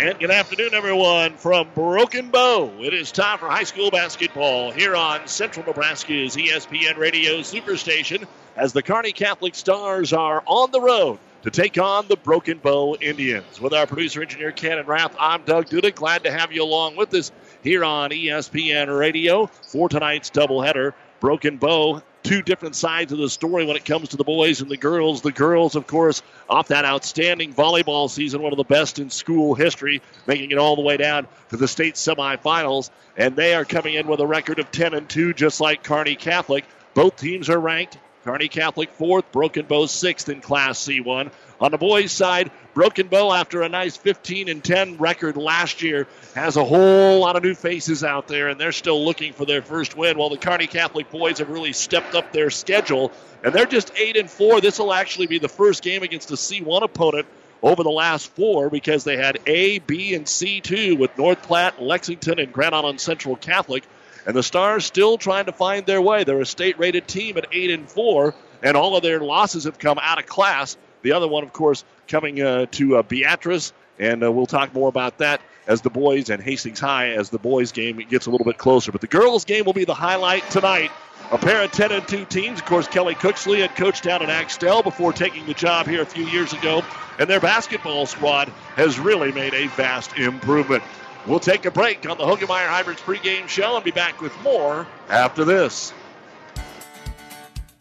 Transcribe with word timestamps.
And 0.00 0.18
good 0.18 0.30
afternoon, 0.30 0.72
everyone, 0.72 1.36
from 1.36 1.68
Broken 1.74 2.30
Bow. 2.30 2.72
It 2.80 2.94
is 2.94 3.12
time 3.12 3.36
for 3.36 3.50
high 3.50 3.64
school 3.64 3.90
basketball 3.90 4.70
here 4.70 4.96
on 4.96 5.28
Central 5.28 5.66
Nebraska's 5.66 6.36
ESPN 6.36 6.96
Radio 6.96 7.40
Superstation 7.40 8.26
as 8.56 8.72
the 8.72 8.82
Kearney 8.82 9.12
Catholic 9.12 9.54
Stars 9.54 10.14
are 10.14 10.42
on 10.46 10.70
the 10.70 10.80
road 10.80 11.18
to 11.42 11.50
take 11.50 11.76
on 11.76 12.08
the 12.08 12.16
Broken 12.16 12.56
Bow 12.56 12.96
Indians. 12.98 13.60
With 13.60 13.74
our 13.74 13.86
producer 13.86 14.22
engineer 14.22 14.52
Cannon 14.52 14.86
Rath, 14.86 15.14
I'm 15.20 15.42
Doug 15.42 15.66
Duda. 15.66 15.94
Glad 15.94 16.24
to 16.24 16.32
have 16.32 16.50
you 16.50 16.64
along 16.64 16.96
with 16.96 17.12
us 17.12 17.30
here 17.62 17.84
on 17.84 18.08
ESPN 18.08 18.98
Radio 18.98 19.48
for 19.48 19.90
tonight's 19.90 20.30
doubleheader. 20.30 20.94
Broken 21.20 21.58
Bow 21.58 22.00
two 22.22 22.42
different 22.42 22.76
sides 22.76 23.12
of 23.12 23.18
the 23.18 23.28
story 23.28 23.64
when 23.64 23.76
it 23.76 23.84
comes 23.84 24.10
to 24.10 24.16
the 24.16 24.24
boys 24.24 24.60
and 24.60 24.70
the 24.70 24.76
girls. 24.76 25.22
The 25.22 25.32
girls, 25.32 25.76
of 25.76 25.86
course, 25.86 26.22
off 26.48 26.68
that 26.68 26.84
outstanding 26.84 27.54
volleyball 27.54 28.10
season, 28.10 28.42
one 28.42 28.52
of 28.52 28.56
the 28.56 28.64
best 28.64 28.98
in 28.98 29.10
school 29.10 29.54
history, 29.54 30.02
making 30.26 30.50
it 30.50 30.58
all 30.58 30.76
the 30.76 30.82
way 30.82 30.96
down 30.96 31.26
to 31.50 31.56
the 31.56 31.68
state 31.68 31.94
semifinals. 31.94 32.90
And 33.16 33.36
they 33.36 33.54
are 33.54 33.64
coming 33.64 33.94
in 33.94 34.06
with 34.06 34.20
a 34.20 34.26
record 34.26 34.58
of 34.58 34.70
10 34.70 34.94
and 34.94 35.08
2, 35.08 35.34
just 35.34 35.60
like 35.60 35.82
Kearney 35.82 36.16
Catholic. 36.16 36.64
Both 36.94 37.16
teams 37.16 37.48
are 37.48 37.58
ranked. 37.58 37.98
Kearney 38.24 38.48
Catholic 38.48 38.90
fourth, 38.90 39.32
Broken 39.32 39.64
Bow 39.64 39.86
sixth 39.86 40.28
in 40.28 40.40
Class 40.40 40.78
C1. 40.78 41.30
On 41.60 41.70
the 41.70 41.78
boys' 41.78 42.10
side, 42.10 42.50
Broken 42.72 43.08
Bow, 43.08 43.32
after 43.32 43.60
a 43.60 43.68
nice 43.68 43.96
15 43.96 44.48
and 44.48 44.64
10 44.64 44.96
record 44.96 45.36
last 45.36 45.82
year, 45.82 46.06
has 46.34 46.56
a 46.56 46.64
whole 46.64 47.20
lot 47.20 47.36
of 47.36 47.42
new 47.42 47.54
faces 47.54 48.02
out 48.02 48.28
there, 48.28 48.48
and 48.48 48.58
they're 48.58 48.72
still 48.72 49.04
looking 49.04 49.34
for 49.34 49.44
their 49.44 49.60
first 49.60 49.94
win. 49.94 50.16
While 50.16 50.30
the 50.30 50.38
Kearney 50.38 50.66
Catholic 50.66 51.10
boys 51.10 51.38
have 51.38 51.50
really 51.50 51.74
stepped 51.74 52.14
up 52.14 52.32
their 52.32 52.48
schedule, 52.48 53.12
and 53.44 53.52
they're 53.52 53.66
just 53.66 53.92
eight 53.96 54.16
and 54.16 54.30
four. 54.30 54.60
This 54.62 54.78
will 54.78 54.92
actually 54.92 55.26
be 55.26 55.38
the 55.38 55.48
first 55.48 55.82
game 55.82 56.02
against 56.02 56.30
a 56.30 56.34
C1 56.34 56.82
opponent 56.82 57.26
over 57.62 57.82
the 57.82 57.90
last 57.90 58.30
four 58.34 58.70
because 58.70 59.04
they 59.04 59.18
had 59.18 59.38
A, 59.46 59.80
B, 59.80 60.14
and 60.14 60.24
C2 60.24 60.98
with 60.98 61.16
North 61.18 61.42
Platte, 61.42 61.82
Lexington, 61.82 62.38
and 62.38 62.52
Grand 62.52 62.74
Island 62.74 63.00
Central 63.00 63.36
Catholic. 63.36 63.84
And 64.26 64.34
the 64.34 64.42
Stars 64.42 64.86
still 64.86 65.18
trying 65.18 65.46
to 65.46 65.52
find 65.52 65.84
their 65.84 66.00
way. 66.00 66.24
They're 66.24 66.40
a 66.40 66.46
state-rated 66.46 67.06
team 67.06 67.36
at 67.36 67.46
eight 67.52 67.70
and 67.70 67.90
four, 67.90 68.34
and 68.62 68.76
all 68.76 68.96
of 68.96 69.02
their 69.02 69.20
losses 69.20 69.64
have 69.64 69.78
come 69.78 69.98
out 70.00 70.18
of 70.18 70.26
class. 70.26 70.76
The 71.02 71.12
other 71.12 71.28
one, 71.28 71.44
of 71.44 71.52
course, 71.52 71.84
coming 72.08 72.40
uh, 72.40 72.66
to 72.72 72.96
uh, 72.96 73.02
Beatrice, 73.02 73.72
and 73.98 74.22
uh, 74.22 74.30
we'll 74.30 74.46
talk 74.46 74.74
more 74.74 74.88
about 74.88 75.18
that 75.18 75.40
as 75.66 75.82
the 75.82 75.90
boys 75.90 76.30
and 76.30 76.42
Hastings 76.42 76.80
High 76.80 77.10
as 77.10 77.30
the 77.30 77.38
boys 77.38 77.72
game 77.72 77.96
gets 78.08 78.26
a 78.26 78.30
little 78.30 78.44
bit 78.44 78.58
closer. 78.58 78.92
But 78.92 79.00
the 79.00 79.06
girls 79.06 79.44
game 79.44 79.64
will 79.64 79.72
be 79.72 79.84
the 79.84 79.94
highlight 79.94 80.48
tonight. 80.50 80.90
A 81.32 81.38
pair 81.38 81.62
of 81.62 81.70
10 81.70 81.92
and 81.92 82.08
2 82.08 82.24
teams. 82.24 82.58
Of 82.58 82.66
course, 82.66 82.88
Kelly 82.88 83.14
Cooksley 83.14 83.60
had 83.60 83.76
coached 83.76 84.02
down 84.02 84.20
in 84.22 84.30
Axtell 84.30 84.82
before 84.82 85.12
taking 85.12 85.46
the 85.46 85.54
job 85.54 85.86
here 85.86 86.02
a 86.02 86.06
few 86.06 86.24
years 86.26 86.52
ago, 86.52 86.82
and 87.20 87.30
their 87.30 87.38
basketball 87.38 88.06
squad 88.06 88.48
has 88.74 88.98
really 88.98 89.30
made 89.30 89.54
a 89.54 89.68
vast 89.68 90.18
improvement. 90.18 90.82
We'll 91.26 91.38
take 91.38 91.66
a 91.66 91.70
break 91.70 92.08
on 92.08 92.18
the 92.18 92.24
Hoegemeyer 92.24 92.66
Hybrids 92.66 93.02
pregame 93.02 93.46
show 93.46 93.76
and 93.76 93.84
be 93.84 93.90
back 93.90 94.20
with 94.20 94.32
more 94.42 94.86
after 95.08 95.44
this. 95.44 95.92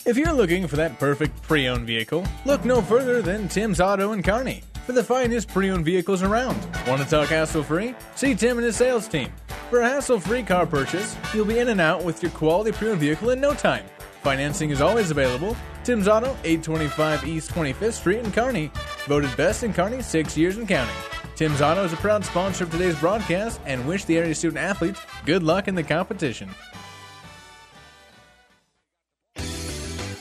If 0.05 0.15
you're 0.17 0.33
looking 0.33 0.65
for 0.65 0.77
that 0.77 0.97
perfect 0.97 1.41
pre 1.41 1.67
owned 1.67 1.85
vehicle, 1.85 2.25
look 2.45 2.63
no 2.63 2.81
further 2.81 3.21
than 3.21 3.49
Tim's 3.49 3.81
Auto 3.81 4.13
in 4.13 4.23
Kearney 4.23 4.63
for 4.85 4.93
the 4.93 5.03
finest 5.03 5.49
pre 5.49 5.69
owned 5.69 5.83
vehicles 5.83 6.23
around. 6.23 6.57
Want 6.87 7.01
to 7.01 7.07
talk 7.07 7.27
hassle 7.29 7.63
free? 7.63 7.93
See 8.15 8.33
Tim 8.33 8.57
and 8.57 8.65
his 8.65 8.77
sales 8.77 9.09
team. 9.09 9.31
For 9.69 9.81
a 9.81 9.89
hassle 9.89 10.19
free 10.19 10.41
car 10.41 10.65
purchase, 10.65 11.17
you'll 11.33 11.45
be 11.45 11.59
in 11.59 11.67
and 11.67 11.81
out 11.81 12.03
with 12.03 12.23
your 12.23 12.31
quality 12.31 12.71
pre 12.71 12.89
owned 12.89 13.01
vehicle 13.01 13.31
in 13.31 13.41
no 13.41 13.53
time. 13.53 13.85
Financing 14.23 14.69
is 14.69 14.81
always 14.81 15.11
available. 15.11 15.55
Tim's 15.83 16.07
Auto, 16.07 16.35
825 16.43 17.27
East 17.27 17.51
25th 17.51 17.93
Street 17.93 18.19
in 18.19 18.31
Kearney. 18.31 18.71
Voted 19.05 19.35
best 19.35 19.63
in 19.63 19.73
Kearney 19.73 20.01
six 20.01 20.37
years 20.37 20.57
and 20.57 20.67
counting. 20.67 20.95
Tim's 21.35 21.61
Auto 21.61 21.83
is 21.83 21.93
a 21.93 21.97
proud 21.97 22.23
sponsor 22.23 22.63
of 22.63 22.71
today's 22.71 22.99
broadcast 22.99 23.59
and 23.66 23.85
wish 23.85 24.05
the 24.05 24.17
area 24.17 24.33
student 24.33 24.59
athletes 24.59 25.01
good 25.25 25.43
luck 25.43 25.67
in 25.67 25.75
the 25.75 25.83
competition. 25.83 26.49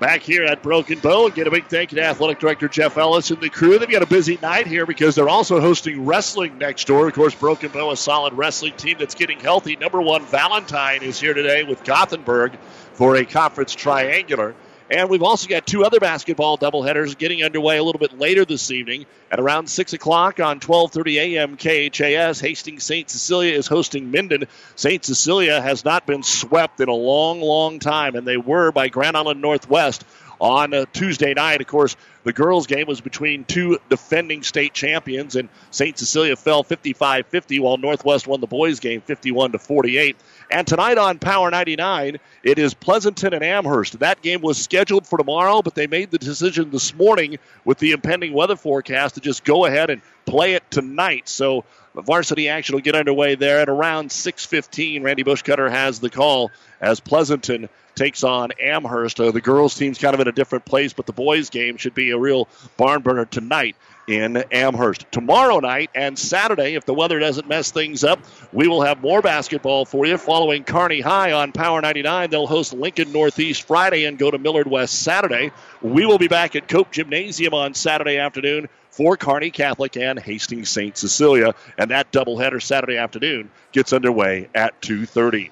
Back 0.00 0.22
here 0.22 0.44
at 0.44 0.62
Broken 0.62 0.98
Bow, 0.98 1.26
again, 1.26 1.46
a 1.46 1.50
big 1.50 1.66
thank 1.66 1.92
you 1.92 1.96
to 1.96 2.02
Athletic 2.02 2.38
Director 2.38 2.68
Jeff 2.68 2.96
Ellis 2.96 3.30
and 3.30 3.38
the 3.38 3.50
crew. 3.50 3.78
They've 3.78 3.90
got 3.90 4.00
a 4.02 4.06
busy 4.06 4.38
night 4.40 4.66
here 4.66 4.86
because 4.86 5.14
they're 5.14 5.28
also 5.28 5.60
hosting 5.60 6.06
wrestling 6.06 6.56
next 6.56 6.86
door. 6.86 7.06
Of 7.06 7.12
course, 7.12 7.34
Broken 7.34 7.70
Bow, 7.70 7.90
a 7.90 7.96
solid 7.98 8.32
wrestling 8.32 8.72
team 8.78 8.96
that's 8.98 9.14
getting 9.14 9.38
healthy. 9.38 9.76
Number 9.76 10.00
one, 10.00 10.24
Valentine 10.24 11.02
is 11.02 11.20
here 11.20 11.34
today 11.34 11.64
with 11.64 11.84
Gothenburg 11.84 12.58
for 12.94 13.16
a 13.16 13.26
conference 13.26 13.74
triangular. 13.74 14.54
And 14.90 15.08
we've 15.08 15.22
also 15.22 15.46
got 15.46 15.68
two 15.68 15.84
other 15.84 16.00
basketball 16.00 16.58
doubleheaders 16.58 17.16
getting 17.16 17.44
underway 17.44 17.78
a 17.78 17.84
little 17.84 18.00
bit 18.00 18.18
later 18.18 18.44
this 18.44 18.72
evening 18.72 19.06
at 19.30 19.38
around 19.38 19.70
6 19.70 19.92
o'clock 19.92 20.40
on 20.40 20.58
12:30 20.58 21.36
a.m. 21.36 21.56
KHAS. 21.56 22.40
Hastings 22.40 22.82
St. 22.82 23.08
Cecilia 23.08 23.54
is 23.54 23.68
hosting 23.68 24.10
Minden. 24.10 24.48
St. 24.74 25.04
Cecilia 25.04 25.60
has 25.60 25.84
not 25.84 26.06
been 26.06 26.24
swept 26.24 26.80
in 26.80 26.88
a 26.88 26.94
long, 26.94 27.40
long 27.40 27.78
time, 27.78 28.16
and 28.16 28.26
they 28.26 28.36
were 28.36 28.72
by 28.72 28.88
Grand 28.88 29.16
Island 29.16 29.40
Northwest 29.40 30.04
on 30.40 30.74
uh, 30.74 30.86
Tuesday 30.92 31.34
night. 31.34 31.60
Of 31.60 31.68
course, 31.68 31.96
the 32.24 32.32
girls' 32.32 32.66
game 32.66 32.86
was 32.86 33.00
between 33.00 33.44
two 33.44 33.78
defending 33.88 34.42
state 34.42 34.74
champions, 34.74 35.36
and 35.36 35.48
St. 35.70 35.96
Cecilia 35.96 36.34
fell 36.34 36.64
55 36.64 37.26
50, 37.26 37.60
while 37.60 37.76
Northwest 37.76 38.26
won 38.26 38.40
the 38.40 38.46
boys' 38.46 38.80
game 38.80 39.02
51 39.02 39.52
to 39.52 39.58
48. 39.58 40.16
And 40.50 40.66
tonight 40.66 40.98
on 40.98 41.20
Power 41.20 41.48
99, 41.48 42.18
it 42.42 42.58
is 42.58 42.74
Pleasanton 42.74 43.34
and 43.34 43.44
Amherst. 43.44 44.00
That 44.00 44.20
game 44.20 44.40
was 44.40 44.58
scheduled 44.58 45.06
for 45.06 45.16
tomorrow, 45.16 45.62
but 45.62 45.76
they 45.76 45.86
made 45.86 46.10
the 46.10 46.18
decision 46.18 46.70
this 46.70 46.92
morning 46.92 47.38
with 47.64 47.78
the 47.78 47.92
impending 47.92 48.32
weather 48.32 48.56
forecast 48.56 49.14
to 49.14 49.20
just 49.20 49.44
go 49.44 49.64
ahead 49.64 49.90
and 49.90 50.02
play 50.26 50.54
it 50.54 50.68
tonight. 50.68 51.28
So 51.28 51.64
varsity 51.94 52.48
action 52.48 52.74
will 52.74 52.82
get 52.82 52.96
underway 52.96 53.36
there 53.36 53.60
at 53.60 53.68
around 53.68 54.10
6:15. 54.10 55.04
Randy 55.04 55.22
Bushcutter 55.22 55.70
has 55.70 56.00
the 56.00 56.10
call 56.10 56.50
as 56.80 56.98
Pleasanton 56.98 57.68
takes 57.94 58.24
on 58.24 58.50
Amherst. 58.60 59.20
Uh, 59.20 59.30
the 59.30 59.40
girls' 59.40 59.76
team's 59.76 59.98
kind 59.98 60.14
of 60.14 60.20
in 60.20 60.26
a 60.26 60.32
different 60.32 60.64
place, 60.64 60.92
but 60.92 61.06
the 61.06 61.12
boys' 61.12 61.50
game 61.50 61.76
should 61.76 61.94
be 61.94 62.10
a 62.10 62.18
real 62.18 62.48
barn 62.76 63.02
burner 63.02 63.24
tonight 63.24 63.76
in 64.06 64.36
Amherst. 64.50 65.06
Tomorrow 65.10 65.60
night 65.60 65.90
and 65.94 66.18
Saturday, 66.18 66.74
if 66.74 66.84
the 66.84 66.94
weather 66.94 67.18
doesn't 67.18 67.48
mess 67.48 67.70
things 67.70 68.04
up, 68.04 68.20
we 68.52 68.68
will 68.68 68.82
have 68.82 69.00
more 69.00 69.22
basketball 69.22 69.84
for 69.84 70.06
you. 70.06 70.16
Following 70.18 70.64
Kearney 70.64 71.00
High 71.00 71.32
on 71.32 71.52
Power 71.52 71.80
99, 71.80 72.30
they'll 72.30 72.46
host 72.46 72.72
Lincoln 72.72 73.12
Northeast 73.12 73.62
Friday 73.62 74.04
and 74.04 74.18
go 74.18 74.30
to 74.30 74.38
Millard 74.38 74.66
West 74.66 75.02
Saturday. 75.02 75.52
We 75.82 76.06
will 76.06 76.18
be 76.18 76.28
back 76.28 76.56
at 76.56 76.68
Cope 76.68 76.90
Gymnasium 76.90 77.54
on 77.54 77.74
Saturday 77.74 78.18
afternoon 78.18 78.68
for 78.90 79.16
Kearney 79.16 79.50
Catholic 79.50 79.96
and 79.96 80.18
Hastings 80.18 80.68
St. 80.68 80.96
Cecilia, 80.96 81.54
and 81.78 81.90
that 81.90 82.12
doubleheader 82.12 82.60
Saturday 82.60 82.96
afternoon 82.96 83.50
gets 83.72 83.92
underway 83.92 84.48
at 84.54 84.80
2:30. 84.82 85.50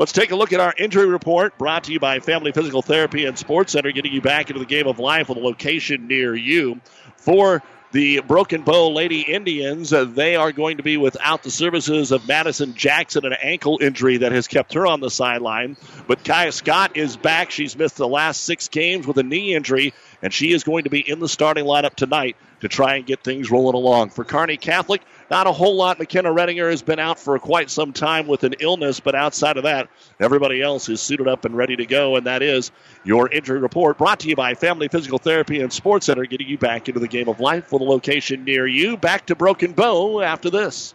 Let's 0.00 0.12
take 0.12 0.30
a 0.30 0.34
look 0.34 0.54
at 0.54 0.60
our 0.60 0.72
injury 0.78 1.04
report 1.04 1.58
brought 1.58 1.84
to 1.84 1.92
you 1.92 2.00
by 2.00 2.20
Family 2.20 2.52
Physical 2.52 2.80
Therapy 2.80 3.26
and 3.26 3.36
Sports 3.36 3.72
Center, 3.72 3.92
getting 3.92 4.14
you 4.14 4.22
back 4.22 4.48
into 4.48 4.58
the 4.58 4.64
game 4.64 4.86
of 4.86 4.98
life 4.98 5.28
with 5.28 5.36
a 5.36 5.42
location 5.42 6.06
near 6.06 6.34
you. 6.34 6.80
For 7.18 7.62
the 7.92 8.20
Broken 8.20 8.62
Bow 8.62 8.92
Lady 8.92 9.20
Indians, 9.20 9.92
uh, 9.92 10.04
they 10.04 10.36
are 10.36 10.52
going 10.52 10.78
to 10.78 10.82
be 10.82 10.96
without 10.96 11.42
the 11.42 11.50
services 11.50 12.12
of 12.12 12.26
Madison 12.26 12.72
Jackson, 12.72 13.26
an 13.26 13.34
ankle 13.34 13.78
injury 13.82 14.16
that 14.16 14.32
has 14.32 14.48
kept 14.48 14.72
her 14.72 14.86
on 14.86 15.00
the 15.00 15.10
sideline. 15.10 15.76
But 16.06 16.24
Kaya 16.24 16.52
Scott 16.52 16.96
is 16.96 17.18
back. 17.18 17.50
She's 17.50 17.76
missed 17.76 17.96
the 17.96 18.08
last 18.08 18.44
six 18.44 18.68
games 18.68 19.06
with 19.06 19.18
a 19.18 19.22
knee 19.22 19.54
injury, 19.54 19.92
and 20.22 20.32
she 20.32 20.52
is 20.52 20.64
going 20.64 20.84
to 20.84 20.90
be 20.90 21.00
in 21.00 21.20
the 21.20 21.28
starting 21.28 21.66
lineup 21.66 21.94
tonight 21.94 22.38
to 22.60 22.68
try 22.68 22.94
and 22.94 23.04
get 23.04 23.22
things 23.22 23.50
rolling 23.50 23.74
along. 23.74 24.10
For 24.10 24.24
Kearney 24.24 24.56
Catholic, 24.56 25.02
not 25.30 25.46
a 25.46 25.52
whole 25.52 25.76
lot. 25.76 25.98
McKenna 25.98 26.30
Redinger 26.30 26.70
has 26.70 26.82
been 26.82 26.98
out 26.98 27.18
for 27.18 27.38
quite 27.38 27.70
some 27.70 27.92
time 27.92 28.26
with 28.26 28.44
an 28.44 28.54
illness, 28.58 29.00
but 29.00 29.14
outside 29.14 29.56
of 29.56 29.62
that, 29.62 29.88
everybody 30.18 30.60
else 30.60 30.88
is 30.88 31.00
suited 31.00 31.28
up 31.28 31.44
and 31.44 31.56
ready 31.56 31.76
to 31.76 31.86
go. 31.86 32.16
And 32.16 32.26
that 32.26 32.42
is 32.42 32.72
your 33.04 33.30
injury 33.30 33.60
report 33.60 33.98
brought 33.98 34.20
to 34.20 34.28
you 34.28 34.36
by 34.36 34.54
Family 34.54 34.88
Physical 34.88 35.18
Therapy 35.18 35.60
and 35.60 35.72
Sports 35.72 36.06
Center, 36.06 36.24
getting 36.24 36.48
you 36.48 36.58
back 36.58 36.88
into 36.88 37.00
the 37.00 37.08
game 37.08 37.28
of 37.28 37.40
life 37.40 37.72
with 37.72 37.82
a 37.82 37.84
location 37.84 38.44
near 38.44 38.66
you. 38.66 38.96
Back 38.96 39.26
to 39.26 39.34
Broken 39.34 39.72
Bow 39.72 40.20
after 40.20 40.50
this. 40.50 40.94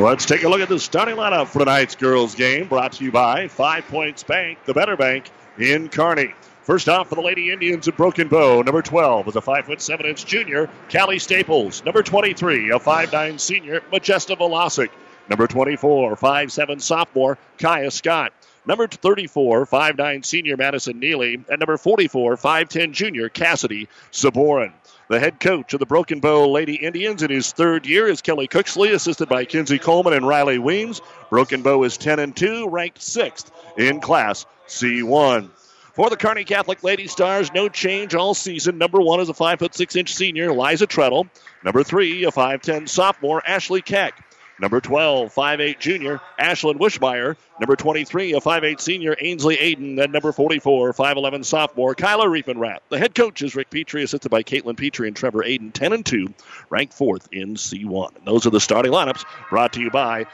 Let's 0.00 0.24
take 0.24 0.44
a 0.44 0.48
look 0.48 0.62
at 0.62 0.70
the 0.70 0.78
starting 0.78 1.16
lineup 1.16 1.48
for 1.48 1.58
tonight's 1.58 1.94
girls' 1.94 2.34
game, 2.34 2.68
brought 2.68 2.92
to 2.92 3.04
you 3.04 3.12
by 3.12 3.48
Five 3.48 3.86
Points 3.88 4.22
Bank, 4.22 4.64
the 4.64 4.72
better 4.72 4.96
bank 4.96 5.30
in 5.58 5.90
Kearney. 5.90 6.32
First 6.62 6.88
off 6.88 7.10
for 7.10 7.16
the 7.16 7.20
Lady 7.20 7.50
Indians 7.50 7.86
of 7.86 7.98
Broken 7.98 8.28
Bow, 8.28 8.62
number 8.62 8.80
12 8.80 9.28
is 9.28 9.36
a 9.36 9.42
5 9.42 9.66
foot 9.66 9.82
7 9.82 10.06
inch 10.06 10.24
junior, 10.24 10.70
Callie 10.90 11.18
Staples. 11.18 11.84
Number 11.84 12.02
23, 12.02 12.70
a 12.70 12.78
5'9 12.78 13.38
senior, 13.38 13.82
Majesta 13.92 14.38
Velasic. 14.38 14.88
Number 15.28 15.46
24, 15.46 16.16
5'7 16.16 16.80
sophomore, 16.80 17.36
Kaya 17.58 17.90
Scott. 17.90 18.32
Number 18.64 18.88
34, 18.88 19.66
5'9 19.66 20.24
senior, 20.24 20.56
Madison 20.56 20.98
Neely. 20.98 21.34
And 21.34 21.58
number 21.58 21.76
44, 21.76 22.36
5'10 22.38 22.92
junior, 22.92 23.28
Cassidy 23.28 23.86
Saborin. 24.12 24.72
The 25.10 25.18
head 25.18 25.40
coach 25.40 25.74
of 25.74 25.80
the 25.80 25.86
Broken 25.86 26.20
Bow 26.20 26.48
Lady 26.48 26.76
Indians 26.76 27.24
in 27.24 27.32
his 27.32 27.50
third 27.50 27.84
year 27.84 28.06
is 28.06 28.22
Kelly 28.22 28.46
Cooksley, 28.46 28.94
assisted 28.94 29.28
by 29.28 29.44
Kinsey 29.44 29.80
Coleman 29.80 30.12
and 30.12 30.24
Riley 30.24 30.60
Weems. 30.60 31.00
Broken 31.30 31.62
Bow 31.62 31.82
is 31.82 31.96
10 31.96 32.20
and 32.20 32.36
2, 32.36 32.68
ranked 32.68 33.02
sixth 33.02 33.50
in 33.76 34.00
Class 34.00 34.46
C1. 34.68 35.48
For 35.94 36.10
the 36.10 36.16
Kearney 36.16 36.44
Catholic 36.44 36.84
Lady 36.84 37.08
Stars, 37.08 37.52
no 37.52 37.68
change 37.68 38.14
all 38.14 38.34
season. 38.34 38.78
Number 38.78 39.00
one 39.00 39.18
is 39.18 39.28
a 39.28 39.34
5 39.34 39.58
foot 39.58 39.74
6 39.74 39.96
inch 39.96 40.14
senior, 40.14 40.52
Liza 40.52 40.86
Treadle. 40.86 41.26
Number 41.64 41.82
three, 41.82 42.22
a 42.22 42.30
5'10 42.30 42.88
sophomore, 42.88 43.42
Ashley 43.44 43.82
Keck. 43.82 44.14
Number 44.60 44.80
12, 44.80 45.34
5'8 45.34 45.78
junior, 45.78 46.20
Ashlyn 46.38 46.78
Wishmeyer. 46.78 47.36
Number 47.58 47.76
23, 47.76 48.34
a 48.34 48.40
5'8 48.40 48.80
senior, 48.80 49.16
Ainsley 49.18 49.56
Aiden. 49.56 50.02
And 50.02 50.12
number 50.12 50.32
44, 50.32 50.92
5'11 50.92 51.44
sophomore, 51.44 51.94
Kyla 51.94 52.26
Reifenrath. 52.26 52.80
The 52.90 52.98
head 52.98 53.14
coach 53.14 53.42
is 53.42 53.56
Rick 53.56 53.70
Petrie, 53.70 54.02
assisted 54.02 54.28
by 54.28 54.42
Caitlin 54.42 54.76
Petrie 54.76 55.08
and 55.08 55.16
Trevor 55.16 55.42
Aiden, 55.42 55.72
10 55.72 55.92
and 55.92 56.04
2, 56.04 56.32
ranked 56.68 56.92
fourth 56.92 57.28
in 57.32 57.54
C1. 57.54 58.16
And 58.16 58.26
those 58.26 58.46
are 58.46 58.50
the 58.50 58.60
starting 58.60 58.92
lineups 58.92 59.24
brought 59.48 59.72
to 59.74 59.80
you 59.80 59.90
by 59.90 60.26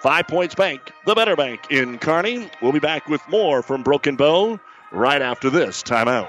Five 0.00 0.28
Points 0.28 0.54
Bank, 0.54 0.80
the 1.06 1.14
better 1.14 1.36
bank 1.36 1.60
in 1.70 1.98
Kearney. 1.98 2.50
We'll 2.60 2.72
be 2.72 2.78
back 2.78 3.08
with 3.08 3.26
more 3.28 3.62
from 3.62 3.82
Broken 3.82 4.16
Bow 4.16 4.60
right 4.92 5.22
after 5.22 5.50
this 5.50 5.82
timeout. 5.82 6.28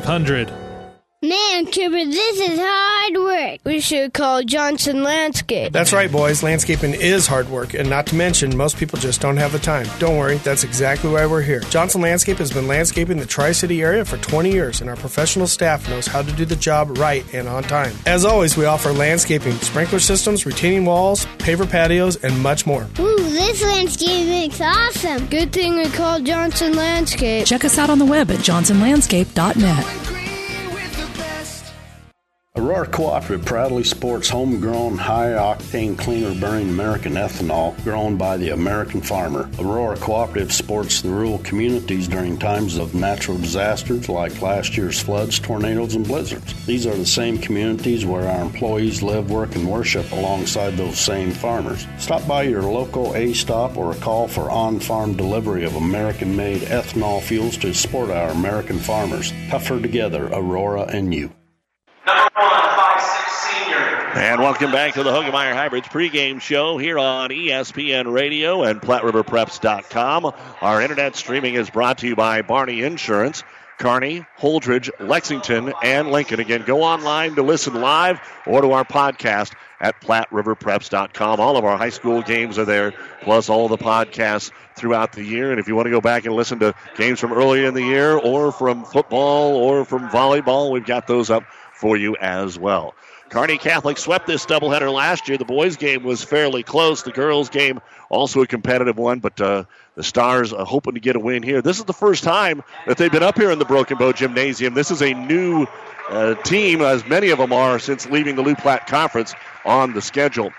3500. 0.01 0.60
Man, 1.23 1.67
Cooper, 1.67 2.03
this 2.03 2.39
is 2.39 2.59
hard 2.59 3.15
work. 3.15 3.59
We 3.63 3.79
should 3.79 4.11
call 4.11 4.41
Johnson 4.41 5.03
Landscape. 5.03 5.71
That's 5.71 5.93
right, 5.93 6.11
boys. 6.11 6.41
Landscaping 6.41 6.95
is 6.95 7.27
hard 7.27 7.47
work, 7.47 7.75
and 7.75 7.87
not 7.87 8.07
to 8.07 8.15
mention, 8.15 8.57
most 8.57 8.75
people 8.77 8.97
just 8.97 9.21
don't 9.21 9.37
have 9.37 9.51
the 9.51 9.59
time. 9.59 9.85
Don't 9.99 10.17
worry, 10.17 10.37
that's 10.37 10.63
exactly 10.63 11.11
why 11.11 11.27
we're 11.27 11.43
here. 11.43 11.59
Johnson 11.59 12.01
Landscape 12.01 12.39
has 12.39 12.51
been 12.51 12.67
landscaping 12.67 13.17
the 13.17 13.27
Tri 13.27 13.51
City 13.51 13.83
area 13.83 14.03
for 14.03 14.17
20 14.17 14.51
years, 14.51 14.81
and 14.81 14.89
our 14.89 14.95
professional 14.95 15.45
staff 15.45 15.87
knows 15.89 16.07
how 16.07 16.23
to 16.23 16.31
do 16.31 16.43
the 16.43 16.55
job 16.55 16.97
right 16.97 17.23
and 17.35 17.47
on 17.47 17.61
time. 17.61 17.93
As 18.07 18.25
always, 18.25 18.57
we 18.57 18.65
offer 18.65 18.91
landscaping, 18.91 19.53
sprinkler 19.57 19.99
systems, 19.99 20.47
retaining 20.47 20.85
walls, 20.85 21.27
paver 21.37 21.69
patios, 21.69 22.15
and 22.23 22.35
much 22.41 22.65
more. 22.65 22.87
Ooh, 22.99 23.15
this 23.17 23.61
landscaping's 23.61 24.59
awesome. 24.59 25.27
Good 25.27 25.53
thing 25.53 25.75
we 25.75 25.87
called 25.89 26.25
Johnson 26.25 26.73
Landscape. 26.73 27.45
Check 27.45 27.63
us 27.63 27.77
out 27.77 27.91
on 27.91 27.99
the 27.99 28.05
web 28.05 28.31
at 28.31 28.39
johnsonlandscape.net. 28.39 30.20
Aurora 32.71 32.87
Cooperative 32.87 33.45
proudly 33.45 33.83
sports 33.83 34.29
homegrown, 34.29 34.97
high 34.97 35.31
octane, 35.31 35.97
cleaner 35.97 36.33
burning 36.39 36.69
American 36.69 37.15
ethanol 37.15 37.75
grown 37.83 38.15
by 38.15 38.37
the 38.37 38.51
American 38.51 39.01
farmer. 39.01 39.49
Aurora 39.59 39.97
Cooperative 39.97 40.53
sports 40.53 41.01
the 41.01 41.09
rural 41.09 41.39
communities 41.39 42.07
during 42.07 42.37
times 42.37 42.77
of 42.77 42.95
natural 42.95 43.37
disasters 43.37 44.07
like 44.07 44.41
last 44.41 44.77
year's 44.77 45.01
floods, 45.01 45.37
tornadoes, 45.37 45.95
and 45.95 46.07
blizzards. 46.07 46.65
These 46.65 46.87
are 46.87 46.95
the 46.95 47.05
same 47.05 47.37
communities 47.39 48.05
where 48.05 48.29
our 48.29 48.41
employees 48.41 49.03
live, 49.03 49.29
work, 49.29 49.53
and 49.57 49.69
worship 49.69 50.09
alongside 50.13 50.77
those 50.77 50.97
same 50.97 51.31
farmers. 51.31 51.85
Stop 51.97 52.25
by 52.25 52.43
your 52.43 52.63
local 52.63 53.13
A 53.17 53.33
stop 53.33 53.75
or 53.75 53.95
call 53.95 54.29
for 54.29 54.49
on 54.49 54.79
farm 54.79 55.17
delivery 55.17 55.65
of 55.65 55.75
American 55.75 56.37
made 56.37 56.61
ethanol 56.61 57.21
fuels 57.21 57.57
to 57.57 57.73
support 57.73 58.11
our 58.11 58.29
American 58.29 58.79
farmers. 58.79 59.33
Tougher 59.49 59.81
together, 59.81 60.27
Aurora 60.27 60.83
and 60.83 61.13
you. 61.13 61.33
And 64.13 64.41
welcome 64.41 64.71
back 64.71 64.93
to 64.95 65.03
the 65.03 65.11
Hoegemeyer 65.11 65.53
Hybrids 65.53 65.87
pregame 65.87 66.41
show 66.41 66.77
here 66.77 66.97
on 66.97 67.29
ESPN 67.29 68.11
Radio 68.11 68.63
and 68.63 68.81
PlatteRiverPreps.com. 68.81 70.33
Our 70.61 70.81
internet 70.81 71.15
streaming 71.15 71.53
is 71.55 71.69
brought 71.69 71.99
to 71.99 72.07
you 72.07 72.15
by 72.15 72.41
Barney 72.41 72.81
Insurance. 72.81 73.43
Kearney, 73.77 74.25
Holdrege, 74.39 74.91
Lexington, 74.99 75.73
and 75.81 76.11
Lincoln. 76.11 76.39
Again, 76.39 76.63
go 76.67 76.83
online 76.83 77.33
to 77.35 77.41
listen 77.41 77.81
live 77.81 78.19
or 78.45 78.61
to 78.61 78.73
our 78.73 78.85
podcast 78.85 79.53
at 79.79 79.99
PlatteRiverPreps.com. 80.01 81.39
All 81.39 81.57
of 81.57 81.65
our 81.65 81.77
high 81.77 81.89
school 81.89 82.21
games 82.21 82.59
are 82.59 82.65
there, 82.65 82.93
plus 83.21 83.49
all 83.49 83.67
the 83.67 83.79
podcasts 83.79 84.51
throughout 84.75 85.13
the 85.13 85.23
year. 85.23 85.49
And 85.49 85.59
if 85.59 85.67
you 85.67 85.75
want 85.75 85.87
to 85.87 85.91
go 85.91 85.99
back 85.99 86.25
and 86.25 86.35
listen 86.35 86.59
to 86.59 86.75
games 86.95 87.19
from 87.19 87.33
earlier 87.33 87.67
in 87.67 87.73
the 87.73 87.83
year 87.83 88.15
or 88.17 88.51
from 88.51 88.85
football 88.85 89.55
or 89.55 89.83
from 89.83 90.09
volleyball, 90.09 90.69
we've 90.71 90.85
got 90.85 91.07
those 91.07 91.31
up 91.31 91.43
for 91.81 91.97
you 91.97 92.15
as 92.17 92.57
well. 92.57 92.93
Kearney 93.29 93.57
Catholic 93.57 93.97
swept 93.97 94.27
this 94.27 94.45
doubleheader 94.45 94.93
last 94.93 95.27
year. 95.27 95.37
The 95.37 95.45
boys' 95.45 95.77
game 95.77 96.03
was 96.03 96.23
fairly 96.23 96.63
close. 96.63 97.01
The 97.03 97.11
girls' 97.11 97.49
game 97.49 97.81
also 98.09 98.41
a 98.41 98.47
competitive 98.47 98.97
one, 98.97 99.19
but 99.19 99.39
uh, 99.41 99.63
the 99.95 100.03
Stars 100.03 100.53
are 100.53 100.65
hoping 100.65 100.93
to 100.93 100.99
get 100.99 101.15
a 101.15 101.19
win 101.19 101.41
here. 101.41 101.61
This 101.61 101.79
is 101.79 101.85
the 101.85 101.93
first 101.93 102.23
time 102.23 102.61
that 102.85 102.97
they've 102.97 103.11
been 103.11 103.23
up 103.23 103.37
here 103.37 103.49
in 103.49 103.57
the 103.57 103.65
Broken 103.65 103.97
Bow 103.97 104.11
Gymnasium. 104.11 104.73
This 104.73 104.91
is 104.91 105.01
a 105.01 105.13
new 105.13 105.65
uh, 106.09 106.35
team, 106.43 106.81
as 106.81 107.05
many 107.07 107.29
of 107.29 107.39
them 107.39 107.53
are, 107.53 107.79
since 107.79 108.05
leaving 108.07 108.35
the 108.35 108.41
Lou 108.41 108.53
Platte 108.53 108.85
Conference 108.85 109.33
on 109.65 109.93
the 109.93 110.01
schedule. 110.01 110.51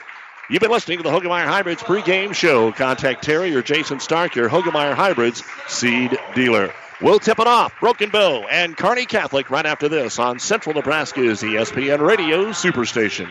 You've 0.49 0.63
been 0.63 0.71
listening 0.71 0.97
to 0.97 1.05
the 1.05 1.11
Hoegemeyer 1.11 1.47
Hybrids 1.47 1.83
pregame 1.83 2.35
show. 2.35 2.73
Contact 2.73 3.23
Terry 3.23 3.55
or 3.55 3.63
Jason 3.63 4.01
Stark, 4.01 4.35
your 4.35 4.49
Hoegemeyer 4.49 4.95
Hybrids 4.95 5.43
seed 5.69 6.19
dealer. 6.35 6.73
We'll 7.03 7.19
tip 7.19 7.41
it 7.41 7.49
off. 7.49 7.73
Broken 7.81 8.11
Bow 8.11 8.47
and 8.49 8.77
Kearney 8.77 9.07
Catholic 9.07 9.51
right 9.51 9.67
after 9.67 9.89
this 9.89 10.21
on 10.21 10.39
Central 10.39 10.77
Nebraska's 10.77 11.43
ESPN 11.43 11.99
Radio 11.99 12.51
Superstation. 12.51 13.29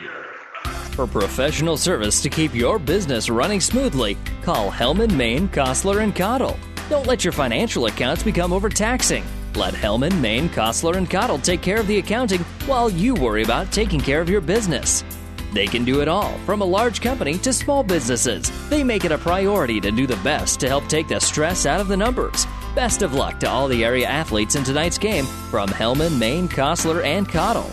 For 0.92 1.08
professional 1.08 1.78
service 1.78 2.22
to 2.24 2.30
keep 2.30 2.54
your 2.54 2.78
business 2.78 3.30
running 3.30 3.62
smoothly, 3.62 4.18
call 4.42 4.70
Hellman, 4.70 5.16
Maine, 5.16 5.48
Kostler, 5.48 6.04
and 6.04 6.14
Cottle. 6.14 6.60
Don't 6.90 7.08
let 7.08 7.24
your 7.24 7.32
financial 7.32 7.86
accounts 7.86 8.24
become 8.24 8.52
overtaxing. 8.52 9.24
Let 9.56 9.74
Hellman, 9.74 10.20
Maine, 10.20 10.50
Kostler, 10.50 10.98
and 10.98 11.10
Cottle 11.10 11.38
take 11.38 11.62
care 11.62 11.80
of 11.80 11.88
the 11.88 12.00
accounting 12.00 12.42
while 12.66 12.90
you 12.90 13.16
worry 13.16 13.44
about 13.44 13.72
taking 13.72 14.02
care 14.02 14.20
of 14.20 14.30
your 14.30 14.42
business. 14.42 15.06
They 15.52 15.68
can 15.68 15.84
do 15.84 16.02
it 16.02 16.08
all, 16.08 16.38
from 16.46 16.62
a 16.62 16.66
large 16.66 17.02
company 17.02 17.38
to 17.40 17.52
small 17.52 17.84
businesses. 17.84 18.52
They 18.70 18.84
make 18.84 19.04
it 19.04 19.12
a 19.12 19.18
priority 19.18 19.82
to 19.82 19.92
do 19.92 20.08
the 20.08 20.16
best 20.18 20.60
to 20.62 20.68
help 20.68 20.88
take 20.88 21.08
the 21.08 21.20
stress 21.20 21.66
out 21.66 21.82
of 21.82 21.88
the 21.88 21.98
numbers. 21.98 22.48
Best 22.74 23.02
of 23.02 23.14
luck 23.14 23.40
to 23.42 23.50
all 23.50 23.68
the 23.68 23.84
area 23.84 24.08
athletes 24.08 24.56
in 24.56 24.64
tonight's 24.64 24.98
game 24.98 25.26
from 25.26 25.68
Hellman, 25.70 26.18
Maine, 26.18 26.48
Kostler, 26.48 27.04
and 27.04 27.28
Cottle. 27.28 27.70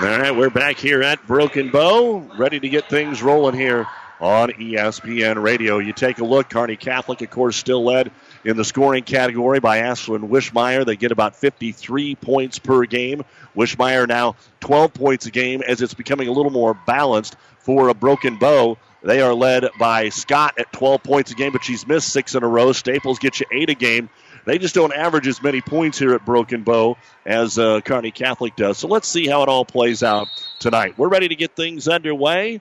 All 0.00 0.18
right, 0.20 0.30
we're 0.30 0.48
back 0.48 0.76
here 0.76 1.02
at 1.02 1.26
Broken 1.26 1.70
Bow, 1.70 2.18
ready 2.38 2.60
to 2.60 2.68
get 2.68 2.88
things 2.88 3.20
rolling 3.20 3.56
here 3.56 3.84
on 4.20 4.50
ESPN 4.50 5.42
Radio. 5.42 5.78
You 5.78 5.92
take 5.92 6.20
a 6.20 6.24
look, 6.24 6.50
Kearney 6.50 6.76
Catholic, 6.76 7.20
of 7.20 7.30
course, 7.30 7.56
still 7.56 7.84
led 7.84 8.12
in 8.44 8.56
the 8.56 8.64
scoring 8.64 9.04
category 9.04 9.60
by 9.60 9.80
Ashlyn 9.80 10.28
Wishmeyer. 10.28 10.84
They 10.84 10.96
get 10.96 11.12
about 11.12 11.36
53 11.36 12.14
points 12.16 12.58
per 12.58 12.84
game. 12.84 13.24
Wishmeyer 13.56 14.06
now 14.08 14.36
12 14.60 14.94
points 14.94 15.26
a 15.26 15.30
game 15.30 15.62
as 15.62 15.82
it's 15.82 15.94
becoming 15.94 16.28
a 16.28 16.32
little 16.32 16.52
more 16.52 16.74
balanced 16.74 17.36
for 17.60 17.88
a 17.88 17.94
broken 17.94 18.36
bow. 18.36 18.78
They 19.02 19.20
are 19.20 19.34
led 19.34 19.68
by 19.78 20.08
Scott 20.08 20.54
at 20.58 20.72
12 20.72 21.02
points 21.02 21.30
a 21.30 21.34
game, 21.34 21.52
but 21.52 21.64
she's 21.64 21.86
missed 21.86 22.08
six 22.08 22.34
in 22.34 22.42
a 22.42 22.48
row. 22.48 22.72
Staples 22.72 23.18
gets 23.18 23.40
you 23.40 23.46
eight 23.52 23.70
a 23.70 23.74
game. 23.74 24.10
They 24.44 24.58
just 24.58 24.74
don't 24.74 24.92
average 24.92 25.28
as 25.28 25.42
many 25.42 25.60
points 25.60 25.98
here 25.98 26.14
at 26.14 26.24
Broken 26.24 26.62
Bow 26.62 26.96
as 27.26 27.58
uh, 27.58 27.80
Kearney 27.82 28.10
Catholic 28.10 28.56
does. 28.56 28.78
So 28.78 28.88
let's 28.88 29.06
see 29.06 29.26
how 29.26 29.42
it 29.42 29.48
all 29.48 29.64
plays 29.64 30.02
out 30.02 30.28
tonight. 30.58 30.96
We're 30.96 31.10
ready 31.10 31.28
to 31.28 31.36
get 31.36 31.54
things 31.54 31.86
underway. 31.86 32.60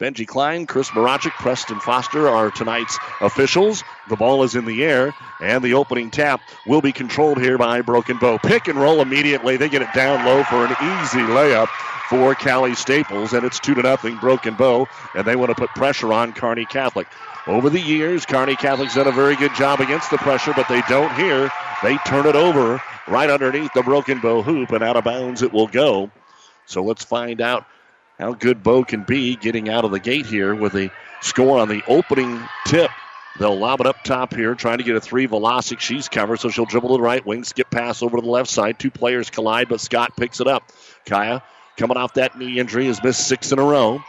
Benji 0.00 0.26
Klein, 0.26 0.66
Chris 0.66 0.90
Marachik, 0.90 1.30
Preston 1.34 1.78
Foster 1.78 2.28
are 2.28 2.50
tonight's 2.50 2.98
officials. 3.20 3.84
The 4.08 4.16
ball 4.16 4.42
is 4.42 4.56
in 4.56 4.64
the 4.64 4.82
air, 4.82 5.14
and 5.40 5.62
the 5.62 5.74
opening 5.74 6.10
tap 6.10 6.40
will 6.66 6.80
be 6.80 6.90
controlled 6.90 7.40
here 7.40 7.56
by 7.58 7.80
Broken 7.80 8.18
Bow. 8.18 8.38
Pick 8.38 8.66
and 8.66 8.76
roll 8.76 9.00
immediately. 9.00 9.56
They 9.56 9.68
get 9.68 9.82
it 9.82 9.94
down 9.94 10.26
low 10.26 10.42
for 10.42 10.66
an 10.66 10.72
easy 10.72 11.20
layup 11.20 11.68
for 12.08 12.34
Callie 12.34 12.74
Staples, 12.74 13.34
and 13.34 13.44
it's 13.44 13.60
two 13.60 13.74
to 13.74 13.82
nothing. 13.82 14.16
Broken 14.16 14.54
Bow, 14.54 14.88
and 15.14 15.24
they 15.24 15.36
want 15.36 15.50
to 15.50 15.54
put 15.54 15.70
pressure 15.70 16.12
on 16.12 16.32
Kearney 16.32 16.64
Catholic. 16.64 17.06
Over 17.46 17.70
the 17.70 17.80
years, 17.80 18.26
Kearney 18.26 18.56
Catholic's 18.56 18.96
done 18.96 19.06
a 19.06 19.12
very 19.12 19.36
good 19.36 19.54
job 19.54 19.80
against 19.80 20.10
the 20.10 20.18
pressure, 20.18 20.54
but 20.56 20.68
they 20.68 20.82
don't 20.88 21.14
here. 21.14 21.48
They 21.84 21.98
turn 21.98 22.26
it 22.26 22.34
over 22.34 22.82
right 23.06 23.30
underneath 23.30 23.72
the 23.74 23.82
Broken 23.84 24.18
Bow 24.18 24.42
hoop, 24.42 24.72
and 24.72 24.82
out 24.82 24.96
of 24.96 25.04
bounds 25.04 25.42
it 25.42 25.52
will 25.52 25.68
go. 25.68 26.10
So 26.66 26.82
let's 26.82 27.04
find 27.04 27.40
out 27.40 27.66
how 28.18 28.32
good 28.32 28.62
Bow 28.62 28.84
can 28.84 29.02
be 29.02 29.36
getting 29.36 29.68
out 29.68 29.84
of 29.84 29.90
the 29.90 30.00
gate 30.00 30.26
here 30.26 30.54
with 30.54 30.74
a 30.74 30.90
score 31.20 31.58
on 31.58 31.68
the 31.68 31.82
opening 31.88 32.40
tip. 32.66 32.90
They'll 33.38 33.58
lob 33.58 33.80
it 33.80 33.86
up 33.86 34.04
top 34.04 34.32
here, 34.32 34.54
trying 34.54 34.78
to 34.78 34.84
get 34.84 34.94
a 34.94 35.00
three. 35.00 35.26
Velasic, 35.26 35.80
she's 35.80 36.08
covered, 36.08 36.38
so 36.38 36.50
she'll 36.50 36.66
dribble 36.66 36.90
to 36.90 36.94
the 36.94 37.02
right 37.02 37.24
wing, 37.26 37.42
skip 37.42 37.68
pass 37.70 38.02
over 38.02 38.16
to 38.16 38.22
the 38.22 38.30
left 38.30 38.48
side. 38.48 38.78
Two 38.78 38.92
players 38.92 39.30
collide, 39.30 39.68
but 39.68 39.80
Scott 39.80 40.16
picks 40.16 40.40
it 40.40 40.46
up. 40.46 40.70
Kaya, 41.04 41.42
coming 41.76 41.96
off 41.96 42.14
that 42.14 42.38
knee 42.38 42.60
injury, 42.60 42.86
has 42.86 43.02
missed 43.02 43.26
six 43.26 43.50
in 43.50 43.58
a 43.58 43.64
row. 43.64 44.00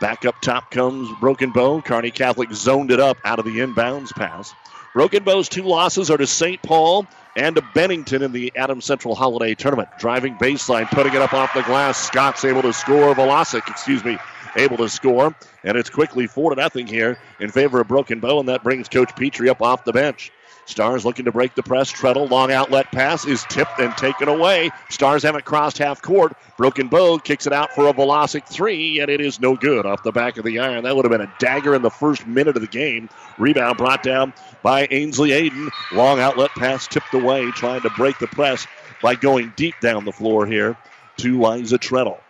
Back 0.00 0.24
up 0.24 0.36
top 0.40 0.70
comes 0.70 1.08
Broken 1.20 1.50
Bow. 1.50 1.82
Carney 1.82 2.12
Catholic 2.12 2.52
zoned 2.52 2.92
it 2.92 3.00
up 3.00 3.18
out 3.24 3.40
of 3.40 3.44
the 3.44 3.58
inbounds 3.58 4.12
pass. 4.12 4.54
Broken 4.94 5.24
Bow's 5.24 5.48
two 5.48 5.62
losses 5.62 6.10
are 6.10 6.16
to 6.16 6.26
St. 6.26 6.62
Paul 6.62 7.06
and 7.36 7.56
to 7.56 7.62
Bennington 7.74 8.22
in 8.22 8.32
the 8.32 8.52
Adams 8.56 8.84
Central 8.84 9.14
Holiday 9.14 9.54
Tournament. 9.54 9.88
Driving 9.98 10.36
baseline, 10.36 10.90
putting 10.90 11.14
it 11.14 11.22
up 11.22 11.32
off 11.32 11.54
the 11.54 11.62
glass. 11.62 11.98
Scott's 11.98 12.44
able 12.44 12.62
to 12.62 12.72
score. 12.72 13.14
Velasic, 13.14 13.68
excuse 13.68 14.04
me, 14.04 14.18
able 14.56 14.76
to 14.76 14.88
score. 14.88 15.34
And 15.64 15.76
it's 15.76 15.90
quickly 15.90 16.26
4 16.26 16.54
to 16.54 16.60
nothing 16.60 16.86
here 16.86 17.18
in 17.38 17.50
favor 17.50 17.80
of 17.80 17.88
Broken 17.88 18.20
Bow, 18.20 18.40
and 18.40 18.48
that 18.48 18.62
brings 18.62 18.88
Coach 18.88 19.14
Petrie 19.16 19.48
up 19.48 19.62
off 19.62 19.84
the 19.84 19.92
bench. 19.92 20.32
Stars 20.66 21.04
looking 21.04 21.24
to 21.24 21.32
break 21.32 21.54
the 21.54 21.62
press. 21.62 21.90
Treadle, 21.90 22.28
long 22.28 22.52
outlet 22.52 22.92
pass 22.92 23.26
is 23.26 23.44
tipped 23.44 23.78
and 23.80 23.96
taken 23.96 24.28
away. 24.28 24.70
Stars 24.88 25.22
haven't 25.22 25.44
crossed 25.44 25.78
half 25.78 26.00
court. 26.00 26.32
Broken 26.56 26.88
Bow 26.88 27.18
kicks 27.18 27.46
it 27.46 27.52
out 27.52 27.72
for 27.74 27.88
a 27.88 27.92
Velasic 27.92 28.46
three, 28.46 29.00
and 29.00 29.10
it 29.10 29.20
is 29.20 29.40
no 29.40 29.56
good 29.56 29.84
off 29.86 30.02
the 30.02 30.12
back 30.12 30.36
of 30.36 30.44
the 30.44 30.60
iron. 30.60 30.84
That 30.84 30.94
would 30.94 31.04
have 31.04 31.12
been 31.12 31.20
a 31.20 31.34
dagger 31.38 31.74
in 31.74 31.82
the 31.82 31.90
first 31.90 32.26
minute 32.26 32.56
of 32.56 32.62
the 32.62 32.68
game. 32.68 33.08
Rebound 33.38 33.78
brought 33.78 34.02
down 34.02 34.32
by 34.62 34.86
Ainsley 34.90 35.30
Aiden. 35.30 35.68
Long 35.92 36.20
outlet 36.20 36.54
pass 36.54 36.86
tipped 36.86 37.14
away, 37.14 37.50
trying 37.50 37.80
to 37.80 37.90
break 37.90 38.18
the 38.18 38.28
press 38.28 38.66
by 39.02 39.14
going 39.16 39.52
deep 39.56 39.74
down 39.80 40.04
the 40.04 40.12
floor 40.12 40.46
here 40.46 40.76
to 41.18 41.40
Liza 41.40 41.78
Treadle. 41.78 42.20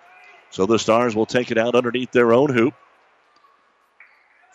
So 0.51 0.67
the 0.67 0.79
Stars 0.79 1.15
will 1.15 1.27
take 1.27 1.51
it 1.51 1.59
out 1.59 1.75
underneath 1.75 2.13
their 2.13 2.33
own 2.33 2.53
hoop. 2.53 2.75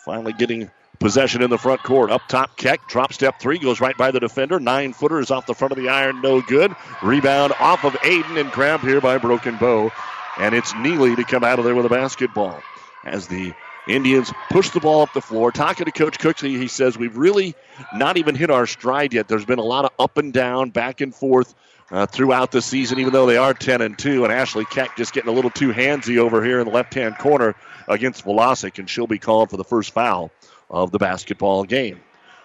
Finally 0.04 0.34
getting 0.34 0.70
Possession 0.98 1.42
in 1.42 1.50
the 1.50 1.58
front 1.58 1.82
court. 1.82 2.10
Up 2.10 2.22
top, 2.28 2.56
Keck. 2.56 2.88
Drop 2.88 3.12
step 3.12 3.38
three. 3.40 3.58
Goes 3.58 3.80
right 3.80 3.96
by 3.96 4.10
the 4.10 4.20
defender. 4.20 4.58
Nine 4.58 4.92
footer 4.92 5.20
is 5.20 5.30
off 5.30 5.46
the 5.46 5.54
front 5.54 5.72
of 5.72 5.78
the 5.78 5.88
iron. 5.88 6.22
No 6.22 6.40
good. 6.40 6.74
Rebound 7.02 7.52
off 7.60 7.84
of 7.84 7.92
Aiden 7.94 8.40
and 8.40 8.50
grabbed 8.50 8.84
here 8.84 9.00
by 9.00 9.18
Broken 9.18 9.56
Bow. 9.56 9.90
And 10.38 10.54
it's 10.54 10.74
Neely 10.76 11.16
to 11.16 11.24
come 11.24 11.44
out 11.44 11.58
of 11.58 11.64
there 11.64 11.74
with 11.74 11.86
a 11.86 11.90
basketball. 11.90 12.62
As 13.04 13.28
the 13.28 13.54
Indians 13.86 14.32
push 14.50 14.70
the 14.70 14.80
ball 14.80 15.02
up 15.02 15.12
the 15.12 15.20
floor. 15.20 15.52
Talking 15.52 15.84
to 15.84 15.92
Coach 15.92 16.18
Cooksley, 16.18 16.58
he 16.58 16.68
says, 16.68 16.98
We've 16.98 17.16
really 17.16 17.54
not 17.94 18.16
even 18.16 18.34
hit 18.34 18.50
our 18.50 18.66
stride 18.66 19.12
yet. 19.12 19.28
There's 19.28 19.44
been 19.44 19.58
a 19.58 19.64
lot 19.64 19.84
of 19.84 19.92
up 19.98 20.18
and 20.18 20.32
down, 20.32 20.70
back 20.70 21.00
and 21.00 21.14
forth 21.14 21.54
uh, 21.90 22.06
throughout 22.06 22.50
the 22.50 22.62
season, 22.62 22.98
even 22.98 23.12
though 23.12 23.26
they 23.26 23.36
are 23.36 23.54
10 23.54 23.80
and 23.80 23.98
2. 23.98 24.24
And 24.24 24.32
Ashley 24.32 24.64
Keck 24.64 24.96
just 24.96 25.12
getting 25.12 25.30
a 25.30 25.32
little 25.32 25.50
too 25.50 25.72
handsy 25.72 26.18
over 26.18 26.42
here 26.42 26.58
in 26.58 26.66
the 26.66 26.72
left 26.72 26.94
hand 26.94 27.16
corner 27.18 27.54
against 27.88 28.24
Velasic, 28.24 28.78
and 28.78 28.90
she'll 28.90 29.06
be 29.06 29.18
called 29.18 29.50
for 29.50 29.56
the 29.56 29.64
first 29.64 29.92
foul 29.92 30.32
of 30.70 30.90
the 30.90 30.98
basketball 30.98 31.64
game. 31.64 32.00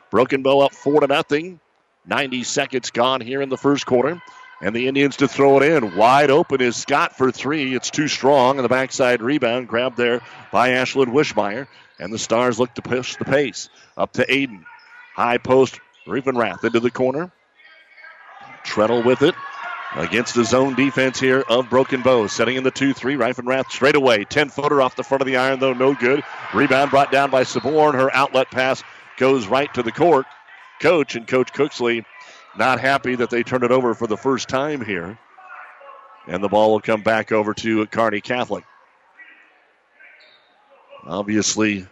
Broken 0.10 0.44
Bow 0.44 0.62
up 0.62 0.74
four 0.74 1.02
to 1.02 1.08
nothing. 1.08 1.60
90 2.06 2.44
seconds 2.44 2.90
gone 2.92 3.22
here 3.22 3.42
in 3.42 3.50
the 3.50 3.58
first 3.58 3.86
quarter. 3.86 4.22
And 4.62 4.76
the 4.76 4.88
Indians 4.88 5.18
to 5.18 5.28
throw 5.28 5.60
it 5.60 5.64
in. 5.64 5.96
Wide 5.96 6.30
open 6.30 6.62
is 6.62 6.76
Scott 6.76 7.18
for 7.18 7.32
three. 7.32 7.74
It's 7.76 7.90
too 7.90 8.08
strong. 8.08 8.58
And 8.58 8.66
the 8.66 8.70
backside 8.70 9.22
rebound 9.22 9.68
grabbed 9.68 9.98
there 9.98 10.22
by 10.52 10.70
Ashlyn 10.70 11.08
Wishmeyer. 11.08 11.68
And 12.00 12.14
the 12.14 12.20
Stars 12.20 12.60
look 12.60 12.74
to 12.76 12.82
push 12.82 13.16
the 13.16 13.26
pace. 13.26 13.70
Up 13.98 14.14
to 14.14 14.26
Aiden. 14.26 14.64
High 15.16 15.38
post. 15.38 15.80
Reifenrath 16.08 16.64
into 16.64 16.80
the 16.80 16.92
corner. 16.92 17.32
Treadle 18.64 19.04
with 19.04 19.22
it 19.22 19.36
against 19.96 20.36
the 20.36 20.44
zone 20.44 20.76
defense 20.76 21.20
here 21.20 21.44
of 21.50 21.70
Broken 21.70 22.02
Bow. 22.02 22.28
Setting 22.28 22.56
in 22.56 22.64
the 22.64 22.72
2 22.72 22.94
3. 22.94 23.16
Reifenrath 23.16 23.72
straight 23.72 23.96
away. 23.96 24.24
10 24.26 24.50
footer 24.50 24.82
off 24.82 24.96
the 24.96 25.04
front 25.04 25.22
of 25.22 25.28
the 25.28 25.38
iron, 25.38 25.60
though, 25.60 25.74
no 25.74 25.94
good. 25.94 26.24
Rebound 26.54 26.92
brought 26.92 27.12
down 27.12 27.30
by 27.30 27.44
Saborn. 27.44 27.94
Her 27.94 28.14
outlet 28.16 28.50
pass 28.52 28.84
goes 29.18 29.48
right 29.48 29.74
to 29.74 29.84
the 29.84 29.92
court. 29.92 30.26
Coach 30.82 31.16
and 31.16 31.28
Coach 31.28 31.54
Cooksley 31.54 32.06
not 32.58 32.80
happy 32.80 33.16
that 33.16 33.30
they 33.30 33.44
turned 33.44 33.64
it 33.64 33.72
over 33.72 33.94
for 33.94 34.08
the 34.08 34.18
first 34.18 34.50
time 34.50 34.84
here. 34.84 35.18
And 36.28 36.44
the 36.44 36.50
ball 36.50 36.72
will 36.72 36.82
come 36.82 37.02
back 37.02 37.32
over 37.32 37.54
to 37.56 37.86
Kearney 37.88 38.22
Catholic. 38.22 38.64
Obviously, 41.04 41.88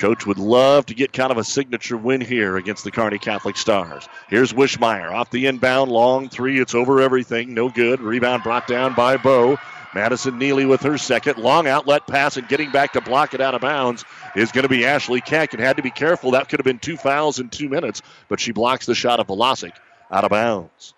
Coach 0.00 0.24
would 0.24 0.38
love 0.38 0.86
to 0.86 0.94
get 0.94 1.12
kind 1.12 1.30
of 1.30 1.36
a 1.36 1.44
signature 1.44 1.96
win 1.98 2.22
here 2.22 2.56
against 2.56 2.84
the 2.84 2.90
Kearney 2.90 3.18
Catholic 3.18 3.58
Stars. 3.58 4.08
Here's 4.30 4.50
Wishmeyer 4.50 5.12
off 5.12 5.30
the 5.30 5.44
inbound, 5.44 5.92
long 5.92 6.30
three. 6.30 6.58
It's 6.58 6.74
over 6.74 7.02
everything. 7.02 7.52
No 7.52 7.68
good. 7.68 8.00
Rebound 8.00 8.42
brought 8.42 8.66
down 8.66 8.94
by 8.94 9.18
Bow. 9.18 9.58
Madison 9.94 10.38
Neely 10.38 10.64
with 10.64 10.80
her 10.84 10.96
second. 10.96 11.36
Long 11.36 11.66
outlet 11.66 12.06
pass 12.06 12.38
and 12.38 12.48
getting 12.48 12.70
back 12.70 12.94
to 12.94 13.02
block 13.02 13.34
it 13.34 13.42
out 13.42 13.54
of 13.54 13.60
bounds 13.60 14.06
is 14.34 14.52
going 14.52 14.62
to 14.62 14.70
be 14.70 14.86
Ashley 14.86 15.20
Keck. 15.20 15.52
And 15.52 15.62
had 15.62 15.76
to 15.76 15.82
be 15.82 15.90
careful. 15.90 16.30
That 16.30 16.48
could 16.48 16.60
have 16.60 16.64
been 16.64 16.78
two 16.78 16.96
fouls 16.96 17.38
in 17.38 17.50
two 17.50 17.68
minutes, 17.68 18.00
but 18.30 18.40
she 18.40 18.52
blocks 18.52 18.86
the 18.86 18.94
shot 18.94 19.20
of 19.20 19.26
Velasic 19.26 19.72
out 20.10 20.24
of 20.24 20.30
bounds. 20.30 20.94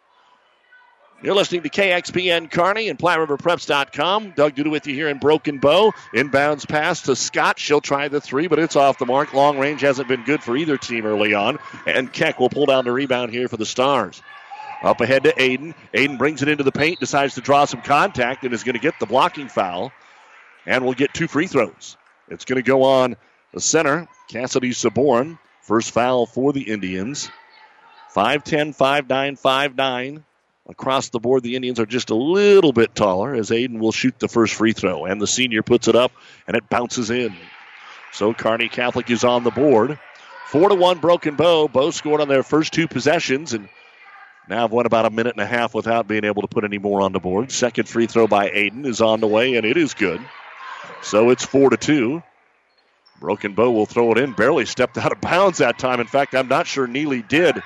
You're 1.22 1.36
listening 1.36 1.62
to 1.62 1.68
KXPN 1.68 2.50
Kearney 2.50 2.88
and 2.88 2.98
PlatteRiverPreps.com. 2.98 4.32
Doug 4.32 4.56
Duda 4.56 4.72
with 4.72 4.88
you 4.88 4.94
here 4.94 5.08
in 5.08 5.18
Broken 5.18 5.58
Bow. 5.58 5.92
Inbounds 6.12 6.68
pass 6.68 7.02
to 7.02 7.14
Scott. 7.14 7.60
She'll 7.60 7.80
try 7.80 8.08
the 8.08 8.20
three, 8.20 8.48
but 8.48 8.58
it's 8.58 8.74
off 8.74 8.98
the 8.98 9.06
mark. 9.06 9.32
Long 9.32 9.56
range 9.56 9.82
hasn't 9.82 10.08
been 10.08 10.24
good 10.24 10.42
for 10.42 10.56
either 10.56 10.76
team 10.76 11.06
early 11.06 11.32
on. 11.32 11.60
And 11.86 12.12
Keck 12.12 12.40
will 12.40 12.48
pull 12.48 12.66
down 12.66 12.84
the 12.84 12.90
rebound 12.90 13.30
here 13.30 13.46
for 13.46 13.56
the 13.56 13.64
Stars. 13.64 14.20
Up 14.82 15.00
ahead 15.00 15.22
to 15.22 15.32
Aiden. 15.34 15.74
Aiden 15.94 16.18
brings 16.18 16.42
it 16.42 16.48
into 16.48 16.64
the 16.64 16.72
paint, 16.72 16.98
decides 16.98 17.36
to 17.36 17.40
draw 17.40 17.66
some 17.66 17.82
contact, 17.82 18.42
and 18.42 18.52
is 18.52 18.64
going 18.64 18.74
to 18.74 18.80
get 18.80 18.98
the 18.98 19.06
blocking 19.06 19.46
foul. 19.46 19.92
And 20.66 20.84
will 20.84 20.92
get 20.92 21.14
two 21.14 21.28
free 21.28 21.46
throws. 21.46 21.96
It's 22.26 22.44
going 22.44 22.60
to 22.60 22.68
go 22.68 22.82
on 22.82 23.14
the 23.54 23.60
center, 23.60 24.08
Cassidy 24.28 24.70
Saborn. 24.70 25.38
First 25.60 25.92
foul 25.92 26.26
for 26.26 26.52
the 26.52 26.62
Indians. 26.62 27.30
5'10, 28.12 28.76
5'9, 28.76 29.40
5'9. 29.40 30.24
Across 30.68 31.08
the 31.08 31.18
board, 31.18 31.42
the 31.42 31.56
Indians 31.56 31.80
are 31.80 31.86
just 31.86 32.10
a 32.10 32.14
little 32.14 32.72
bit 32.72 32.94
taller 32.94 33.34
as 33.34 33.50
Aiden 33.50 33.80
will 33.80 33.92
shoot 33.92 34.18
the 34.18 34.28
first 34.28 34.54
free 34.54 34.72
throw. 34.72 35.06
And 35.06 35.20
the 35.20 35.26
senior 35.26 35.62
puts 35.62 35.88
it 35.88 35.96
up 35.96 36.12
and 36.46 36.56
it 36.56 36.68
bounces 36.68 37.10
in. 37.10 37.34
So 38.12 38.32
Kearney 38.32 38.68
Catholic 38.68 39.10
is 39.10 39.24
on 39.24 39.42
the 39.42 39.50
board. 39.50 39.98
Four 40.46 40.68
to 40.68 40.74
one 40.74 40.98
broken 40.98 41.34
bow. 41.34 41.66
Bow 41.66 41.90
scored 41.90 42.20
on 42.20 42.28
their 42.28 42.42
first 42.42 42.72
two 42.72 42.86
possessions 42.86 43.54
and 43.54 43.68
now 44.48 44.60
have 44.62 44.72
went 44.72 44.86
about 44.86 45.06
a 45.06 45.10
minute 45.10 45.34
and 45.34 45.42
a 45.42 45.46
half 45.46 45.74
without 45.74 46.06
being 46.06 46.24
able 46.24 46.42
to 46.42 46.48
put 46.48 46.64
any 46.64 46.78
more 46.78 47.00
on 47.00 47.12
the 47.12 47.20
board. 47.20 47.50
Second 47.50 47.88
free 47.88 48.06
throw 48.06 48.26
by 48.26 48.50
Aiden 48.50 48.86
is 48.86 49.00
on 49.00 49.20
the 49.20 49.26
way 49.26 49.54
and 49.56 49.66
it 49.66 49.76
is 49.76 49.94
good. 49.94 50.20
So 51.02 51.30
it's 51.30 51.44
four 51.44 51.70
to 51.70 51.76
two. 51.76 52.22
Broken 53.18 53.54
Bow 53.54 53.70
will 53.70 53.86
throw 53.86 54.12
it 54.12 54.18
in. 54.18 54.32
Barely 54.32 54.66
stepped 54.66 54.98
out 54.98 55.12
of 55.12 55.20
bounds 55.20 55.58
that 55.58 55.78
time. 55.78 56.00
In 56.00 56.06
fact, 56.06 56.34
I'm 56.34 56.48
not 56.48 56.66
sure 56.66 56.86
Neely 56.86 57.22
did. 57.22 57.62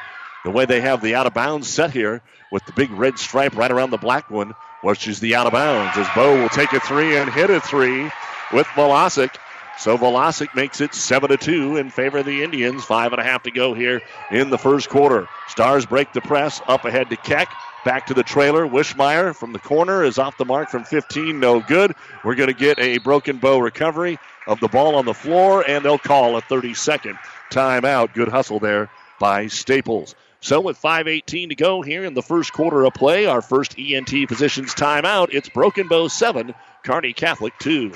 The 0.47 0.53
way 0.53 0.65
they 0.65 0.81
have 0.81 1.03
the 1.03 1.17
out 1.17 1.27
of 1.27 1.35
bounds 1.35 1.67
set 1.67 1.91
here 1.91 2.23
with 2.53 2.65
the 2.67 2.73
big 2.73 2.93
red 2.93 3.19
stripe 3.19 3.57
right 3.57 3.69
around 3.69 3.91
the 3.91 3.97
black 3.97 4.31
one, 4.31 4.55
which 4.81 5.09
is 5.09 5.19
the 5.19 5.35
out 5.35 5.49
of 5.49 5.53
bounds. 5.53 5.99
As 5.99 6.07
Bow 6.15 6.41
will 6.41 6.49
take 6.49 6.73
a 6.73 6.79
three 6.79 7.17
and 7.17 7.29
hit 7.29 7.51
a 7.51 7.61
three 7.61 8.05
with 8.53 8.69
Velasic. 8.77 9.35
So 9.77 9.99
Velasic 9.99 10.55
makes 10.55 10.81
it 10.81 10.95
seven 10.95 11.31
to 11.31 11.37
two 11.37 11.79
in 11.79 11.91
favor 11.91 12.19
of 12.19 12.27
the 12.27 12.45
Indians. 12.45 12.85
Five 12.85 13.13
and 13.13 13.21
a 13.21 13.25
half 13.25 13.43
to 13.43 13.51
go 13.51 13.75
here 13.75 14.03
in 14.31 14.51
the 14.51 14.57
first 14.57 14.89
quarter. 14.89 15.27
Stars 15.49 15.85
break 15.85 16.13
the 16.13 16.21
press 16.21 16.63
up 16.69 16.85
ahead 16.85 17.11
to 17.11 17.17
Keck. 17.17 17.51
Back 17.85 18.07
to 18.07 18.15
the 18.15 18.23
trailer. 18.23 18.69
Wishmeyer 18.69 19.35
from 19.35 19.53
the 19.53 19.59
corner 19.59 20.05
is 20.05 20.17
off 20.17 20.39
the 20.39 20.45
mark 20.45 20.71
from 20.71 20.85
15. 20.85 21.41
No 21.41 21.59
good. 21.59 21.93
We're 22.23 22.37
going 22.37 22.53
to 22.53 22.55
get 22.55 22.79
a 22.79 22.99
broken 22.99 23.39
bow 23.39 23.59
recovery 23.59 24.21
of 24.47 24.61
the 24.61 24.69
ball 24.69 24.95
on 24.95 25.07
the 25.07 25.13
floor, 25.13 25.69
and 25.69 25.85
they'll 25.85 25.99
call 25.99 26.37
a 26.37 26.41
30 26.41 26.75
second 26.75 27.19
timeout. 27.51 28.15
Good 28.15 28.29
hustle 28.29 28.61
there 28.61 28.91
by 29.19 29.49
Staples. 29.49 30.15
So 30.47 30.61
with 30.61 30.81
5.18 30.81 31.49
to 31.49 31.57
go 31.57 31.83
here 31.83 32.05
in 32.05 32.15
the 32.15 32.23
first 32.23 32.53
quarter 32.53 32.85
of 32.85 32.95
play, 32.95 33.27
our 33.27 33.43
first 33.43 33.77
ENT 33.77 34.11
Physicians 34.29 34.77
timeout. 34.77 35.35
It's 35.35 35.49
Broken 35.49 35.89
Bow 35.89 36.07
7, 36.07 36.55
Kearney 36.85 37.13
Catholic 37.13 37.53
2. 37.59 37.93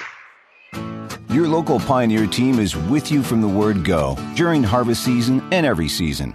Your 1.30 1.46
local 1.46 1.78
Pioneer 1.78 2.26
team 2.26 2.58
is 2.58 2.74
with 2.76 3.12
you 3.12 3.22
from 3.22 3.40
the 3.40 3.46
word 3.46 3.84
go 3.84 4.18
during 4.34 4.64
harvest 4.64 5.04
season 5.04 5.40
and 5.52 5.64
every 5.64 5.86
season. 5.86 6.34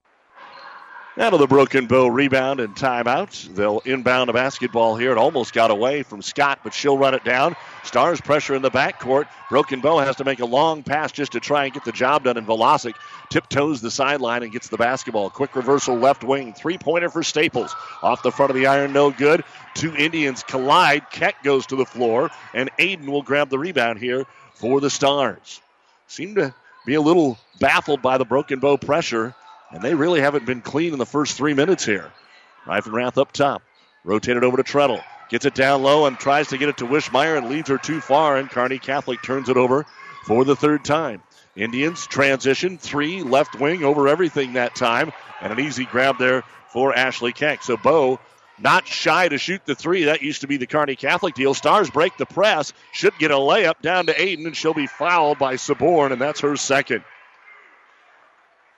Out 1.21 1.33
of 1.33 1.39
the 1.39 1.45
Broken 1.45 1.85
Bow 1.85 2.07
rebound 2.07 2.59
and 2.59 2.75
timeout. 2.75 3.53
They'll 3.53 3.77
inbound 3.85 4.31
a 4.31 4.33
basketball 4.33 4.95
here. 4.95 5.11
It 5.11 5.19
almost 5.19 5.53
got 5.53 5.69
away 5.69 6.01
from 6.01 6.23
Scott, 6.23 6.61
but 6.63 6.73
she'll 6.73 6.97
run 6.97 7.13
it 7.13 7.23
down. 7.23 7.55
Stars 7.83 8.19
pressure 8.19 8.55
in 8.55 8.63
the 8.63 8.71
backcourt. 8.71 9.27
Broken 9.47 9.81
Bow 9.81 9.99
has 9.99 10.15
to 10.15 10.23
make 10.23 10.39
a 10.39 10.45
long 10.45 10.81
pass 10.81 11.11
just 11.11 11.33
to 11.33 11.39
try 11.39 11.65
and 11.65 11.75
get 11.75 11.85
the 11.85 11.91
job 11.91 12.23
done. 12.23 12.37
And 12.37 12.47
Velasic 12.47 12.95
tiptoes 13.29 13.81
the 13.81 13.91
sideline 13.91 14.41
and 14.41 14.51
gets 14.51 14.69
the 14.69 14.77
basketball. 14.77 15.29
Quick 15.29 15.55
reversal 15.55 15.95
left 15.95 16.23
wing. 16.23 16.55
Three 16.55 16.79
pointer 16.79 17.09
for 17.09 17.21
Staples. 17.21 17.75
Off 18.01 18.23
the 18.23 18.31
front 18.31 18.49
of 18.49 18.55
the 18.55 18.65
iron, 18.65 18.91
no 18.91 19.11
good. 19.11 19.43
Two 19.75 19.95
Indians 19.95 20.41
collide. 20.41 21.07
Keck 21.11 21.43
goes 21.43 21.67
to 21.67 21.75
the 21.75 21.85
floor, 21.85 22.31
and 22.55 22.71
Aiden 22.79 23.05
will 23.05 23.21
grab 23.21 23.49
the 23.49 23.59
rebound 23.59 23.99
here 23.99 24.25
for 24.55 24.81
the 24.81 24.89
Stars. 24.89 25.61
Seem 26.07 26.33
to 26.33 26.55
be 26.87 26.95
a 26.95 27.01
little 27.01 27.37
baffled 27.59 28.01
by 28.01 28.17
the 28.17 28.25
Broken 28.25 28.59
Bow 28.59 28.77
pressure 28.77 29.35
and 29.71 29.81
they 29.81 29.95
really 29.95 30.21
haven't 30.21 30.45
been 30.45 30.61
clean 30.61 30.93
in 30.93 30.99
the 30.99 31.05
first 31.05 31.37
three 31.37 31.53
minutes 31.53 31.85
here. 31.85 32.11
Reifenrath 32.65 33.17
up 33.17 33.31
top. 33.31 33.63
Rotated 34.03 34.43
over 34.43 34.57
to 34.57 34.63
Treadle. 34.63 35.01
Gets 35.29 35.45
it 35.45 35.55
down 35.55 35.81
low 35.81 36.05
and 36.05 36.17
tries 36.19 36.49
to 36.49 36.57
get 36.57 36.69
it 36.69 36.77
to 36.77 36.85
Wishmeyer 36.85 37.37
and 37.37 37.49
leads 37.49 37.69
her 37.69 37.77
too 37.77 38.01
far. 38.01 38.37
And 38.37 38.49
Kearney 38.49 38.79
Catholic 38.79 39.21
turns 39.21 39.49
it 39.49 39.57
over 39.57 39.85
for 40.25 40.43
the 40.43 40.55
third 40.55 40.83
time. 40.83 41.23
Indians 41.55 42.07
transition 42.07 42.77
three 42.77 43.23
left 43.23 43.59
wing 43.59 43.83
over 43.83 44.07
everything 44.07 44.53
that 44.53 44.75
time. 44.75 45.11
And 45.39 45.53
an 45.53 45.59
easy 45.59 45.85
grab 45.85 46.17
there 46.17 46.43
for 46.69 46.93
Ashley 46.93 47.31
Keck. 47.31 47.63
So 47.63 47.77
Bow 47.77 48.19
not 48.59 48.87
shy 48.87 49.27
to 49.27 49.37
shoot 49.37 49.65
the 49.65 49.75
three. 49.75 50.05
That 50.05 50.21
used 50.21 50.41
to 50.41 50.47
be 50.47 50.57
the 50.57 50.67
Kearney 50.67 50.95
Catholic 50.95 51.33
deal. 51.33 51.53
Stars 51.53 51.89
break 51.89 52.17
the 52.17 52.25
press. 52.25 52.73
Should 52.91 53.17
get 53.17 53.31
a 53.31 53.35
layup 53.35 53.81
down 53.81 54.07
to 54.07 54.13
Aiden, 54.13 54.45
and 54.45 54.55
she'll 54.55 54.73
be 54.73 54.87
fouled 54.87 55.39
by 55.39 55.55
Saborn, 55.55 56.11
and 56.11 56.21
that's 56.21 56.41
her 56.41 56.55
second 56.57 57.03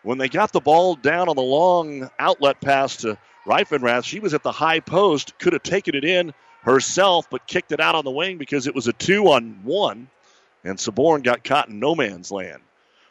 when 0.04 0.18
they 0.18 0.30
got 0.30 0.52
the 0.52 0.60
ball 0.60 0.96
down 0.96 1.30
on 1.30 1.36
the 1.36 1.42
long 1.42 2.10
outlet 2.20 2.62
pass 2.62 2.98
to 2.98 3.18
Reifenrath, 3.46 4.04
she 4.04 4.20
was 4.20 4.34
at 4.34 4.44
the 4.44 4.52
high 4.52 4.82
post, 4.82 5.38
could 5.40 5.54
have 5.54 5.64
taken 5.64 5.96
it 5.96 6.04
in 6.04 6.34
herself, 6.62 7.30
but 7.30 7.48
kicked 7.48 7.72
it 7.72 7.80
out 7.80 7.96
on 7.96 8.06
the 8.06 8.12
wing 8.12 8.38
because 8.38 8.68
it 8.68 8.76
was 8.76 8.88
a 8.88 8.94
two 8.94 9.28
on 9.30 9.62
one, 9.64 10.10
and 10.64 10.78
Saborn 10.78 11.24
got 11.24 11.44
caught 11.44 11.70
in 11.70 11.80
no 11.80 11.96
man's 11.96 12.32
land. 12.32 12.62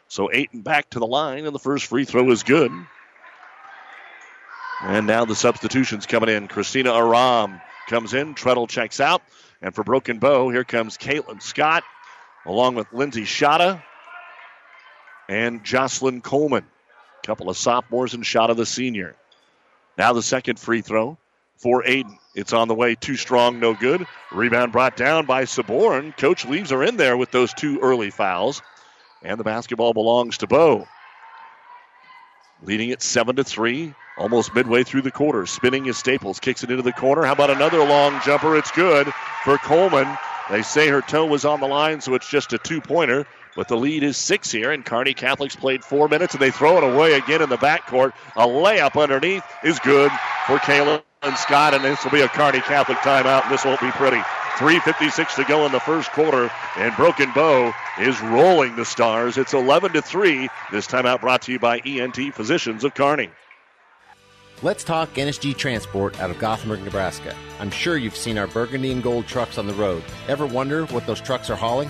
So 0.07 0.27
Aiden 0.27 0.63
back 0.63 0.89
to 0.91 0.99
the 0.99 1.07
line, 1.07 1.45
and 1.45 1.53
the 1.53 1.59
first 1.59 1.87
free 1.87 2.05
throw 2.05 2.29
is 2.31 2.43
good. 2.43 2.71
And 4.81 5.07
now 5.07 5.25
the 5.25 5.35
substitutions 5.35 6.05
coming 6.05 6.29
in. 6.29 6.47
Christina 6.47 6.93
Aram 6.93 7.61
comes 7.87 8.13
in, 8.13 8.35
Treadle 8.35 8.67
checks 8.67 8.99
out, 8.99 9.23
and 9.61 9.73
for 9.73 9.83
Broken 9.83 10.19
Bow, 10.19 10.49
here 10.49 10.63
comes 10.63 10.97
Caitlin 10.97 11.41
Scott, 11.41 11.83
along 12.45 12.75
with 12.75 12.91
Lindsay 12.91 13.23
Shada 13.23 13.81
and 15.29 15.63
Jocelyn 15.63 16.21
Coleman 16.21 16.65
couple 17.23 17.49
of 17.49 17.57
sophomores 17.57 18.13
and 18.13 18.25
shot 18.25 18.49
of 18.49 18.57
the 18.57 18.65
senior. 18.65 19.15
Now 19.97 20.13
the 20.13 20.21
second 20.21 20.59
free 20.59 20.81
throw 20.81 21.17
for 21.57 21.83
Aiden. 21.83 22.17
It's 22.35 22.53
on 22.53 22.67
the 22.67 22.73
way. 22.73 22.95
Too 22.95 23.15
strong, 23.15 23.59
no 23.59 23.73
good. 23.73 24.05
Rebound 24.31 24.71
brought 24.71 24.97
down 24.97 25.25
by 25.25 25.45
Saborn. 25.45 26.17
Coach 26.17 26.45
leaves 26.45 26.71
her 26.71 26.83
in 26.83 26.97
there 26.97 27.15
with 27.15 27.31
those 27.31 27.53
two 27.53 27.79
early 27.79 28.09
fouls. 28.09 28.61
And 29.21 29.39
the 29.39 29.43
basketball 29.43 29.93
belongs 29.93 30.39
to 30.39 30.47
Bow. 30.47 30.87
Leading 32.63 32.89
it 32.89 33.01
7 33.01 33.35
to 33.35 33.43
3, 33.43 33.93
almost 34.17 34.55
midway 34.55 34.83
through 34.83 35.03
the 35.03 35.11
quarter. 35.11 35.45
Spinning 35.45 35.85
his 35.85 35.97
Staples, 35.97 36.39
kicks 36.39 36.63
it 36.63 36.71
into 36.71 36.83
the 36.83 36.91
corner. 36.91 37.23
How 37.23 37.33
about 37.33 37.49
another 37.49 37.79
long 37.79 38.19
jumper? 38.25 38.57
It's 38.57 38.71
good 38.71 39.07
for 39.43 39.57
Coleman. 39.57 40.07
They 40.49 40.61
say 40.61 40.87
her 40.87 41.01
toe 41.01 41.25
was 41.25 41.45
on 41.45 41.59
the 41.59 41.67
line, 41.67 42.01
so 42.01 42.15
it's 42.15 42.29
just 42.29 42.53
a 42.53 42.57
two 42.57 42.81
pointer. 42.81 43.25
But 43.55 43.67
the 43.67 43.77
lead 43.77 44.03
is 44.03 44.17
six 44.17 44.51
here, 44.51 44.71
and 44.71 44.83
Kearney 44.83 45.13
Catholics 45.13 45.55
played 45.55 45.83
four 45.83 46.07
minutes, 46.07 46.33
and 46.33 46.41
they 46.41 46.51
throw 46.51 46.77
it 46.77 46.83
away 46.83 47.13
again 47.13 47.41
in 47.41 47.49
the 47.49 47.57
backcourt. 47.57 48.13
A 48.35 48.47
layup 48.47 49.01
underneath 49.01 49.43
is 49.63 49.79
good 49.79 50.11
for 50.47 50.57
Kayla 50.57 51.03
and 51.21 51.37
Scott, 51.37 51.73
and 51.73 51.83
this 51.83 52.03
will 52.03 52.11
be 52.11 52.21
a 52.21 52.27
Kearney 52.27 52.61
Catholic 52.61 52.97
timeout, 52.99 53.43
and 53.43 53.51
this 53.51 53.63
won't 53.63 53.81
be 53.81 53.91
pretty. 53.91 54.21
3.56 54.57 55.35
to 55.35 55.43
go 55.45 55.65
in 55.65 55.71
the 55.71 55.79
first 55.79 56.11
quarter, 56.11 56.51
and 56.77 56.95
Broken 56.95 57.31
Bow 57.33 57.73
is 57.99 58.19
rolling 58.21 58.75
the 58.75 58.85
Stars. 58.85 59.37
It's 59.37 59.53
11 59.53 59.93
to 59.93 60.01
3. 60.01 60.47
This 60.71 60.85
timeout 60.85 61.21
brought 61.21 61.41
to 61.43 61.51
you 61.51 61.59
by 61.59 61.79
ENT 61.79 62.35
Physicians 62.35 62.83
of 62.83 62.93
Kearney. 62.93 63.29
Let's 64.61 64.83
talk 64.83 65.13
NSG 65.15 65.57
Transport 65.57 66.19
out 66.21 66.29
of 66.29 66.39
Gothenburg, 66.39 66.83
Nebraska. 66.83 67.35
I'm 67.59 67.71
sure 67.71 67.97
you've 67.97 68.15
seen 68.15 68.37
our 68.37 68.47
burgundy 68.47 68.91
and 68.91 69.03
gold 69.03 69.27
trucks 69.27 69.57
on 69.57 69.67
the 69.67 69.73
road. 69.73 70.03
Ever 70.27 70.45
wonder 70.45 70.85
what 70.85 71.05
those 71.05 71.19
trucks 71.19 71.49
are 71.49 71.55
hauling? 71.55 71.89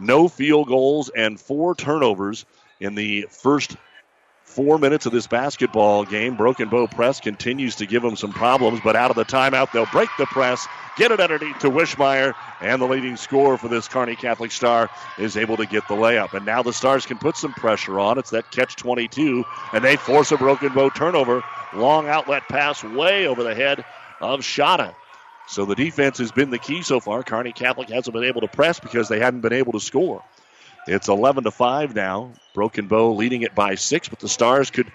no 0.00 0.28
field 0.28 0.68
goals 0.68 1.10
and 1.10 1.40
four 1.40 1.74
turnovers 1.74 2.44
in 2.80 2.94
the 2.94 3.26
first 3.30 3.76
four 4.48 4.78
minutes 4.78 5.06
of 5.06 5.12
this 5.12 5.26
basketball 5.26 6.04
game. 6.04 6.34
Broken 6.34 6.68
Bow 6.68 6.86
press 6.86 7.20
continues 7.20 7.76
to 7.76 7.86
give 7.86 8.02
them 8.02 8.16
some 8.16 8.32
problems, 8.32 8.80
but 8.82 8.96
out 8.96 9.10
of 9.10 9.16
the 9.16 9.24
timeout, 9.24 9.70
they'll 9.72 9.86
break 9.86 10.08
the 10.18 10.26
press, 10.26 10.66
get 10.96 11.12
it 11.12 11.20
underneath 11.20 11.58
to 11.58 11.70
Wishmeyer, 11.70 12.34
and 12.60 12.80
the 12.80 12.86
leading 12.86 13.16
scorer 13.16 13.58
for 13.58 13.68
this 13.68 13.86
Kearney 13.86 14.16
Catholic 14.16 14.50
Star 14.50 14.90
is 15.18 15.36
able 15.36 15.56
to 15.58 15.66
get 15.66 15.86
the 15.86 15.94
layup. 15.94 16.32
And 16.32 16.46
now 16.46 16.62
the 16.62 16.72
Stars 16.72 17.06
can 17.06 17.18
put 17.18 17.36
some 17.36 17.52
pressure 17.52 18.00
on. 18.00 18.18
It's 18.18 18.30
that 18.30 18.50
catch 18.50 18.74
22, 18.76 19.44
and 19.74 19.84
they 19.84 19.96
force 19.96 20.32
a 20.32 20.36
Broken 20.36 20.72
Bow 20.72 20.90
turnover. 20.90 21.44
Long 21.74 22.08
outlet 22.08 22.48
pass 22.48 22.82
way 22.82 23.26
over 23.28 23.44
the 23.44 23.54
head 23.54 23.84
of 24.20 24.40
Shada. 24.40 24.94
So 25.48 25.64
the 25.64 25.74
defense 25.74 26.18
has 26.18 26.30
been 26.30 26.50
the 26.50 26.58
key 26.58 26.82
so 26.82 27.00
far. 27.00 27.22
Kearney 27.22 27.52
Catholic 27.52 27.88
hasn't 27.88 28.12
been 28.12 28.24
able 28.24 28.42
to 28.42 28.48
press 28.48 28.78
because 28.80 29.08
they 29.08 29.18
hadn't 29.18 29.40
been 29.40 29.54
able 29.54 29.72
to 29.72 29.80
score. 29.80 30.22
It's 30.86 31.08
11 31.08 31.44
to 31.44 31.50
5 31.50 31.94
now. 31.94 32.32
Broken 32.54 32.86
Bow 32.86 33.12
leading 33.12 33.42
it 33.42 33.54
by 33.54 33.74
six, 33.74 34.08
but 34.08 34.18
the 34.20 34.28
Stars 34.28 34.70
could 34.70 34.90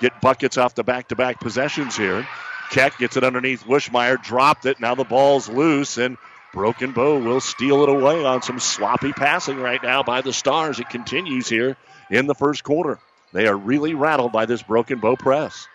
get 0.00 0.20
buckets 0.20 0.56
off 0.56 0.74
the 0.74 0.84
back 0.84 1.08
to 1.08 1.16
back 1.16 1.38
possessions 1.38 1.96
here. 1.96 2.26
Keck 2.70 2.98
gets 2.98 3.16
it 3.16 3.24
underneath 3.24 3.64
Wishmeyer, 3.64 4.22
dropped 4.22 4.64
it. 4.64 4.80
Now 4.80 4.94
the 4.94 5.04
ball's 5.04 5.48
loose, 5.48 5.98
and 5.98 6.16
Broken 6.52 6.92
Bow 6.92 7.18
will 7.18 7.40
steal 7.40 7.82
it 7.82 7.88
away 7.88 8.24
on 8.24 8.42
some 8.42 8.58
sloppy 8.58 9.12
passing 9.12 9.58
right 9.58 9.82
now 9.82 10.02
by 10.02 10.22
the 10.22 10.32
Stars. 10.32 10.80
It 10.80 10.88
continues 10.88 11.48
here 11.48 11.76
in 12.10 12.26
the 12.26 12.34
first 12.34 12.64
quarter. 12.64 12.98
They 13.32 13.46
are 13.46 13.56
really 13.56 13.94
rattled 13.94 14.32
by 14.32 14.46
this 14.46 14.62
Broken 14.62 14.98
Bow 14.98 15.16
press. 15.16 15.68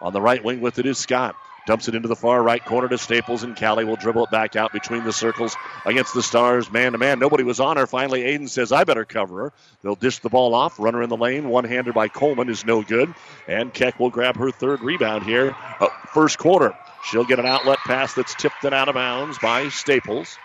On 0.00 0.12
the 0.12 0.20
right 0.20 0.42
wing 0.42 0.60
with 0.60 0.78
it 0.78 0.86
is 0.86 0.98
Scott. 0.98 1.34
Dumps 1.70 1.86
it 1.86 1.94
into 1.94 2.08
the 2.08 2.16
far 2.16 2.42
right 2.42 2.64
corner 2.64 2.88
to 2.88 2.98
Staples, 2.98 3.44
and 3.44 3.56
Callie 3.56 3.84
will 3.84 3.94
dribble 3.94 4.24
it 4.24 4.30
back 4.32 4.56
out 4.56 4.72
between 4.72 5.04
the 5.04 5.12
circles 5.12 5.54
against 5.86 6.12
the 6.14 6.20
Stars, 6.20 6.68
man 6.68 6.90
to 6.90 6.98
man. 6.98 7.20
Nobody 7.20 7.44
was 7.44 7.60
on 7.60 7.76
her. 7.76 7.86
Finally, 7.86 8.22
Aiden 8.22 8.48
says, 8.48 8.72
I 8.72 8.82
better 8.82 9.04
cover 9.04 9.44
her. 9.44 9.52
They'll 9.80 9.94
dish 9.94 10.18
the 10.18 10.30
ball 10.30 10.52
off. 10.56 10.80
Runner 10.80 11.00
in 11.00 11.08
the 11.08 11.16
lane, 11.16 11.48
one 11.48 11.62
hander 11.62 11.92
by 11.92 12.08
Coleman 12.08 12.48
is 12.48 12.64
no 12.64 12.82
good. 12.82 13.14
And 13.46 13.72
Keck 13.72 14.00
will 14.00 14.10
grab 14.10 14.36
her 14.36 14.50
third 14.50 14.80
rebound 14.80 15.22
here, 15.22 15.54
uh, 15.78 15.86
first 16.12 16.38
quarter. 16.38 16.76
She'll 17.04 17.24
get 17.24 17.38
an 17.38 17.46
outlet 17.46 17.78
pass 17.78 18.14
that's 18.14 18.34
tipped 18.34 18.64
and 18.64 18.74
out 18.74 18.88
of 18.88 18.96
bounds 18.96 19.38
by 19.38 19.68
Staples. 19.68 20.36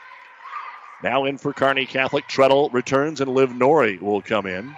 Now 1.02 1.26
in 1.26 1.40
for 1.40 1.54
Kearney 1.54 1.88
Catholic. 1.88 2.28
Treadle 2.28 2.70
returns, 2.70 3.20
and 3.20 3.34
Liv 3.34 3.50
Nori 3.50 4.00
will 4.00 4.22
come 4.22 4.46
in. 4.46 4.76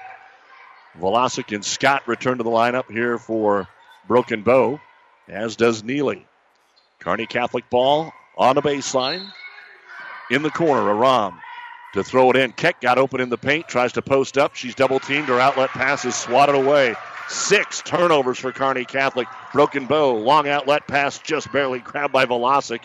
Velasic 0.98 1.54
and 1.54 1.66
Scott 1.66 2.08
return 2.08 2.38
to 2.38 2.46
the 2.46 2.50
lineup 2.50 2.90
here 2.90 3.18
for 3.18 3.68
Broken 4.08 4.44
Bow, 4.44 4.80
as 5.28 5.58
does 5.58 5.84
Neely. 5.84 6.26
Kearney 7.00 7.26
Catholic 7.26 7.70
ball 7.70 8.12
on 8.38 8.56
the 8.56 8.62
baseline. 8.62 9.32
In 10.30 10.42
the 10.42 10.50
corner, 10.50 10.90
Aram 10.90 11.40
to 11.94 12.04
throw 12.04 12.30
it 12.32 12.36
in. 12.36 12.52
Keck 12.52 12.82
got 12.82 12.98
open 12.98 13.22
in 13.22 13.30
the 13.30 13.38
paint, 13.38 13.68
tries 13.68 13.94
to 13.94 14.02
post 14.02 14.38
up. 14.38 14.56
She's 14.56 14.76
double 14.76 15.00
teamed. 15.00 15.28
Her 15.28 15.40
outlet 15.40 15.70
pass 15.70 16.06
is 16.06 16.16
swatted 16.16 16.56
away. 16.56 16.96
Six 17.30 17.82
turnovers 17.82 18.40
for 18.40 18.52
Kearney 18.52 18.86
Catholic. 18.86 19.28
Broken 19.54 19.86
bow, 19.86 20.16
long 20.16 20.48
outlet 20.48 20.88
pass 20.88 21.20
just 21.20 21.52
barely 21.52 21.80
grabbed 21.80 22.14
by 22.14 22.26
Velasic 22.26 22.82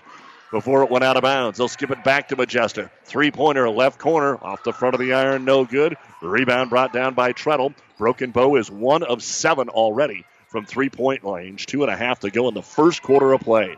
before 0.51 0.83
it 0.83 0.91
went 0.91 1.05
out 1.05 1.17
of 1.17 1.23
bounds. 1.23 1.59
They'll 1.59 1.69
skip 1.69 1.91
it 1.91 2.05
back 2.05 2.29
to 2.29 2.37
Majesta. 2.37 2.91
Three 3.05 3.31
pointer, 3.31 3.69
left 3.71 3.99
corner, 3.99 4.37
off 4.43 4.65
the 4.65 4.73
front 4.73 4.95
of 4.95 5.01
the 5.01 5.15
iron, 5.15 5.45
no 5.45 5.65
good. 5.65 5.97
Rebound 6.21 6.71
brought 6.71 6.93
down 6.93 7.15
by 7.15 7.33
Treadle. 7.33 7.75
Broken 7.99 8.31
bow 8.31 8.57
is 8.57 8.71
one 8.71 9.03
of 9.03 9.23
seven 9.23 9.69
already 9.69 10.25
from 10.49 10.67
three 10.67 10.91
point 10.91 11.25
range. 11.25 11.67
Two 11.67 11.83
and 11.83 11.93
a 11.93 11.97
half 11.97 12.21
to 12.21 12.31
go 12.31 12.49
in 12.49 12.55
the 12.55 12.63
first 12.63 13.03
quarter 13.03 13.33
of 13.33 13.41
play. 13.41 13.77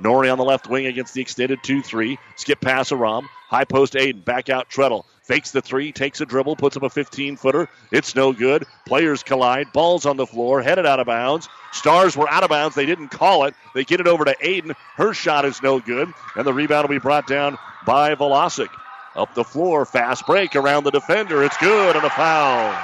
Nori 0.00 0.30
on 0.30 0.38
the 0.38 0.44
left 0.44 0.68
wing 0.68 0.86
against 0.86 1.14
the 1.14 1.20
extended 1.20 1.62
2 1.62 1.82
3. 1.82 2.18
Skip 2.36 2.60
pass 2.60 2.92
Aram. 2.92 3.28
High 3.48 3.64
post 3.64 3.94
Aiden. 3.94 4.24
Back 4.24 4.48
out 4.48 4.68
Treadle. 4.68 5.04
Fakes 5.24 5.52
the 5.52 5.62
three, 5.62 5.90
takes 5.90 6.20
a 6.20 6.26
dribble, 6.26 6.56
puts 6.56 6.76
up 6.76 6.82
a 6.82 6.90
15 6.90 7.36
footer. 7.36 7.66
It's 7.90 8.14
no 8.14 8.34
good. 8.34 8.66
Players 8.86 9.22
collide. 9.22 9.72
Ball's 9.72 10.04
on 10.04 10.18
the 10.18 10.26
floor, 10.26 10.60
headed 10.60 10.84
out 10.84 11.00
of 11.00 11.06
bounds. 11.06 11.48
Stars 11.72 12.14
were 12.14 12.28
out 12.28 12.42
of 12.42 12.50
bounds. 12.50 12.74
They 12.74 12.84
didn't 12.84 13.08
call 13.08 13.44
it. 13.44 13.54
They 13.74 13.84
get 13.84 14.00
it 14.00 14.06
over 14.06 14.26
to 14.26 14.36
Aiden. 14.42 14.74
Her 14.96 15.14
shot 15.14 15.46
is 15.46 15.62
no 15.62 15.80
good. 15.80 16.12
And 16.36 16.46
the 16.46 16.52
rebound 16.52 16.86
will 16.86 16.94
be 16.94 17.00
brought 17.00 17.26
down 17.26 17.56
by 17.86 18.14
Velasic. 18.14 18.68
Up 19.16 19.34
the 19.34 19.44
floor, 19.44 19.86
fast 19.86 20.26
break 20.26 20.56
around 20.56 20.84
the 20.84 20.90
defender. 20.90 21.42
It's 21.42 21.56
good 21.56 21.96
and 21.96 22.04
a 22.04 22.10
foul. 22.10 22.76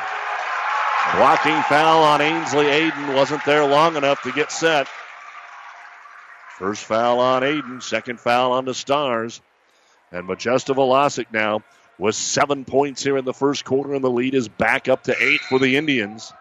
Blocking 1.16 1.60
foul 1.64 2.04
on 2.04 2.22
Ainsley 2.22 2.66
Aiden 2.66 3.14
wasn't 3.14 3.44
there 3.44 3.66
long 3.66 3.96
enough 3.96 4.22
to 4.22 4.32
get 4.32 4.50
set. 4.50 4.86
First 6.60 6.84
foul 6.84 7.20
on 7.20 7.42
Aiden, 7.42 7.82
second 7.82 8.20
foul 8.20 8.52
on 8.52 8.66
the 8.66 8.74
Stars. 8.74 9.40
And 10.12 10.28
Majesta 10.28 10.74
Velasic 10.74 11.32
now 11.32 11.62
with 11.98 12.14
seven 12.14 12.66
points 12.66 13.02
here 13.02 13.16
in 13.16 13.24
the 13.24 13.32
first 13.32 13.64
quarter, 13.64 13.94
and 13.94 14.04
the 14.04 14.10
lead 14.10 14.34
is 14.34 14.46
back 14.46 14.86
up 14.86 15.04
to 15.04 15.16
eight 15.18 15.40
for 15.40 15.58
the 15.58 15.78
Indians. 15.78 16.34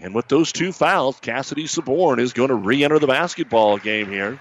And 0.00 0.14
with 0.14 0.28
those 0.28 0.52
two 0.52 0.72
fouls, 0.72 1.20
Cassidy 1.20 1.64
Saborn 1.64 2.18
is 2.18 2.32
going 2.32 2.48
to 2.48 2.54
re 2.54 2.82
enter 2.82 2.98
the 2.98 3.06
basketball 3.06 3.76
game 3.76 4.08
here. 4.08 4.40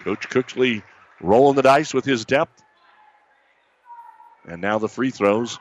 Coach 0.00 0.28
Cooksley 0.28 0.82
rolling 1.22 1.56
the 1.56 1.62
dice 1.62 1.94
with 1.94 2.04
his 2.04 2.26
depth. 2.26 2.62
And 4.46 4.60
now 4.60 4.78
the 4.78 4.88
free 4.88 5.10
throws 5.10 5.58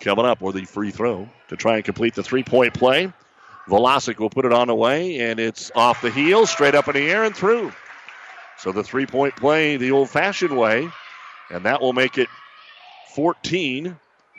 coming 0.00 0.24
up, 0.24 0.40
or 0.40 0.54
the 0.54 0.64
free 0.64 0.90
throw 0.90 1.28
to 1.48 1.56
try 1.56 1.76
and 1.76 1.84
complete 1.84 2.14
the 2.14 2.22
three 2.22 2.44
point 2.44 2.72
play. 2.72 3.12
Velasic 3.68 4.18
will 4.18 4.30
put 4.30 4.44
it 4.44 4.52
on 4.52 4.68
the 4.68 4.74
way, 4.74 5.20
and 5.20 5.38
it's 5.38 5.70
off 5.74 6.00
the 6.00 6.10
heel, 6.10 6.46
straight 6.46 6.74
up 6.74 6.88
in 6.88 6.94
the 6.94 7.10
air 7.10 7.24
and 7.24 7.36
through. 7.36 7.72
So 8.58 8.72
the 8.72 8.82
three 8.82 9.06
point 9.06 9.36
play 9.36 9.76
the 9.76 9.92
old 9.92 10.10
fashioned 10.10 10.56
way, 10.56 10.90
and 11.50 11.64
that 11.64 11.80
will 11.80 11.92
make 11.92 12.18
it 12.18 12.28
14 13.14 13.96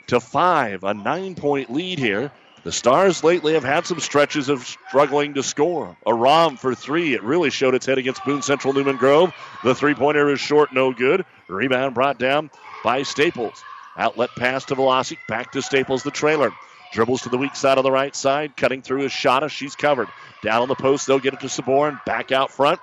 to 0.08 0.20
5, 0.20 0.84
a 0.84 0.94
nine 0.94 1.34
point 1.34 1.70
lead 1.70 1.98
here. 1.98 2.32
The 2.62 2.72
Stars 2.72 3.24
lately 3.24 3.54
have 3.54 3.64
had 3.64 3.86
some 3.86 4.00
stretches 4.00 4.50
of 4.50 4.66
struggling 4.66 5.34
to 5.34 5.42
score. 5.42 5.96
Aram 6.06 6.58
for 6.58 6.74
three. 6.74 7.14
It 7.14 7.22
really 7.22 7.48
showed 7.48 7.74
its 7.74 7.86
head 7.86 7.96
against 7.96 8.24
Boone 8.24 8.42
Central 8.42 8.74
Newman 8.74 8.96
Grove. 8.96 9.32
The 9.64 9.74
three 9.74 9.94
pointer 9.94 10.28
is 10.28 10.40
short, 10.40 10.74
no 10.74 10.92
good. 10.92 11.24
Rebound 11.48 11.94
brought 11.94 12.18
down 12.18 12.50
by 12.84 13.02
Staples. 13.04 13.62
Outlet 13.96 14.30
pass 14.36 14.66
to 14.66 14.74
Velasic. 14.74 15.16
Back 15.26 15.52
to 15.52 15.62
Staples, 15.62 16.02
the 16.02 16.10
trailer. 16.10 16.52
Dribbles 16.92 17.22
to 17.22 17.28
the 17.28 17.38
weak 17.38 17.54
side 17.54 17.78
of 17.78 17.84
the 17.84 17.92
right 17.92 18.14
side. 18.14 18.56
Cutting 18.56 18.82
through 18.82 19.04
is 19.04 19.12
Shada. 19.12 19.48
She's 19.48 19.76
covered. 19.76 20.08
Down 20.42 20.62
on 20.62 20.68
the 20.68 20.74
post, 20.74 21.06
they'll 21.06 21.18
get 21.18 21.34
it 21.34 21.40
to 21.40 21.46
Saborn. 21.46 22.04
Back 22.04 22.32
out 22.32 22.50
front. 22.50 22.80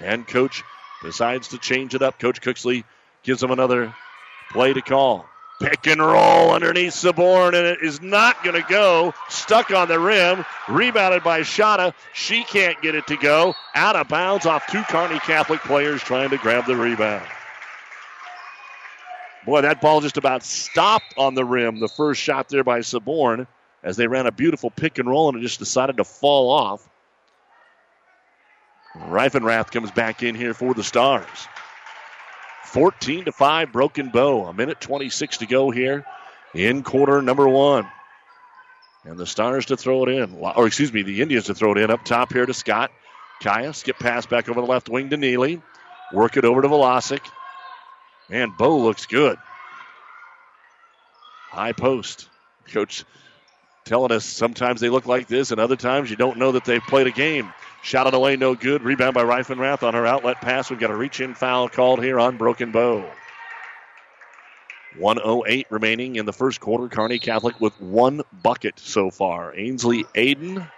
And 0.00 0.26
coach 0.26 0.62
decides 1.02 1.48
to 1.48 1.58
change 1.58 1.94
it 1.94 2.02
up. 2.02 2.18
Coach 2.18 2.40
Cooksley 2.40 2.84
gives 3.22 3.42
him 3.42 3.50
another 3.50 3.94
play 4.50 4.72
to 4.72 4.80
call. 4.80 5.26
Pick 5.60 5.86
and 5.86 6.00
roll 6.00 6.50
underneath 6.50 6.94
Saborn, 6.94 7.54
and 7.54 7.66
it 7.66 7.82
is 7.82 8.00
not 8.00 8.42
going 8.42 8.60
to 8.60 8.68
go. 8.68 9.14
Stuck 9.28 9.70
on 9.70 9.86
the 9.86 10.00
rim. 10.00 10.44
Rebounded 10.68 11.22
by 11.22 11.40
Shada. 11.40 11.94
She 12.14 12.42
can't 12.42 12.80
get 12.82 12.94
it 12.94 13.06
to 13.08 13.16
go. 13.16 13.54
Out 13.74 13.94
of 13.94 14.08
bounds 14.08 14.46
off 14.46 14.66
two 14.66 14.82
Kearney 14.84 15.20
Catholic 15.20 15.60
players 15.60 16.02
trying 16.02 16.30
to 16.30 16.38
grab 16.38 16.66
the 16.66 16.76
rebound. 16.76 17.26
Boy, 19.44 19.62
that 19.62 19.80
ball 19.80 20.00
just 20.00 20.16
about 20.16 20.44
stopped 20.44 21.14
on 21.16 21.34
the 21.34 21.44
rim. 21.44 21.80
The 21.80 21.88
first 21.88 22.20
shot 22.20 22.48
there 22.48 22.62
by 22.62 22.80
Saborn 22.80 23.46
as 23.82 23.96
they 23.96 24.06
ran 24.06 24.26
a 24.26 24.32
beautiful 24.32 24.70
pick 24.70 24.98
and 24.98 25.08
roll 25.08 25.28
and 25.28 25.38
it 25.38 25.42
just 25.42 25.58
decided 25.58 25.96
to 25.96 26.04
fall 26.04 26.50
off. 26.50 26.88
Reifenrath 28.94 29.70
comes 29.70 29.90
back 29.90 30.22
in 30.22 30.34
here 30.34 30.54
for 30.54 30.74
the 30.74 30.84
Stars. 30.84 31.48
14 32.66 33.26
to 33.26 33.32
5, 33.32 33.72
broken 33.72 34.10
bow. 34.10 34.46
A 34.46 34.52
minute 34.52 34.80
26 34.80 35.38
to 35.38 35.46
go 35.46 35.70
here 35.70 36.04
in 36.54 36.82
quarter 36.82 37.20
number 37.20 37.48
one. 37.48 37.86
And 39.04 39.18
the 39.18 39.26
Stars 39.26 39.66
to 39.66 39.76
throw 39.76 40.04
it 40.04 40.10
in. 40.10 40.34
Or, 40.34 40.66
excuse 40.66 40.92
me, 40.92 41.02
the 41.02 41.20
Indians 41.20 41.46
to 41.46 41.54
throw 41.54 41.72
it 41.72 41.78
in 41.78 41.90
up 41.90 42.04
top 42.04 42.32
here 42.32 42.46
to 42.46 42.54
Scott. 42.54 42.92
Kaya, 43.42 43.74
skip 43.74 43.98
pass 43.98 44.26
back 44.26 44.48
over 44.48 44.60
the 44.60 44.66
left 44.66 44.88
wing 44.88 45.10
to 45.10 45.16
Neely. 45.16 45.60
Work 46.12 46.36
it 46.36 46.44
over 46.44 46.62
to 46.62 46.68
Velasic. 46.68 47.20
Man, 48.28 48.52
Bow 48.56 48.78
looks 48.78 49.06
good. 49.06 49.38
High 51.50 51.72
post. 51.72 52.28
Coach 52.72 53.04
telling 53.84 54.12
us 54.12 54.24
sometimes 54.24 54.80
they 54.80 54.88
look 54.88 55.06
like 55.06 55.26
this, 55.26 55.50
and 55.50 55.60
other 55.60 55.76
times 55.76 56.10
you 56.10 56.16
don't 56.16 56.38
know 56.38 56.52
that 56.52 56.64
they've 56.64 56.82
played 56.82 57.06
a 57.06 57.10
game. 57.10 57.52
Shot 57.82 58.06
it 58.06 58.14
away, 58.14 58.36
no 58.36 58.54
good. 58.54 58.82
Rebound 58.82 59.14
by 59.14 59.24
Reifenrath 59.24 59.82
on 59.82 59.94
her 59.94 60.06
outlet 60.06 60.40
pass. 60.40 60.70
We've 60.70 60.78
got 60.78 60.90
a 60.90 60.96
reach 60.96 61.20
in 61.20 61.34
foul 61.34 61.68
called 61.68 62.02
here 62.02 62.20
on 62.20 62.36
Broken 62.36 62.70
Bow. 62.70 63.04
108 64.98 65.66
remaining 65.70 66.16
in 66.16 66.26
the 66.26 66.32
first 66.32 66.60
quarter. 66.60 66.88
Kearney 66.88 67.18
Catholic 67.18 67.60
with 67.60 67.78
one 67.80 68.22
bucket 68.42 68.78
so 68.78 69.10
far. 69.10 69.56
Ainsley 69.56 70.04
Aiden. 70.14 70.70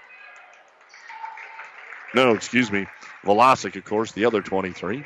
No, 2.15 2.33
excuse 2.33 2.71
me. 2.71 2.87
Velasic, 3.25 3.77
of 3.77 3.85
course, 3.85 4.13
the 4.13 4.25
other 4.25 4.41
23. 4.41 5.05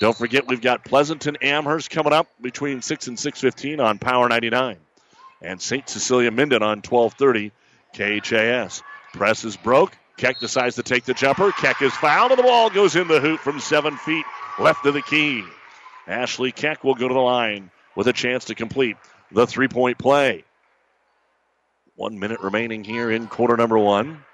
Don't 0.00 0.16
forget 0.16 0.46
we've 0.48 0.60
got 0.60 0.84
Pleasanton 0.84 1.36
Amherst 1.42 1.90
coming 1.90 2.12
up 2.12 2.26
between 2.40 2.82
6 2.82 3.06
and 3.08 3.18
6:15 3.18 3.80
on 3.80 3.98
Power 3.98 4.28
99, 4.28 4.78
and 5.42 5.60
St. 5.60 5.88
Cecilia 5.88 6.30
Minden 6.30 6.62
on 6.62 6.80
12:30 6.80 7.52
KHAS. 7.94 8.82
Press 9.12 9.44
is 9.44 9.56
broke. 9.56 9.96
Keck 10.16 10.38
decides 10.38 10.76
to 10.76 10.82
take 10.82 11.04
the 11.04 11.14
jumper. 11.14 11.50
Keck 11.52 11.82
is 11.82 11.94
fouled, 11.94 12.30
and 12.32 12.38
the 12.38 12.42
ball 12.42 12.70
goes 12.70 12.96
in 12.96 13.08
the 13.08 13.20
hoop 13.20 13.40
from 13.40 13.60
seven 13.60 13.96
feet 13.96 14.24
left 14.58 14.84
of 14.86 14.94
the 14.94 15.02
key. 15.02 15.44
Ashley 16.06 16.52
Keck 16.52 16.84
will 16.84 16.94
go 16.94 17.08
to 17.08 17.14
the 17.14 17.20
line 17.20 17.70
with 17.96 18.06
a 18.06 18.12
chance 18.12 18.46
to 18.46 18.54
complete 18.54 18.96
the 19.32 19.46
three 19.46 19.68
point 19.68 19.98
play. 19.98 20.44
One 21.96 22.18
minute 22.18 22.40
remaining 22.40 22.84
here 22.84 23.10
in 23.10 23.26
quarter 23.26 23.56
number 23.56 23.78
one. 23.78 24.24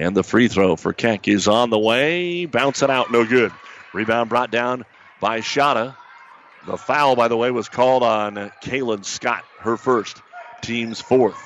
And 0.00 0.16
the 0.16 0.22
free 0.22 0.48
throw 0.48 0.76
for 0.76 0.94
Keck 0.94 1.28
is 1.28 1.46
on 1.46 1.68
the 1.68 1.78
way. 1.78 2.46
Bounce 2.46 2.82
it 2.82 2.88
out, 2.88 3.12
no 3.12 3.26
good. 3.26 3.52
Rebound 3.92 4.30
brought 4.30 4.50
down 4.50 4.86
by 5.20 5.40
Shada. 5.40 5.94
The 6.66 6.78
foul, 6.78 7.16
by 7.16 7.28
the 7.28 7.36
way, 7.36 7.50
was 7.50 7.68
called 7.68 8.02
on 8.02 8.36
Kaylin 8.64 9.04
Scott, 9.04 9.44
her 9.58 9.76
first, 9.76 10.22
team's 10.62 11.02
fourth. 11.02 11.38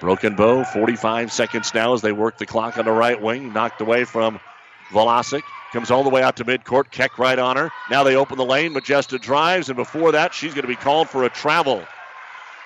Broken 0.00 0.36
bow, 0.36 0.64
45 0.64 1.30
seconds 1.30 1.74
now 1.74 1.92
as 1.92 2.00
they 2.00 2.12
work 2.12 2.38
the 2.38 2.46
clock 2.46 2.78
on 2.78 2.86
the 2.86 2.92
right 2.92 3.20
wing. 3.20 3.52
Knocked 3.52 3.82
away 3.82 4.04
from 4.04 4.40
Velasic. 4.88 5.42
Comes 5.74 5.90
all 5.90 6.02
the 6.02 6.08
way 6.08 6.22
out 6.22 6.36
to 6.36 6.46
midcourt. 6.46 6.90
Keck 6.90 7.18
right 7.18 7.38
on 7.38 7.58
her. 7.58 7.70
Now 7.90 8.04
they 8.04 8.16
open 8.16 8.38
the 8.38 8.44
lane. 8.46 8.72
Majesta 8.72 9.20
drives, 9.20 9.68
and 9.68 9.76
before 9.76 10.12
that, 10.12 10.32
she's 10.32 10.54
going 10.54 10.62
to 10.62 10.68
be 10.68 10.76
called 10.76 11.10
for 11.10 11.24
a 11.24 11.28
travel. 11.28 11.84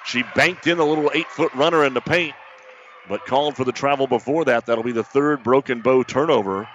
She 0.04 0.22
banked 0.36 0.68
in 0.68 0.78
a 0.78 0.84
little 0.84 1.10
eight 1.14 1.26
foot 1.26 1.52
runner 1.54 1.84
in 1.84 1.94
the 1.94 2.00
paint 2.00 2.36
but 3.08 3.26
called 3.26 3.56
for 3.56 3.64
the 3.64 3.72
travel 3.72 4.06
before 4.06 4.44
that. 4.44 4.66
That'll 4.66 4.84
be 4.84 4.92
the 4.92 5.04
third 5.04 5.42
broken 5.42 5.80
bow 5.80 6.02
turnover. 6.02 6.68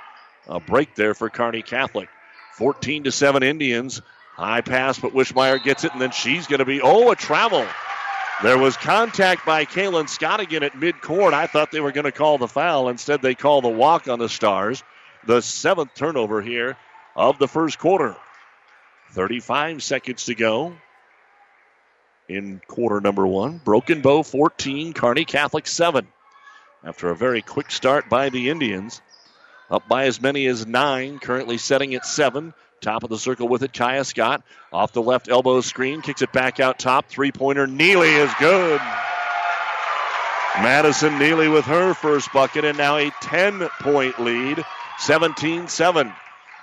A 0.48 0.60
break 0.60 0.96
there 0.96 1.13
for 1.13 1.30
Kearney 1.30 1.62
Catholic. 1.62 2.10
14 2.56 3.06
to 3.06 3.12
7 3.12 3.43
Indians. 3.43 4.02
High 4.36 4.62
pass, 4.62 4.98
but 4.98 5.13
Wishmeyer 5.13 5.63
gets 5.63 5.84
it, 5.84 5.93
and 5.93 6.02
then 6.02 6.12
she's 6.12 6.48
going 6.48 6.60
to 6.60 6.65
be, 6.65 6.82
oh, 6.82 7.12
a 7.12 7.15
travel. 7.15 7.65
There 8.41 8.58
was 8.58 8.76
contact 8.76 9.46
by 9.46 9.65
Kaylin 9.65 10.10
Scott 10.10 10.39
again 10.39 10.63
at 10.63 10.74
midcourt. 10.74 11.34
I 11.34 11.46
thought 11.46 11.72
they 11.72 11.80
were 11.80 11.91
going 11.91 12.06
to 12.06 12.12
call 12.12 12.39
the 12.39 12.48
foul. 12.48 12.89
Instead, 12.89 13.22
they 13.22 13.36
call 13.36 13.62
the 13.62 13.69
walk 13.69 14.08
on 14.08 14.17
the 14.17 14.28
Stars. 14.28 14.84
The 15.26 15.41
seventh 15.41 15.93
turnover 15.93 16.41
here 16.41 16.76
of 17.15 17.38
the 17.38 17.48
first 17.48 17.78
quarter. 17.78 18.15
35 19.12 19.84
seconds 19.84 20.26
to 20.26 20.36
go 20.36 20.74
in 22.28 22.60
quarter 22.67 23.00
number 23.00 23.26
one. 23.28 23.60
Broken 23.63 24.02
Bow 24.02 24.24
14, 24.24 24.93
Kearney 24.93 25.26
Catholic 25.26 25.67
7 25.67 26.08
after 26.84 27.10
a 27.10 27.15
very 27.15 27.41
quick 27.41 27.72
start 27.72 28.10
by 28.10 28.30
the 28.30 28.50
Indians. 28.50 29.02
Up 29.69 29.88
by 29.88 30.06
as 30.06 30.22
many 30.22 30.46
as 30.48 30.67
nine, 30.67 31.19
currently 31.19 31.58
setting 31.58 31.96
at 31.96 32.06
seven. 32.06 32.54
Top 32.82 33.04
of 33.04 33.10
the 33.10 33.17
circle 33.17 33.48
with 33.48 33.63
it, 33.63 33.74
Kaya 33.74 34.04
Scott. 34.04 34.43
Off 34.72 34.91
the 34.91 35.02
left 35.02 35.30
elbow 35.30 35.62
screen, 35.62 36.02
kicks 36.02 36.22
it 36.22 36.34
back 36.34 36.60
out 36.60 36.80
top. 36.80 37.08
Three 37.08 37.32
pointer, 37.32 37.65
Neely 37.65 38.10
is 38.10 38.32
good. 38.39 38.82
Madison 40.58 41.17
Neely 41.17 41.48
with 41.48 41.65
her 41.65 41.93
first 41.93 42.32
bucket, 42.34 42.65
and 42.65 42.78
now 42.78 42.98
a 42.98 43.10
10 43.22 43.67
point 43.80 44.19
lead, 44.19 44.63
17 45.00 45.67
7. 45.67 46.13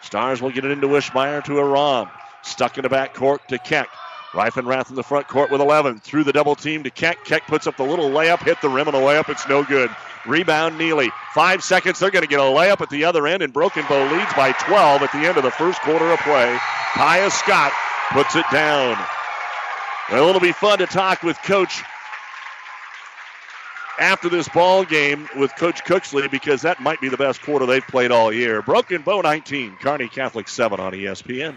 Stars 0.02 0.40
will 0.40 0.50
get 0.50 0.64
it 0.64 0.70
into 0.70 0.86
Wishmeyer 0.86 1.42
to 1.44 1.58
Aram. 1.58 2.08
Stuck 2.42 2.78
in 2.78 2.82
the 2.82 2.88
back 2.88 3.14
court 3.14 3.40
to 3.48 3.58
Keck. 3.58 3.88
Reifenrath 4.32 4.90
in 4.90 4.96
the 4.96 5.02
front 5.02 5.26
court 5.26 5.50
with 5.50 5.60
11. 5.60 6.00
Through 6.00 6.24
the 6.24 6.32
double 6.32 6.54
team 6.54 6.84
to 6.84 6.90
Keck. 6.90 7.24
Keck 7.24 7.46
puts 7.46 7.66
up 7.66 7.76
the 7.76 7.82
little 7.82 8.10
layup, 8.10 8.42
hit 8.42 8.60
the 8.62 8.68
rim 8.68 8.86
on 8.86 8.94
the 8.94 9.00
layup. 9.00 9.28
It's 9.28 9.48
no 9.48 9.64
good. 9.64 9.90
Rebound 10.26 10.78
Neely. 10.78 11.10
Five 11.34 11.64
seconds. 11.64 11.98
They're 11.98 12.10
going 12.10 12.22
to 12.22 12.28
get 12.28 12.40
a 12.40 12.42
layup 12.42 12.80
at 12.80 12.90
the 12.90 13.04
other 13.04 13.26
end, 13.26 13.42
and 13.42 13.52
Broken 13.52 13.84
Bow 13.88 14.04
leads 14.12 14.32
by 14.34 14.52
12 14.52 15.02
at 15.02 15.12
the 15.12 15.18
end 15.18 15.36
of 15.36 15.42
the 15.42 15.50
first 15.50 15.80
quarter 15.80 16.10
of 16.12 16.20
play. 16.20 16.56
Kaya 16.92 17.30
Scott 17.30 17.72
puts 18.12 18.36
it 18.36 18.44
down. 18.52 18.96
Well, 20.10 20.28
it'll 20.28 20.40
be 20.40 20.52
fun 20.52 20.78
to 20.78 20.86
talk 20.86 21.22
with 21.22 21.38
Coach 21.42 21.82
after 23.98 24.28
this 24.28 24.48
ball 24.48 24.84
game 24.84 25.28
with 25.36 25.54
Coach 25.56 25.84
Cooksley 25.84 26.28
because 26.30 26.62
that 26.62 26.80
might 26.80 27.00
be 27.00 27.08
the 27.08 27.16
best 27.16 27.42
quarter 27.42 27.66
they've 27.66 27.86
played 27.86 28.10
all 28.10 28.32
year. 28.32 28.62
Broken 28.62 29.02
Bow 29.02 29.20
19, 29.20 29.76
Kearney 29.80 30.08
Catholic 30.08 30.48
7 30.48 30.80
on 30.80 30.92
ESPN. 30.92 31.56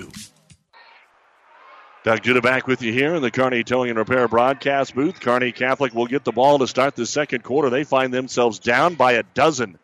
Doug 2.03 2.21
Duda 2.21 2.41
back 2.41 2.65
with 2.65 2.81
you 2.81 2.91
here 2.91 3.13
in 3.13 3.21
the 3.21 3.29
Kearney 3.29 3.63
Towing 3.63 3.89
and 3.91 3.99
Repair 3.99 4.27
broadcast 4.27 4.95
booth. 4.95 5.19
Kearney 5.19 5.51
Catholic 5.51 5.93
will 5.93 6.07
get 6.07 6.23
the 6.23 6.31
ball 6.31 6.59
to 6.59 6.67
start 6.67 6.95
the 6.95 7.05
second 7.05 7.43
quarter. 7.43 7.69
They 7.69 7.83
find 7.83 8.13
themselves 8.13 8.59
down 8.59 8.95
by 8.95 9.13
a 9.13 9.23
dozen. 9.23 9.77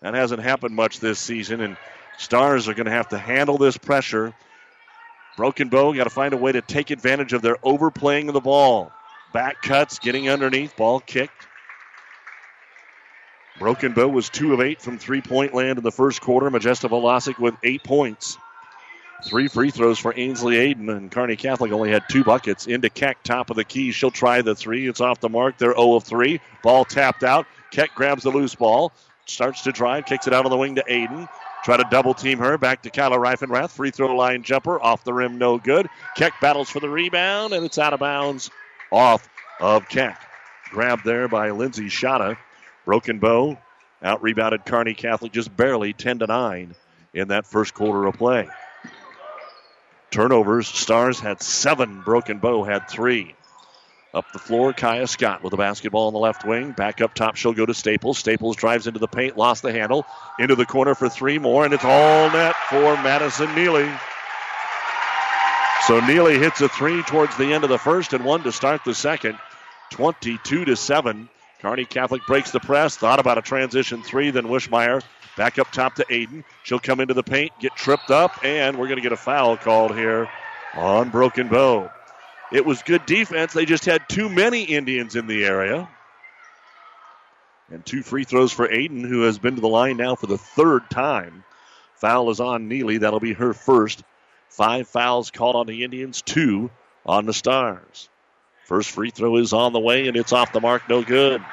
That 0.00 0.14
hasn't 0.14 0.42
happened 0.42 0.74
much 0.74 1.00
this 1.00 1.18
season, 1.18 1.60
and 1.60 1.76
Stars 2.18 2.66
are 2.68 2.74
going 2.74 2.86
to 2.86 2.92
have 2.92 3.08
to 3.10 3.18
handle 3.18 3.58
this 3.58 3.76
pressure. 3.76 4.34
Broken 5.36 5.68
Bow 5.68 5.92
got 5.94 6.04
to 6.04 6.10
find 6.10 6.34
a 6.34 6.36
way 6.36 6.50
to 6.50 6.60
take 6.60 6.90
advantage 6.90 7.32
of 7.32 7.42
their 7.42 7.56
overplaying 7.62 8.28
of 8.28 8.34
the 8.34 8.40
ball. 8.40 8.90
Back 9.32 9.62
cuts, 9.62 10.00
getting 10.00 10.28
underneath, 10.28 10.76
ball 10.76 10.98
kicked. 10.98 11.46
Broken 13.60 13.92
Bow 13.92 14.08
was 14.08 14.28
two 14.28 14.52
of 14.52 14.60
eight 14.60 14.82
from 14.82 14.98
three 14.98 15.20
point 15.20 15.54
land 15.54 15.78
in 15.78 15.84
the 15.84 15.92
first 15.92 16.20
quarter. 16.20 16.50
Majesta 16.50 16.90
Velasic 16.90 17.38
with 17.38 17.54
eight 17.62 17.84
points. 17.84 18.36
Three 19.24 19.48
free 19.48 19.70
throws 19.70 19.98
for 19.98 20.14
Ainsley 20.16 20.56
Aiden, 20.56 20.94
and 20.94 21.10
Kearney 21.10 21.34
Catholic 21.34 21.72
only 21.72 21.90
had 21.90 22.04
two 22.08 22.22
buckets. 22.22 22.66
Into 22.68 22.88
Keck, 22.88 23.22
top 23.24 23.50
of 23.50 23.56
the 23.56 23.64
key. 23.64 23.90
She'll 23.90 24.12
try 24.12 24.42
the 24.42 24.54
three. 24.54 24.88
It's 24.88 25.00
off 25.00 25.18
the 25.20 25.28
mark. 25.28 25.58
They're 25.58 25.74
0 25.74 25.94
of 25.94 26.04
3. 26.04 26.40
Ball 26.62 26.84
tapped 26.84 27.24
out. 27.24 27.46
Keck 27.72 27.94
grabs 27.94 28.22
the 28.22 28.30
loose 28.30 28.54
ball, 28.54 28.92
starts 29.26 29.62
to 29.62 29.72
drive, 29.72 30.06
kicks 30.06 30.26
it 30.26 30.32
out 30.32 30.44
on 30.44 30.50
the 30.50 30.56
wing 30.56 30.76
to 30.76 30.84
Aiden. 30.88 31.28
Try 31.64 31.76
to 31.76 31.86
double 31.90 32.14
team 32.14 32.38
her. 32.38 32.56
Back 32.56 32.82
to 32.82 32.90
Kyla 32.90 33.18
Reifenrath. 33.18 33.70
Free 33.70 33.90
throw 33.90 34.14
line 34.14 34.44
jumper. 34.44 34.80
Off 34.80 35.02
the 35.02 35.12
rim, 35.12 35.38
no 35.38 35.58
good. 35.58 35.88
Keck 36.16 36.40
battles 36.40 36.70
for 36.70 36.78
the 36.80 36.88
rebound, 36.88 37.52
and 37.52 37.64
it's 37.66 37.78
out 37.78 37.92
of 37.92 38.00
bounds 38.00 38.50
off 38.92 39.28
of 39.60 39.88
Keck. 39.88 40.22
Grabbed 40.70 41.04
there 41.04 41.26
by 41.28 41.50
Lindsay 41.50 41.86
Shada. 41.86 42.36
Broken 42.84 43.18
bow. 43.18 43.58
Out 44.00 44.22
rebounded 44.22 44.64
Kearney 44.64 44.94
Catholic 44.94 45.32
just 45.32 45.54
barely 45.56 45.92
10 45.92 46.20
to 46.20 46.26
9 46.28 46.74
in 47.14 47.28
that 47.28 47.46
first 47.46 47.74
quarter 47.74 48.06
of 48.06 48.14
play. 48.14 48.48
Turnovers. 50.10 50.66
Stars 50.68 51.20
had 51.20 51.42
seven. 51.42 52.00
Broken 52.02 52.38
Bow 52.38 52.64
had 52.64 52.88
three. 52.88 53.34
Up 54.14 54.24
the 54.32 54.38
floor, 54.38 54.72
Kaya 54.72 55.06
Scott 55.06 55.42
with 55.42 55.50
the 55.50 55.58
basketball 55.58 56.06
on 56.06 56.14
the 56.14 56.18
left 56.18 56.44
wing. 56.44 56.72
Back 56.72 57.02
up 57.02 57.12
top, 57.12 57.36
she'll 57.36 57.52
go 57.52 57.66
to 57.66 57.74
Staples. 57.74 58.16
Staples 58.16 58.56
drives 58.56 58.86
into 58.86 58.98
the 58.98 59.06
paint, 59.06 59.36
lost 59.36 59.62
the 59.62 59.72
handle. 59.72 60.06
Into 60.38 60.54
the 60.54 60.64
corner 60.64 60.94
for 60.94 61.10
three 61.10 61.38
more, 61.38 61.66
and 61.66 61.74
it's 61.74 61.84
all 61.84 62.30
net 62.30 62.56
for 62.70 62.94
Madison 63.02 63.54
Neely. 63.54 63.90
So 65.86 66.00
Neely 66.00 66.38
hits 66.38 66.60
a 66.62 66.68
three 66.70 67.02
towards 67.02 67.36
the 67.36 67.52
end 67.52 67.64
of 67.64 67.70
the 67.70 67.78
first 67.78 68.14
and 68.14 68.24
one 68.24 68.42
to 68.44 68.52
start 68.52 68.82
the 68.84 68.94
second. 68.94 69.38
22 69.90 70.64
to 70.64 70.76
7. 70.76 71.28
Kearney 71.60 71.84
Catholic 71.84 72.22
breaks 72.26 72.50
the 72.50 72.60
press. 72.60 72.96
Thought 72.96 73.20
about 73.20 73.38
a 73.38 73.42
transition 73.42 74.02
three, 74.02 74.30
then 74.30 74.44
Wishmeyer 74.44 75.02
Back 75.38 75.60
up 75.60 75.70
top 75.70 75.94
to 75.94 76.04
Aiden. 76.06 76.42
She'll 76.64 76.80
come 76.80 76.98
into 76.98 77.14
the 77.14 77.22
paint, 77.22 77.52
get 77.60 77.76
tripped 77.76 78.10
up, 78.10 78.40
and 78.42 78.76
we're 78.76 78.88
going 78.88 78.96
to 78.96 79.02
get 79.02 79.12
a 79.12 79.16
foul 79.16 79.56
called 79.56 79.96
here 79.96 80.28
on 80.74 81.10
Broken 81.10 81.46
Bow. 81.46 81.92
It 82.50 82.66
was 82.66 82.82
good 82.82 83.06
defense. 83.06 83.52
They 83.52 83.64
just 83.64 83.84
had 83.84 84.08
too 84.08 84.28
many 84.28 84.64
Indians 84.64 85.14
in 85.14 85.28
the 85.28 85.44
area. 85.44 85.88
And 87.70 87.86
two 87.86 88.02
free 88.02 88.24
throws 88.24 88.52
for 88.52 88.66
Aiden, 88.66 89.06
who 89.06 89.22
has 89.22 89.38
been 89.38 89.54
to 89.54 89.60
the 89.60 89.68
line 89.68 89.96
now 89.96 90.16
for 90.16 90.26
the 90.26 90.38
third 90.38 90.90
time. 90.90 91.44
Foul 91.94 92.30
is 92.30 92.40
on 92.40 92.66
Neely. 92.66 92.98
That'll 92.98 93.20
be 93.20 93.34
her 93.34 93.54
first. 93.54 94.02
Five 94.48 94.88
fouls 94.88 95.30
called 95.30 95.54
on 95.54 95.68
the 95.68 95.84
Indians, 95.84 96.20
two 96.20 96.68
on 97.06 97.26
the 97.26 97.32
Stars. 97.32 98.08
First 98.64 98.90
free 98.90 99.10
throw 99.10 99.36
is 99.36 99.52
on 99.52 99.72
the 99.72 99.78
way, 99.78 100.08
and 100.08 100.16
it's 100.16 100.32
off 100.32 100.52
the 100.52 100.60
mark, 100.60 100.88
no 100.88 101.04
good. 101.04 101.44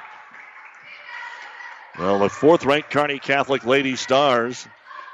Well, 1.98 2.20
the 2.20 2.30
fourth 2.30 2.66
ranked 2.66 2.92
Kearney 2.92 3.20
Catholic 3.20 3.66
Lady 3.66 3.96
Stars 3.96 4.68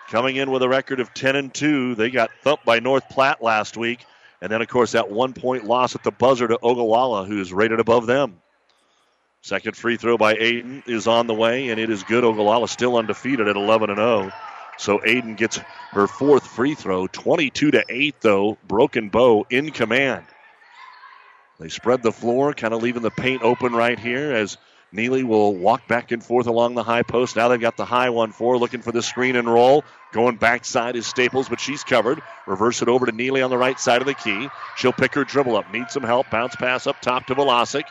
coming 0.10 0.36
in 0.36 0.50
with 0.50 0.64
a 0.64 0.70
record 0.70 1.00
of 1.00 1.14
10 1.14 1.36
and 1.36 1.54
2. 1.54 1.94
They 1.94 2.10
got 2.10 2.32
thumped 2.42 2.66
by 2.66 2.80
North 2.80 3.08
Platte 3.08 3.44
last 3.44 3.78
week. 3.78 4.04
And 4.42 4.52
then, 4.52 4.64
of 4.64 4.68
course, 4.68 4.94
that 4.94 5.12
one 5.12 5.34
point 5.34 5.66
loss 5.66 5.94
at 5.94 6.04
the 6.04 6.12
buzzer 6.12 6.48
to 6.48 6.58
Ogallala, 6.58 7.26
who's 7.26 7.54
rated 7.54 7.80
above 7.80 8.08
them. 8.08 8.42
Second 9.44 9.76
free 9.78 9.98
throw 9.98 10.18
by 10.18 10.34
Aiden 10.34 10.88
is 10.88 11.06
on 11.06 11.28
the 11.28 11.36
way, 11.36 11.70
and 11.70 11.80
it 11.80 11.92
is 11.92 12.02
good. 12.04 12.24
Ogallala 12.24 12.68
still 12.68 12.98
undefeated 12.98 13.48
at 13.48 13.56
11 13.56 13.92
and 13.92 14.00
0. 14.00 14.32
So 14.80 14.98
Aiden 14.98 15.38
gets 15.38 15.58
her 15.92 16.08
fourth 16.08 16.48
free 16.48 16.74
throw. 16.74 17.06
22 17.06 17.72
to 17.72 17.84
8, 17.88 18.16
though. 18.22 18.58
Broken 18.68 19.10
Bow 19.10 19.46
in 19.52 19.70
command. 19.70 20.26
They 21.60 21.70
spread 21.70 22.02
the 22.02 22.12
floor, 22.12 22.56
kind 22.56 22.74
of 22.74 22.82
leaving 22.82 23.04
the 23.04 23.12
paint 23.12 23.44
open 23.44 23.74
right 23.74 24.00
here 24.00 24.32
as 24.32 24.58
Neely 24.94 25.24
will 25.24 25.56
walk 25.56 25.88
back 25.88 26.12
and 26.12 26.22
forth 26.22 26.48
along 26.48 26.76
the 26.76 26.84
high 26.84 27.04
post. 27.04 27.38
Now 27.38 27.48
they've 27.48 27.60
got 27.60 27.78
the 27.78 27.86
high 27.86 28.10
one 28.10 28.34
for 28.34 28.58
looking 28.58 28.82
for 28.82 28.92
the 28.92 29.02
screen 29.02 29.38
and 29.38 29.52
roll. 29.52 29.86
Going 30.12 30.36
backside 30.36 30.98
is 30.98 31.08
Staples, 31.08 31.48
but 31.48 31.62
she's 31.62 31.84
covered. 31.84 32.22
Reverse 32.46 32.82
it 32.82 32.90
over 32.90 33.06
to 33.06 33.12
Neely 33.14 33.42
on 33.42 33.50
the 33.50 33.58
right 33.58 33.80
side 33.80 34.02
of 34.02 34.08
the 34.08 34.14
key. 34.14 34.50
She'll 34.76 34.92
pick 34.92 35.14
her 35.16 35.24
dribble 35.24 35.56
up. 35.56 35.72
Need 35.72 35.90
some 35.90 36.04
help. 36.04 36.30
Bounce 36.30 36.56
pass 36.58 36.88
up 36.88 37.00
top 37.02 37.26
to 37.28 37.36
Velasic. 37.36 37.84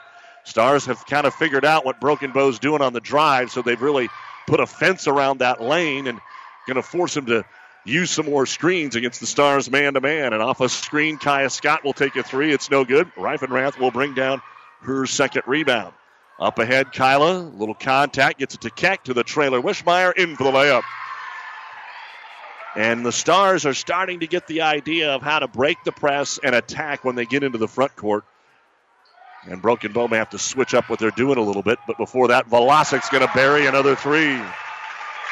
Stars 0.45 0.85
have 0.87 1.07
kind 1.07 1.27
of 1.27 1.35
figured 1.35 1.65
out 1.65 1.87
what 1.87 2.01
Broken 2.01 2.33
Bow's 2.33 2.59
doing 2.59 2.83
on 2.83 2.93
the 2.93 3.01
drive, 3.01 3.51
so 3.51 3.63
they've 3.63 3.81
really 3.81 4.09
put 4.47 4.61
a 4.61 4.67
fence 4.67 5.07
around 5.07 5.39
that 5.39 5.63
lane 5.63 6.07
and 6.07 6.19
going 6.67 6.77
to 6.77 6.83
force 6.83 7.17
him 7.17 7.27
to 7.27 7.45
use 7.85 8.11
some 8.11 8.27
more 8.27 8.45
screens 8.45 8.95
against 8.95 9.21
the 9.21 9.27
Stars 9.27 9.71
man 9.71 9.95
to 9.95 10.01
man. 10.01 10.35
And 10.35 10.43
off 10.43 10.61
a 10.61 10.69
screen, 10.69 11.17
Kaya 11.17 11.49
Scott 11.49 11.83
will 11.83 11.95
take 11.95 12.17
a 12.17 12.23
three. 12.23 12.53
It's 12.53 12.71
no 12.71 12.85
good. 12.85 13.11
Reifenrath 13.15 13.79
will 13.79 13.91
bring 13.91 14.13
down 14.13 14.43
her 14.83 15.07
second 15.07 15.43
rebound. 15.47 15.95
Up 16.41 16.59
ahead, 16.59 16.93
Kyla, 16.93 17.39
little 17.39 17.75
contact, 17.75 18.39
gets 18.39 18.55
it 18.55 18.63
to 18.63 18.71
Keck 18.71 19.05
to 19.05 19.15
the 19.15 19.23
trailer. 19.23 19.61
Wishmeyer 19.61 20.17
in 20.17 20.37
for 20.37 20.45
the 20.45 20.51
layup. 20.51 20.83
And 22.75 23.05
the 23.05 23.13
Stars 23.13 23.67
are 23.67 23.75
starting 23.75 24.21
to 24.21 24.27
get 24.27 24.47
the 24.47 24.63
idea 24.63 25.13
of 25.13 25.23
how 25.23 25.41
to 25.41 25.49
break 25.49 25.77
the 25.85 25.93
press 25.93 26.39
and 26.43 26.55
attack 26.55 27.05
when 27.05 27.15
they 27.15 27.27
get 27.27 27.43
into 27.43 27.59
the 27.59 27.69
front 27.69 27.95
court. 27.95 28.25
And 29.45 29.61
Broken 29.61 29.93
Bow 29.93 30.09
may 30.09 30.17
have 30.17 30.31
to 30.31 30.39
switch 30.39 30.73
up 30.73 30.89
what 30.89 30.99
they're 30.99 31.11
doing 31.11 31.37
a 31.37 31.43
little 31.43 31.63
bit. 31.63 31.79
But 31.87 31.99
before 31.99 32.29
that, 32.29 32.47
Velasic's 32.47 33.11
going 33.11 33.27
to 33.27 33.33
bury 33.35 33.67
another 33.67 33.95
three. 33.95 34.41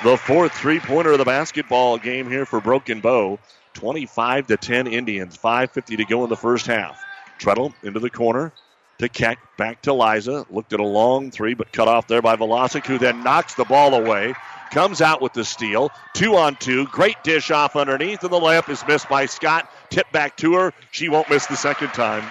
The 0.04 0.16
fourth 0.16 0.52
three 0.52 0.80
pointer 0.80 1.12
of 1.12 1.18
the 1.18 1.24
basketball 1.24 1.96
game 1.96 2.28
here 2.28 2.44
for 2.44 2.60
Broken 2.60 3.00
Bow. 3.00 3.38
25 3.74 4.48
to 4.48 4.56
10 4.58 4.86
Indians. 4.86 5.38
5.50 5.38 5.96
to 5.98 6.04
go 6.04 6.24
in 6.24 6.30
the 6.30 6.36
first 6.36 6.66
half. 6.66 7.00
Treadle 7.38 7.72
into 7.82 8.00
the 8.00 8.10
corner 8.10 8.52
to 8.98 9.08
Keck. 9.08 9.38
Back 9.56 9.82
to 9.82 9.92
Liza. 9.92 10.46
Looked 10.50 10.72
at 10.72 10.80
a 10.80 10.86
long 10.86 11.30
three, 11.30 11.54
but 11.54 11.72
cut 11.72 11.88
off 11.88 12.06
there 12.06 12.22
by 12.22 12.36
Velasic, 12.36 12.86
who 12.86 12.98
then 12.98 13.22
knocks 13.22 13.54
the 13.54 13.64
ball 13.64 13.94
away. 13.94 14.34
Comes 14.70 15.00
out 15.00 15.22
with 15.22 15.32
the 15.32 15.44
steal. 15.44 15.90
Two 16.14 16.36
on 16.36 16.56
two. 16.56 16.86
Great 16.86 17.16
dish 17.24 17.50
off 17.50 17.74
underneath, 17.74 18.22
and 18.22 18.32
the 18.32 18.38
layup 18.38 18.68
is 18.68 18.86
missed 18.86 19.08
by 19.08 19.26
Scott. 19.26 19.70
Tip 19.90 20.10
back 20.12 20.36
to 20.38 20.54
her. 20.54 20.74
She 20.90 21.08
won't 21.08 21.30
miss 21.30 21.46
the 21.46 21.56
second 21.56 21.88
time. 21.88 22.24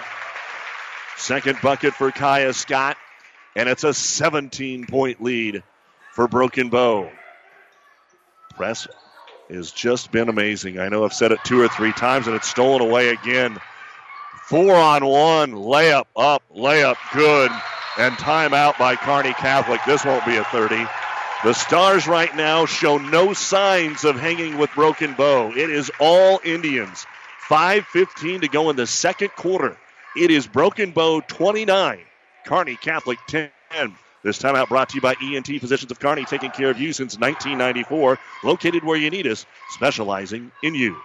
Second 1.16 1.58
bucket 1.62 1.94
for 1.94 2.12
Kaya 2.12 2.52
Scott, 2.52 2.96
and 3.56 3.68
it's 3.68 3.82
a 3.82 3.92
17 3.92 4.86
point 4.86 5.20
lead 5.20 5.64
for 6.12 6.28
Broken 6.28 6.68
Bow. 6.68 7.10
Press 8.54 8.86
has 9.50 9.72
just 9.72 10.12
been 10.12 10.28
amazing. 10.28 10.78
I 10.78 10.88
know 10.88 11.04
I've 11.04 11.12
said 11.12 11.32
it 11.32 11.40
two 11.44 11.60
or 11.60 11.68
three 11.68 11.92
times, 11.92 12.28
and 12.28 12.36
it's 12.36 12.48
stolen 12.48 12.82
away 12.82 13.08
again. 13.08 13.58
Four 14.48 14.76
on 14.76 15.04
one, 15.04 15.52
layup 15.52 16.06
up, 16.16 16.42
layup 16.56 16.96
good, 17.12 17.50
and 17.98 18.14
timeout 18.14 18.78
by 18.78 18.96
Kearney 18.96 19.34
Catholic. 19.34 19.78
This 19.86 20.06
won't 20.06 20.24
be 20.24 20.36
a 20.36 20.44
30. 20.44 20.86
The 21.44 21.52
Stars 21.52 22.06
right 22.08 22.34
now 22.34 22.64
show 22.64 22.96
no 22.96 23.34
signs 23.34 24.04
of 24.04 24.18
hanging 24.18 24.56
with 24.56 24.70
Broken 24.74 25.12
Bow. 25.12 25.50
It 25.50 25.68
is 25.68 25.90
all 26.00 26.40
Indians. 26.44 27.04
5.15 27.50 28.40
to 28.40 28.48
go 28.48 28.70
in 28.70 28.76
the 28.76 28.86
second 28.86 29.32
quarter. 29.36 29.76
It 30.16 30.30
is 30.30 30.46
Broken 30.46 30.92
Bow 30.92 31.20
29, 31.20 32.00
Kearney 32.46 32.76
Catholic 32.76 33.18
10. 33.26 33.50
This 34.24 34.38
timeout 34.38 34.70
brought 34.70 34.88
to 34.88 34.94
you 34.94 35.02
by 35.02 35.14
ENT 35.22 35.60
Physicians 35.60 35.92
of 35.92 36.00
Kearney, 36.00 36.24
taking 36.24 36.52
care 36.52 36.70
of 36.70 36.80
you 36.80 36.94
since 36.94 37.18
1994. 37.18 38.18
Located 38.44 38.82
where 38.82 38.96
you 38.96 39.10
need 39.10 39.26
us, 39.26 39.44
specializing 39.68 40.50
in 40.62 40.74
you. 40.74 40.96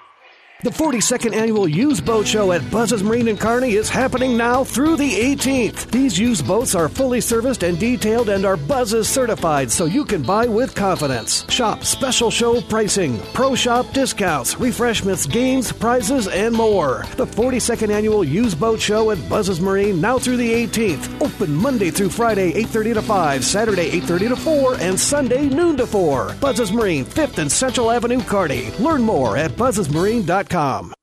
The 0.61 0.69
42nd 0.69 1.35
annual 1.35 1.67
Used 1.67 2.05
Boat 2.05 2.25
Show 2.25 2.53
at 2.53 2.71
Buzz's 2.71 3.03
Marine 3.03 3.27
in 3.27 3.35
Kearney 3.35 3.73
is 3.73 3.89
happening 3.89 4.37
now 4.37 4.63
through 4.63 4.95
the 4.95 5.11
18th. 5.11 5.91
These 5.91 6.17
used 6.17 6.47
boats 6.47 6.73
are 6.73 6.87
fully 6.87 7.19
serviced 7.19 7.63
and 7.63 7.77
detailed 7.77 8.29
and 8.29 8.45
are 8.45 8.55
Buzz's 8.55 9.09
certified 9.09 9.69
so 9.69 9.83
you 9.83 10.05
can 10.05 10.21
buy 10.21 10.47
with 10.47 10.73
confidence. 10.73 11.45
Shop 11.51 11.83
special 11.83 12.31
show 12.31 12.61
pricing, 12.61 13.19
pro 13.33 13.55
shop 13.55 13.91
discounts, 13.91 14.57
refreshments, 14.57 15.25
games, 15.25 15.73
prizes, 15.73 16.29
and 16.29 16.55
more. 16.55 17.03
The 17.17 17.25
42nd 17.25 17.89
annual 17.89 18.23
Used 18.23 18.57
Boat 18.57 18.79
Show 18.79 19.11
at 19.11 19.27
Buzz's 19.27 19.59
Marine 19.59 19.99
now 19.99 20.17
through 20.17 20.37
the 20.37 20.49
18th. 20.49 21.21
Open 21.21 21.53
Monday 21.53 21.91
through 21.91 22.09
Friday 22.09 22.53
8:30 22.53 22.93
to 22.93 23.01
5, 23.01 23.43
Saturday 23.43 23.89
8:30 23.91 24.29
to 24.29 24.35
4, 24.37 24.75
and 24.75 24.97
Sunday 24.97 25.49
noon 25.49 25.75
to 25.75 25.85
4. 25.85 26.35
Buzz's 26.39 26.71
Marine, 26.71 27.03
5th 27.03 27.37
and 27.37 27.51
Central 27.51 27.91
Avenue, 27.91 28.21
Kearney. 28.21 28.71
Learn 28.79 29.01
more 29.01 29.35
at 29.35 29.51
buzzesmarine.com. 29.57 30.42
Inc.com. 30.43 31.02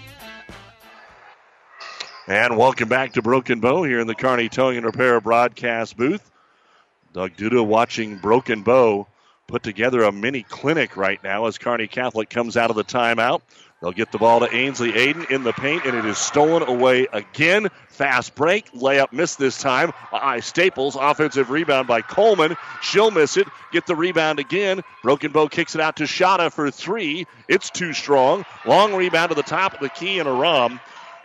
And 2.27 2.55
welcome 2.55 2.87
back 2.87 3.13
to 3.13 3.23
Broken 3.23 3.61
Bow 3.61 3.81
here 3.81 3.99
in 3.99 4.05
the 4.05 4.13
Kearney 4.13 4.47
Towing 4.47 4.77
and 4.77 4.85
Repair 4.85 5.19
broadcast 5.19 5.97
booth. 5.97 6.29
Doug 7.13 7.35
Duda 7.35 7.65
watching 7.65 8.19
Broken 8.19 8.61
Bow 8.61 9.07
put 9.47 9.63
together 9.63 10.03
a 10.03 10.11
mini 10.11 10.43
clinic 10.43 10.95
right 10.95 11.21
now 11.23 11.47
as 11.47 11.57
Kearney 11.57 11.87
Catholic 11.87 12.29
comes 12.29 12.57
out 12.57 12.69
of 12.69 12.75
the 12.75 12.83
timeout. 12.83 13.41
They'll 13.81 13.91
get 13.91 14.11
the 14.11 14.19
ball 14.19 14.41
to 14.41 14.55
Ainsley 14.55 14.91
Aiden 14.91 15.31
in 15.31 15.41
the 15.41 15.51
paint, 15.51 15.85
and 15.85 15.97
it 15.97 16.05
is 16.05 16.19
stolen 16.19 16.61
away 16.61 17.07
again. 17.11 17.69
Fast 17.87 18.35
break, 18.35 18.71
layup 18.73 19.11
missed 19.11 19.39
this 19.39 19.57
time 19.59 19.91
by 20.11 20.41
Staples. 20.41 20.95
Offensive 20.95 21.49
rebound 21.49 21.87
by 21.87 22.03
Coleman. 22.03 22.55
She'll 22.83 23.09
miss 23.09 23.35
it. 23.35 23.47
Get 23.71 23.87
the 23.87 23.95
rebound 23.95 24.37
again. 24.37 24.81
Broken 25.01 25.31
Bow 25.31 25.47
kicks 25.47 25.73
it 25.73 25.81
out 25.81 25.95
to 25.95 26.03
Shada 26.03 26.51
for 26.51 26.69
three. 26.69 27.25
It's 27.47 27.71
too 27.71 27.93
strong. 27.93 28.45
Long 28.67 28.93
rebound 28.93 29.29
to 29.29 29.35
the 29.35 29.41
top 29.41 29.73
of 29.73 29.79
the 29.79 29.89
key 29.89 30.19
and 30.19 30.29
a 30.29 30.31
rum 30.31 30.79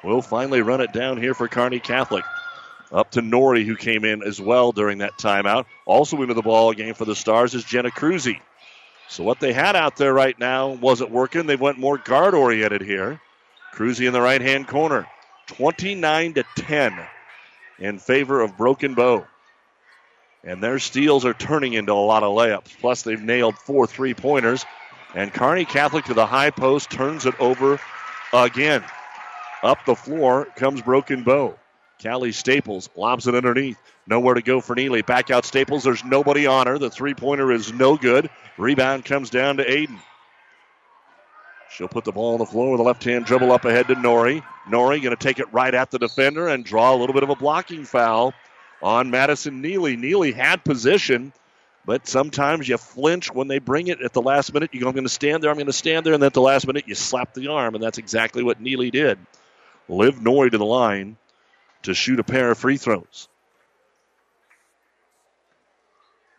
will 0.06 0.22
finally 0.22 0.62
run 0.62 0.80
it 0.80 0.92
down 0.92 1.18
here 1.18 1.34
for 1.34 1.48
Kearney 1.48 1.80
Catholic. 1.80 2.24
Up 2.92 3.10
to 3.12 3.20
Nori, 3.20 3.64
who 3.64 3.76
came 3.76 4.04
in 4.04 4.22
as 4.22 4.40
well 4.40 4.70
during 4.70 4.98
that 4.98 5.18
timeout. 5.18 5.66
Also 5.84 6.22
into 6.22 6.34
the 6.34 6.42
ball 6.42 6.72
game 6.72 6.94
for 6.94 7.04
the 7.04 7.16
Stars 7.16 7.54
is 7.54 7.64
Jenna 7.64 7.90
Cruzy. 7.90 8.40
So 9.08 9.24
what 9.24 9.40
they 9.40 9.52
had 9.52 9.76
out 9.76 9.96
there 9.96 10.14
right 10.14 10.38
now 10.38 10.68
wasn't 10.68 11.10
working. 11.10 11.46
They 11.46 11.56
went 11.56 11.78
more 11.78 11.98
guard 11.98 12.34
oriented 12.34 12.82
here. 12.82 13.20
Cruzy 13.74 14.06
in 14.06 14.12
the 14.12 14.20
right 14.20 14.40
hand 14.40 14.68
corner. 14.68 15.06
29 15.48 16.34
to 16.34 16.44
10 16.56 17.06
in 17.78 17.98
favor 17.98 18.40
of 18.40 18.56
Broken 18.56 18.94
Bow. 18.94 19.26
And 20.44 20.62
their 20.62 20.78
steals 20.78 21.24
are 21.24 21.34
turning 21.34 21.72
into 21.72 21.92
a 21.92 21.94
lot 21.94 22.22
of 22.22 22.32
layups. 22.32 22.78
Plus, 22.80 23.02
they've 23.02 23.20
nailed 23.20 23.58
four 23.58 23.86
three 23.86 24.14
pointers. 24.14 24.64
And 25.14 25.32
Kearney 25.32 25.64
Catholic 25.64 26.04
to 26.04 26.14
the 26.14 26.26
high 26.26 26.50
post 26.50 26.90
turns 26.90 27.26
it 27.26 27.38
over 27.40 27.80
again. 28.32 28.84
Up 29.66 29.84
the 29.84 29.96
floor 29.96 30.44
comes 30.54 30.80
Broken 30.80 31.24
Bow. 31.24 31.58
Callie 32.00 32.30
Staples 32.30 32.88
lobs 32.94 33.26
it 33.26 33.34
underneath. 33.34 33.76
Nowhere 34.06 34.34
to 34.34 34.40
go 34.40 34.60
for 34.60 34.76
Neely. 34.76 35.02
Back 35.02 35.32
out 35.32 35.44
Staples. 35.44 35.82
There's 35.82 36.04
nobody 36.04 36.46
on 36.46 36.68
her. 36.68 36.78
The 36.78 36.88
three 36.88 37.14
pointer 37.14 37.50
is 37.50 37.72
no 37.72 37.96
good. 37.96 38.30
Rebound 38.58 39.04
comes 39.04 39.28
down 39.28 39.56
to 39.56 39.64
Aiden. 39.64 39.98
She'll 41.68 41.88
put 41.88 42.04
the 42.04 42.12
ball 42.12 42.34
on 42.34 42.38
the 42.38 42.46
floor 42.46 42.70
with 42.70 42.80
a 42.80 42.84
left 42.84 43.02
hand 43.02 43.24
dribble 43.24 43.50
up 43.50 43.64
ahead 43.64 43.88
to 43.88 43.96
Nori. 43.96 44.40
Nori 44.68 45.02
going 45.02 45.16
to 45.16 45.16
take 45.16 45.40
it 45.40 45.52
right 45.52 45.74
at 45.74 45.90
the 45.90 45.98
defender 45.98 46.46
and 46.46 46.64
draw 46.64 46.94
a 46.94 46.96
little 46.96 47.12
bit 47.12 47.24
of 47.24 47.30
a 47.30 47.34
blocking 47.34 47.84
foul 47.84 48.34
on 48.80 49.10
Madison 49.10 49.62
Neely. 49.62 49.96
Neely 49.96 50.30
had 50.30 50.62
position, 50.62 51.32
but 51.84 52.06
sometimes 52.06 52.68
you 52.68 52.78
flinch 52.78 53.34
when 53.34 53.48
they 53.48 53.58
bring 53.58 53.88
it 53.88 54.00
at 54.00 54.12
the 54.12 54.22
last 54.22 54.54
minute. 54.54 54.70
You 54.72 54.82
go, 54.82 54.86
I'm 54.86 54.94
going 54.94 55.02
to 55.06 55.12
stand 55.12 55.42
there, 55.42 55.50
I'm 55.50 55.56
going 55.56 55.66
to 55.66 55.72
stand 55.72 56.06
there, 56.06 56.12
and 56.12 56.22
then 56.22 56.28
at 56.28 56.34
the 56.34 56.40
last 56.40 56.68
minute 56.68 56.84
you 56.86 56.94
slap 56.94 57.34
the 57.34 57.48
arm, 57.48 57.74
and 57.74 57.82
that's 57.82 57.98
exactly 57.98 58.44
what 58.44 58.60
Neely 58.60 58.92
did. 58.92 59.18
Liv 59.88 60.16
Nori 60.16 60.50
to 60.50 60.58
the 60.58 60.64
line 60.64 61.16
to 61.82 61.94
shoot 61.94 62.18
a 62.18 62.24
pair 62.24 62.50
of 62.50 62.58
free 62.58 62.76
throws. 62.76 63.28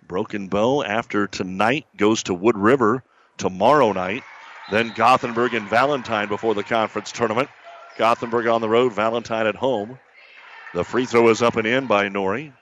Broken 0.07 0.47
Bow 0.47 0.83
after 0.83 1.27
tonight 1.27 1.85
goes 1.97 2.23
to 2.23 2.33
Wood 2.33 2.57
River 2.57 3.03
tomorrow 3.37 3.91
night. 3.91 4.23
then 4.71 4.91
Gothenburg 4.95 5.53
and 5.53 5.69
Valentine 5.69 6.27
before 6.27 6.55
the 6.55 6.63
conference 6.63 7.11
tournament. 7.11 7.49
Gothenburg 7.97 8.47
on 8.47 8.61
the 8.61 8.69
road, 8.69 8.93
Valentine 8.93 9.47
at 9.47 9.55
home. 9.55 9.97
The 10.73 10.83
free 10.83 11.05
throw 11.05 11.29
is 11.29 11.41
up 11.41 11.55
and 11.55 11.65
in 11.65 11.87
by 11.87 12.09
Nori. 12.09 12.53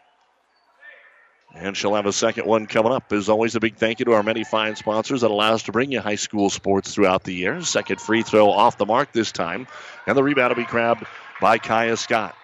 And 1.58 1.76
she'll 1.76 1.96
have 1.96 2.06
a 2.06 2.14
second 2.14 2.46
one 2.46 2.68
coming 2.68 2.92
up. 2.92 3.12
As 3.14 3.30
always, 3.30 3.56
a 3.56 3.60
big 3.60 3.78
thank 3.78 4.00
you 4.00 4.06
to 4.06 4.14
our 4.14 4.24
many 4.24 4.44
fine 4.44 4.76
sponsors 4.76 5.22
that 5.22 5.32
allow 5.32 5.54
us 5.54 5.64
to 5.64 5.72
bring 5.72 5.92
you 5.92 6.02
high 6.02 6.16
school 6.16 6.50
sports 6.50 6.94
throughout 6.94 7.24
the 7.24 7.34
year. 7.34 7.62
Second 7.62 8.02
free 8.02 8.24
throw 8.24 8.52
off 8.52 8.78
the 8.78 8.86
mark 8.86 9.14
this 9.14 9.32
time. 9.32 9.68
And 10.06 10.18
the 10.18 10.24
rebound 10.24 10.50
will 10.50 10.64
be 10.64 10.70
grabbed 10.70 11.06
by 11.40 11.58
Kaya 11.58 11.96
Scott. 11.96 12.36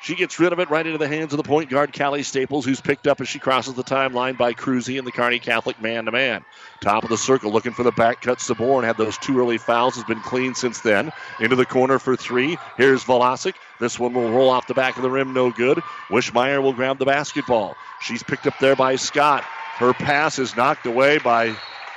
She 0.00 0.14
gets 0.14 0.38
rid 0.38 0.52
of 0.52 0.60
it 0.60 0.70
right 0.70 0.86
into 0.86 0.98
the 0.98 1.08
hands 1.08 1.32
of 1.32 1.38
the 1.38 1.42
point 1.42 1.70
guard, 1.70 1.92
Callie 1.92 2.22
Staples, 2.22 2.64
who's 2.64 2.80
picked 2.80 3.08
up 3.08 3.20
as 3.20 3.28
she 3.28 3.40
crosses 3.40 3.74
the 3.74 3.82
timeline 3.82 4.38
by 4.38 4.54
Cruzy 4.54 4.96
and 4.96 5.06
the 5.06 5.12
Kearney 5.12 5.40
Catholic 5.40 5.82
man 5.82 6.04
to 6.04 6.12
man. 6.12 6.44
Top 6.80 7.02
of 7.02 7.10
the 7.10 7.18
circle, 7.18 7.50
looking 7.50 7.72
for 7.72 7.82
the 7.82 7.90
back 7.92 8.22
cut. 8.22 8.38
Saborn 8.38 8.84
had 8.84 8.96
those 8.96 9.18
two 9.18 9.38
early 9.38 9.58
fouls, 9.58 9.96
has 9.96 10.04
been 10.04 10.20
clean 10.20 10.54
since 10.54 10.80
then. 10.80 11.12
Into 11.40 11.56
the 11.56 11.66
corner 11.66 11.98
for 11.98 12.14
three. 12.14 12.58
Here's 12.76 13.02
Velasic. 13.02 13.54
This 13.80 13.98
one 13.98 14.14
will 14.14 14.30
roll 14.30 14.50
off 14.50 14.68
the 14.68 14.74
back 14.74 14.96
of 14.96 15.02
the 15.02 15.10
rim, 15.10 15.34
no 15.34 15.50
good. 15.50 15.78
Wishmeyer 16.08 16.62
will 16.62 16.72
grab 16.72 16.98
the 16.98 17.04
basketball. 17.04 17.74
She's 18.00 18.22
picked 18.22 18.46
up 18.46 18.58
there 18.60 18.76
by 18.76 18.96
Scott. 18.96 19.42
Her 19.42 19.92
pass 19.92 20.38
is 20.38 20.56
knocked 20.56 20.86
away 20.86 21.18
by 21.18 21.56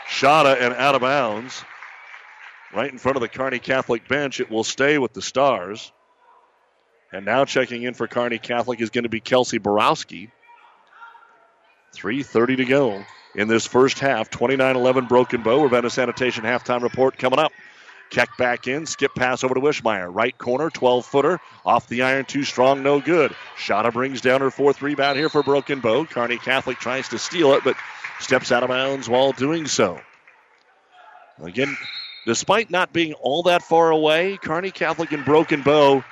Shada 0.09 0.59
and 0.59 0.73
out 0.73 0.95
of 0.95 1.01
bounds. 1.01 1.63
Right 2.73 2.91
in 2.91 2.97
front 2.97 3.15
of 3.17 3.21
the 3.21 3.29
Kearney 3.29 3.59
Catholic 3.59 4.07
bench. 4.07 4.39
It 4.39 4.49
will 4.49 4.63
stay 4.63 4.97
with 4.97 5.13
the 5.13 5.21
Stars. 5.21 5.91
And 7.11 7.25
now 7.25 7.45
checking 7.45 7.83
in 7.83 7.93
for 7.93 8.07
Kearney 8.07 8.37
Catholic 8.37 8.79
is 8.79 8.89
going 8.89 9.03
to 9.03 9.09
be 9.09 9.19
Kelsey 9.19 9.57
Borowski. 9.57 10.31
3.30 11.93 12.57
to 12.57 12.65
go 12.65 13.05
in 13.35 13.47
this 13.47 13.67
first 13.67 13.99
half. 13.99 14.29
29 14.29 14.75
11 14.75 15.05
Broken 15.05 15.43
Bow. 15.43 15.63
Ravenna 15.63 15.89
Sanitation 15.89 16.43
halftime 16.43 16.81
report 16.81 17.17
coming 17.17 17.39
up. 17.39 17.51
Keck 18.09 18.35
back 18.37 18.67
in, 18.67 18.85
skip 18.85 19.15
pass 19.15 19.43
over 19.43 19.53
to 19.53 19.61
Wishmeyer. 19.61 20.13
Right 20.13 20.37
corner, 20.37 20.69
12 20.69 21.05
footer. 21.05 21.39
Off 21.65 21.87
the 21.87 22.01
iron, 22.01 22.25
too 22.25 22.43
strong, 22.43 22.83
no 22.83 22.99
good. 22.99 23.33
Shada 23.57 23.91
brings 23.91 24.19
down 24.19 24.41
her 24.41 24.51
fourth 24.51 24.81
rebound 24.81 25.17
here 25.17 25.29
for 25.29 25.43
Broken 25.43 25.79
Bow. 25.79 26.05
Kearney 26.05 26.37
Catholic 26.37 26.77
tries 26.77 27.07
to 27.09 27.17
steal 27.17 27.53
it, 27.53 27.63
but 27.63 27.77
steps 28.19 28.51
out 28.51 28.63
of 28.63 28.69
bounds 28.69 29.07
while 29.07 29.31
doing 29.31 29.65
so. 29.65 29.99
Again, 31.41 31.77
despite 32.25 32.69
not 32.69 32.91
being 32.91 33.13
all 33.13 33.43
that 33.43 33.63
far 33.63 33.91
away, 33.91 34.37
Kearney 34.37 34.71
Catholic 34.71 35.13
and 35.13 35.23
Broken 35.23 35.61
Bow 35.61 36.03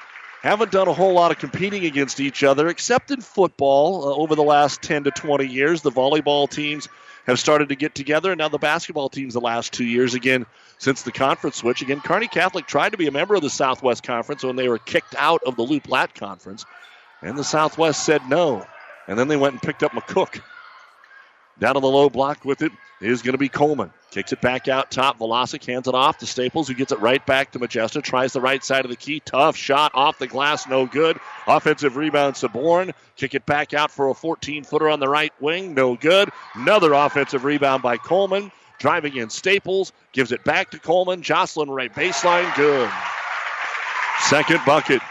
haven't 0.41 0.71
done 0.71 0.87
a 0.87 0.93
whole 0.93 1.13
lot 1.13 1.31
of 1.31 1.37
competing 1.37 1.85
against 1.85 2.19
each 2.19 2.43
other, 2.43 2.67
except 2.67 3.11
in 3.11 3.21
football 3.21 4.07
uh, 4.07 4.15
over 4.15 4.35
the 4.35 4.43
last 4.43 4.81
10 4.81 5.05
to 5.05 5.11
20 5.11 5.45
years. 5.45 5.81
The 5.81 5.91
volleyball 5.91 6.49
teams 6.49 6.87
have 7.25 7.39
started 7.39 7.69
to 7.69 7.75
get 7.75 7.93
together, 7.93 8.31
and 8.31 8.39
now 8.39 8.49
the 8.49 8.57
basketball 8.57 9.09
teams 9.09 9.33
the 9.33 9.41
last 9.41 9.73
two 9.73 9.85
years 9.85 10.13
again 10.13 10.45
since 10.77 11.03
the 11.03 11.11
conference 11.11 11.57
switch. 11.57 11.81
Again, 11.81 11.99
Kearney 11.99 12.27
Catholic 12.27 12.65
tried 12.65 12.91
to 12.91 12.97
be 12.97 13.07
a 13.07 13.11
member 13.11 13.35
of 13.35 13.41
the 13.41 13.49
Southwest 13.49 14.03
Conference 14.03 14.43
when 14.43 14.55
they 14.55 14.69
were 14.69 14.79
kicked 14.79 15.15
out 15.17 15.41
of 15.45 15.55
the 15.55 15.63
Loup 15.63 15.87
Lat 15.89 16.15
Conference, 16.15 16.65
and 17.21 17.37
the 17.37 17.43
Southwest 17.43 18.05
said 18.05 18.21
no. 18.29 18.65
And 19.07 19.17
then 19.17 19.27
they 19.27 19.37
went 19.37 19.53
and 19.53 19.61
picked 19.61 19.83
up 19.83 19.91
McCook. 19.91 20.41
Down 21.59 21.75
on 21.75 21.81
the 21.81 21.89
low 21.89 22.09
block 22.09 22.45
with 22.45 22.61
it 22.61 22.71
is 23.01 23.21
going 23.21 23.33
to 23.33 23.37
be 23.37 23.49
Coleman. 23.49 23.91
Kicks 24.11 24.31
it 24.31 24.41
back 24.41 24.67
out 24.67 24.91
top. 24.91 25.19
Velasic 25.19 25.63
hands 25.65 25.87
it 25.87 25.93
off 25.93 26.17
to 26.19 26.25
Staples, 26.25 26.67
who 26.67 26.73
gets 26.73 26.91
it 26.91 26.99
right 26.99 27.23
back 27.25 27.51
to 27.51 27.59
Majesta. 27.59 28.01
Tries 28.01 28.33
the 28.33 28.41
right 28.41 28.63
side 28.63 28.85
of 28.85 28.91
the 28.91 28.97
key. 28.97 29.19
Tough 29.19 29.55
shot 29.55 29.91
off 29.93 30.17
the 30.17 30.27
glass, 30.27 30.67
no 30.67 30.85
good. 30.85 31.19
Offensive 31.47 31.95
rebound, 31.95 32.35
Saborn. 32.35 32.93
Kick 33.17 33.35
it 33.35 33.45
back 33.45 33.73
out 33.73 33.91
for 33.91 34.09
a 34.09 34.13
14 34.13 34.63
footer 34.63 34.89
on 34.89 34.99
the 34.99 35.09
right 35.09 35.33
wing, 35.39 35.73
no 35.73 35.95
good. 35.95 36.29
Another 36.55 36.93
offensive 36.93 37.43
rebound 37.43 37.83
by 37.83 37.97
Coleman. 37.97 38.51
Driving 38.79 39.17
in 39.17 39.29
Staples, 39.29 39.91
gives 40.13 40.31
it 40.31 40.45
back 40.45 40.71
to 40.71 40.79
Coleman. 40.79 41.21
Jocelyn 41.21 41.69
right 41.69 41.93
baseline, 41.93 42.55
good. 42.55 42.89
Second 44.21 44.61
bucket 44.65 45.01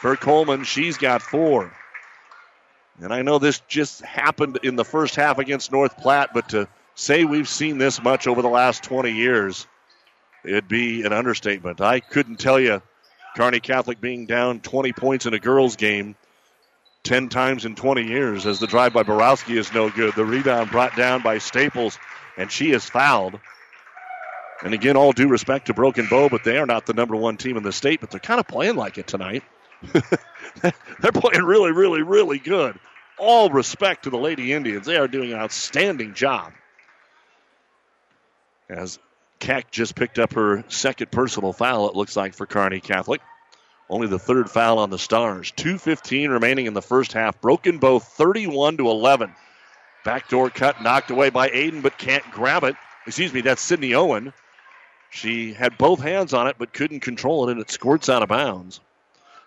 for 0.00 0.14
Coleman. 0.16 0.64
She's 0.64 0.98
got 0.98 1.22
four. 1.22 1.72
And 3.00 3.12
I 3.12 3.22
know 3.22 3.38
this 3.38 3.60
just 3.66 4.02
happened 4.02 4.60
in 4.62 4.76
the 4.76 4.84
first 4.84 5.16
half 5.16 5.38
against 5.38 5.72
North 5.72 5.96
Platte, 5.96 6.30
but 6.32 6.50
to 6.50 6.68
say 6.94 7.24
we've 7.24 7.48
seen 7.48 7.78
this 7.78 8.02
much 8.02 8.26
over 8.26 8.40
the 8.40 8.48
last 8.48 8.84
20 8.84 9.10
years, 9.10 9.66
it'd 10.44 10.68
be 10.68 11.02
an 11.02 11.12
understatement. 11.12 11.80
I 11.80 12.00
couldn't 12.00 12.38
tell 12.38 12.60
you 12.60 12.80
Kearney 13.36 13.60
Catholic 13.60 14.00
being 14.00 14.26
down 14.26 14.60
20 14.60 14.92
points 14.92 15.26
in 15.26 15.34
a 15.34 15.40
girls' 15.40 15.76
game 15.76 16.14
10 17.02 17.28
times 17.28 17.64
in 17.64 17.74
20 17.74 18.04
years 18.04 18.46
as 18.46 18.60
the 18.60 18.66
drive 18.66 18.92
by 18.92 19.02
Borowski 19.02 19.58
is 19.58 19.72
no 19.74 19.90
good. 19.90 20.14
The 20.14 20.24
rebound 20.24 20.70
brought 20.70 20.96
down 20.96 21.22
by 21.22 21.38
Staples, 21.38 21.98
and 22.36 22.50
she 22.50 22.70
is 22.70 22.88
fouled. 22.88 23.38
And 24.62 24.72
again, 24.72 24.96
all 24.96 25.12
due 25.12 25.28
respect 25.28 25.66
to 25.66 25.74
Broken 25.74 26.06
Bow, 26.08 26.28
but 26.28 26.44
they 26.44 26.56
are 26.58 26.64
not 26.64 26.86
the 26.86 26.94
number 26.94 27.16
one 27.16 27.36
team 27.36 27.56
in 27.56 27.62
the 27.62 27.72
state, 27.72 28.00
but 28.00 28.10
they're 28.10 28.20
kind 28.20 28.40
of 28.40 28.46
playing 28.46 28.76
like 28.76 28.96
it 28.96 29.06
tonight. 29.06 29.42
they're 31.00 31.12
playing 31.12 31.44
really, 31.44 31.72
really, 31.72 32.02
really 32.02 32.38
good. 32.38 32.78
All 33.18 33.50
respect 33.50 34.04
to 34.04 34.10
the 34.10 34.18
Lady 34.18 34.52
Indians. 34.52 34.86
They 34.86 34.96
are 34.96 35.08
doing 35.08 35.32
an 35.32 35.38
outstanding 35.38 36.14
job 36.14 36.52
as 38.68 38.98
Keck 39.38 39.70
just 39.70 39.94
picked 39.94 40.18
up 40.18 40.34
her 40.34 40.64
second 40.68 41.10
personal 41.10 41.52
foul, 41.52 41.88
it 41.88 41.96
looks 41.96 42.16
like, 42.16 42.34
for 42.34 42.46
Kearney 42.46 42.80
Catholic. 42.80 43.20
Only 43.90 44.06
the 44.06 44.18
third 44.18 44.50
foul 44.50 44.78
on 44.78 44.90
the 44.90 44.98
Stars. 44.98 45.52
2.15 45.52 46.30
remaining 46.30 46.66
in 46.66 46.74
the 46.74 46.82
first 46.82 47.12
half. 47.12 47.40
Broken 47.40 47.78
Bow 47.78 47.98
31 47.98 48.78
to 48.78 48.88
11. 48.88 49.34
Backdoor 50.04 50.50
cut 50.50 50.82
knocked 50.82 51.10
away 51.10 51.30
by 51.30 51.48
Aiden, 51.50 51.82
but 51.82 51.98
can't 51.98 52.24
grab 52.30 52.64
it. 52.64 52.76
Excuse 53.06 53.32
me, 53.32 53.42
that's 53.42 53.60
Sydney 53.60 53.94
Owen. 53.94 54.32
She 55.10 55.52
had 55.52 55.78
both 55.78 56.00
hands 56.00 56.32
on 56.32 56.46
it, 56.46 56.56
but 56.58 56.72
couldn't 56.72 57.00
control 57.00 57.48
it, 57.48 57.52
and 57.52 57.60
it 57.60 57.70
squirts 57.70 58.08
out 58.08 58.22
of 58.22 58.30
bounds. 58.30 58.80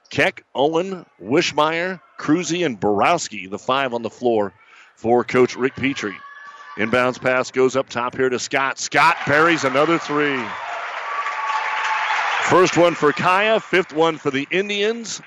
Keck, 0.10 0.44
Owen, 0.56 1.06
Wishmeyer, 1.22 2.00
Cruzy, 2.18 2.66
and 2.66 2.80
Borowski, 2.80 3.48
the 3.48 3.60
five 3.60 3.94
on 3.94 4.02
the 4.02 4.10
floor 4.10 4.54
for 4.96 5.24
Coach 5.24 5.56
Rick 5.56 5.76
Petrie. 5.76 6.18
Inbounds 6.78 7.20
pass 7.20 7.52
goes 7.52 7.76
up 7.76 7.90
top 7.90 8.16
here 8.16 8.30
to 8.30 8.40
Scott. 8.40 8.78
Scott 8.78 9.18
buries 9.26 9.64
another 9.64 9.98
three. 9.98 10.42
First 12.44 12.78
one 12.78 12.96
for 12.96 13.12
Kaya, 13.12 13.60
fifth 13.60 13.94
one 13.94 14.18
for 14.18 14.32
the 14.32 14.48
Indians. 14.52 15.22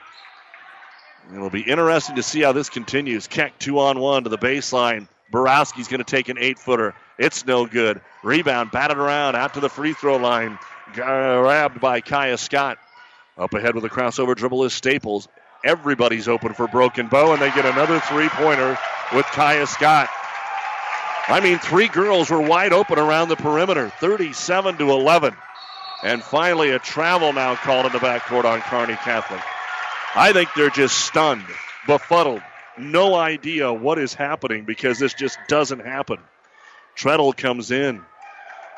It'll 1.34 1.50
be 1.50 1.62
interesting 1.62 2.16
to 2.16 2.22
see 2.22 2.40
how 2.40 2.52
this 2.52 2.70
continues. 2.70 3.26
Keck 3.26 3.58
two 3.58 3.78
on 3.78 3.98
one 3.98 4.24
to 4.24 4.30
the 4.30 4.38
baseline. 4.38 5.06
Borowski's 5.32 5.88
going 5.88 5.98
to 5.98 6.04
take 6.04 6.28
an 6.28 6.38
eight 6.38 6.58
footer. 6.58 6.94
It's 7.18 7.46
no 7.46 7.66
good. 7.66 8.00
Rebound 8.24 8.70
batted 8.70 8.96
around 8.96 9.36
out 9.36 9.54
to 9.54 9.60
the 9.60 9.68
free 9.68 9.92
throw 9.92 10.16
line. 10.16 10.58
Grabbed 10.92 11.80
by 11.80 12.00
Kaya 12.00 12.38
Scott. 12.38 12.78
Up 13.40 13.54
ahead 13.54 13.74
with 13.74 13.84
a 13.86 13.88
crossover 13.88 14.36
dribble 14.36 14.64
is 14.64 14.74
Staples. 14.74 15.26
Everybody's 15.64 16.28
open 16.28 16.52
for 16.52 16.68
Broken 16.68 17.08
Bow, 17.08 17.32
and 17.32 17.40
they 17.40 17.50
get 17.52 17.64
another 17.64 17.98
three 18.00 18.28
pointer 18.28 18.78
with 19.14 19.24
Kaya 19.26 19.66
Scott. 19.66 20.10
I 21.26 21.40
mean, 21.42 21.58
three 21.58 21.88
girls 21.88 22.28
were 22.28 22.40
wide 22.40 22.74
open 22.74 22.98
around 22.98 23.30
the 23.30 23.36
perimeter, 23.36 23.88
37 23.98 24.76
to 24.76 24.90
11. 24.90 25.34
And 26.02 26.22
finally, 26.22 26.70
a 26.70 26.78
travel 26.78 27.32
now 27.32 27.56
called 27.56 27.86
in 27.86 27.92
the 27.92 27.98
backcourt 27.98 28.44
on 28.44 28.60
Kearney 28.60 28.96
Catholic. 28.96 29.40
I 30.14 30.34
think 30.34 30.50
they're 30.54 30.68
just 30.68 30.98
stunned, 30.98 31.46
befuddled, 31.86 32.42
no 32.76 33.14
idea 33.14 33.72
what 33.72 33.98
is 33.98 34.12
happening 34.12 34.66
because 34.66 34.98
this 34.98 35.14
just 35.14 35.38
doesn't 35.48 35.80
happen. 35.80 36.18
Treadle 36.94 37.32
comes 37.32 37.70
in. 37.70 38.02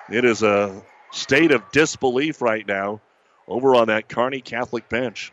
It 0.08 0.24
is 0.24 0.44
a 0.44 0.82
state 1.10 1.50
of 1.50 1.62
disbelief 1.72 2.40
right 2.40 2.66
now 2.66 3.00
over 3.48 3.74
on 3.74 3.88
that 3.88 4.08
Kearney 4.08 4.40
Catholic 4.40 4.88
bench. 4.88 5.32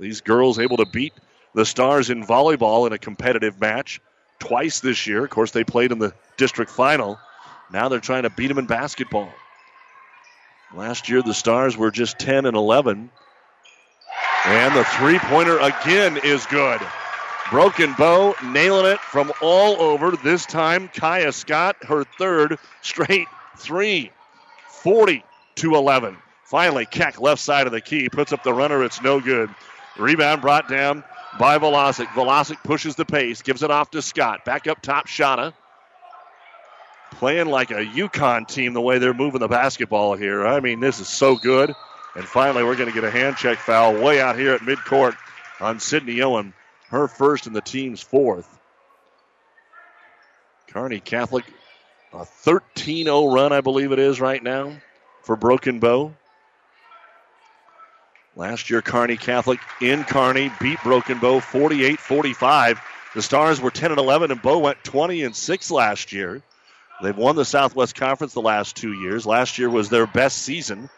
These 0.00 0.20
girls 0.20 0.58
able 0.58 0.78
to 0.78 0.86
beat 0.86 1.12
the 1.54 1.66
Stars 1.66 2.10
in 2.10 2.24
volleyball 2.24 2.86
in 2.86 2.92
a 2.92 2.98
competitive 2.98 3.60
match 3.60 4.00
twice 4.38 4.80
this 4.80 5.06
year. 5.06 5.24
Of 5.24 5.30
course, 5.30 5.50
they 5.50 5.64
played 5.64 5.92
in 5.92 5.98
the 5.98 6.14
district 6.36 6.70
final. 6.70 7.18
Now 7.72 7.88
they're 7.88 8.00
trying 8.00 8.24
to 8.24 8.30
beat 8.30 8.48
them 8.48 8.58
in 8.58 8.66
basketball. 8.66 9.32
Last 10.74 11.08
year, 11.08 11.22
the 11.22 11.34
Stars 11.34 11.76
were 11.76 11.90
just 11.90 12.18
10 12.18 12.46
and 12.46 12.56
11. 12.56 13.10
And 14.44 14.74
the 14.74 14.84
three 14.84 15.18
pointer 15.18 15.58
again 15.58 16.18
is 16.24 16.46
good. 16.46 16.80
Broken 17.50 17.94
bow, 17.98 18.34
nailing 18.42 18.86
it 18.86 18.98
from 18.98 19.30
all 19.42 19.80
over. 19.80 20.12
This 20.16 20.46
time, 20.46 20.88
Kaya 20.88 21.32
Scott, 21.32 21.76
her 21.84 22.04
third 22.04 22.58
straight 22.80 23.28
three. 23.58 24.10
40 24.68 25.22
to 25.56 25.76
11. 25.76 26.16
Finally, 26.52 26.84
Keck, 26.84 27.18
left 27.18 27.40
side 27.40 27.64
of 27.66 27.72
the 27.72 27.80
key, 27.80 28.10
puts 28.10 28.30
up 28.30 28.42
the 28.42 28.52
runner. 28.52 28.84
It's 28.84 29.00
no 29.00 29.20
good. 29.20 29.48
Rebound 29.96 30.42
brought 30.42 30.68
down 30.68 31.02
by 31.38 31.56
Velasic. 31.56 32.08
Velasic 32.08 32.62
pushes 32.62 32.94
the 32.94 33.06
pace, 33.06 33.40
gives 33.40 33.62
it 33.62 33.70
off 33.70 33.90
to 33.92 34.02
Scott. 34.02 34.44
Back 34.44 34.66
up 34.66 34.82
top, 34.82 35.06
Shana 35.06 35.54
playing 37.12 37.46
like 37.46 37.70
a 37.70 37.76
UConn 37.76 38.46
team 38.46 38.74
the 38.74 38.82
way 38.82 38.98
they're 38.98 39.14
moving 39.14 39.40
the 39.40 39.48
basketball 39.48 40.14
here. 40.14 40.46
I 40.46 40.60
mean, 40.60 40.78
this 40.80 41.00
is 41.00 41.08
so 41.08 41.36
good. 41.36 41.74
And 42.16 42.24
finally, 42.26 42.64
we're 42.64 42.76
going 42.76 42.90
to 42.90 42.94
get 42.94 43.04
a 43.04 43.10
hand 43.10 43.38
check 43.38 43.56
foul 43.56 43.94
way 43.94 44.20
out 44.20 44.38
here 44.38 44.52
at 44.52 44.60
midcourt 44.60 45.16
on 45.58 45.80
Sydney 45.80 46.20
Owen, 46.20 46.52
her 46.90 47.08
first 47.08 47.46
and 47.46 47.56
the 47.56 47.62
team's 47.62 48.02
fourth. 48.02 48.58
Kearney 50.66 51.00
Catholic, 51.00 51.46
a 52.12 52.26
13 52.26 53.06
0 53.06 53.32
run, 53.32 53.54
I 53.54 53.62
believe 53.62 53.92
it 53.92 53.98
is 53.98 54.20
right 54.20 54.42
now. 54.42 54.76
for 55.22 55.34
Broken 55.34 55.80
Bow. 55.80 56.12
Last 58.34 58.70
year, 58.70 58.80
Kearney 58.80 59.16
Catholic 59.16 59.60
in 59.80 60.04
Kearney 60.04 60.50
beat 60.60 60.82
Broken 60.82 61.18
Bow 61.18 61.40
48 61.40 61.98
45. 61.98 62.80
The 63.14 63.20
Stars 63.20 63.60
were 63.60 63.70
10 63.70 63.90
and 63.90 64.00
11, 64.00 64.30
and 64.30 64.40
Bow 64.40 64.58
went 64.58 64.82
20 64.84 65.22
and 65.22 65.36
6 65.36 65.70
last 65.70 66.12
year. 66.12 66.42
They've 67.02 67.16
won 67.16 67.36
the 67.36 67.44
Southwest 67.44 67.94
Conference 67.94 68.32
the 68.32 68.40
last 68.40 68.74
two 68.74 68.92
years. 68.92 69.26
Last 69.26 69.58
year 69.58 69.68
was 69.68 69.90
their 69.90 70.06
best 70.06 70.38
season. 70.38 70.88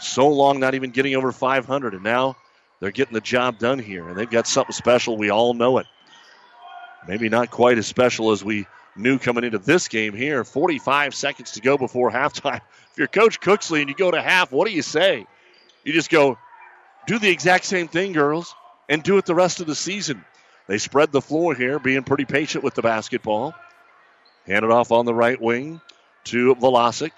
So 0.00 0.28
long, 0.28 0.60
not 0.60 0.74
even 0.74 0.90
getting 0.90 1.14
over 1.14 1.32
500, 1.32 1.94
and 1.94 2.02
now 2.02 2.36
they're 2.80 2.90
getting 2.90 3.14
the 3.14 3.20
job 3.20 3.58
done 3.58 3.78
here, 3.78 4.08
and 4.08 4.18
they've 4.18 4.28
got 4.28 4.46
something 4.46 4.72
special. 4.72 5.16
We 5.16 5.30
all 5.30 5.54
know 5.54 5.78
it. 5.78 5.86
Maybe 7.06 7.30
not 7.30 7.50
quite 7.50 7.78
as 7.78 7.86
special 7.86 8.32
as 8.32 8.44
we 8.44 8.66
knew 8.96 9.18
coming 9.18 9.44
into 9.44 9.58
this 9.58 9.88
game 9.88 10.14
here. 10.14 10.44
45 10.44 11.14
seconds 11.14 11.52
to 11.52 11.60
go 11.60 11.78
before 11.78 12.10
halftime. 12.10 12.60
If 12.90 12.98
you're 12.98 13.06
Coach 13.06 13.40
Cooksley 13.40 13.78
and 13.78 13.88
you 13.88 13.94
go 13.94 14.10
to 14.10 14.20
half, 14.20 14.50
what 14.50 14.66
do 14.66 14.74
you 14.74 14.82
say? 14.82 15.24
You 15.88 15.94
just 15.94 16.10
go, 16.10 16.36
do 17.06 17.18
the 17.18 17.30
exact 17.30 17.64
same 17.64 17.88
thing, 17.88 18.12
girls, 18.12 18.54
and 18.90 19.02
do 19.02 19.16
it 19.16 19.24
the 19.24 19.34
rest 19.34 19.60
of 19.60 19.66
the 19.66 19.74
season. 19.74 20.22
They 20.66 20.76
spread 20.76 21.12
the 21.12 21.22
floor 21.22 21.54
here, 21.54 21.78
being 21.78 22.02
pretty 22.02 22.26
patient 22.26 22.62
with 22.62 22.74
the 22.74 22.82
basketball. 22.82 23.54
Hand 24.46 24.66
it 24.66 24.70
off 24.70 24.92
on 24.92 25.06
the 25.06 25.14
right 25.14 25.40
wing 25.40 25.80
to 26.24 26.54
Velasic. 26.56 27.12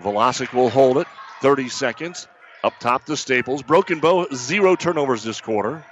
Velasic 0.00 0.54
will 0.54 0.70
hold 0.70 0.96
it. 0.96 1.06
30 1.42 1.68
seconds. 1.68 2.26
Up 2.62 2.72
top 2.80 3.04
to 3.04 3.18
Staples. 3.18 3.62
Broken 3.62 4.00
bow, 4.00 4.28
zero 4.32 4.76
turnovers 4.76 5.22
this 5.22 5.42
quarter. 5.42 5.84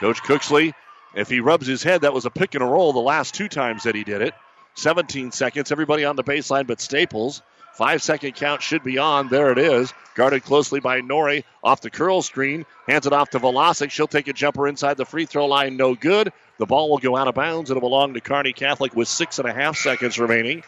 Coach 0.00 0.24
Cooksley, 0.24 0.72
if 1.14 1.28
he 1.28 1.38
rubs 1.38 1.68
his 1.68 1.84
head, 1.84 2.00
that 2.00 2.12
was 2.12 2.26
a 2.26 2.30
pick 2.30 2.56
and 2.56 2.64
a 2.64 2.66
roll 2.66 2.92
the 2.92 2.98
last 2.98 3.34
two 3.34 3.46
times 3.48 3.84
that 3.84 3.94
he 3.94 4.02
did 4.02 4.20
it. 4.20 4.34
17 4.74 5.30
seconds. 5.30 5.70
Everybody 5.70 6.04
on 6.04 6.16
the 6.16 6.24
baseline 6.24 6.66
but 6.66 6.80
Staples. 6.80 7.40
Five 7.72 8.02
second 8.02 8.34
count 8.34 8.62
should 8.62 8.82
be 8.82 8.98
on. 8.98 9.28
There 9.28 9.52
it 9.52 9.58
is. 9.58 9.92
Guarded 10.14 10.44
closely 10.44 10.80
by 10.80 11.00
Nori 11.00 11.44
off 11.62 11.80
the 11.80 11.90
curl 11.90 12.20
screen. 12.20 12.66
Hands 12.86 13.06
it 13.06 13.12
off 13.12 13.30
to 13.30 13.38
Velasic. 13.38 13.90
She'll 13.90 14.06
take 14.06 14.28
a 14.28 14.32
jumper 14.32 14.68
inside 14.68 14.96
the 14.96 15.04
free 15.04 15.24
throw 15.24 15.46
line. 15.46 15.76
No 15.76 15.94
good. 15.94 16.32
The 16.58 16.66
ball 16.66 16.90
will 16.90 16.98
go 16.98 17.16
out 17.16 17.28
of 17.28 17.34
bounds. 17.34 17.70
It'll 17.70 17.80
belong 17.80 18.12
to 18.14 18.20
Carney 18.20 18.52
Catholic 18.52 18.94
with 18.94 19.08
six 19.08 19.38
and 19.38 19.48
a 19.48 19.52
half 19.52 19.76
seconds 19.76 20.18
remaining. 20.18 20.62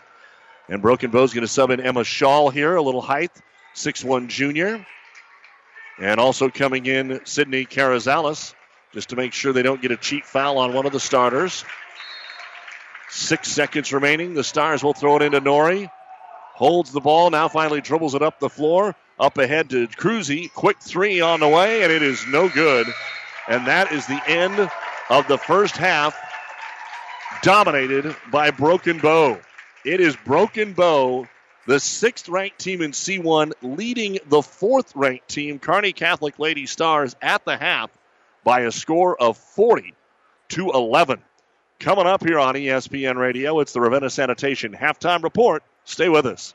And 0.68 0.80
Broken 0.80 1.10
Bow's 1.10 1.34
going 1.34 1.42
to 1.42 1.48
sub 1.48 1.70
in 1.70 1.80
Emma 1.80 2.04
Shaw 2.04 2.48
here, 2.48 2.76
a 2.76 2.82
little 2.82 3.02
height, 3.02 3.32
six-one 3.74 4.28
junior. 4.28 4.86
And 5.98 6.18
also 6.18 6.48
coming 6.48 6.86
in, 6.86 7.20
Sydney 7.24 7.66
Carazales, 7.66 8.54
just 8.94 9.10
to 9.10 9.16
make 9.16 9.34
sure 9.34 9.52
they 9.52 9.62
don't 9.62 9.82
get 9.82 9.90
a 9.90 9.96
cheap 9.96 10.24
foul 10.24 10.56
on 10.56 10.72
one 10.72 10.86
of 10.86 10.92
the 10.92 11.00
starters. 11.00 11.64
Six 13.10 13.50
seconds 13.50 13.92
remaining. 13.92 14.32
The 14.32 14.44
Stars 14.44 14.82
will 14.82 14.94
throw 14.94 15.16
it 15.16 15.22
into 15.22 15.40
Nori 15.42 15.90
holds 16.52 16.92
the 16.92 17.00
ball, 17.00 17.30
now 17.30 17.48
finally 17.48 17.80
dribbles 17.80 18.14
it 18.14 18.22
up 18.22 18.38
the 18.38 18.50
floor. 18.50 18.94
Up 19.18 19.38
ahead 19.38 19.70
to 19.70 19.86
Cruzy. 19.88 20.52
Quick 20.52 20.80
three 20.80 21.20
on 21.20 21.40
the 21.40 21.48
way, 21.48 21.82
and 21.82 21.92
it 21.92 22.02
is 22.02 22.26
no 22.26 22.48
good. 22.48 22.86
And 23.48 23.66
that 23.66 23.92
is 23.92 24.06
the 24.06 24.22
end 24.28 24.70
of 25.10 25.28
the 25.28 25.38
first 25.38 25.76
half, 25.76 26.16
dominated 27.42 28.16
by 28.30 28.50
Broken 28.50 28.98
Bow. 28.98 29.38
It 29.84 30.00
is 30.00 30.16
Broken 30.16 30.72
Bow, 30.72 31.26
the 31.66 31.80
sixth 31.80 32.28
ranked 32.28 32.58
team 32.58 32.82
in 32.82 32.92
C1, 32.92 33.52
leading 33.62 34.18
the 34.26 34.42
fourth 34.42 34.94
ranked 34.94 35.28
team, 35.28 35.58
Kearney 35.58 35.92
Catholic 35.92 36.38
Lady 36.38 36.66
Stars, 36.66 37.16
at 37.20 37.44
the 37.44 37.56
half 37.56 37.90
by 38.44 38.60
a 38.60 38.72
score 38.72 39.20
of 39.20 39.36
40 39.36 39.94
to 40.50 40.70
11. 40.70 41.20
Coming 41.78 42.06
up 42.06 42.24
here 42.24 42.38
on 42.38 42.54
ESPN 42.54 43.16
Radio, 43.16 43.60
it's 43.60 43.72
the 43.72 43.80
Ravenna 43.80 44.10
Sanitation 44.10 44.72
halftime 44.72 45.22
report. 45.22 45.62
Stay 45.84 46.08
with 46.08 46.26
us. 46.26 46.54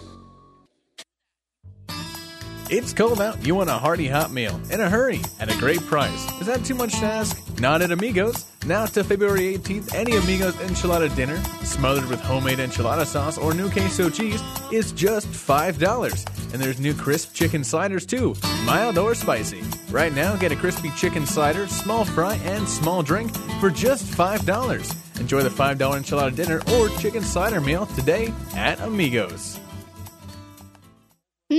It's 2.71 2.93
cold 2.93 3.19
out. 3.19 3.45
You 3.45 3.53
want 3.53 3.69
a 3.69 3.73
hearty 3.73 4.07
hot 4.07 4.31
meal 4.31 4.57
in 4.71 4.79
a 4.79 4.89
hurry 4.89 5.19
at 5.41 5.53
a 5.53 5.59
great 5.59 5.81
price. 5.81 6.25
Is 6.39 6.47
that 6.47 6.63
too 6.63 6.73
much 6.73 6.93
to 6.99 7.05
ask? 7.05 7.37
Not 7.59 7.81
at 7.81 7.91
Amigos. 7.91 8.45
Now 8.65 8.85
to 8.85 9.03
February 9.03 9.57
18th, 9.57 9.93
any 9.93 10.15
Amigos 10.15 10.55
enchilada 10.55 11.13
dinner, 11.13 11.35
smothered 11.65 12.07
with 12.07 12.21
homemade 12.21 12.59
enchilada 12.59 13.05
sauce 13.05 13.37
or 13.37 13.53
new 13.53 13.69
queso 13.69 14.09
cheese, 14.09 14.41
is 14.71 14.93
just 14.93 15.27
$5. 15.27 16.53
And 16.53 16.63
there's 16.63 16.79
new 16.79 16.93
crisp 16.93 17.33
chicken 17.33 17.65
sliders 17.65 18.05
too, 18.05 18.35
mild 18.63 18.97
or 18.97 19.15
spicy. 19.15 19.63
Right 19.89 20.13
now, 20.13 20.37
get 20.37 20.53
a 20.53 20.55
crispy 20.55 20.91
chicken 20.91 21.25
slider, 21.25 21.67
small 21.67 22.05
fry, 22.05 22.35
and 22.45 22.65
small 22.69 23.03
drink 23.03 23.35
for 23.59 23.69
just 23.69 24.05
$5. 24.05 25.19
Enjoy 25.19 25.43
the 25.43 25.49
$5 25.49 25.75
enchilada 25.75 26.33
dinner 26.33 26.61
or 26.73 26.87
chicken 26.99 27.21
slider 27.21 27.59
meal 27.59 27.85
today 27.87 28.33
at 28.55 28.79
Amigos. 28.79 29.59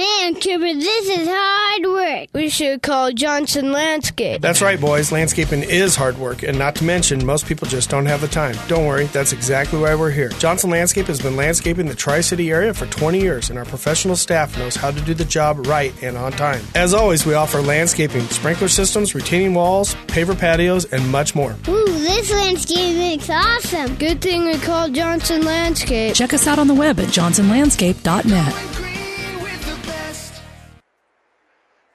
Man, 0.03 0.35
Cooper, 0.35 0.75
this 0.75 1.09
is 1.09 1.29
hard 1.31 1.87
work. 1.87 2.29
We 2.33 2.49
should 2.49 2.83
call 2.83 3.13
Johnson 3.13 3.71
Landscape. 3.71 4.43
That's 4.43 4.61
right, 4.61 4.81
boys. 4.81 5.13
Landscaping 5.13 5.63
is 5.63 5.95
hard 5.95 6.19
work, 6.19 6.43
and 6.43 6.59
not 6.59 6.75
to 6.77 6.85
mention, 6.85 7.25
most 7.25 7.47
people 7.47 7.69
just 7.69 7.89
don't 7.89 8.07
have 8.07 8.21
the 8.21 8.27
time. 8.27 8.57
Don't 8.67 8.85
worry, 8.85 9.05
that's 9.07 9.33
exactly 9.33 9.79
why 9.79 9.95
we're 9.95 10.11
here. 10.11 10.31
Johnson 10.31 10.71
Landscape 10.71 11.07
has 11.07 11.23
been 11.23 11.37
landscaping 11.37 11.87
the 11.87 11.95
Tri 11.95 12.21
City 12.21 12.51
area 12.51 12.75
for 12.75 12.87
20 12.87 13.21
years, 13.21 13.49
and 13.49 13.57
our 13.57 13.65
professional 13.65 14.17
staff 14.17 14.59
knows 14.59 14.75
how 14.75 14.91
to 14.91 15.01
do 15.03 15.15
the 15.15 15.25
job 15.25 15.69
right 15.69 15.95
and 16.03 16.17
on 16.17 16.33
time. 16.33 16.65
As 16.75 16.95
always, 16.95 17.25
we 17.25 17.35
offer 17.35 17.63
landscaping, 17.63 18.23
sprinkler 18.23 18.69
systems, 18.69 19.15
retaining 19.15 19.55
walls, 19.55 19.95
paver 20.09 20.37
patios, 20.37 20.85
and 20.87 21.09
much 21.13 21.37
more. 21.37 21.53
Ooh, 21.69 21.85
this 21.85 22.33
landscape 22.33 22.97
looks 22.97 23.31
awesome. 23.31 23.95
Good 23.95 24.21
thing 24.21 24.47
we 24.47 24.59
called 24.59 24.95
Johnson 24.95 25.45
Landscape. 25.45 26.17
Check 26.17 26.33
us 26.33 26.49
out 26.49 26.59
on 26.59 26.67
the 26.67 26.75
web 26.75 26.99
at 26.99 27.07
johnsonlandscape.net. 27.07 28.82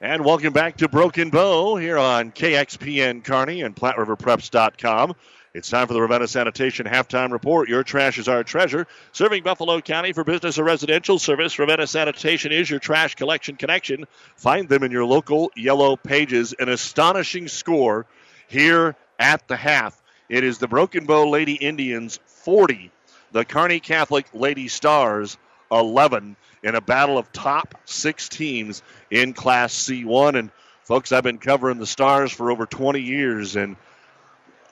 And 0.00 0.24
welcome 0.24 0.52
back 0.52 0.76
to 0.76 0.88
Broken 0.88 1.30
Bow 1.30 1.74
here 1.74 1.98
on 1.98 2.30
KXPN 2.30 3.24
Kearney 3.24 3.62
and 3.62 3.74
PlatteRiverPreps.com. 3.74 5.16
It's 5.54 5.70
time 5.70 5.88
for 5.88 5.92
the 5.92 6.00
Ravenna 6.00 6.28
Sanitation 6.28 6.86
halftime 6.86 7.32
report. 7.32 7.68
Your 7.68 7.82
trash 7.82 8.16
is 8.16 8.28
our 8.28 8.44
treasure. 8.44 8.86
Serving 9.10 9.42
Buffalo 9.42 9.80
County 9.80 10.12
for 10.12 10.22
business 10.22 10.56
or 10.56 10.62
residential 10.62 11.18
service, 11.18 11.58
Ravenna 11.58 11.88
Sanitation 11.88 12.52
is 12.52 12.70
your 12.70 12.78
trash 12.78 13.16
collection 13.16 13.56
connection. 13.56 14.04
Find 14.36 14.68
them 14.68 14.84
in 14.84 14.92
your 14.92 15.04
local 15.04 15.50
yellow 15.56 15.96
pages. 15.96 16.54
An 16.60 16.68
astonishing 16.68 17.48
score 17.48 18.06
here 18.46 18.94
at 19.18 19.48
the 19.48 19.56
half. 19.56 20.00
It 20.28 20.44
is 20.44 20.58
the 20.58 20.68
Broken 20.68 21.06
Bow 21.06 21.28
Lady 21.28 21.54
Indians 21.54 22.20
40, 22.24 22.92
the 23.32 23.44
Kearney 23.44 23.80
Catholic 23.80 24.26
Lady 24.32 24.68
Stars 24.68 25.38
11 25.72 26.36
in 26.62 26.74
a 26.74 26.80
battle 26.80 27.18
of 27.18 27.32
top 27.32 27.74
six 27.84 28.28
teams 28.28 28.82
in 29.10 29.32
Class 29.32 29.74
C1. 29.74 30.38
And 30.38 30.50
folks, 30.84 31.12
I've 31.12 31.24
been 31.24 31.38
covering 31.38 31.78
the 31.78 31.86
Stars 31.86 32.32
for 32.32 32.50
over 32.50 32.66
20 32.66 33.00
years, 33.00 33.56
and 33.56 33.76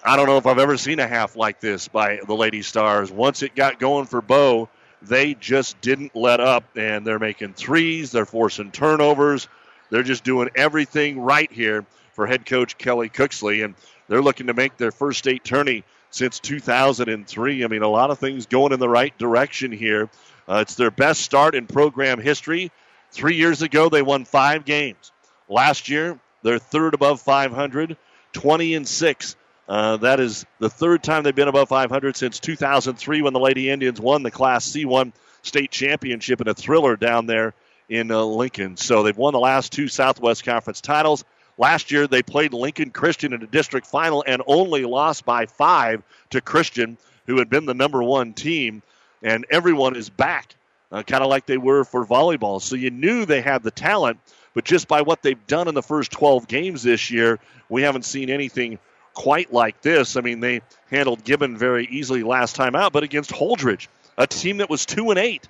I 0.05 0.16
don't 0.16 0.26
know 0.26 0.39
if 0.39 0.47
I've 0.47 0.59
ever 0.59 0.76
seen 0.76 1.01
a 1.01 1.07
half 1.07 1.37
like 1.37 1.61
this 1.61 1.89
by 1.89 2.20
the 2.26 2.34
Lady 2.34 2.62
Stars. 2.62 3.11
Once 3.11 3.43
it 3.43 3.55
got 3.55 3.78
going 3.78 4.07
for 4.07 4.22
Bow, 4.22 4.68
they 5.03 5.34
just 5.34 5.80
didn't 5.80 6.14
let 6.14 6.41
up, 6.41 6.64
and 6.76 7.07
they're 7.07 7.18
making 7.18 7.55
threes, 7.55 8.12
they're 8.12 8.26
forcing 8.26 8.70
turnovers, 8.70 9.49
they're 9.91 10.03
just 10.03 10.24
doing 10.24 10.51
everything 10.55 11.20
right 11.20 11.51
here 11.51 11.84
for 12.12 12.26
head 12.26 12.47
coach 12.47 12.78
Kelly 12.78 13.09
Cooksley, 13.09 13.64
and 13.64 13.74
they're 14.09 14.22
looking 14.22 14.47
to 14.47 14.55
make 14.55 14.76
their 14.76 14.91
first 14.91 15.18
state 15.18 15.45
tourney 15.45 15.84
since 16.11 16.41
2003. 16.41 17.64
I 17.64 17.68
mean, 17.68 17.82
a 17.82 17.89
lot 17.89 18.11
of 18.11 18.18
things 18.18 18.47
going 18.47 18.72
in 18.72 18.80
the 18.80 18.89
right 18.89 19.16
direction 19.18 19.70
here. 19.70 20.09
Uh, 20.49 20.59
it's 20.63 20.75
their 20.75 20.91
best 20.91 21.23
start 21.23 21.55
in 21.55 21.67
program 21.67 22.21
history. 22.21 22.71
Three 23.11 23.37
years 23.37 23.63
ago, 23.63 23.89
they 23.89 24.03
won 24.03 24.25
five 24.25 24.65
games. 24.65 25.13
Last 25.49 25.89
year, 25.89 26.19
they're 26.43 26.59
third 26.59 26.95
above 26.95 27.21
500, 27.21 27.97
20 28.33 28.75
and 28.75 28.87
6. 28.87 29.37
Uh, 29.69 29.97
that 29.97 30.21
is 30.21 30.47
the 30.61 30.71
third 30.71 31.03
time 31.03 31.25
they've 31.25 31.35
been 31.35 31.49
above 31.49 31.69
500 31.69 32.17
since 32.17 32.39
2003 32.39 33.23
when 33.23 33.33
the 33.33 33.41
Lady 33.41 33.69
Indians 33.69 34.01
won 34.01 34.23
the 34.23 34.31
Class 34.31 34.69
C1 34.71 35.13
state 35.43 35.71
championship 35.71 36.41
in 36.41 36.49
a 36.49 36.55
thriller 36.55 36.97
down 36.97 37.27
there 37.27 37.55
in 37.89 38.11
uh, 38.11 38.23
Lincoln. 38.23 38.77
So 38.77 39.03
they've 39.03 39.17
won 39.17 39.33
the 39.33 39.41
last 39.41 39.73
two 39.73 39.89
Southwest 39.89 40.45
Conference 40.45 40.81
titles. 40.81 41.25
Last 41.59 41.91
year, 41.91 42.07
they 42.07 42.23
played 42.23 42.53
Lincoln 42.53 42.91
Christian 42.91 43.33
in 43.33 43.43
a 43.43 43.47
district 43.47 43.87
final 43.87 44.23
and 44.27 44.43
only 44.47 44.85
lost 44.85 45.25
by 45.25 45.47
five 45.47 46.03
to 46.31 46.41
Christian, 46.41 46.99
who 47.27 47.39
had 47.39 47.49
been 47.49 47.65
the 47.65 47.75
number 47.75 48.03
one 48.03 48.35
team 48.35 48.83
and 49.27 49.45
everyone 49.51 49.97
is 49.97 50.09
back 50.09 50.55
uh, 50.93 51.03
kind 51.03 51.22
of 51.22 51.29
like 51.29 51.47
they 51.47 51.59
were 51.59 51.85
for 51.85 52.07
volleyball. 52.07 52.61
So 52.62 52.77
you 52.77 52.91
knew 52.91 53.24
they 53.24 53.41
had 53.41 53.62
the 53.62 53.70
talent, 53.70 54.18
but 54.55 54.64
just 54.64 54.89
by 54.89 55.03
what 55.03 55.22
they've 55.22 55.47
done 55.47 55.68
in 55.68 55.74
the 55.74 55.83
first 55.83 56.12
12 56.12 56.49
games 56.49 56.83
this 56.83 57.11
year, 57.11 57.39
we 57.68 57.83
haven't 57.83 58.05
seen 58.05 58.31
anything 58.31 58.79
quite 59.14 59.53
like 59.53 59.81
this. 59.83 60.16
I 60.16 60.20
mean, 60.20 60.41
they 60.41 60.61
handled 60.91 61.24
Gibbon 61.24 61.57
very 61.57 61.87
easily 61.87 62.22
last 62.22 62.55
time 62.55 62.74
out, 62.74 62.93
but 62.93 63.03
against 63.03 63.31
Holdrege, 63.31 63.89
a 64.16 64.27
team 64.27 64.59
that 64.59 64.70
was 64.70 64.87
two 64.87 65.11
and 65.11 65.18
eight, 65.18 65.49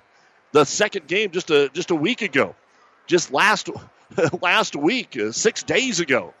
the 0.53 0.65
second 0.65 1.07
game 1.07 1.31
just 1.31 1.51
a 1.51 1.69
just 1.69 1.91
a 1.91 1.95
week 1.95 2.21
ago, 2.21 2.55
just 3.05 3.31
last 3.31 3.69
last 4.41 4.75
week, 4.75 5.17
uh, 5.17 5.31
six 5.31 5.63
days 5.63 5.99
ago, 5.99 6.33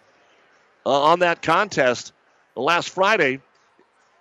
uh, 0.85 0.89
on 0.89 1.19
that 1.19 1.41
contest 1.41 2.13
last 2.55 2.89
Friday, 2.89 3.41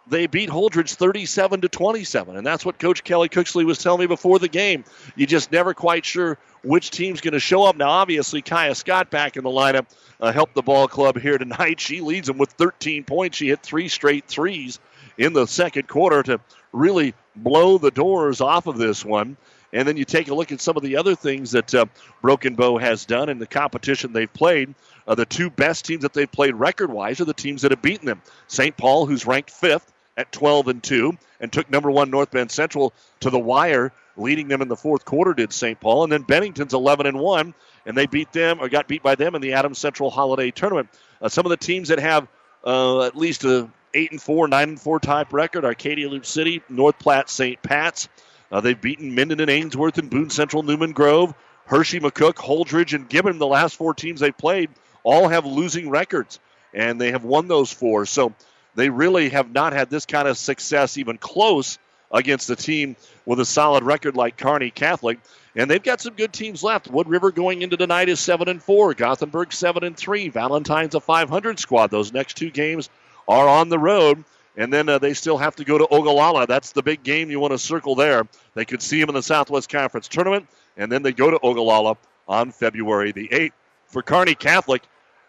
they 0.09 0.27
beat 0.27 0.49
Holdrege 0.49 0.95
37 0.95 1.63
to 1.63 1.69
27, 1.69 2.37
and 2.37 2.47
that's 2.47 2.65
what 2.65 2.79
Coach 2.79 3.03
Kelly 3.03 3.29
Cooksley 3.29 3.65
was 3.65 3.79
telling 3.79 4.01
me 4.01 4.07
before 4.07 4.39
the 4.39 4.49
game. 4.49 4.85
You 5.17 5.27
just 5.27 5.51
never 5.51 5.75
quite 5.75 6.05
sure 6.05 6.39
which 6.63 6.91
team's 6.91 7.21
going 7.21 7.33
to 7.35 7.41
show 7.41 7.65
up. 7.65 7.77
Now, 7.77 7.91
obviously, 7.91 8.43
Kaya 8.43 8.75
Scott 8.75 9.11
back 9.11 9.37
in 9.37 9.43
the 9.43 9.51
lineup 9.51 9.87
uh, 10.21 10.33
helped 10.33 10.55
the 10.55 10.63
ball 10.63 10.87
club 10.87 11.19
here 11.19 11.39
tonight. 11.39 11.81
She 11.81 12.01
leads 12.01 12.29
them 12.29 12.39
with 12.39 12.51
13 12.53 13.05
points. 13.05 13.37
She 13.37 13.49
hit 13.49 13.63
three 13.63 13.89
straight 13.89 14.27
threes 14.27 14.79
in 15.19 15.33
the 15.33 15.47
second 15.47 15.89
quarter 15.89 16.23
to 16.25 16.41
really 16.73 17.15
blow 17.35 17.79
the 17.79 17.91
doors 17.91 18.41
off 18.41 18.67
of 18.67 18.79
this 18.79 19.05
one. 19.05 19.37
And 19.73 19.87
then 19.87 19.97
you 19.97 20.05
take 20.05 20.29
a 20.29 20.35
look 20.35 20.53
at 20.53 20.61
some 20.61 20.77
of 20.77 20.83
the 20.85 20.97
other 20.97 21.17
things 21.17 21.51
that 21.51 21.75
uh, 21.75 21.87
Broken 22.23 22.55
Bow 22.55 22.79
has 22.79 23.05
done 23.05 23.29
in 23.29 23.39
the 23.39 23.47
competition 23.47 24.13
they've 24.13 24.33
played. 24.33 24.75
Uh, 25.07 25.17
the 25.17 25.27
two 25.27 25.51
best 25.51 25.85
teams 25.85 26.03
that 26.03 26.13
they've 26.13 26.31
played 26.31 26.55
record 26.55 26.91
wise 26.91 27.21
are 27.21 27.25
the 27.25 27.35
teams 27.35 27.63
that 27.63 27.73
have 27.73 27.83
beaten 27.83 28.07
them. 28.07 28.23
St. 28.47 28.77
Paul, 28.77 29.07
who's 29.07 29.27
ranked 29.27 29.51
fifth 29.51 29.93
at 30.17 30.33
12 30.33 30.69
and 30.69 30.83
2, 30.83 31.17
and 31.41 31.53
took 31.53 31.71
number 31.71 31.91
one 31.91 32.11
North 32.11 32.31
Bend 32.31 32.51
Central 32.51 32.93
to 33.21 33.31
the 33.31 33.39
wire, 33.39 33.93
leading 34.17 34.49
them 34.49 34.63
in 34.63 34.69
the 34.69 34.77
fourth 34.77 35.05
quarter, 35.05 35.35
did 35.35 35.53
St. 35.53 35.79
Paul. 35.79 36.05
And 36.05 36.13
then 36.13 36.23
Bennington's 36.23 36.75
11 36.75 37.07
and 37.07 37.19
1, 37.19 37.55
and 37.85 37.97
they 37.97 38.07
beat 38.07 38.33
them 38.33 38.61
or 38.61 38.69
got 38.69 38.89
beat 38.89 39.03
by 39.03 39.15
them 39.15 39.35
in 39.35 39.43
the 39.43 39.53
Adams 39.53 39.79
Central 39.79 40.11
Holiday 40.11 40.51
Tournament. 40.51 40.89
Uh, 41.21 41.29
some 41.29 41.45
of 41.47 41.51
the 41.51 41.57
teams 41.57 41.89
that 41.89 41.99
have 41.99 42.29
uh, 42.65 43.03
at 43.05 43.17
least 43.17 43.45
a 43.45 43.69
8 43.95 44.13
and 44.13 44.23
4, 44.23 44.49
9 44.49 44.69
and 44.69 44.81
4 44.81 45.01
type 45.01 45.33
record 45.33 45.65
Arcadia 45.65 46.09
Loup 46.09 46.27
City, 46.27 46.63
North 46.69 46.99
Platte, 46.99 47.31
St. 47.31 47.63
Pat's. 47.63 48.09
Uh, 48.51 48.61
they've 48.61 48.81
beaten 48.81 49.15
Minden 49.15 49.41
and 49.41 49.51
Ainsworth 49.51 49.99
and 49.99 50.11
Boone 50.11 50.31
Central, 50.31 50.63
Newman 50.63 50.93
Grove, 50.93 51.35
Hershey, 51.67 52.01
McCook, 52.01 52.35
Holdrege, 52.35 52.95
and 52.95 53.09
Gibbon. 53.09 53.39
The 53.39 53.47
last 53.47 53.77
four 53.77 53.95
teams 53.95 54.21
they've 54.21 54.37
played 54.37 54.71
all 55.03 55.29
have 55.29 55.47
losing 55.47 55.91
records, 55.91 56.39
and 56.73 57.01
they 57.01 57.11
have 57.11 57.25
won 57.25 57.49
those 57.49 57.73
four. 57.73 58.07
So 58.07 58.35
they 58.77 58.91
really 58.91 59.31
have 59.31 59.51
not 59.51 59.73
had 59.73 59.91
this 59.91 60.07
kind 60.07 60.29
of 60.29 60.39
success 60.39 60.97
even 60.97 61.19
close 61.19 61.79
against 62.13 62.49
a 62.51 62.57
team 62.57 62.95
with 63.25 63.41
a 63.41 63.45
solid 63.45 63.83
record 63.83 64.17
like 64.17 64.37
Kearney 64.37 64.71
Catholic. 64.71 65.19
And 65.57 65.71
they've 65.71 65.83
got 65.83 66.01
some 66.01 66.15
good 66.15 66.33
teams 66.33 66.63
left. 66.63 66.89
Wood 66.89 67.09
River 67.09 67.33
going 67.33 67.63
into 67.63 67.77
tonight 67.77 68.09
is 68.09 68.21
seven 68.21 68.49
and 68.49 68.63
four. 68.63 68.95
Gothenburg 68.95 69.53
seven 69.53 69.83
and 69.83 69.97
three. 69.97 70.29
Valentine's 70.29 70.95
a 70.95 71.01
500 71.01 71.59
squad. 71.59 71.91
Those 71.91 72.13
next 72.13 72.37
two 72.37 72.51
games 72.51 72.91
are 73.27 73.49
on 73.49 73.71
the 73.71 73.79
road. 73.79 74.25
And 74.59 74.73
then 74.73 74.89
uh, 74.89 74.99
they 74.99 75.15
still 75.15 75.37
have 75.39 75.57
to 75.57 75.65
go 75.65 75.79
to 75.79 75.87
Ogallala. 75.87 76.47
That's 76.47 76.73
the 76.73 76.83
big 76.83 77.03
game 77.03 77.31
you 77.31 77.41
want 77.41 77.53
to 77.53 77.59
circle 77.59 77.95
there. 77.95 78.27
They 78.55 78.65
could 78.65 78.83
see 78.83 79.01
them 79.01 79.11
in 79.11 79.15
the 79.15 79.23
Southwest 79.23 79.69
Conference 79.69 80.09
tournament, 80.09 80.49
and 80.79 80.91
then 80.91 81.03
they 81.03 81.13
go 81.13 81.31
to 81.31 81.39
Ogallala 81.43 81.99
on 82.27 82.53
February 82.53 83.13
the 83.13 83.29
8th. 83.29 83.53
For 83.89 84.01
Kearney 84.01 84.35
Catholic, 84.35 84.83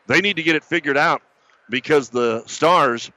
they 0.07 0.21
need 0.21 0.37
to 0.37 0.43
get 0.43 0.55
it 0.55 0.63
figured 0.63 0.95
out 0.95 1.21
because 1.69 2.07
the 2.07 2.43
Stars 2.47 3.11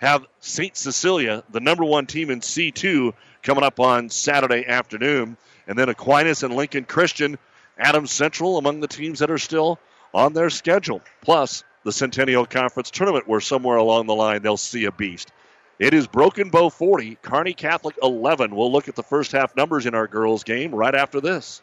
have 0.00 0.26
St. 0.40 0.76
Cecilia, 0.76 1.44
the 1.50 1.60
number 1.60 1.84
one 1.84 2.06
team 2.06 2.30
in 2.30 2.40
C2, 2.40 3.12
coming 3.42 3.64
up 3.64 3.78
on 3.80 4.08
Saturday 4.08 4.66
afternoon. 4.66 5.36
And 5.66 5.78
then 5.78 5.88
Aquinas 5.88 6.42
and 6.42 6.56
Lincoln 6.56 6.84
Christian, 6.84 7.38
Adams 7.78 8.10
Central 8.10 8.58
among 8.58 8.80
the 8.80 8.88
teams 8.88 9.20
that 9.20 9.30
are 9.30 9.38
still 9.38 9.78
on 10.12 10.32
their 10.32 10.50
schedule. 10.50 11.02
Plus, 11.20 11.64
the 11.84 11.92
Centennial 11.92 12.46
Conference 12.46 12.90
tournament, 12.90 13.28
where 13.28 13.40
somewhere 13.40 13.76
along 13.76 14.06
the 14.06 14.14
line 14.14 14.42
they'll 14.42 14.56
see 14.56 14.86
a 14.86 14.92
beast. 14.92 15.30
It 15.78 15.94
is 15.94 16.06
Broken 16.06 16.50
Bow 16.50 16.70
40, 16.70 17.16
Kearney 17.22 17.54
Catholic 17.54 17.96
11. 18.02 18.54
We'll 18.54 18.72
look 18.72 18.88
at 18.88 18.96
the 18.96 19.02
first 19.02 19.32
half 19.32 19.56
numbers 19.56 19.86
in 19.86 19.94
our 19.94 20.06
girls' 20.06 20.44
game 20.44 20.74
right 20.74 20.94
after 20.94 21.20
this. 21.20 21.62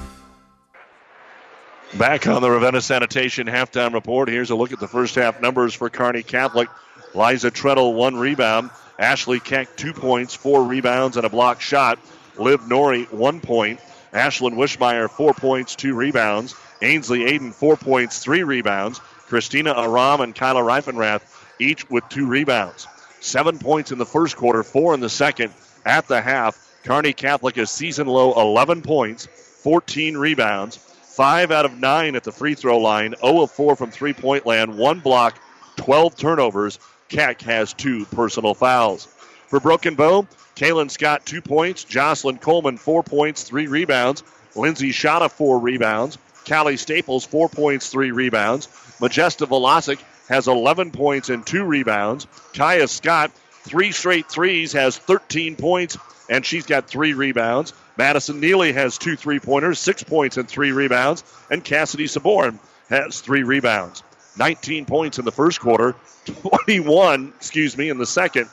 Back 1.97 2.25
on 2.25 2.41
the 2.41 2.49
Ravenna 2.49 2.79
Sanitation 2.79 3.47
halftime 3.47 3.93
report. 3.93 4.29
Here's 4.29 4.49
a 4.49 4.55
look 4.55 4.71
at 4.71 4.79
the 4.79 4.87
first 4.87 5.15
half 5.15 5.41
numbers 5.41 5.73
for 5.73 5.89
Kearney 5.89 6.23
Catholic. 6.23 6.69
Liza 7.13 7.51
Treadle, 7.51 7.93
one 7.93 8.15
rebound. 8.15 8.69
Ashley 8.97 9.41
Keck, 9.41 9.75
two 9.75 9.91
points, 9.91 10.33
four 10.33 10.63
rebounds, 10.63 11.17
and 11.17 11.25
a 11.25 11.29
block 11.29 11.59
shot. 11.59 11.99
Liv 12.37 12.61
Nori, 12.61 13.11
one 13.11 13.41
point. 13.41 13.81
Ashlyn 14.13 14.53
Wishmeyer, 14.53 15.09
four 15.09 15.33
points, 15.33 15.75
two 15.75 15.93
rebounds. 15.93 16.55
Ainsley 16.81 17.19
Aiden, 17.19 17.53
four 17.53 17.75
points, 17.75 18.19
three 18.19 18.43
rebounds. 18.43 18.99
Christina 19.27 19.73
Aram 19.77 20.21
and 20.21 20.33
Kyla 20.33 20.61
Reifenrath, 20.61 21.23
each 21.59 21.89
with 21.89 22.07
two 22.07 22.25
rebounds. 22.25 22.87
Seven 23.19 23.59
points 23.59 23.91
in 23.91 23.97
the 23.97 24.05
first 24.05 24.37
quarter, 24.37 24.63
four 24.63 24.93
in 24.93 25.01
the 25.01 25.09
second. 25.09 25.53
At 25.85 26.07
the 26.07 26.21
half, 26.21 26.57
Kearney 26.85 27.11
Catholic 27.11 27.57
is 27.57 27.69
season 27.69 28.07
low 28.07 28.33
11 28.39 28.81
points, 28.81 29.25
14 29.25 30.17
rebounds, 30.17 30.79
Five 31.11 31.51
out 31.51 31.65
of 31.65 31.77
nine 31.77 32.15
at 32.15 32.23
the 32.23 32.31
free 32.31 32.55
throw 32.55 32.77
line, 32.77 33.15
0 33.19 33.41
of 33.41 33.51
4 33.51 33.75
from 33.75 33.91
three 33.91 34.13
point 34.13 34.45
land, 34.45 34.77
one 34.77 35.01
block, 35.01 35.37
12 35.75 36.15
turnovers. 36.15 36.79
Keck 37.09 37.41
has 37.41 37.73
two 37.73 38.05
personal 38.05 38.53
fouls. 38.53 39.07
For 39.47 39.59
Broken 39.59 39.95
Bow, 39.95 40.25
Kaylin 40.55 40.89
Scott, 40.89 41.25
two 41.25 41.41
points. 41.41 41.83
Jocelyn 41.83 42.37
Coleman, 42.37 42.77
four 42.77 43.03
points, 43.03 43.43
three 43.43 43.67
rebounds. 43.67 44.23
Lindsay 44.55 44.91
Shada, 44.91 45.29
four 45.29 45.59
rebounds. 45.59 46.17
Callie 46.47 46.77
Staples, 46.77 47.25
four 47.25 47.49
points, 47.49 47.89
three 47.89 48.11
rebounds. 48.11 48.67
Majesta 49.01 49.47
Velasic 49.47 49.99
has 50.29 50.47
11 50.47 50.91
points 50.91 51.27
and 51.27 51.45
two 51.45 51.65
rebounds. 51.65 52.25
Kaya 52.53 52.87
Scott, 52.87 53.31
three 53.63 53.91
straight 53.91 54.29
threes, 54.29 54.71
has 54.71 54.97
13 54.97 55.57
points, 55.57 55.97
and 56.29 56.45
she's 56.45 56.65
got 56.65 56.87
three 56.87 57.13
rebounds. 57.13 57.73
Madison 58.01 58.39
Neely 58.39 58.73
has 58.73 58.97
two 58.97 59.15
three 59.15 59.39
pointers, 59.39 59.77
six 59.77 60.01
points 60.01 60.37
and 60.37 60.49
three 60.49 60.71
rebounds, 60.71 61.23
and 61.51 61.63
Cassidy 61.63 62.07
Saborn 62.07 62.57
has 62.89 63.21
three 63.21 63.43
rebounds. 63.43 64.01
19 64.39 64.87
points 64.87 65.19
in 65.19 65.25
the 65.25 65.31
first 65.31 65.59
quarter, 65.59 65.93
21, 66.25 67.31
excuse 67.37 67.77
me, 67.77 67.89
in 67.89 67.99
the 67.99 68.07
second. 68.07 68.49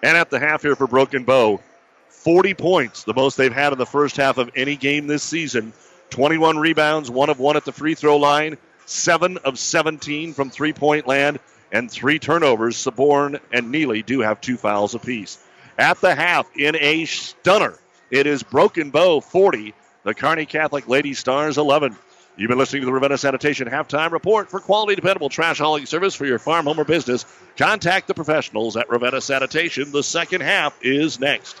And 0.00 0.16
at 0.16 0.30
the 0.30 0.38
half 0.38 0.62
here 0.62 0.76
for 0.76 0.86
Broken 0.86 1.24
Bow, 1.24 1.60
40 2.10 2.54
points, 2.54 3.02
the 3.02 3.14
most 3.14 3.36
they've 3.36 3.52
had 3.52 3.72
in 3.72 3.80
the 3.80 3.84
first 3.84 4.16
half 4.16 4.38
of 4.38 4.48
any 4.54 4.76
game 4.76 5.08
this 5.08 5.24
season. 5.24 5.72
21 6.10 6.56
rebounds, 6.56 7.10
one 7.10 7.30
of 7.30 7.40
one 7.40 7.56
at 7.56 7.64
the 7.64 7.72
free 7.72 7.96
throw 7.96 8.16
line, 8.16 8.56
seven 8.86 9.38
of 9.38 9.58
17 9.58 10.34
from 10.34 10.50
three 10.50 10.72
point 10.72 11.08
land, 11.08 11.40
and 11.72 11.90
three 11.90 12.20
turnovers. 12.20 12.76
Saborn 12.76 13.40
and 13.52 13.72
Neely 13.72 14.02
do 14.02 14.20
have 14.20 14.40
two 14.40 14.56
fouls 14.56 14.94
apiece. 14.94 15.36
At 15.76 16.00
the 16.00 16.14
half, 16.14 16.46
in 16.56 16.76
a 16.76 17.06
stunner, 17.06 17.76
it 18.10 18.26
is 18.26 18.42
Broken 18.42 18.90
Bow 18.90 19.20
40, 19.20 19.74
the 20.02 20.14
Kearney 20.14 20.46
Catholic 20.46 20.88
Lady 20.88 21.14
Stars 21.14 21.58
11. 21.58 21.96
You've 22.36 22.48
been 22.48 22.58
listening 22.58 22.82
to 22.82 22.86
the 22.86 22.92
Ravenna 22.92 23.16
Sanitation 23.16 23.68
Halftime 23.68 24.10
Report. 24.10 24.50
For 24.50 24.58
quality, 24.58 24.96
dependable 24.96 25.28
trash 25.28 25.58
hauling 25.58 25.86
service 25.86 26.14
for 26.14 26.26
your 26.26 26.40
farm, 26.40 26.66
home, 26.66 26.80
or 26.80 26.84
business, 26.84 27.24
contact 27.56 28.08
the 28.08 28.14
professionals 28.14 28.76
at 28.76 28.90
Ravenna 28.90 29.20
Sanitation. 29.20 29.92
The 29.92 30.02
second 30.02 30.40
half 30.40 30.76
is 30.82 31.20
next. 31.20 31.60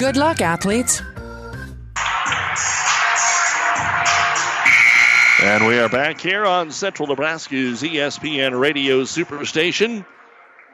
Good 0.00 0.16
luck, 0.16 0.40
athletes. 0.40 1.02
And 5.42 5.66
we 5.66 5.78
are 5.78 5.90
back 5.90 6.18
here 6.18 6.46
on 6.46 6.70
Central 6.70 7.06
Nebraska's 7.06 7.82
ESPN 7.82 8.58
Radio 8.58 9.02
Superstation 9.02 10.06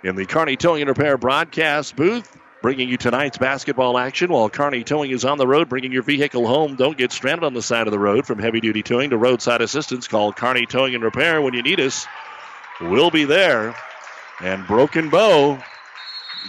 in 0.04 0.14
the 0.14 0.26
Kearney 0.26 0.56
Towing 0.56 0.82
and 0.82 0.88
Repair 0.88 1.18
broadcast 1.18 1.96
booth, 1.96 2.38
bringing 2.62 2.88
you 2.88 2.96
tonight's 2.96 3.36
basketball 3.36 3.98
action 3.98 4.30
while 4.30 4.48
Kearney 4.48 4.84
Towing 4.84 5.10
is 5.10 5.24
on 5.24 5.38
the 5.38 5.46
road, 5.48 5.68
bringing 5.68 5.90
your 5.90 6.04
vehicle 6.04 6.46
home. 6.46 6.76
Don't 6.76 6.96
get 6.96 7.10
stranded 7.10 7.42
on 7.42 7.52
the 7.52 7.62
side 7.62 7.88
of 7.88 7.90
the 7.90 7.98
road. 7.98 8.26
From 8.26 8.38
heavy 8.38 8.60
duty 8.60 8.84
towing 8.84 9.10
to 9.10 9.16
roadside 9.16 9.60
assistance, 9.60 10.06
call 10.06 10.32
Kearney 10.32 10.66
Towing 10.66 10.94
and 10.94 11.02
Repair 11.02 11.42
when 11.42 11.52
you 11.52 11.64
need 11.64 11.80
us. 11.80 12.06
We'll 12.80 13.10
be 13.10 13.24
there. 13.24 13.74
And 14.40 14.64
Broken 14.68 15.10
Bow, 15.10 15.60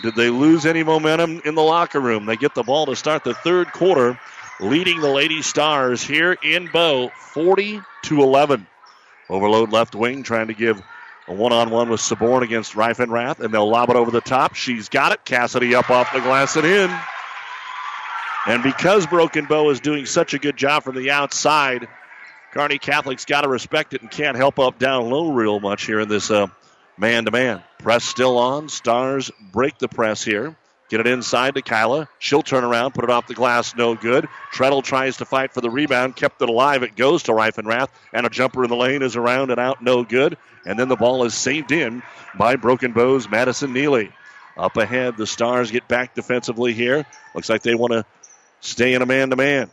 did 0.01 0.15
they 0.15 0.29
lose 0.29 0.65
any 0.65 0.83
momentum 0.83 1.41
in 1.45 1.55
the 1.55 1.63
locker 1.63 1.99
room? 1.99 2.25
They 2.25 2.35
get 2.35 2.55
the 2.55 2.63
ball 2.63 2.85
to 2.87 2.95
start 2.95 3.23
the 3.23 3.33
third 3.33 3.71
quarter 3.71 4.19
leading 4.59 4.99
the 4.99 5.09
Lady 5.09 5.41
Stars 5.41 6.01
here 6.01 6.37
in 6.43 6.67
Bow 6.67 7.09
40 7.09 7.81
to 8.03 8.21
11. 8.21 8.67
Overload 9.29 9.71
left 9.71 9.95
wing 9.95 10.23
trying 10.23 10.47
to 10.47 10.53
give 10.53 10.81
a 11.27 11.33
one 11.33 11.51
on 11.51 11.69
one 11.69 11.89
with 11.89 11.99
Saborn 11.99 12.43
against 12.43 12.73
Reifenrath, 12.73 13.39
and 13.39 13.53
they'll 13.53 13.69
lob 13.69 13.89
it 13.89 13.95
over 13.95 14.11
the 14.11 14.21
top. 14.21 14.55
She's 14.55 14.89
got 14.89 15.11
it. 15.11 15.25
Cassidy 15.25 15.75
up 15.75 15.89
off 15.89 16.13
the 16.13 16.21
glass 16.21 16.55
and 16.55 16.65
in. 16.65 16.97
And 18.47 18.63
because 18.63 19.05
Broken 19.05 19.45
Bow 19.45 19.69
is 19.69 19.81
doing 19.81 20.05
such 20.05 20.33
a 20.33 20.39
good 20.39 20.55
job 20.55 20.83
from 20.83 20.95
the 20.95 21.11
outside, 21.11 21.87
Kearney 22.53 22.79
Catholic's 22.79 23.25
got 23.25 23.41
to 23.41 23.49
respect 23.49 23.93
it 23.93 24.01
and 24.01 24.09
can't 24.09 24.37
help 24.37 24.57
up 24.57 24.79
down 24.79 25.09
low 25.09 25.33
real 25.33 25.59
much 25.59 25.85
here 25.85 25.99
in 25.99 26.07
this 26.07 26.31
uh, 26.31 26.47
man 26.97 27.25
to 27.25 27.31
man. 27.31 27.63
Press 27.79 28.03
still 28.03 28.37
on. 28.37 28.69
Stars 28.69 29.31
break 29.51 29.77
the 29.77 29.87
press 29.87 30.23
here. 30.23 30.55
Get 30.89 31.01
it 31.01 31.07
inside 31.07 31.55
to 31.55 31.61
Kyla. 31.61 32.07
She'll 32.17 32.41
turn 32.41 32.63
around, 32.63 32.93
put 32.93 33.03
it 33.03 33.09
off 33.09 33.27
the 33.27 33.33
glass, 33.33 33.75
no 33.75 33.95
good. 33.95 34.27
Treadle 34.53 34.81
tries 34.81 35.17
to 35.17 35.25
fight 35.25 35.53
for 35.53 35.59
the 35.59 35.69
rebound, 35.69 36.15
kept 36.15 36.41
it 36.41 36.47
alive. 36.47 36.81
It 36.81 36.95
goes 36.95 37.23
to 37.23 37.33
Reifenrath, 37.33 37.89
and 38.13 38.25
a 38.25 38.29
jumper 38.29 38.63
in 38.63 38.69
the 38.69 38.75
lane 38.77 39.01
is 39.01 39.17
around 39.17 39.51
and 39.51 39.59
out, 39.59 39.81
no 39.81 40.05
good. 40.05 40.37
And 40.65 40.79
then 40.79 40.87
the 40.87 40.95
ball 40.95 41.25
is 41.25 41.35
saved 41.35 41.73
in 41.73 42.03
by 42.37 42.55
Broken 42.55 42.93
Bows 42.93 43.29
Madison 43.29 43.73
Neely. 43.73 44.11
Up 44.55 44.77
ahead, 44.77 45.17
the 45.17 45.27
Stars 45.27 45.71
get 45.71 45.87
back 45.89 46.15
defensively 46.15 46.73
here. 46.73 47.05
Looks 47.35 47.49
like 47.49 47.63
they 47.63 47.75
want 47.75 47.91
to 47.91 48.05
stay 48.61 48.93
in 48.93 49.01
a 49.01 49.05
man 49.05 49.29
to 49.29 49.35
man. 49.35 49.69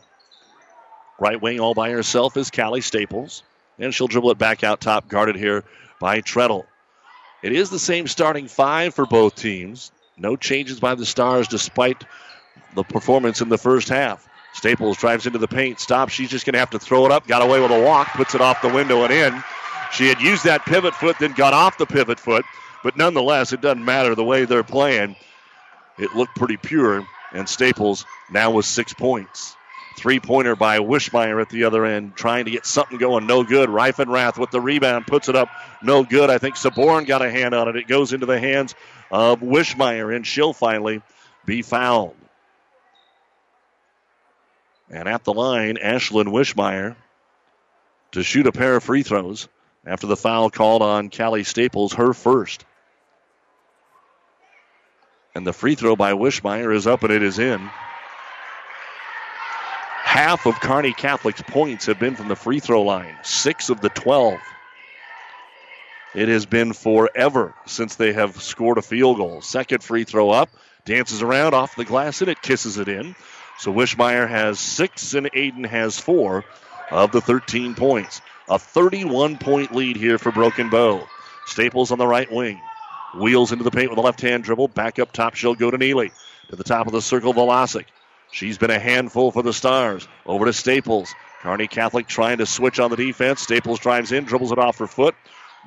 Right 1.17 1.41
wing 1.41 1.61
all 1.61 1.73
by 1.73 1.91
herself 1.91 2.35
is 2.35 2.51
Callie 2.51 2.81
Staples. 2.81 3.41
And 3.79 3.93
she'll 3.93 4.07
dribble 4.07 4.31
it 4.31 4.37
back 4.37 4.63
out 4.63 4.81
top, 4.81 5.07
guarded 5.07 5.37
here 5.37 5.63
by 5.99 6.21
Treadle. 6.21 6.65
It 7.45 7.51
is 7.51 7.69
the 7.69 7.77
same 7.77 8.07
starting 8.07 8.47
five 8.47 8.95
for 8.95 9.05
both 9.05 9.35
teams. 9.35 9.91
No 10.17 10.35
changes 10.35 10.79
by 10.79 10.95
the 10.95 11.05
Stars 11.05 11.47
despite 11.47 12.03
the 12.73 12.81
performance 12.81 13.39
in 13.39 13.49
the 13.49 13.57
first 13.59 13.87
half. 13.87 14.27
Staples 14.55 14.97
drives 14.97 15.27
into 15.27 15.37
the 15.37 15.47
paint, 15.47 15.79
stops. 15.79 16.11
She's 16.11 16.31
just 16.31 16.47
going 16.47 16.53
to 16.53 16.59
have 16.59 16.71
to 16.71 16.79
throw 16.79 17.05
it 17.05 17.11
up. 17.11 17.27
Got 17.27 17.43
away 17.43 17.59
with 17.59 17.69
a 17.69 17.83
walk, 17.83 18.07
puts 18.13 18.33
it 18.33 18.41
off 18.41 18.63
the 18.63 18.73
window 18.73 19.03
and 19.03 19.13
in. 19.13 19.43
She 19.91 20.07
had 20.07 20.19
used 20.21 20.43
that 20.45 20.65
pivot 20.65 20.95
foot, 20.95 21.17
then 21.19 21.33
got 21.33 21.53
off 21.53 21.77
the 21.77 21.85
pivot 21.85 22.19
foot. 22.19 22.45
But 22.83 22.97
nonetheless, 22.97 23.53
it 23.53 23.61
doesn't 23.61 23.85
matter 23.85 24.15
the 24.15 24.23
way 24.23 24.45
they're 24.45 24.63
playing. 24.63 25.15
It 25.99 26.15
looked 26.15 26.35
pretty 26.35 26.57
pure. 26.57 27.05
And 27.31 27.47
Staples 27.47 28.07
now 28.31 28.49
with 28.49 28.65
six 28.65 28.91
points. 28.91 29.55
Three 29.95 30.19
pointer 30.19 30.55
by 30.55 30.79
Wishmeyer 30.79 31.41
at 31.41 31.49
the 31.49 31.63
other 31.63 31.85
end, 31.85 32.15
trying 32.15 32.45
to 32.45 32.51
get 32.51 32.65
something 32.65 32.97
going. 32.97 33.27
No 33.27 33.43
good. 33.43 33.69
Reifenrath 33.69 34.37
with 34.37 34.51
the 34.51 34.59
rebound 34.59 35.07
puts 35.07 35.29
it 35.29 35.35
up. 35.35 35.49
No 35.81 36.03
good. 36.03 36.29
I 36.29 36.37
think 36.37 36.55
Saborn 36.55 37.05
got 37.05 37.21
a 37.21 37.31
hand 37.31 37.55
on 37.55 37.69
it. 37.69 37.75
It 37.75 37.87
goes 37.87 38.11
into 38.11 38.25
the 38.25 38.39
hands 38.39 38.75
of 39.09 39.39
Wishmeyer, 39.39 40.13
and 40.15 40.27
she'll 40.27 40.53
finally 40.53 41.01
be 41.45 41.61
fouled. 41.61 42.15
And 44.89 45.07
at 45.07 45.23
the 45.23 45.33
line, 45.33 45.77
Ashlyn 45.77 46.27
Wishmeyer 46.27 46.95
to 48.11 48.23
shoot 48.23 48.47
a 48.47 48.51
pair 48.51 48.75
of 48.75 48.83
free 48.83 49.03
throws 49.03 49.47
after 49.85 50.07
the 50.07 50.15
foul 50.15 50.49
called 50.49 50.81
on 50.81 51.09
Callie 51.09 51.43
Staples, 51.43 51.93
her 51.93 52.13
first. 52.13 52.65
And 55.33 55.45
the 55.45 55.53
free 55.53 55.75
throw 55.75 55.95
by 55.95 56.13
Wishmeyer 56.13 56.73
is 56.73 56.87
up 56.87 57.03
and 57.03 57.11
it 57.11 57.23
is 57.23 57.39
in. 57.39 57.69
Half 60.15 60.45
of 60.45 60.61
Kearney 60.61 60.93
Catholic's 60.93 61.41
points 61.41 61.87
have 61.87 61.99
been 61.99 62.15
from 62.15 62.29
the 62.29 62.37
free 62.37 62.61
throw 62.61 62.83
line, 62.83 63.17
six 63.21 63.69
of 63.69 63.81
the 63.81 63.89
12. 63.89 64.39
It 66.13 66.29
has 66.29 66.45
been 66.45 66.71
forever 66.71 67.53
since 67.65 67.95
they 67.95 68.13
have 68.13 68.41
scored 68.41 68.77
a 68.77 68.81
field 68.81 69.17
goal. 69.17 69.41
Second 69.41 69.83
free 69.83 70.05
throw 70.05 70.29
up, 70.29 70.47
dances 70.85 71.21
around 71.21 71.53
off 71.53 71.75
the 71.75 71.83
glass, 71.83 72.21
and 72.21 72.29
it 72.29 72.41
kisses 72.41 72.77
it 72.77 72.87
in. 72.87 73.13
So 73.59 73.73
Wishmeyer 73.73 74.25
has 74.25 74.57
six, 74.57 75.15
and 75.15 75.29
Aiden 75.33 75.65
has 75.65 75.99
four 75.99 76.45
of 76.91 77.11
the 77.11 77.19
13 77.19 77.75
points. 77.75 78.21
A 78.47 78.57
31 78.57 79.37
point 79.37 79.75
lead 79.75 79.97
here 79.97 80.17
for 80.17 80.31
Broken 80.31 80.69
Bow. 80.69 81.05
Staples 81.45 81.91
on 81.91 81.97
the 81.97 82.07
right 82.07 82.31
wing. 82.31 82.61
Wheels 83.19 83.51
into 83.51 83.65
the 83.65 83.71
paint 83.71 83.89
with 83.89 83.99
a 83.99 84.01
left 84.01 84.21
hand 84.21 84.45
dribble. 84.45 84.69
Back 84.69 84.97
up 84.97 85.11
top, 85.11 85.35
she'll 85.35 85.55
go 85.55 85.69
to 85.69 85.77
Neely. 85.77 86.13
To 86.51 86.55
the 86.55 86.63
top 86.63 86.87
of 86.87 86.93
the 86.93 87.01
circle, 87.01 87.33
Velasic. 87.33 87.83
She's 88.35 88.57
been 88.57 88.69
a 88.69 88.79
handful 88.79 89.31
for 89.31 89.43
the 89.43 89.53
Stars. 89.53 90.05
Over 90.25 90.43
to 90.43 90.51
Staples. 90.51 91.15
Kearney 91.41 91.67
Catholic 91.67 92.05
trying 92.05 92.39
to 92.39 92.45
switch 92.45 92.81
on 92.81 92.91
the 92.91 92.97
defense. 92.97 93.39
Staples 93.39 93.79
drives 93.79 94.11
in, 94.11 94.25
dribbles 94.25 94.51
it 94.51 94.59
off 94.59 94.79
her 94.79 94.87
foot. 94.87 95.15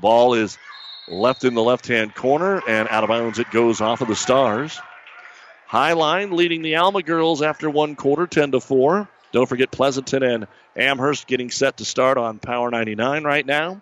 Ball 0.02 0.34
is 0.34 0.58
left 1.08 1.44
in 1.44 1.54
the 1.54 1.62
left 1.62 1.86
hand 1.86 2.14
corner, 2.14 2.60
and 2.68 2.86
out 2.90 3.04
of 3.04 3.08
bounds 3.08 3.38
it 3.38 3.50
goes 3.50 3.80
off 3.80 4.02
of 4.02 4.08
the 4.08 4.14
Stars. 4.14 4.78
High 5.66 5.94
line 5.94 6.32
leading 6.32 6.60
the 6.60 6.76
Alma 6.76 7.02
girls 7.02 7.40
after 7.40 7.70
one 7.70 7.96
quarter, 7.96 8.26
10 8.26 8.52
to 8.52 8.60
4. 8.60 9.08
Don't 9.32 9.48
forget 9.48 9.70
Pleasanton 9.70 10.22
and 10.22 10.46
Amherst 10.76 11.26
getting 11.26 11.50
set 11.50 11.78
to 11.78 11.86
start 11.86 12.18
on 12.18 12.38
Power 12.38 12.70
99 12.70 13.24
right 13.24 13.46
now. 13.46 13.80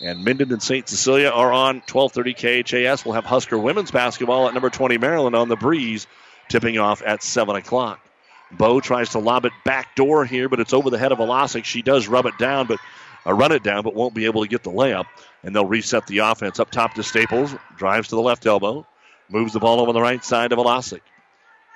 And 0.00 0.24
Minden 0.24 0.52
and 0.52 0.60
St. 0.60 0.88
Cecilia 0.88 1.28
are 1.28 1.52
on 1.52 1.82
1230 1.88 2.64
KHAS. 2.64 3.04
We'll 3.04 3.14
have 3.14 3.26
Husker 3.26 3.56
women's 3.56 3.92
basketball 3.92 4.48
at 4.48 4.54
number 4.54 4.70
20 4.70 4.98
Maryland 4.98 5.36
on 5.36 5.48
the 5.48 5.54
breeze, 5.54 6.08
tipping 6.48 6.78
off 6.78 7.00
at 7.00 7.22
7 7.22 7.54
o'clock. 7.54 8.03
Bow 8.52 8.80
tries 8.80 9.10
to 9.10 9.18
lob 9.18 9.44
it 9.46 9.52
back 9.64 9.96
door 9.96 10.24
here, 10.24 10.48
but 10.48 10.60
it's 10.60 10.72
over 10.72 10.90
the 10.90 10.98
head 10.98 11.12
of 11.12 11.18
Velasic. 11.18 11.64
She 11.64 11.82
does 11.82 12.08
rub 12.08 12.26
it 12.26 12.38
down, 12.38 12.66
but 12.66 12.78
uh, 13.26 13.32
run 13.32 13.52
it 13.52 13.62
down, 13.62 13.82
but 13.82 13.94
won't 13.94 14.14
be 14.14 14.26
able 14.26 14.42
to 14.42 14.48
get 14.48 14.62
the 14.62 14.70
layup. 14.70 15.06
And 15.42 15.54
they'll 15.54 15.66
reset 15.66 16.06
the 16.06 16.18
offense 16.18 16.60
up 16.60 16.70
top 16.70 16.94
to 16.94 17.02
Staples. 17.02 17.54
Drives 17.76 18.08
to 18.08 18.16
the 18.16 18.22
left 18.22 18.46
elbow. 18.46 18.86
Moves 19.28 19.52
the 19.52 19.60
ball 19.60 19.80
over 19.80 19.92
the 19.92 20.00
right 20.00 20.24
side 20.24 20.50
to 20.50 20.56
Velasic. 20.56 21.00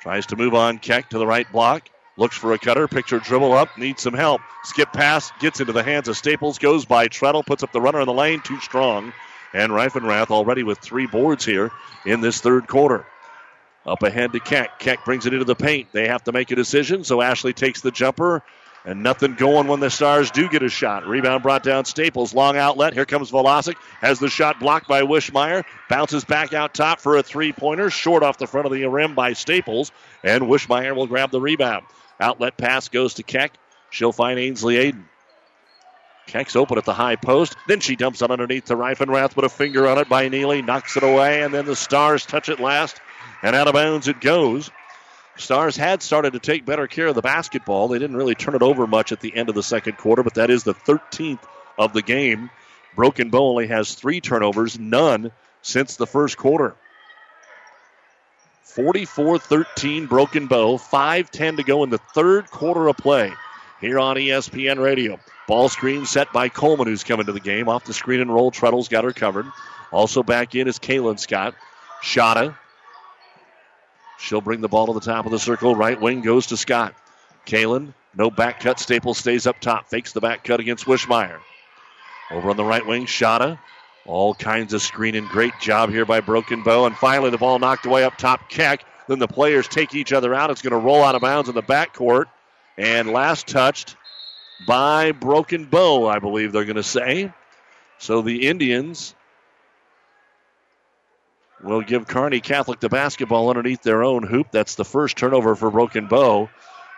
Tries 0.02 0.26
to 0.26 0.36
move 0.36 0.54
on 0.54 0.78
Keck 0.78 1.10
to 1.10 1.18
the 1.18 1.26
right 1.26 1.50
block. 1.50 1.88
Looks 2.16 2.36
for 2.36 2.52
a 2.52 2.58
cutter, 2.58 2.88
picture 2.88 3.20
dribble 3.20 3.52
up, 3.52 3.78
needs 3.78 4.02
some 4.02 4.14
help. 4.14 4.40
Skip 4.64 4.92
pass, 4.92 5.30
gets 5.40 5.60
into 5.60 5.72
the 5.72 5.84
hands 5.84 6.08
of 6.08 6.16
Staples, 6.16 6.58
goes 6.58 6.84
by 6.84 7.06
Treadle, 7.06 7.44
puts 7.44 7.62
up 7.62 7.72
the 7.72 7.80
runner 7.80 8.00
in 8.00 8.06
the 8.06 8.12
lane, 8.12 8.40
too 8.40 8.58
strong. 8.60 9.12
And 9.54 9.72
Reifenrath 9.72 10.30
already 10.30 10.64
with 10.64 10.78
three 10.78 11.06
boards 11.06 11.44
here 11.44 11.70
in 12.04 12.20
this 12.20 12.40
third 12.40 12.66
quarter. 12.66 13.06
Up 13.88 14.02
ahead 14.02 14.32
to 14.32 14.40
Keck. 14.40 14.78
Keck 14.78 15.04
brings 15.04 15.26
it 15.26 15.32
into 15.32 15.44
the 15.44 15.54
paint. 15.54 15.88
They 15.92 16.08
have 16.08 16.22
to 16.24 16.32
make 16.32 16.50
a 16.50 16.56
decision, 16.56 17.04
so 17.04 17.22
Ashley 17.22 17.52
takes 17.52 17.80
the 17.80 17.90
jumper. 17.90 18.42
And 18.84 19.02
nothing 19.02 19.34
going 19.34 19.66
when 19.66 19.80
the 19.80 19.90
Stars 19.90 20.30
do 20.30 20.48
get 20.48 20.62
a 20.62 20.68
shot. 20.68 21.06
Rebound 21.06 21.42
brought 21.42 21.62
down 21.62 21.84
Staples. 21.84 22.32
Long 22.32 22.56
outlet. 22.56 22.94
Here 22.94 23.04
comes 23.04 23.30
Velasic. 23.30 23.74
Has 24.00 24.18
the 24.18 24.28
shot 24.28 24.60
blocked 24.60 24.88
by 24.88 25.02
Wishmeyer. 25.02 25.64
Bounces 25.90 26.24
back 26.24 26.54
out 26.54 26.74
top 26.74 27.00
for 27.00 27.16
a 27.16 27.22
three 27.22 27.52
pointer. 27.52 27.90
Short 27.90 28.22
off 28.22 28.38
the 28.38 28.46
front 28.46 28.66
of 28.66 28.72
the 28.72 28.86
rim 28.86 29.14
by 29.14 29.32
Staples. 29.32 29.90
And 30.22 30.44
Wishmeyer 30.44 30.94
will 30.94 31.06
grab 31.06 31.30
the 31.30 31.40
rebound. 31.40 31.84
Outlet 32.20 32.56
pass 32.56 32.88
goes 32.88 33.14
to 33.14 33.22
Keck. 33.22 33.54
She'll 33.90 34.12
find 34.12 34.38
Ainsley 34.38 34.76
Aiden. 34.76 35.04
Keck's 36.26 36.56
open 36.56 36.78
at 36.78 36.84
the 36.84 36.94
high 36.94 37.16
post. 37.16 37.56
Then 37.66 37.80
she 37.80 37.96
dumps 37.96 38.22
it 38.22 38.30
underneath 38.30 38.66
to 38.66 38.76
Reifenrath 38.76 39.34
with 39.34 39.44
a 39.44 39.50
finger 39.50 39.88
on 39.88 39.98
it 39.98 40.08
by 40.08 40.28
Neely. 40.28 40.62
Knocks 40.62 40.96
it 40.96 41.02
away. 41.02 41.42
And 41.42 41.52
then 41.52 41.66
the 41.66 41.76
Stars 41.76 42.24
touch 42.24 42.48
it 42.48 42.60
last. 42.60 43.00
And 43.42 43.54
out 43.54 43.68
of 43.68 43.74
bounds 43.74 44.08
it 44.08 44.20
goes. 44.20 44.70
Stars 45.36 45.76
had 45.76 46.02
started 46.02 46.32
to 46.32 46.40
take 46.40 46.64
better 46.64 46.88
care 46.88 47.06
of 47.06 47.14
the 47.14 47.22
basketball. 47.22 47.88
They 47.88 47.98
didn't 47.98 48.16
really 48.16 48.34
turn 48.34 48.56
it 48.56 48.62
over 48.62 48.86
much 48.86 49.12
at 49.12 49.20
the 49.20 49.34
end 49.36 49.48
of 49.48 49.54
the 49.54 49.62
second 49.62 49.96
quarter, 49.96 50.24
but 50.24 50.34
that 50.34 50.50
is 50.50 50.64
the 50.64 50.74
13th 50.74 51.42
of 51.78 51.92
the 51.92 52.02
game. 52.02 52.50
Broken 52.96 53.30
Bow 53.30 53.50
only 53.50 53.68
has 53.68 53.94
three 53.94 54.20
turnovers, 54.20 54.78
none 54.78 55.30
since 55.62 55.94
the 55.96 56.06
first 56.06 56.36
quarter. 56.36 56.74
44 58.64 59.38
13 59.38 60.06
Broken 60.06 60.46
Bow, 60.46 60.76
5 60.76 61.30
10 61.30 61.56
to 61.56 61.62
go 61.62 61.84
in 61.84 61.90
the 61.90 61.98
third 61.98 62.50
quarter 62.50 62.88
of 62.88 62.96
play 62.96 63.32
here 63.80 63.98
on 63.98 64.16
ESPN 64.16 64.82
Radio. 64.82 65.18
Ball 65.46 65.68
screen 65.68 66.04
set 66.04 66.32
by 66.32 66.48
Coleman, 66.48 66.86
who's 66.86 67.04
coming 67.04 67.26
to 67.26 67.32
the 67.32 67.40
game. 67.40 67.68
Off 67.68 67.84
the 67.84 67.94
screen 67.94 68.20
and 68.20 68.32
roll, 68.32 68.50
Treadle's 68.50 68.88
got 68.88 69.04
her 69.04 69.12
covered. 69.12 69.46
Also 69.90 70.22
back 70.22 70.54
in 70.54 70.68
is 70.68 70.78
Kaylin 70.78 71.18
Scott. 71.18 71.54
Shada. 72.02 72.56
She'll 74.18 74.40
bring 74.40 74.60
the 74.60 74.68
ball 74.68 74.86
to 74.88 74.92
the 74.92 75.00
top 75.00 75.26
of 75.26 75.32
the 75.32 75.38
circle. 75.38 75.74
Right 75.74 76.00
wing 76.00 76.22
goes 76.22 76.48
to 76.48 76.56
Scott. 76.56 76.94
Kaylin, 77.46 77.94
no 78.14 78.30
back 78.30 78.60
cut. 78.60 78.78
Staples 78.80 79.18
stays 79.18 79.46
up 79.46 79.60
top. 79.60 79.88
Fakes 79.88 80.12
the 80.12 80.20
back 80.20 80.44
cut 80.44 80.60
against 80.60 80.86
Wishmeyer. 80.86 81.38
Over 82.30 82.50
on 82.50 82.56
the 82.56 82.64
right 82.64 82.84
wing, 82.84 83.06
Shada. 83.06 83.58
All 84.04 84.34
kinds 84.34 84.74
of 84.74 84.82
screening. 84.82 85.26
Great 85.26 85.54
job 85.60 85.90
here 85.90 86.04
by 86.04 86.20
Broken 86.20 86.62
Bow. 86.62 86.86
And 86.86 86.96
finally, 86.96 87.30
the 87.30 87.38
ball 87.38 87.58
knocked 87.58 87.86
away 87.86 88.04
up 88.04 88.18
top. 88.18 88.50
Keck. 88.50 88.84
Then 89.06 89.18
the 89.18 89.28
players 89.28 89.68
take 89.68 89.94
each 89.94 90.12
other 90.12 90.34
out. 90.34 90.50
It's 90.50 90.62
going 90.62 90.72
to 90.72 90.78
roll 90.78 91.02
out 91.02 91.14
of 91.14 91.22
bounds 91.22 91.48
in 91.48 91.54
the 91.54 91.62
backcourt. 91.62 92.26
And 92.76 93.10
last 93.12 93.46
touched 93.46 93.96
by 94.66 95.12
Broken 95.12 95.64
Bow, 95.64 96.06
I 96.08 96.18
believe 96.18 96.52
they're 96.52 96.64
going 96.64 96.76
to 96.76 96.82
say. 96.82 97.32
So 97.98 98.22
the 98.22 98.46
Indians 98.46 99.14
will 101.62 101.82
give 101.82 102.06
Kearney 102.06 102.40
Catholic 102.40 102.80
the 102.80 102.88
basketball 102.88 103.48
underneath 103.48 103.82
their 103.82 104.02
own 104.02 104.22
hoop. 104.22 104.48
That's 104.50 104.74
the 104.74 104.84
first 104.84 105.16
turnover 105.16 105.54
for 105.56 105.70
Broken 105.70 106.06
Bow 106.06 106.48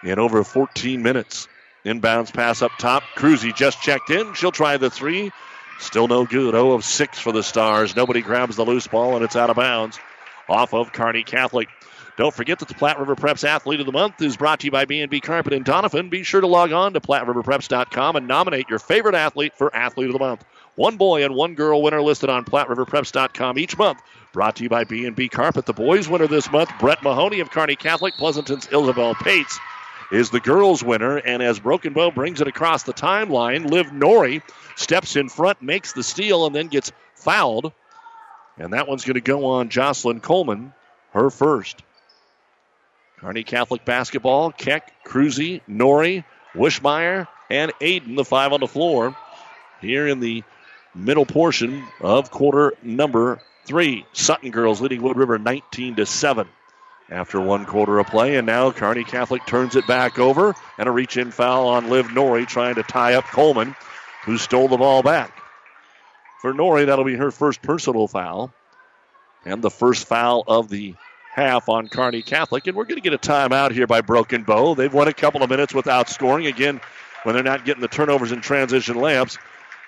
in 0.03 0.19
over 0.19 0.45
14 0.45 1.03
minutes. 1.03 1.49
Inbounds 1.85 2.33
pass 2.33 2.63
up 2.63 2.73
top. 2.79 3.03
Cruzy 3.17 3.55
just 3.55 3.81
checked 3.81 4.11
in. 4.11 4.35
She'll 4.35 4.53
try 4.53 4.77
the 4.77 4.91
three. 4.91 5.31
Still 5.79 6.09
no 6.09 6.27
good. 6.27 6.53
0 6.53 6.73
of 6.73 6.85
6 6.85 7.19
for 7.19 7.33
the 7.33 7.43
Stars. 7.43 7.97
Nobody 7.97 8.21
grabs 8.21 8.57
the 8.57 8.65
loose 8.65 8.87
ball, 8.87 9.17
and 9.17 9.25
it's 9.25 9.37
out 9.37 9.49
of 9.49 9.57
bounds 9.57 9.99
off 10.49 10.75
of 10.75 10.93
Kearney 10.93 11.23
Catholic. 11.23 11.69
Don't 12.21 12.35
forget 12.35 12.59
that 12.59 12.69
the 12.69 12.75
Platte 12.75 12.99
River 12.99 13.17
Preps 13.17 13.45
Athlete 13.45 13.81
of 13.81 13.87
the 13.87 13.93
Month 13.93 14.21
is 14.21 14.37
brought 14.37 14.61
to 14.61 14.67
you 14.67 14.71
by 14.71 14.85
B&B 14.85 15.21
Carpet 15.21 15.55
in 15.55 15.63
Donovan. 15.63 16.11
Be 16.11 16.23
sure 16.23 16.43
to 16.43 16.47
log 16.47 16.71
on 16.71 16.93
to 16.93 17.01
PlatteRiverPreps.com 17.01 18.15
and 18.15 18.29
nominate 18.29 18.69
your 18.69 18.79
favorite 18.79 19.15
athlete 19.15 19.55
for 19.57 19.75
Athlete 19.75 20.09
of 20.09 20.13
the 20.13 20.19
Month. 20.19 20.45
One 20.75 20.99
boy 20.99 21.25
and 21.25 21.35
one 21.35 21.55
girl 21.55 21.81
winner 21.81 22.03
listed 22.03 22.29
on 22.29 22.45
PlatteRiverPreps.com 22.45 23.59
each 23.59 23.79
month. 23.79 24.03
Brought 24.35 24.57
to 24.57 24.63
you 24.65 24.69
by 24.69 24.85
B&B 24.85 25.31
Carpet. 25.31 25.65
The 25.65 25.73
boys 25.73 26.11
winner 26.11 26.27
this 26.27 26.53
month, 26.53 26.71
Brett 26.79 27.03
Mahoney 27.03 27.41
of 27.41 27.51
Kearney 27.51 27.75
Catholic. 27.75 28.13
Pleasanton's 28.17 28.67
Isabel 28.67 29.15
Pates 29.15 29.59
is 30.13 30.29
the 30.29 30.41
girls 30.41 30.85
winner. 30.85 31.17
And 31.17 31.43
as 31.43 31.59
Broken 31.59 31.95
Bow 31.95 32.11
brings 32.11 32.43
it 32.43 32.49
across 32.49 32.83
the 32.83 32.93
timeline, 32.93 33.71
Liv 33.71 33.87
Nori 33.87 34.43
steps 34.77 35.17
in 35.17 35.31
front, 35.31 35.63
makes 35.63 35.95
the 35.95 36.03
steal, 36.03 36.45
and 36.45 36.55
then 36.55 36.67
gets 36.67 36.93
fouled. 37.15 37.73
And 38.59 38.75
that 38.75 38.89
one's 38.89 39.07
going 39.07 39.15
to 39.15 39.23
go 39.23 39.47
on 39.47 39.71
Jocelyn 39.71 40.21
Coleman, 40.21 40.75
her 41.15 41.31
first. 41.31 41.83
Kearney 43.21 43.45
Catholic 43.45 43.85
basketball, 43.85 44.51
Keck, 44.51 45.05
Cruzy, 45.05 45.61
Nori, 45.69 46.25
Wishmeyer, 46.55 47.29
and 47.51 47.71
Aiden, 47.81 48.17
the 48.17 48.25
five 48.25 48.53
on 48.53 48.61
the 48.61 48.67
floor, 48.67 49.15
here 49.83 50.07
in 50.07 50.21
the 50.21 50.43
middle 50.95 51.27
portion 51.27 51.85
of 52.01 52.31
quarter 52.31 52.73
number 52.83 53.41
three. 53.67 54.07
Sutton 54.13 54.51
girls 54.51 54.81
leading 54.81 55.03
Wood 55.03 55.19
River 55.19 55.39
19 55.39 55.97
to 55.97 56.07
7 56.07 56.49
after 57.11 57.41
one 57.41 57.67
quarter 57.67 57.99
of 57.99 58.07
play. 58.07 58.37
And 58.37 58.47
now 58.47 58.71
Kearney 58.71 59.05
Catholic 59.05 59.45
turns 59.47 59.77
it 59.77 59.87
back 59.87 60.19
over 60.19 60.55
and 60.79 60.89
a 60.89 60.93
reach 60.93 61.19
in 61.19 61.31
foul 61.31 61.69
on 61.69 61.91
Liv 61.91 62.07
Nori 62.07 62.47
trying 62.47 62.77
to 62.77 62.83
tie 62.83 63.15
up 63.15 63.25
Coleman, 63.25 63.77
who 64.25 64.39
stole 64.39 64.69
the 64.69 64.79
ball 64.79 65.03
back. 65.03 65.37
For 66.41 66.55
Nori, 66.55 66.87
that'll 66.87 67.05
be 67.05 67.17
her 67.17 67.31
first 67.31 67.61
personal 67.61 68.09
foul 68.09 68.53
and 69.45 69.61
the 69.61 69.71
first 69.71 70.07
foul 70.07 70.43
of 70.47 70.71
the 70.71 70.95
half 71.41 71.69
on 71.69 71.89
Kearney 71.89 72.23
Catholic. 72.23 72.67
And 72.67 72.77
we're 72.77 72.85
going 72.85 73.01
to 73.01 73.03
get 73.03 73.15
a 73.15 73.19
timeout 73.19 73.73
here 73.73 73.87
by 73.87 74.01
Broken 74.03 74.43
Bow. 74.43 74.75
They've 74.75 74.93
won 74.93 75.09
a 75.09 75.13
couple 75.13 75.43
of 75.43 75.49
minutes 75.49 75.73
without 75.73 76.09
scoring. 76.09 76.47
Again, 76.47 76.81
when 77.23 77.35
they're 77.35 77.43
not 77.43 77.65
getting 77.65 77.81
the 77.81 77.89
turnovers 77.89 78.33
and 78.33 78.43
transition 78.43 78.97
layups, 78.97 79.39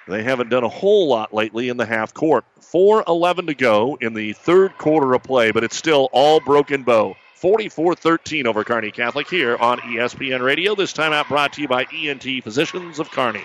they 0.08 0.22
haven't 0.22 0.48
done 0.48 0.64
a 0.64 0.68
whole 0.68 1.08
lot 1.08 1.32
lately 1.34 1.68
in 1.68 1.76
the 1.76 1.86
half 1.86 2.14
court. 2.14 2.44
4 2.60 3.04
11 3.06 3.46
to 3.46 3.54
go 3.54 3.98
in 4.00 4.14
the 4.14 4.32
third 4.32 4.76
quarter 4.78 5.14
of 5.14 5.22
play, 5.22 5.50
but 5.50 5.62
it's 5.62 5.76
still 5.76 6.08
all 6.12 6.40
Broken 6.40 6.82
Bow. 6.82 7.14
44 7.34 7.96
13 7.96 8.46
over 8.46 8.64
Kearney 8.64 8.90
Catholic 8.90 9.28
here 9.28 9.56
on 9.56 9.78
ESPN 9.80 10.42
Radio. 10.42 10.74
This 10.74 10.92
timeout 10.92 11.28
brought 11.28 11.52
to 11.54 11.62
you 11.62 11.68
by 11.68 11.86
ENT 11.92 12.24
Physicians 12.42 12.98
of 12.98 13.10
Kearney. 13.10 13.44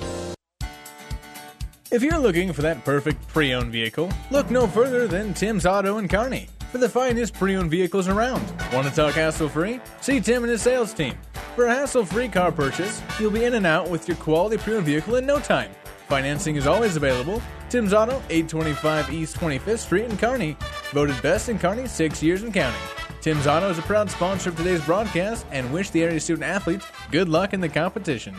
If 1.91 2.01
you're 2.01 2.17
looking 2.17 2.53
for 2.53 2.61
that 2.61 2.85
perfect 2.85 3.27
pre 3.27 3.53
owned 3.53 3.73
vehicle, 3.73 4.09
look 4.29 4.49
no 4.49 4.65
further 4.65 5.09
than 5.09 5.33
Tim's 5.33 5.65
Auto 5.65 5.97
in 5.97 6.07
Kearney 6.07 6.47
for 6.71 6.77
the 6.77 6.87
finest 6.87 7.33
pre 7.33 7.57
owned 7.57 7.69
vehicles 7.69 8.07
around. 8.07 8.41
Want 8.71 8.87
to 8.87 8.95
talk 8.95 9.15
hassle 9.15 9.49
free? 9.49 9.81
See 9.99 10.21
Tim 10.21 10.43
and 10.43 10.49
his 10.49 10.61
sales 10.61 10.93
team. 10.93 11.17
For 11.53 11.65
a 11.65 11.75
hassle 11.75 12.05
free 12.05 12.29
car 12.29 12.49
purchase, 12.49 13.01
you'll 13.19 13.31
be 13.31 13.43
in 13.43 13.55
and 13.55 13.65
out 13.65 13.89
with 13.89 14.07
your 14.07 14.15
quality 14.15 14.57
pre 14.57 14.75
owned 14.75 14.85
vehicle 14.85 15.17
in 15.17 15.25
no 15.25 15.41
time. 15.41 15.69
Financing 16.07 16.55
is 16.55 16.65
always 16.65 16.95
available. 16.95 17.41
Tim's 17.69 17.91
Auto, 17.91 18.23
825 18.29 19.11
East 19.11 19.35
25th 19.35 19.79
Street 19.79 20.05
in 20.05 20.17
Kearney. 20.17 20.55
Voted 20.91 21.21
best 21.21 21.49
in 21.49 21.59
Kearney 21.59 21.89
six 21.89 22.23
years 22.23 22.43
and 22.43 22.53
counting. 22.53 22.81
Tim's 23.19 23.47
Auto 23.47 23.69
is 23.69 23.79
a 23.79 23.81
proud 23.81 24.09
sponsor 24.09 24.51
of 24.51 24.55
today's 24.55 24.83
broadcast 24.85 25.45
and 25.51 25.73
wish 25.73 25.89
the 25.89 26.03
area 26.03 26.21
student 26.21 26.45
athletes 26.45 26.85
good 27.11 27.27
luck 27.27 27.53
in 27.53 27.59
the 27.59 27.67
competition. 27.67 28.33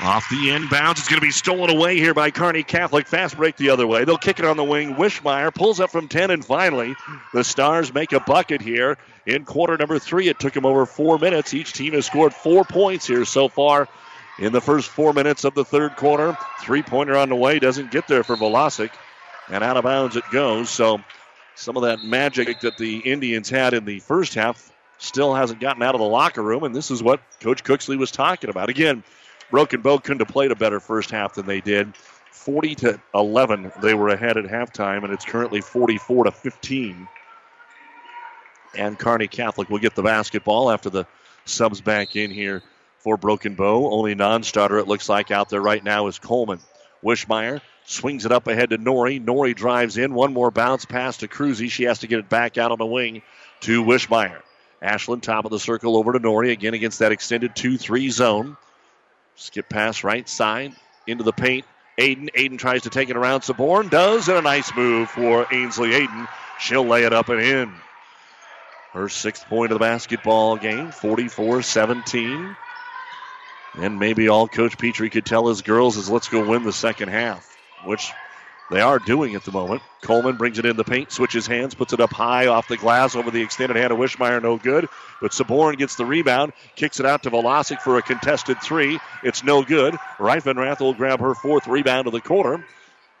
Off 0.00 0.28
the 0.30 0.50
inbounds, 0.50 0.92
it's 0.92 1.08
going 1.08 1.20
to 1.20 1.26
be 1.26 1.32
stolen 1.32 1.70
away 1.70 1.96
here 1.96 2.14
by 2.14 2.30
Kearney 2.30 2.62
Catholic. 2.62 3.08
Fast 3.08 3.36
break 3.36 3.56
the 3.56 3.70
other 3.70 3.84
way. 3.84 4.04
They'll 4.04 4.16
kick 4.16 4.38
it 4.38 4.44
on 4.44 4.56
the 4.56 4.62
wing. 4.62 4.94
Wishmeyer 4.94 5.52
pulls 5.52 5.80
up 5.80 5.90
from 5.90 6.06
10, 6.06 6.30
and 6.30 6.44
finally, 6.44 6.94
the 7.34 7.42
Stars 7.42 7.92
make 7.92 8.12
a 8.12 8.20
bucket 8.20 8.62
here 8.62 8.96
in 9.26 9.44
quarter 9.44 9.76
number 9.76 9.98
three. 9.98 10.28
It 10.28 10.38
took 10.38 10.52
them 10.52 10.64
over 10.64 10.86
four 10.86 11.18
minutes. 11.18 11.52
Each 11.52 11.72
team 11.72 11.94
has 11.94 12.06
scored 12.06 12.32
four 12.32 12.64
points 12.64 13.08
here 13.08 13.24
so 13.24 13.48
far 13.48 13.88
in 14.38 14.52
the 14.52 14.60
first 14.60 14.88
four 14.88 15.12
minutes 15.12 15.42
of 15.42 15.54
the 15.54 15.64
third 15.64 15.96
quarter. 15.96 16.38
Three 16.60 16.82
pointer 16.82 17.16
on 17.16 17.28
the 17.28 17.34
way 17.34 17.58
doesn't 17.58 17.90
get 17.90 18.06
there 18.06 18.22
for 18.22 18.36
Velasic, 18.36 18.90
and 19.48 19.64
out 19.64 19.76
of 19.76 19.82
bounds 19.82 20.14
it 20.14 20.24
goes. 20.30 20.70
So, 20.70 21.00
some 21.56 21.76
of 21.76 21.82
that 21.82 22.04
magic 22.04 22.60
that 22.60 22.78
the 22.78 22.98
Indians 22.98 23.50
had 23.50 23.74
in 23.74 23.84
the 23.84 23.98
first 23.98 24.34
half 24.34 24.70
still 24.98 25.34
hasn't 25.34 25.58
gotten 25.58 25.82
out 25.82 25.96
of 25.96 26.00
the 26.00 26.06
locker 26.06 26.42
room, 26.42 26.62
and 26.62 26.72
this 26.72 26.92
is 26.92 27.02
what 27.02 27.20
Coach 27.40 27.64
Cooksley 27.64 27.98
was 27.98 28.12
talking 28.12 28.48
about. 28.48 28.68
Again, 28.68 29.02
Broken 29.50 29.80
Bow 29.80 29.98
couldn't 29.98 30.20
have 30.20 30.28
played 30.28 30.52
a 30.52 30.56
better 30.56 30.80
first 30.80 31.10
half 31.10 31.34
than 31.34 31.46
they 31.46 31.60
did. 31.60 31.96
40 32.32 32.74
to 32.76 33.00
11, 33.14 33.72
they 33.82 33.94
were 33.94 34.08
ahead 34.08 34.36
at 34.36 34.44
halftime, 34.44 35.04
and 35.04 35.12
it's 35.12 35.24
currently 35.24 35.60
44 35.60 36.24
to 36.24 36.30
15. 36.30 37.08
And 38.76 38.98
Kearney 38.98 39.28
Catholic 39.28 39.70
will 39.70 39.78
get 39.78 39.94
the 39.94 40.02
basketball 40.02 40.70
after 40.70 40.90
the 40.90 41.06
subs 41.44 41.80
back 41.80 42.16
in 42.16 42.30
here 42.30 42.62
for 42.98 43.16
Broken 43.16 43.54
Bow. 43.54 43.90
Only 43.90 44.14
non 44.14 44.42
starter, 44.42 44.78
it 44.78 44.86
looks 44.86 45.08
like, 45.08 45.30
out 45.30 45.48
there 45.48 45.60
right 45.60 45.82
now 45.82 46.06
is 46.06 46.18
Coleman. 46.18 46.60
Wishmeyer 47.02 47.60
swings 47.84 48.26
it 48.26 48.32
up 48.32 48.46
ahead 48.46 48.70
to 48.70 48.78
Nori. 48.78 49.24
Nori 49.24 49.54
drives 49.54 49.96
in. 49.96 50.14
One 50.14 50.32
more 50.32 50.50
bounce 50.50 50.84
pass 50.84 51.18
to 51.18 51.28
Cruzy. 51.28 51.70
She 51.70 51.84
has 51.84 52.00
to 52.00 52.06
get 52.06 52.18
it 52.18 52.28
back 52.28 52.58
out 52.58 52.72
on 52.72 52.78
the 52.78 52.86
wing 52.86 53.22
to 53.60 53.84
Wishmeyer. 53.84 54.42
Ashland, 54.82 55.22
top 55.22 55.44
of 55.44 55.50
the 55.50 55.58
circle, 55.58 55.96
over 55.96 56.12
to 56.12 56.20
Nori. 56.20 56.52
Again 56.52 56.74
against 56.74 56.98
that 57.00 57.12
extended 57.12 57.56
2 57.56 57.78
3 57.78 58.10
zone. 58.10 58.56
Skip 59.38 59.68
pass 59.68 60.02
right 60.02 60.28
side 60.28 60.74
into 61.06 61.22
the 61.22 61.32
paint. 61.32 61.64
Aiden. 61.96 62.28
Aiden 62.34 62.58
tries 62.58 62.82
to 62.82 62.90
take 62.90 63.08
it 63.08 63.16
around 63.16 63.42
Saborn. 63.42 63.88
Does, 63.88 64.28
and 64.28 64.38
a 64.38 64.42
nice 64.42 64.74
move 64.74 65.08
for 65.10 65.46
Ainsley 65.52 65.90
Aiden. 65.90 66.28
She'll 66.58 66.84
lay 66.84 67.04
it 67.04 67.12
up 67.12 67.28
and 67.28 67.40
in. 67.40 67.72
Her 68.92 69.08
sixth 69.08 69.46
point 69.46 69.70
of 69.70 69.78
the 69.78 69.84
basketball 69.84 70.56
game, 70.56 70.90
44 70.90 71.62
17. 71.62 72.56
And 73.74 73.98
maybe 74.00 74.28
all 74.28 74.48
Coach 74.48 74.76
Petrie 74.76 75.10
could 75.10 75.24
tell 75.24 75.46
his 75.46 75.62
girls 75.62 75.96
is 75.96 76.10
let's 76.10 76.28
go 76.28 76.44
win 76.44 76.64
the 76.64 76.72
second 76.72 77.08
half, 77.08 77.56
which 77.84 78.10
they 78.70 78.80
are 78.80 78.98
doing 78.98 79.34
at 79.34 79.44
the 79.44 79.52
moment. 79.52 79.82
Coleman 80.02 80.36
brings 80.36 80.58
it 80.58 80.66
in 80.66 80.76
the 80.76 80.84
paint, 80.84 81.10
switches 81.10 81.46
hands, 81.46 81.74
puts 81.74 81.92
it 81.92 82.00
up 82.00 82.12
high 82.12 82.46
off 82.46 82.68
the 82.68 82.76
glass 82.76 83.16
over 83.16 83.30
the 83.30 83.42
extended 83.42 83.76
hand 83.76 83.92
of 83.92 83.98
Wishmeyer, 83.98 84.42
no 84.42 84.58
good. 84.58 84.88
But 85.20 85.32
Saborn 85.32 85.76
gets 85.76 85.96
the 85.96 86.04
rebound, 86.04 86.52
kicks 86.76 87.00
it 87.00 87.06
out 87.06 87.22
to 87.22 87.30
Velasic 87.30 87.80
for 87.80 87.98
a 87.98 88.02
contested 88.02 88.60
three. 88.62 89.00
It's 89.22 89.42
no 89.42 89.62
good. 89.62 89.94
Reifenrath 90.18 90.80
will 90.80 90.94
grab 90.94 91.20
her 91.20 91.34
fourth 91.34 91.66
rebound 91.66 92.06
of 92.06 92.12
the 92.12 92.20
quarter. 92.20 92.64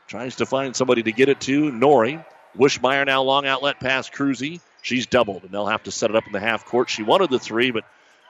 Tries 0.06 0.36
to 0.36 0.46
find 0.46 0.76
somebody 0.76 1.02
to 1.02 1.12
get 1.12 1.28
it 1.28 1.40
to. 1.42 1.70
Nori. 1.70 2.24
Wishmeyer 2.56 3.06
now 3.06 3.22
long 3.22 3.46
outlet 3.46 3.80
pass 3.80 4.08
Cruzy. 4.08 4.60
She's 4.82 5.06
doubled, 5.06 5.42
and 5.42 5.50
they'll 5.50 5.66
have 5.66 5.82
to 5.84 5.90
set 5.90 6.10
it 6.10 6.16
up 6.16 6.26
in 6.26 6.32
the 6.32 6.40
half 6.40 6.64
court. 6.64 6.88
She 6.88 7.02
wanted 7.02 7.30
the 7.30 7.38
three, 7.38 7.70
but 7.70 7.84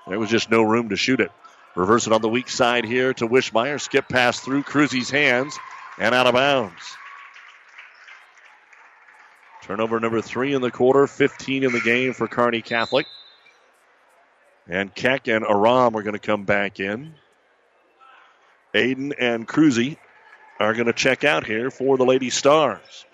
there 0.09 0.19
was 0.19 0.31
just 0.31 0.51
no 0.51 0.63
room 0.63 0.89
to 0.89 0.97
shoot 0.97 1.21
it. 1.21 1.31
Reverse 1.77 2.07
it 2.07 2.13
on 2.13 2.23
the 2.23 2.29
weak 2.29 2.49
side 2.49 2.85
here 2.85 3.15
to 3.15 3.29
Wishmeyer. 3.29 3.81
Skip 3.81 4.09
pass 4.09 4.41
through 4.41 4.65
Cruzy's 4.65 5.11
hands 5.11 5.57
and 5.99 6.15
out 6.15 6.27
of 6.27 6.35
bounds. 6.35 6.97
Turnover 9.69 10.01
number 10.01 10.23
three 10.23 10.55
in 10.55 10.63
the 10.63 10.71
quarter, 10.71 11.07
15 11.07 11.63
in 11.63 11.73
the 11.73 11.81
game 11.83 12.15
for 12.15 12.27
Kearney 12.27 12.63
Catholic. 12.63 13.05
And 14.67 14.95
Keck 14.95 15.29
and 15.29 15.45
Aram 15.45 15.95
are 15.95 16.03
going 16.03 16.15
to 16.15 16.19
come 16.19 16.45
back 16.45 16.81
in. 16.81 17.13
Aiden 18.75 19.13
and 19.19 19.47
Cruzy 19.47 19.99
are 20.59 20.73
going 20.73 20.87
to 20.87 20.95
check 20.95 21.23
out 21.23 21.45
here 21.45 21.71
for 21.71 21.99
the 21.99 22.07
Lady 22.07 22.31
Stars. 22.31 23.05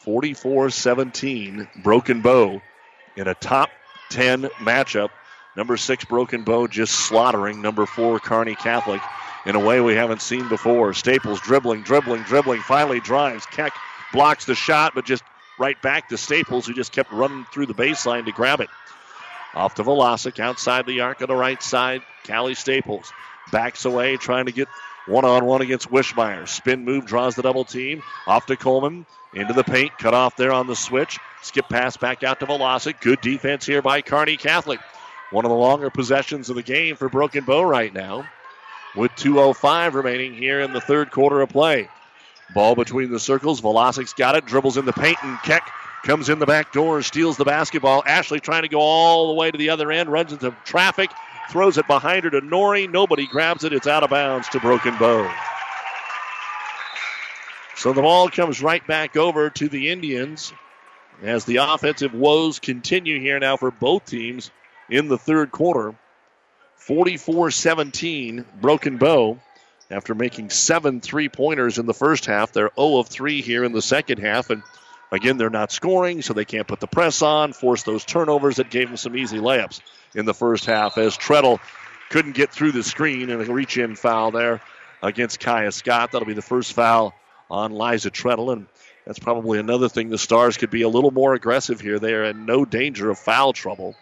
44 0.00 0.68
17, 0.68 1.66
Broken 1.82 2.20
Bow 2.20 2.60
in 3.16 3.26
a 3.26 3.34
top 3.34 3.70
10 4.10 4.42
matchup. 4.60 5.08
Number 5.56 5.78
six, 5.78 6.04
Broken 6.04 6.44
Bow 6.44 6.66
just 6.66 6.92
slaughtering 6.92 7.62
number 7.62 7.86
four, 7.86 8.20
Kearney 8.20 8.56
Catholic 8.56 9.00
in 9.46 9.56
a 9.56 9.60
way 9.60 9.80
we 9.80 9.94
haven't 9.94 10.20
seen 10.20 10.50
before. 10.50 10.92
Staples 10.92 11.40
dribbling, 11.40 11.80
dribbling, 11.80 12.24
dribbling, 12.24 12.60
finally 12.60 13.00
drives. 13.00 13.46
Keck 13.46 13.72
blocks 14.12 14.44
the 14.44 14.54
shot, 14.54 14.92
but 14.94 15.04
just 15.04 15.22
right 15.58 15.80
back 15.82 16.08
to 16.08 16.18
Staples, 16.18 16.66
who 16.66 16.74
just 16.74 16.92
kept 16.92 17.12
running 17.12 17.46
through 17.52 17.66
the 17.66 17.74
baseline 17.74 18.24
to 18.26 18.32
grab 18.32 18.60
it. 18.60 18.68
Off 19.54 19.74
to 19.74 19.84
Velasic, 19.84 20.40
outside 20.40 20.86
the 20.86 21.00
arc 21.00 21.22
on 21.22 21.28
the 21.28 21.34
right 21.34 21.62
side. 21.62 22.02
Callie 22.26 22.54
Staples 22.54 23.12
backs 23.52 23.84
away, 23.84 24.16
trying 24.16 24.46
to 24.46 24.52
get 24.52 24.68
one 25.06 25.24
on 25.24 25.44
one 25.44 25.62
against 25.62 25.90
Wishmeyer. 25.90 26.48
Spin 26.48 26.84
move, 26.84 27.06
draws 27.06 27.34
the 27.34 27.42
double 27.42 27.64
team. 27.64 28.02
Off 28.26 28.46
to 28.46 28.56
Coleman, 28.56 29.06
into 29.34 29.52
the 29.52 29.64
paint, 29.64 29.96
cut 29.98 30.14
off 30.14 30.36
there 30.36 30.52
on 30.52 30.66
the 30.66 30.76
switch. 30.76 31.18
Skip 31.42 31.68
pass 31.68 31.96
back 31.96 32.22
out 32.22 32.40
to 32.40 32.46
Velasic. 32.46 33.00
Good 33.00 33.20
defense 33.20 33.66
here 33.66 33.82
by 33.82 34.00
Kearney 34.00 34.36
Catholic. 34.36 34.80
One 35.30 35.44
of 35.44 35.50
the 35.50 35.56
longer 35.56 35.90
possessions 35.90 36.50
of 36.50 36.56
the 36.56 36.62
game 36.62 36.96
for 36.96 37.08
Broken 37.08 37.44
Bow 37.44 37.62
right 37.62 37.92
now, 37.92 38.26
with 38.94 39.12
2.05 39.12 39.94
remaining 39.94 40.34
here 40.34 40.60
in 40.60 40.72
the 40.72 40.80
third 40.80 41.10
quarter 41.10 41.40
of 41.42 41.48
play. 41.48 41.88
Ball 42.52 42.74
between 42.74 43.10
the 43.10 43.20
circles. 43.20 43.60
Velasic's 43.60 44.12
got 44.12 44.36
it, 44.36 44.44
dribbles 44.44 44.76
in 44.76 44.84
the 44.84 44.92
paint, 44.92 45.16
and 45.22 45.38
Keck 45.42 45.70
comes 46.04 46.28
in 46.28 46.38
the 46.38 46.46
back 46.46 46.72
door, 46.72 47.00
steals 47.02 47.36
the 47.36 47.44
basketball. 47.44 48.02
Ashley 48.06 48.40
trying 48.40 48.62
to 48.62 48.68
go 48.68 48.80
all 48.80 49.28
the 49.28 49.34
way 49.34 49.50
to 49.50 49.56
the 49.56 49.70
other 49.70 49.90
end, 49.90 50.10
runs 50.10 50.32
into 50.32 50.54
traffic, 50.64 51.10
throws 51.50 51.78
it 51.78 51.86
behind 51.86 52.24
her 52.24 52.30
to 52.30 52.40
Nori. 52.42 52.90
Nobody 52.90 53.26
grabs 53.26 53.64
it. 53.64 53.72
It's 53.72 53.86
out 53.86 54.02
of 54.02 54.10
bounds 54.10 54.48
to 54.50 54.60
Broken 54.60 54.96
Bow. 54.98 55.32
So 57.76 57.92
the 57.92 58.02
ball 58.02 58.28
comes 58.28 58.62
right 58.62 58.86
back 58.86 59.16
over 59.16 59.50
to 59.50 59.68
the 59.68 59.90
Indians 59.90 60.52
as 61.22 61.44
the 61.44 61.56
offensive 61.56 62.14
woes 62.14 62.58
continue 62.58 63.20
here 63.20 63.38
now 63.38 63.56
for 63.56 63.70
both 63.70 64.06
teams 64.06 64.50
in 64.88 65.08
the 65.08 65.18
third 65.18 65.50
quarter. 65.50 65.94
44 66.76 67.50
17, 67.50 68.44
Broken 68.60 68.98
Bow. 68.98 69.38
After 69.94 70.12
making 70.12 70.50
seven 70.50 71.00
three 71.00 71.28
pointers 71.28 71.78
in 71.78 71.86
the 71.86 71.94
first 71.94 72.26
half, 72.26 72.50
they're 72.50 72.72
0 72.74 72.98
of 72.98 73.06
3 73.06 73.42
here 73.42 73.62
in 73.62 73.70
the 73.70 73.80
second 73.80 74.18
half. 74.18 74.50
And 74.50 74.64
again, 75.12 75.36
they're 75.36 75.50
not 75.50 75.70
scoring, 75.70 76.20
so 76.20 76.34
they 76.34 76.44
can't 76.44 76.66
put 76.66 76.80
the 76.80 76.88
press 76.88 77.22
on, 77.22 77.52
force 77.52 77.84
those 77.84 78.04
turnovers 78.04 78.56
that 78.56 78.70
gave 78.70 78.88
them 78.88 78.96
some 78.96 79.16
easy 79.16 79.38
layups 79.38 79.80
in 80.16 80.24
the 80.24 80.34
first 80.34 80.64
half 80.64 80.98
as 80.98 81.16
Treadle 81.16 81.60
couldn't 82.10 82.34
get 82.34 82.50
through 82.50 82.72
the 82.72 82.82
screen 82.82 83.30
and 83.30 83.40
a 83.40 83.52
reach 83.52 83.78
in 83.78 83.94
foul 83.94 84.32
there 84.32 84.60
against 85.00 85.38
Kaya 85.38 85.70
Scott. 85.70 86.10
That'll 86.10 86.26
be 86.26 86.34
the 86.34 86.42
first 86.42 86.72
foul 86.72 87.14
on 87.48 87.70
Liza 87.70 88.10
Treadle. 88.10 88.50
And 88.50 88.66
that's 89.06 89.20
probably 89.20 89.60
another 89.60 89.88
thing 89.88 90.08
the 90.08 90.18
Stars 90.18 90.56
could 90.56 90.70
be 90.70 90.82
a 90.82 90.88
little 90.88 91.12
more 91.12 91.34
aggressive 91.34 91.80
here. 91.80 92.00
They 92.00 92.14
are 92.14 92.24
in 92.24 92.46
no 92.46 92.64
danger 92.64 93.10
of 93.10 93.18
foul 93.20 93.52
trouble. 93.52 93.94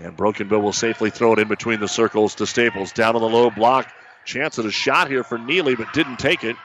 And 0.00 0.16
Broken 0.16 0.48
Bow 0.48 0.60
will 0.60 0.72
safely 0.72 1.10
throw 1.10 1.32
it 1.32 1.38
in 1.38 1.48
between 1.48 1.80
the 1.80 1.88
circles 1.88 2.36
to 2.36 2.46
Staples. 2.46 2.92
Down 2.92 3.16
on 3.16 3.22
the 3.22 3.28
low 3.28 3.50
block. 3.50 3.92
Chance 4.24 4.58
at 4.58 4.66
a 4.66 4.70
shot 4.70 5.08
here 5.08 5.24
for 5.24 5.38
Neely, 5.38 5.74
but 5.74 5.92
didn't 5.92 6.18
take 6.18 6.44
it. 6.44 6.56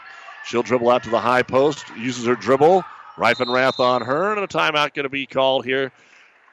She'll 0.45 0.63
dribble 0.63 0.89
out 0.89 1.03
to 1.03 1.09
the 1.09 1.19
high 1.19 1.43
post, 1.43 1.85
uses 1.97 2.25
her 2.25 2.35
dribble. 2.35 2.83
Reifenrath 3.15 3.79
on 3.79 4.01
her, 4.01 4.33
and 4.33 4.43
a 4.43 4.47
timeout 4.47 4.93
going 4.93 5.03
to 5.03 5.09
be 5.09 5.27
called 5.27 5.65
here 5.65 5.91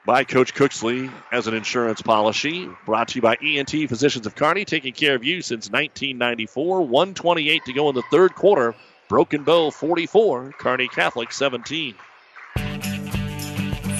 by 0.06 0.24
Coach 0.24 0.54
Cooksley 0.54 1.10
as 1.32 1.46
an 1.46 1.54
insurance 1.54 2.02
policy. 2.02 2.68
Brought 2.84 3.08
to 3.08 3.16
you 3.16 3.22
by 3.22 3.36
ENT 3.42 3.70
Physicians 3.70 4.26
of 4.26 4.34
Kearney, 4.34 4.64
taking 4.64 4.92
care 4.92 5.14
of 5.14 5.24
you 5.24 5.42
since 5.42 5.70
1994. 5.70 6.82
128 6.82 7.64
to 7.64 7.72
go 7.72 7.88
in 7.88 7.94
the 7.94 8.02
third 8.10 8.34
quarter. 8.34 8.74
Broken 9.08 9.42
Bow 9.42 9.70
44, 9.70 10.52
Kearney 10.58 10.88
Catholic 10.88 11.32
17. 11.32 11.94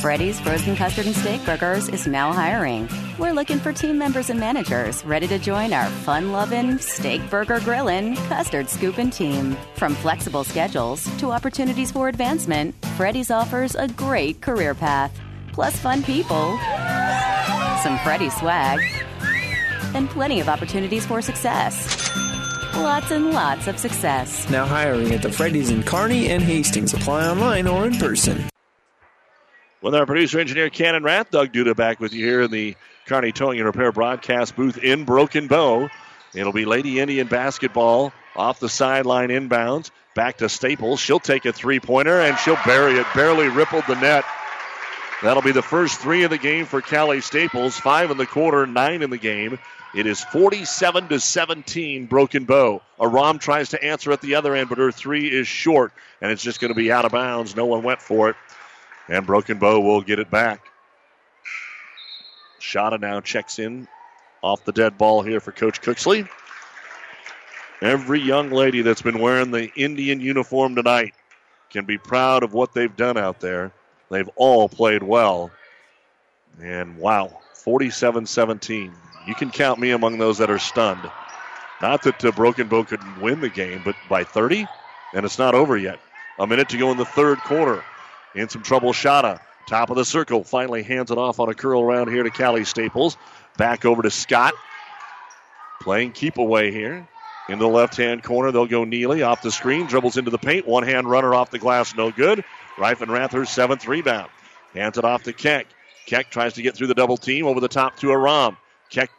Freddy's 0.01 0.41
Frozen 0.41 0.77
Custard 0.77 1.05
and 1.05 1.15
Steak 1.15 1.45
Burgers 1.45 1.91
is 1.91 2.07
now 2.07 2.33
hiring. 2.33 2.89
We're 3.19 3.35
looking 3.35 3.59
for 3.59 3.71
team 3.71 3.99
members 3.99 4.31
and 4.31 4.41
managers 4.41 5.05
ready 5.05 5.29
to 5.29 5.39
join 5.39 5.75
our 5.75 5.91
fun 5.91 6.33
loving, 6.33 6.79
steak 6.79 7.29
burger 7.29 7.61
grilling, 7.61 8.17
custard 8.17 8.71
scooping 8.71 9.11
team. 9.11 9.59
From 9.75 9.95
flexible 9.95 10.43
schedules 10.43 11.05
to 11.19 11.31
opportunities 11.31 11.93
for 11.93 12.09
advancement, 12.09 12.75
Freddy's 12.97 13.31
offers 13.31 13.75
a 13.75 13.89
great 13.89 14.41
career 14.41 14.75
path, 14.75 15.21
plus 15.53 15.77
fun 15.77 16.03
people, 16.03 16.59
some 17.83 17.99
Freddy 17.99 18.31
swag, 18.31 18.81
and 19.95 20.09
plenty 20.09 20.41
of 20.41 20.49
opportunities 20.49 21.05
for 21.05 21.21
success. 21.21 22.11
Lots 22.75 23.11
and 23.11 23.33
lots 23.33 23.67
of 23.67 23.79
success. 23.79 24.49
Now 24.49 24.65
hiring 24.65 25.13
at 25.13 25.21
the 25.21 25.31
Freddy's 25.31 25.69
in 25.69 25.83
Kearney 25.83 26.31
and 26.31 26.43
Hastings. 26.43 26.95
Apply 26.95 27.29
online 27.29 27.67
or 27.67 27.87
in 27.87 27.99
person. 27.99 28.49
With 29.83 29.95
our 29.95 30.05
producer 30.05 30.39
engineer 30.39 30.69
Cannon 30.69 31.03
Rath, 31.03 31.31
Doug 31.31 31.55
Duda 31.55 31.75
back 31.75 32.01
with 32.01 32.13
you 32.13 32.27
here 32.27 32.43
in 32.43 32.51
the 32.51 32.77
Kearney 33.07 33.33
Towing 33.33 33.59
and 33.61 33.67
Repair 33.67 33.93
broadcast 33.93 34.55
booth 34.55 34.77
in 34.77 35.05
Broken 35.05 35.47
Bow. 35.47 35.89
It'll 36.35 36.53
be 36.53 36.67
Lady 36.67 37.01
Indian 37.01 37.29
basketball 37.29 38.13
off 38.37 38.61
the 38.61 38.69
sideline 38.69 39.31
inbounds. 39.31 39.91
Back 40.15 40.37
to 40.39 40.51
Staples. 40.51 41.01
She'll 41.01 41.19
take 41.19 41.47
a 41.47 41.53
three 41.53 41.81
pointer 41.81 42.21
and 42.21 42.39
she'll 42.39 42.59
bury 42.67 42.99
it. 42.99 43.07
Barely 43.15 43.49
rippled 43.49 43.85
the 43.89 43.95
net. 43.95 44.27
That'll 45.23 45.43
be 45.43 45.53
the 45.53 45.63
first 45.63 45.99
three 45.99 46.25
of 46.25 46.31
the 46.31 46.39
game 46.39 46.67
for 46.67 46.83
Callie 46.83 47.23
Staples. 47.23 47.79
Five 47.79 48.11
in 48.11 48.19
the 48.19 48.27
quarter, 48.27 48.67
nine 48.67 49.01
in 49.01 49.09
the 49.09 49.19
game. 49.19 49.59
It 49.95 50.07
is 50.07 50.23
47 50.25 51.09
to 51.09 51.19
17, 51.19 52.05
Broken 52.05 52.45
Bow. 52.45 52.83
Aram 53.01 53.39
tries 53.39 53.71
to 53.71 53.83
answer 53.83 54.13
at 54.13 54.21
the 54.21 54.35
other 54.35 54.55
end, 54.55 54.69
but 54.69 54.79
her 54.79 54.93
three 54.93 55.27
is 55.27 55.49
short, 55.49 55.93
and 56.21 56.31
it's 56.31 56.43
just 56.43 56.61
going 56.61 56.69
to 56.69 56.77
be 56.77 56.93
out 56.93 57.07
of 57.07 57.13
bounds. 57.13 57.57
No 57.57 57.67
one 57.67 57.83
went 57.83 58.01
for 58.01 58.29
it. 58.29 58.37
And 59.11 59.27
Broken 59.27 59.59
Bow 59.59 59.81
will 59.81 60.01
get 60.01 60.21
it 60.21 60.31
back. 60.31 60.65
Shada 62.61 63.01
now 63.01 63.21
checks 63.21 63.59
in 63.59 63.89
off 64.43 64.65
the 64.65 64.73
dead 64.73 64.97
ball 64.97 65.23
here 65.23 65.41
for 65.41 65.53
Coach 65.53 65.83
Cooksley. 65.83 66.29
Every 67.83 68.21
young 68.21 68.51
lady 68.51 68.83
that's 68.83 69.03
been 69.03 69.19
wearing 69.19 69.51
the 69.51 69.71
Indian 69.75 70.21
uniform 70.21 70.77
tonight 70.77 71.15
can 71.71 71.85
be 71.85 71.99
proud 71.99 72.43
of 72.43 72.55
what 72.55 72.73
they've 72.73 72.95
done 72.97 73.17
out 73.17 73.41
there. 73.41 73.73
They've 74.11 74.29
all 74.37 74.69
played 74.69 75.03
well. 75.03 75.51
And 76.63 76.97
wow, 76.97 77.41
47 77.55 78.27
17. 78.27 78.93
You 79.27 79.35
can 79.35 79.51
count 79.51 79.81
me 79.81 79.91
among 79.91 80.19
those 80.19 80.39
that 80.39 80.51
are 80.51 80.59
stunned. 80.59 81.11
Not 81.81 82.03
that 82.03 82.25
uh, 82.25 82.33
Broken 82.33 82.69
Bow 82.69 82.85
couldn't 82.85 83.21
win 83.21 83.41
the 83.41 83.49
game, 83.49 83.81
but 83.85 83.97
by 84.09 84.25
30, 84.25 84.67
and 85.15 85.25
it's 85.25 85.39
not 85.39 85.55
over 85.55 85.77
yet. 85.77 85.99
A 86.39 86.47
minute 86.47 86.69
to 86.71 86.79
go 86.79 86.91
in 86.91 86.99
the 86.99 87.05
third 87.05 87.39
quarter. 87.39 87.83
In 88.35 88.49
some 88.49 88.63
trouble, 88.63 88.93
Shada 88.93 89.41
Top 89.71 89.89
of 89.89 89.97
the 89.97 90.05
circle. 90.05 90.43
Finally 90.43 90.83
hands 90.83 91.13
it 91.13 91.19
off 91.19 91.39
on 91.39 91.49
a 91.49 91.55
curl 91.55 91.81
around 91.81 92.09
here 92.09 92.25
to 92.25 92.31
Callie 92.31 92.65
Staples. 92.65 93.17
Back 93.57 93.85
over 93.85 94.03
to 94.03 94.11
Scott. 94.11 94.55
Playing 95.81 96.11
keep 96.11 96.39
away 96.39 96.73
here. 96.73 97.07
In 97.49 97.61
the 97.61 97.69
left 97.69 97.97
hand 97.97 98.25
corner, 98.25 98.51
they'll 98.51 98.67
go 98.67 98.83
Neely 98.83 99.23
off 99.23 99.43
the 99.43 99.53
screen, 99.53 99.87
dribbles 99.87 100.17
into 100.17 100.33
the 100.33 100.39
paint. 100.39 100.67
One 100.67 100.83
hand 100.83 101.09
runner 101.09 101.35
off 101.35 101.53
the 101.53 101.61
glass, 101.61 101.95
no 101.95 102.11
good. 102.11 102.45
Reifenrath, 102.77 103.31
her 103.33 103.45
seventh 103.45 103.87
rebound. 103.87 104.29
Hands 104.75 104.99
it 104.99 105.05
off 105.05 105.23
to 105.25 105.33
Keck. 105.33 105.69
Keck 106.07 106.31
tries 106.33 106.55
to 106.55 106.63
get 106.63 106.75
through 106.75 106.89
the 106.89 106.95
double 106.95 107.17
team 107.17 107.47
over 107.47 107.61
the 107.61 107.69
top 107.69 107.97
to 107.99 108.11
Aram. 108.11 108.57
Keck 108.91 109.11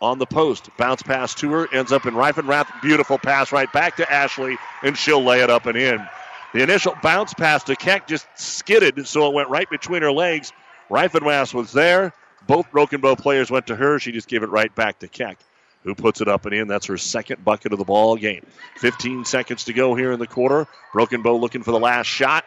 on 0.00 0.18
the 0.18 0.26
post. 0.26 0.68
Bounce 0.76 1.02
pass 1.02 1.32
to 1.36 1.52
her, 1.52 1.72
ends 1.72 1.92
up 1.92 2.06
in 2.06 2.14
Reifenrath. 2.14 2.66
Beautiful 2.82 3.18
pass 3.18 3.52
right 3.52 3.72
back 3.72 3.96
to 3.98 4.12
Ashley, 4.12 4.58
and 4.82 4.98
she'll 4.98 5.22
lay 5.22 5.42
it 5.42 5.50
up 5.50 5.66
and 5.66 5.78
in. 5.78 6.04
The 6.52 6.62
initial 6.62 6.94
bounce 7.02 7.34
pass 7.34 7.64
to 7.64 7.76
Keck 7.76 8.06
just 8.06 8.26
skidded, 8.34 9.06
so 9.06 9.26
it 9.28 9.34
went 9.34 9.48
right 9.48 9.68
between 9.68 10.02
her 10.02 10.12
legs. 10.12 10.52
Reifenrath 10.90 11.54
was 11.54 11.72
there. 11.72 12.12
Both 12.46 12.70
Broken 12.70 13.00
Bow 13.00 13.16
players 13.16 13.50
went 13.50 13.68
to 13.68 13.76
her. 13.76 13.98
She 13.98 14.12
just 14.12 14.28
gave 14.28 14.42
it 14.42 14.50
right 14.50 14.74
back 14.74 14.98
to 14.98 15.08
Keck 15.08 15.38
who 15.84 15.94
puts 15.94 16.20
it 16.20 16.28
up 16.28 16.46
and 16.46 16.54
in. 16.54 16.68
That's 16.68 16.86
her 16.86 16.96
second 16.96 17.44
bucket 17.44 17.72
of 17.72 17.78
the 17.78 17.84
ball 17.84 18.16
game. 18.16 18.44
15 18.76 19.24
seconds 19.24 19.64
to 19.64 19.72
go 19.72 19.94
here 19.94 20.12
in 20.12 20.18
the 20.18 20.26
quarter. 20.26 20.66
Broken 20.92 21.22
Bow 21.22 21.36
looking 21.36 21.62
for 21.62 21.72
the 21.72 21.78
last 21.78 22.06
shot. 22.06 22.44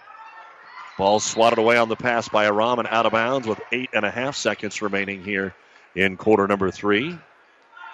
Ball 0.98 1.20
swatted 1.20 1.60
away 1.60 1.78
on 1.78 1.90
the 1.90 1.96
pass 1.96 2.30
by 2.30 2.46
Aram 2.46 2.80
and 2.80 2.88
out 2.88 3.06
of 3.06 3.12
bounds 3.12 3.48
with 3.48 3.60
eight 3.72 3.90
and 3.94 4.06
a 4.06 4.12
half 4.12 4.36
seconds 4.36 4.82
remaining 4.82 5.24
here 5.24 5.54
in 5.94 6.16
quarter 6.16 6.48
number 6.48 6.72
three. 6.72 7.18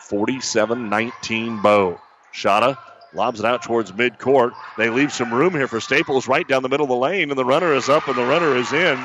47 0.02 0.90
19 0.90 1.62
Bow. 1.62 2.00
Shada 2.34 2.78
lobs 3.14 3.40
it 3.40 3.46
out 3.46 3.62
towards 3.62 3.92
midcourt. 3.92 4.52
They 4.78 4.90
leave 4.90 5.12
some 5.12 5.34
room 5.34 5.54
here 5.54 5.68
for 5.68 5.80
Staples 5.80 6.28
right 6.28 6.48
down 6.48 6.64
the 6.64 6.70
middle 6.70 6.86
of 6.86 6.90
the 6.90 6.96
lane, 6.96 7.30
and 7.30 7.38
the 7.38 7.46
runner 7.46 7.74
is 7.74 7.90
up 7.90 8.08
and 8.08 8.18
the 8.18 8.26
runner 8.26 8.56
is 8.56 8.72
in. 8.72 9.00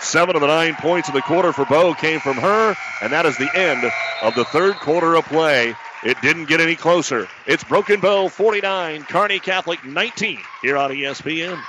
Seven 0.00 0.34
of 0.34 0.40
the 0.40 0.48
nine 0.48 0.74
points 0.74 1.08
in 1.08 1.14
the 1.14 1.22
quarter 1.22 1.52
for 1.52 1.64
Bow 1.64 1.94
came 1.94 2.18
from 2.20 2.36
her, 2.36 2.74
and 3.02 3.12
that 3.12 3.24
is 3.24 3.36
the 3.36 3.50
end 3.56 3.84
of 4.22 4.34
the 4.34 4.44
third 4.46 4.74
quarter 4.76 5.14
of 5.14 5.24
play. 5.26 5.76
It 6.04 6.20
didn't 6.20 6.46
get 6.46 6.60
any 6.60 6.74
closer. 6.74 7.28
It's 7.46 7.62
Broken 7.62 8.00
Bow 8.00 8.28
49, 8.28 9.04
Kearney 9.04 9.38
Catholic 9.38 9.84
19 9.84 10.38
here 10.60 10.76
on 10.76 10.90
ESPN. 10.90 11.62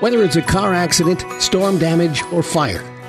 Whether 0.00 0.22
it's 0.22 0.36
a 0.36 0.42
car 0.42 0.72
accident, 0.72 1.26
storm 1.42 1.78
damage, 1.78 2.22
or 2.32 2.42
fire, 2.42 2.82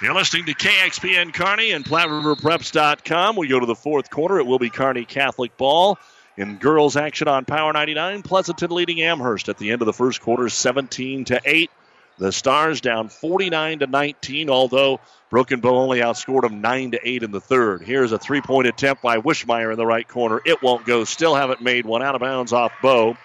You're 0.00 0.14
listening 0.14 0.44
to 0.46 0.54
KXPN 0.54 1.34
Kearney 1.34 1.72
and 1.72 1.84
PlatteRiverPreps.com. 1.84 3.34
We 3.34 3.48
go 3.48 3.58
to 3.58 3.66
the 3.66 3.74
fourth 3.74 4.08
quarter. 4.08 4.38
It 4.38 4.46
will 4.46 4.60
be 4.60 4.70
Kearney 4.70 5.04
Catholic 5.04 5.56
ball 5.56 5.98
in 6.36 6.58
girls 6.58 6.96
action 6.96 7.26
on 7.26 7.44
Power 7.44 7.72
99. 7.72 8.22
Pleasanton 8.22 8.70
leading 8.70 9.02
Amherst 9.02 9.48
at 9.48 9.58
the 9.58 9.72
end 9.72 9.82
of 9.82 9.86
the 9.86 9.92
first 9.92 10.20
quarter, 10.20 10.48
17 10.48 11.24
to 11.24 11.40
8. 11.44 11.72
The 12.18 12.30
Stars 12.30 12.80
down 12.80 13.08
49 13.08 13.80
to 13.80 13.88
19, 13.88 14.48
although 14.48 15.00
Broken 15.28 15.58
Bow 15.58 15.76
only 15.76 15.98
outscored 15.98 16.42
them 16.42 16.60
9 16.60 16.92
to 16.92 17.00
8 17.02 17.24
in 17.24 17.32
the 17.32 17.40
third. 17.40 17.82
Here's 17.82 18.12
a 18.12 18.18
three 18.20 18.40
point 18.40 18.68
attempt 18.68 19.02
by 19.02 19.18
Wishmeyer 19.18 19.72
in 19.72 19.76
the 19.76 19.86
right 19.86 20.06
corner. 20.06 20.40
It 20.46 20.62
won't 20.62 20.86
go. 20.86 21.02
Still 21.02 21.34
haven't 21.34 21.62
made 21.62 21.84
one 21.84 22.04
out 22.04 22.14
of 22.14 22.20
bounds 22.20 22.52
off 22.52 22.70
Bow. 22.80 23.16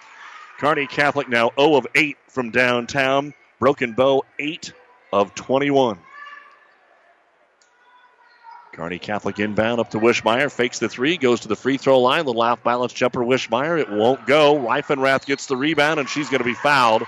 Kearney 0.58 0.88
Catholic 0.88 1.28
now 1.28 1.52
0 1.56 1.76
of 1.76 1.86
8 1.94 2.16
from 2.26 2.50
downtown. 2.50 3.34
Broken 3.60 3.92
Bow 3.92 4.24
8 4.38 4.72
of 5.12 5.34
21. 5.34 5.98
Kearney 8.72 8.98
Catholic 8.98 9.38
inbound 9.38 9.80
up 9.80 9.90
to 9.90 9.98
Wishmeyer. 9.98 10.50
Fakes 10.50 10.78
the 10.78 10.88
three, 10.88 11.16
goes 11.16 11.40
to 11.40 11.48
the 11.48 11.56
free 11.56 11.76
throw 11.76 12.00
line. 12.00 12.24
Little 12.24 12.42
off 12.42 12.62
balance 12.62 12.92
jumper, 12.92 13.20
Wishmeyer. 13.20 13.78
It 13.78 13.90
won't 13.90 14.26
go. 14.26 14.56
Reifenrath 14.56 15.26
gets 15.26 15.46
the 15.46 15.56
rebound, 15.56 16.00
and 16.00 16.08
she's 16.08 16.28
going 16.28 16.38
to 16.38 16.44
be 16.44 16.54
fouled. 16.54 17.02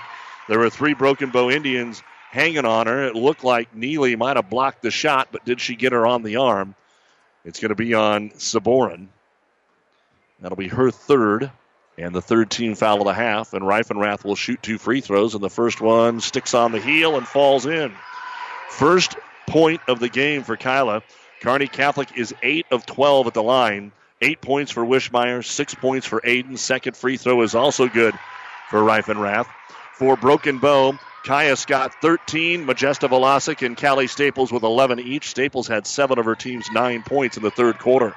There 0.49 0.59
were 0.59 0.69
three 0.69 0.93
Broken 0.93 1.29
Bow 1.29 1.49
Indians 1.49 2.03
hanging 2.29 2.65
on 2.65 2.87
her. 2.87 3.05
It 3.05 3.15
looked 3.15 3.43
like 3.43 3.73
Neely 3.73 4.15
might 4.15 4.35
have 4.35 4.49
blocked 4.49 4.81
the 4.81 4.91
shot, 4.91 5.29
but 5.31 5.45
did 5.45 5.61
she 5.61 5.75
get 5.75 5.93
her 5.93 6.05
on 6.05 6.23
the 6.23 6.35
arm? 6.35 6.75
It's 7.45 7.59
going 7.59 7.69
to 7.69 7.75
be 7.75 7.93
on 7.93 8.31
Saborin. 8.31 9.07
That'll 10.41 10.57
be 10.57 10.67
her 10.67 10.91
third, 10.91 11.51
and 11.97 12.13
the 12.13 12.21
third 12.21 12.49
team 12.49 12.75
foul 12.75 13.01
of 13.01 13.05
the 13.05 13.13
half. 13.13 13.53
And 13.53 13.63
Reifenrath 13.63 14.23
will 14.23 14.35
shoot 14.35 14.61
two 14.61 14.77
free 14.77 15.01
throws, 15.01 15.35
and 15.35 15.43
the 15.43 15.49
first 15.49 15.81
one 15.81 16.19
sticks 16.21 16.53
on 16.53 16.71
the 16.71 16.79
heel 16.79 17.17
and 17.17 17.27
falls 17.27 17.65
in. 17.65 17.93
First 18.69 19.15
point 19.47 19.81
of 19.87 19.99
the 19.99 20.09
game 20.09 20.43
for 20.43 20.57
Kyla. 20.57 21.03
Kearney 21.41 21.67
Catholic 21.67 22.17
is 22.17 22.33
8 22.41 22.67
of 22.71 22.85
12 22.85 23.27
at 23.27 23.33
the 23.33 23.43
line. 23.43 23.91
Eight 24.21 24.39
points 24.39 24.71
for 24.71 24.85
Wishmeyer, 24.85 25.43
six 25.43 25.75
points 25.75 26.07
for 26.07 26.21
Aiden. 26.21 26.57
Second 26.57 26.95
free 26.95 27.17
throw 27.17 27.41
is 27.41 27.55
also 27.55 27.89
good 27.89 28.17
for 28.69 28.79
Reifenrath. 28.79 29.47
For 29.93 30.15
Broken 30.15 30.59
Bow, 30.59 30.97
Kaya 31.25 31.55
Scott 31.55 31.93
13, 32.01 32.65
Majesta 32.65 33.09
Velasic 33.09 33.65
and 33.65 33.77
Callie 33.77 34.07
Staples 34.07 34.51
with 34.51 34.63
11 34.63 34.99
each. 34.99 35.29
Staples 35.29 35.67
had 35.67 35.85
seven 35.85 36.19
of 36.19 36.25
her 36.25 36.35
team's 36.35 36.71
nine 36.71 37.03
points 37.03 37.37
in 37.37 37.43
the 37.43 37.51
third 37.51 37.79
quarter. 37.79 38.15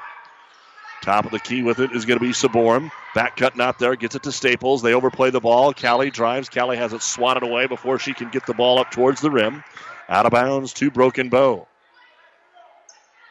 Top 1.06 1.24
of 1.24 1.30
the 1.30 1.38
key 1.38 1.62
with 1.62 1.78
it 1.78 1.92
is 1.92 2.04
going 2.04 2.18
to 2.18 2.24
be 2.24 2.32
Saborum. 2.32 2.90
Back 3.14 3.36
cut 3.36 3.56
not 3.56 3.78
there, 3.78 3.94
gets 3.94 4.16
it 4.16 4.24
to 4.24 4.32
Staples. 4.32 4.82
They 4.82 4.92
overplay 4.92 5.30
the 5.30 5.38
ball. 5.38 5.72
Callie 5.72 6.10
drives. 6.10 6.48
Callie 6.48 6.76
has 6.76 6.92
it 6.92 7.00
swatted 7.00 7.44
away 7.44 7.68
before 7.68 8.00
she 8.00 8.12
can 8.12 8.28
get 8.28 8.44
the 8.44 8.54
ball 8.54 8.80
up 8.80 8.90
towards 8.90 9.20
the 9.20 9.30
rim. 9.30 9.62
Out 10.08 10.26
of 10.26 10.32
bounds 10.32 10.72
to 10.72 10.90
Broken 10.90 11.28
Bow. 11.28 11.68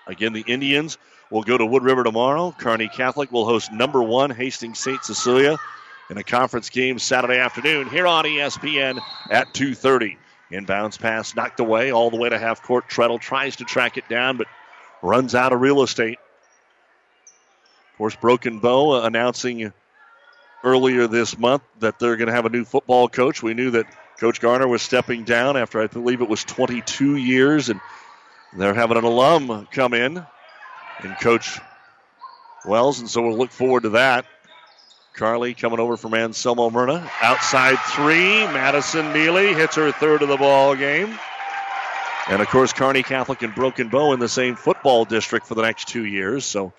Again, 0.07 0.31
the 0.31 0.45
Indians 0.47 0.97
will 1.29 1.43
go 1.43 1.57
to 1.57 1.65
Wood 1.65 1.83
River 1.83 2.05
tomorrow. 2.05 2.55
Kearney 2.57 2.87
Catholic 2.87 3.29
will 3.33 3.45
host 3.45 3.73
number 3.73 4.01
one 4.01 4.29
Hastings 4.29 4.79
St. 4.79 5.03
Cecilia 5.03 5.57
in 6.09 6.17
a 6.17 6.23
conference 6.23 6.69
game 6.69 6.97
Saturday 6.97 7.39
afternoon 7.39 7.89
here 7.89 8.07
on 8.07 8.23
ESPN 8.23 9.01
at 9.29 9.53
2:30. 9.53 10.15
Inbounds 10.49 10.97
pass 10.97 11.35
knocked 11.35 11.59
away 11.59 11.91
all 11.91 12.09
the 12.09 12.15
way 12.15 12.29
to 12.29 12.39
half 12.39 12.61
court. 12.61 12.87
Treadle 12.87 13.19
tries 13.19 13.57
to 13.57 13.65
track 13.65 13.97
it 13.97 14.07
down, 14.07 14.37
but 14.37 14.47
runs 15.01 15.35
out 15.35 15.51
of 15.51 15.59
real 15.59 15.83
estate. 15.83 16.19
Of 17.95 17.97
course, 17.97 18.15
Broken 18.17 18.59
Bow 18.59 19.05
announcing 19.05 19.71
earlier 20.65 21.07
this 21.07 21.37
month 21.37 21.63
that 21.79 21.97
they're 21.97 22.17
going 22.17 22.27
to 22.27 22.33
have 22.33 22.45
a 22.45 22.49
new 22.49 22.65
football 22.65 23.07
coach. 23.07 23.41
We 23.41 23.53
knew 23.53 23.71
that 23.71 23.85
Coach 24.19 24.41
Garner 24.41 24.67
was 24.67 24.81
stepping 24.81 25.23
down 25.23 25.55
after 25.55 25.81
I 25.81 25.87
believe 25.87 26.19
it 26.19 26.27
was 26.27 26.43
22 26.43 27.15
years, 27.15 27.69
and 27.69 27.79
they're 28.57 28.73
having 28.73 28.97
an 28.97 29.05
alum 29.05 29.69
come 29.71 29.93
in 29.93 30.25
and 31.03 31.19
coach 31.21 31.57
Wells, 32.65 32.99
and 32.99 33.09
so 33.09 33.21
we'll 33.21 33.37
look 33.37 33.51
forward 33.51 33.83
to 33.83 33.89
that. 33.91 34.25
Carly 35.13 35.53
coming 35.53 35.79
over 35.79 35.95
from 35.95 36.15
Anselmo 36.15 36.69
Merna. 36.69 37.09
Outside 37.21 37.77
three. 37.77 38.45
Madison 38.47 39.13
Neely 39.13 39.53
hits 39.53 39.77
her 39.77 39.93
third 39.93 40.21
of 40.21 40.27
the 40.27 40.35
ball 40.35 40.75
game. 40.75 41.17
And 42.27 42.41
of 42.41 42.49
course, 42.49 42.73
Kearney 42.73 43.03
Catholic 43.03 43.41
and 43.41 43.55
Broken 43.55 43.87
Bow 43.87 44.11
in 44.11 44.19
the 44.19 44.27
same 44.27 44.57
football 44.57 45.05
district 45.05 45.47
for 45.47 45.55
the 45.55 45.61
next 45.61 45.87
two 45.87 46.03
years. 46.03 46.43
So 46.43 46.73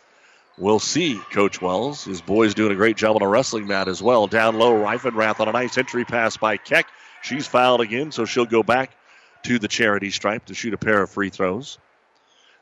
we'll 0.58 0.78
see 0.78 1.20
Coach 1.32 1.60
Wells. 1.60 2.04
His 2.04 2.20
boys 2.20 2.54
doing 2.54 2.72
a 2.72 2.76
great 2.76 2.96
job 2.96 3.16
on 3.16 3.22
a 3.22 3.28
wrestling 3.28 3.66
mat 3.66 3.88
as 3.88 4.02
well. 4.02 4.26
Down 4.26 4.58
low, 4.58 4.72
Reifenrath 4.72 5.40
on 5.40 5.48
a 5.48 5.52
nice 5.52 5.76
entry 5.78 6.04
pass 6.04 6.36
by 6.36 6.56
Keck. 6.56 6.86
She's 7.22 7.46
fouled 7.46 7.80
again, 7.80 8.12
so 8.12 8.24
she'll 8.24 8.46
go 8.46 8.62
back 8.62 8.96
to 9.44 9.58
the 9.58 9.68
charity 9.68 10.10
stripe 10.10 10.46
to 10.46 10.54
shoot 10.54 10.74
a 10.74 10.78
pair 10.78 11.02
of 11.02 11.10
free 11.10 11.30
throws. 11.30 11.78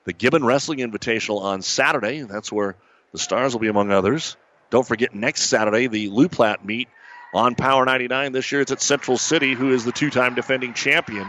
The 0.04 0.12
Gibbon 0.12 0.44
Wrestling 0.44 0.80
Invitational 0.80 1.40
on 1.40 1.62
Saturday. 1.62 2.22
That's 2.22 2.52
where 2.52 2.76
the 3.12 3.18
Stars 3.18 3.54
will 3.54 3.60
be 3.60 3.68
among 3.68 3.90
others. 3.90 4.36
Don't 4.70 4.86
forget 4.86 5.14
next 5.14 5.42
Saturday, 5.42 5.86
the 5.86 6.08
Loup 6.08 6.32
Platte 6.32 6.64
meet 6.64 6.88
on 7.32 7.54
Power 7.54 7.84
99. 7.84 8.32
This 8.32 8.50
year 8.52 8.60
it's 8.60 8.72
at 8.72 8.82
Central 8.82 9.16
City, 9.16 9.54
who 9.54 9.72
is 9.72 9.84
the 9.84 9.92
two 9.92 10.10
time 10.10 10.34
defending 10.34 10.74
champion. 10.74 11.26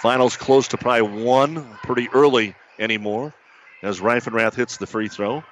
Finals 0.00 0.36
close 0.36 0.68
to 0.68 0.78
probably 0.78 1.22
one 1.22 1.78
pretty 1.82 2.08
early 2.12 2.54
anymore 2.78 3.32
as 3.82 4.00
Reifenrath 4.00 4.54
hits 4.54 4.76
the 4.76 4.86
free 4.86 5.08
throw. 5.08 5.44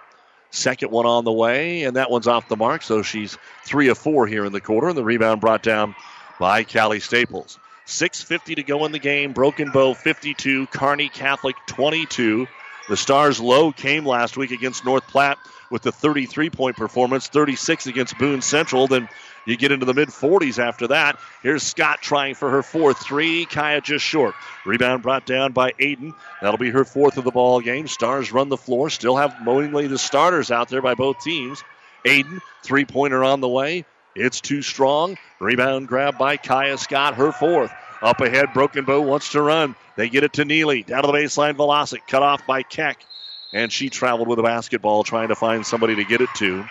Second 0.51 0.91
one 0.91 1.07
on 1.07 1.25
the 1.25 1.33
way, 1.33 1.85
and 1.85 1.97
that 1.97 2.11
one's 2.11 2.27
off 2.27 2.49
the 2.49 2.57
mark, 2.57 2.83
so 2.83 3.03
she's 3.03 3.39
three 3.65 3.89
of 3.89 3.99
four 3.99 4.27
here 4.27 4.45
in 4.45 4.53
the 4.53 4.61
quarter, 4.61 4.89
and 4.89 4.97
the 4.97 5.05
rebound 5.05 5.41
brought 5.41 5.63
down 5.63 5.95
by 6.39 6.65
Callie 6.65 7.01
Staples. 7.01 7.59
6.50 7.87 8.57
to 8.57 8.63
go 8.63 8.85
in 8.85 8.93
the 8.93 8.99
game. 8.99 9.33
Broken 9.33 9.71
Bow 9.71 9.95
52, 9.95 10.67
Kearney 10.69 11.09
Catholic 11.09 11.57
22. 11.67 12.47
The 12.89 12.97
Stars 12.97 13.41
low 13.41 13.73
came 13.73 14.07
last 14.07 14.37
week 14.37 14.51
against 14.51 14.85
North 14.85 15.07
Platte 15.09 15.39
with 15.71 15.83
the 15.83 15.93
33 15.93 16.51
point 16.51 16.77
performance, 16.77 17.29
36 17.29 17.87
against 17.87 18.19
Boone 18.19 18.43
Central. 18.43 18.87
Then 18.87 19.09
you 19.47 19.57
get 19.57 19.73
into 19.73 19.87
the 19.87 19.95
mid 19.95 20.09
40s 20.09 20.59
after 20.59 20.89
that. 20.89 21.19
Here's 21.43 21.63
Scott 21.63 22.01
trying 22.03 22.35
for 22.35 22.51
her 22.51 22.63
fourth 22.63 22.99
three. 22.99 23.47
Kaya 23.47 23.81
just 23.81 24.05
short. 24.05 24.35
Rebound 24.67 25.03
brought 25.03 25.27
down 25.27 25.53
by 25.53 25.73
Aiden. 25.73 26.13
That'll 26.43 26.59
be 26.59 26.71
her 26.71 26.85
fourth 26.85 27.17
of 27.17 27.25
the 27.25 27.31
ball 27.31 27.61
game. 27.61 27.87
Stars 27.87 28.33
run 28.33 28.49
the 28.49 28.57
floor. 28.57 28.91
Still 28.91 29.17
have 29.17 29.35
mowingly 29.43 29.87
the 29.87 29.99
starters 29.99 30.51
out 30.51 30.69
there 30.69 30.83
by 30.83 30.95
both 30.95 31.21
teams. 31.21 31.63
Aiden, 32.05 32.41
three 32.63 32.85
pointer 32.85 33.25
on 33.25 33.41
the 33.41 33.49
way. 33.49 33.85
It's 34.15 34.41
too 34.41 34.63
strong. 34.63 35.17
Rebound 35.39 35.89
grab 35.89 36.19
by 36.19 36.37
Kaya 36.37 36.79
Scott, 36.79 37.15
her 37.15 37.33
fourth. 37.33 37.73
Up 38.03 38.21
ahead, 38.21 38.53
Broken 38.55 38.85
Bow 38.85 39.03
wants 39.03 39.31
to 39.33 39.43
run. 39.43 39.77
They 39.97 40.09
get 40.09 40.25
it 40.25 40.33
to 40.35 40.45
Neely. 40.45 40.83
Down 40.83 41.03
to 41.03 41.07
the 41.07 41.13
baseline, 41.13 41.55
Velasic. 41.55 42.07
Cut 42.09 42.23
off 42.23 42.47
by 42.47 42.63
Keck. 42.63 43.05
And 43.53 43.73
she 43.73 43.91
traveled 43.91 44.29
with 44.29 44.39
a 44.39 44.45
basketball 44.45 45.03
trying 45.03 45.29
to 45.29 45.35
find 45.35 45.67
somebody 45.67 45.97
to 45.97 46.05
get 46.05 46.21
it 46.21 46.29
to. 46.37 46.65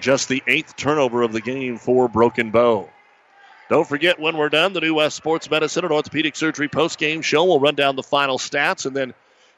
Just 0.00 0.28
the 0.28 0.42
eighth 0.46 0.76
turnover 0.76 1.22
of 1.22 1.32
the 1.32 1.42
game 1.42 1.76
for 1.76 2.08
Broken 2.08 2.50
Bow. 2.50 2.88
Don't 3.68 3.86
forget 3.86 4.18
when 4.18 4.36
we're 4.36 4.48
done, 4.48 4.72
the 4.72 4.80
New 4.80 4.94
West 4.94 5.16
Sports 5.16 5.48
Medicine 5.50 5.84
and 5.84 5.92
Orthopedic 5.92 6.34
Surgery 6.34 6.68
post-game 6.68 7.22
show. 7.22 7.44
We'll 7.44 7.60
run 7.60 7.74
down 7.74 7.96
the 7.96 8.02
final 8.02 8.38
stats 8.38 8.86
and 8.86 8.96
then 8.96 9.14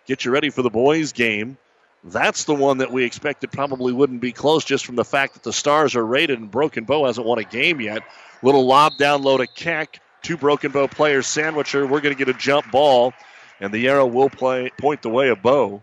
get 0.07 0.25
you 0.25 0.33
ready 0.33 0.51
for 0.51 0.63
the 0.63 0.69
boys' 0.69 1.13
game. 1.13 1.57
That's 2.05 2.45
the 2.45 2.55
one 2.55 2.79
that 2.79 2.91
we 2.91 3.05
expected 3.05 3.53
probably 3.53 3.93
wouldn't 3.93 4.21
be 4.21 4.33
close 4.33 4.65
just 4.65 4.85
from 4.85 4.97
the 4.97 5.05
fact 5.05 5.35
that 5.35 5.45
the 5.45 5.53
Stars 5.53 5.95
are 5.95 6.05
rated 6.05 6.41
and 6.41 6.51
Broken 6.51 6.85
Bow 6.85 7.07
hasn't 7.07 7.27
won 7.27 7.39
a 7.39 7.45
game 7.45 7.81
yet. 7.81 8.03
Little 8.43 8.67
lob 8.67 8.99
down 8.99 9.23
low 9.23 9.39
to 9.39 9.47
Keck. 9.47 10.01
Two 10.23 10.37
Broken 10.37 10.73
Bow 10.73 10.89
players 10.89 11.27
sandwich 11.29 11.73
her. 11.73 11.87
We're 11.87 12.01
going 12.01 12.15
to 12.15 12.19
get 12.25 12.35
a 12.35 12.39
jump 12.39 12.71
ball, 12.71 13.15
and 13.61 13.73
the 13.73 13.89
arrow 13.89 14.07
will 14.07 14.29
play, 14.29 14.71
point 14.77 15.03
the 15.03 15.11
way 15.11 15.29
of 15.29 15.41
Bow. 15.43 15.83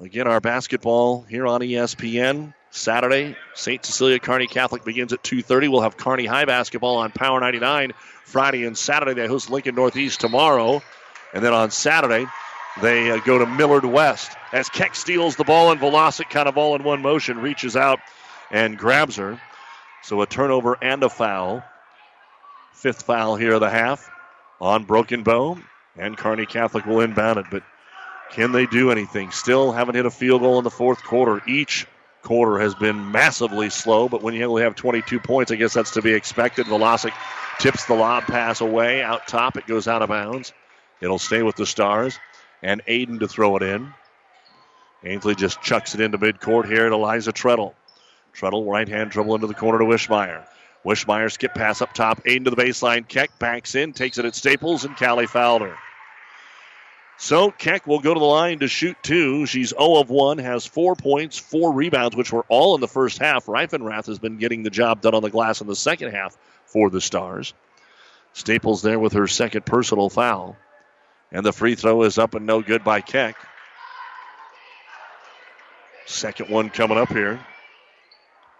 Again, 0.00 0.28
our 0.28 0.40
basketball 0.40 1.22
here 1.22 1.44
on 1.48 1.60
ESPN. 1.60 2.54
Saturday, 2.70 3.36
St. 3.54 3.84
Cecilia 3.84 4.20
Kearney 4.20 4.46
Catholic 4.46 4.84
begins 4.84 5.12
at 5.12 5.24
2.30. 5.24 5.68
We'll 5.68 5.80
have 5.80 5.96
Kearney 5.96 6.24
High 6.24 6.44
basketball 6.44 6.98
on 6.98 7.10
Power 7.10 7.40
99 7.40 7.94
Friday 8.24 8.64
and 8.64 8.78
Saturday. 8.78 9.14
They 9.14 9.26
host 9.26 9.50
Lincoln 9.50 9.74
Northeast 9.74 10.20
tomorrow. 10.20 10.82
And 11.34 11.42
then 11.42 11.52
on 11.52 11.72
Saturday, 11.72 12.26
they 12.80 13.10
uh, 13.10 13.18
go 13.24 13.38
to 13.38 13.46
Millard 13.46 13.84
West. 13.84 14.30
As 14.52 14.68
Keck 14.68 14.94
steals 14.94 15.34
the 15.34 15.42
ball 15.42 15.72
and 15.72 15.80
Velasic 15.80 16.30
kind 16.30 16.48
of 16.48 16.56
all 16.56 16.76
in 16.76 16.84
one 16.84 17.02
motion 17.02 17.40
reaches 17.40 17.74
out 17.74 17.98
and 18.52 18.78
grabs 18.78 19.16
her. 19.16 19.40
So 20.04 20.22
a 20.22 20.26
turnover 20.26 20.78
and 20.80 21.02
a 21.02 21.08
foul. 21.08 21.64
Fifth 22.72 23.02
foul 23.02 23.34
here 23.34 23.54
of 23.54 23.60
the 23.60 23.70
half 23.70 24.08
on 24.60 24.84
Broken 24.84 25.24
Bow. 25.24 25.58
And 25.96 26.16
Kearney 26.16 26.46
Catholic 26.46 26.86
will 26.86 27.00
inbound 27.00 27.40
it. 27.40 27.46
But 27.50 27.64
can 28.30 28.52
they 28.52 28.66
do 28.66 28.90
anything? 28.90 29.30
Still 29.30 29.72
haven't 29.72 29.94
hit 29.94 30.06
a 30.06 30.10
field 30.10 30.42
goal 30.42 30.58
in 30.58 30.64
the 30.64 30.70
fourth 30.70 31.02
quarter. 31.02 31.42
Each 31.48 31.86
quarter 32.22 32.58
has 32.58 32.74
been 32.74 33.10
massively 33.10 33.70
slow, 33.70 34.08
but 34.08 34.22
when 34.22 34.34
you 34.34 34.44
only 34.44 34.62
have 34.62 34.74
22 34.74 35.20
points, 35.20 35.50
I 35.50 35.56
guess 35.56 35.74
that's 35.74 35.92
to 35.92 36.02
be 36.02 36.12
expected. 36.12 36.66
Velasic 36.66 37.12
tips 37.58 37.86
the 37.86 37.94
lob 37.94 38.24
pass 38.24 38.60
away. 38.60 39.02
Out 39.02 39.26
top, 39.26 39.56
it 39.56 39.66
goes 39.66 39.88
out 39.88 40.02
of 40.02 40.08
bounds. 40.08 40.52
It'll 41.00 41.18
stay 41.18 41.42
with 41.42 41.56
the 41.56 41.66
Stars. 41.66 42.18
And 42.62 42.84
Aiden 42.86 43.20
to 43.20 43.28
throw 43.28 43.56
it 43.56 43.62
in. 43.62 43.94
Ainsley 45.04 45.36
just 45.36 45.62
chucks 45.62 45.94
it 45.94 46.00
into 46.00 46.18
midcourt 46.18 46.66
here 46.66 46.88
to 46.88 46.94
Eliza 46.94 47.32
Treadle. 47.32 47.74
Treadle, 48.32 48.64
right 48.64 48.88
hand 48.88 49.10
dribble 49.10 49.36
into 49.36 49.46
the 49.46 49.54
corner 49.54 49.78
to 49.78 49.84
Wishmeyer. 49.84 50.44
Wishmeyer 50.84 51.30
skip 51.30 51.54
pass 51.54 51.80
up 51.80 51.92
top. 51.94 52.24
Aiden 52.24 52.44
to 52.44 52.50
the 52.50 52.56
baseline. 52.56 53.06
Keck 53.06 53.38
backs 53.38 53.74
in, 53.74 53.92
takes 53.92 54.18
it 54.18 54.24
at 54.24 54.34
Staples, 54.34 54.84
and 54.84 54.96
Callie 54.96 55.26
fouled 55.26 55.62
her. 55.62 55.76
So 57.20 57.50
Keck 57.50 57.84
will 57.84 57.98
go 57.98 58.14
to 58.14 58.20
the 58.20 58.26
line 58.26 58.60
to 58.60 58.68
shoot 58.68 58.96
two. 59.02 59.44
She's 59.44 59.70
0 59.70 59.96
of 59.96 60.08
1, 60.08 60.38
has 60.38 60.64
four 60.64 60.94
points, 60.94 61.36
four 61.36 61.72
rebounds, 61.72 62.14
which 62.14 62.32
were 62.32 62.44
all 62.48 62.76
in 62.76 62.80
the 62.80 62.86
first 62.86 63.18
half. 63.18 63.46
Reifenrath 63.46 64.06
has 64.06 64.20
been 64.20 64.38
getting 64.38 64.62
the 64.62 64.70
job 64.70 65.00
done 65.00 65.16
on 65.16 65.22
the 65.22 65.30
glass 65.30 65.60
in 65.60 65.66
the 65.66 65.74
second 65.74 66.12
half 66.12 66.36
for 66.66 66.90
the 66.90 67.00
Stars. 67.00 67.54
Staples 68.34 68.82
there 68.82 69.00
with 69.00 69.14
her 69.14 69.26
second 69.26 69.66
personal 69.66 70.08
foul. 70.08 70.56
And 71.32 71.44
the 71.44 71.52
free 71.52 71.74
throw 71.74 72.04
is 72.04 72.18
up 72.18 72.36
and 72.36 72.46
no 72.46 72.62
good 72.62 72.84
by 72.84 73.00
Keck. 73.00 73.36
Second 76.06 76.50
one 76.50 76.70
coming 76.70 76.98
up 76.98 77.08
here. 77.08 77.40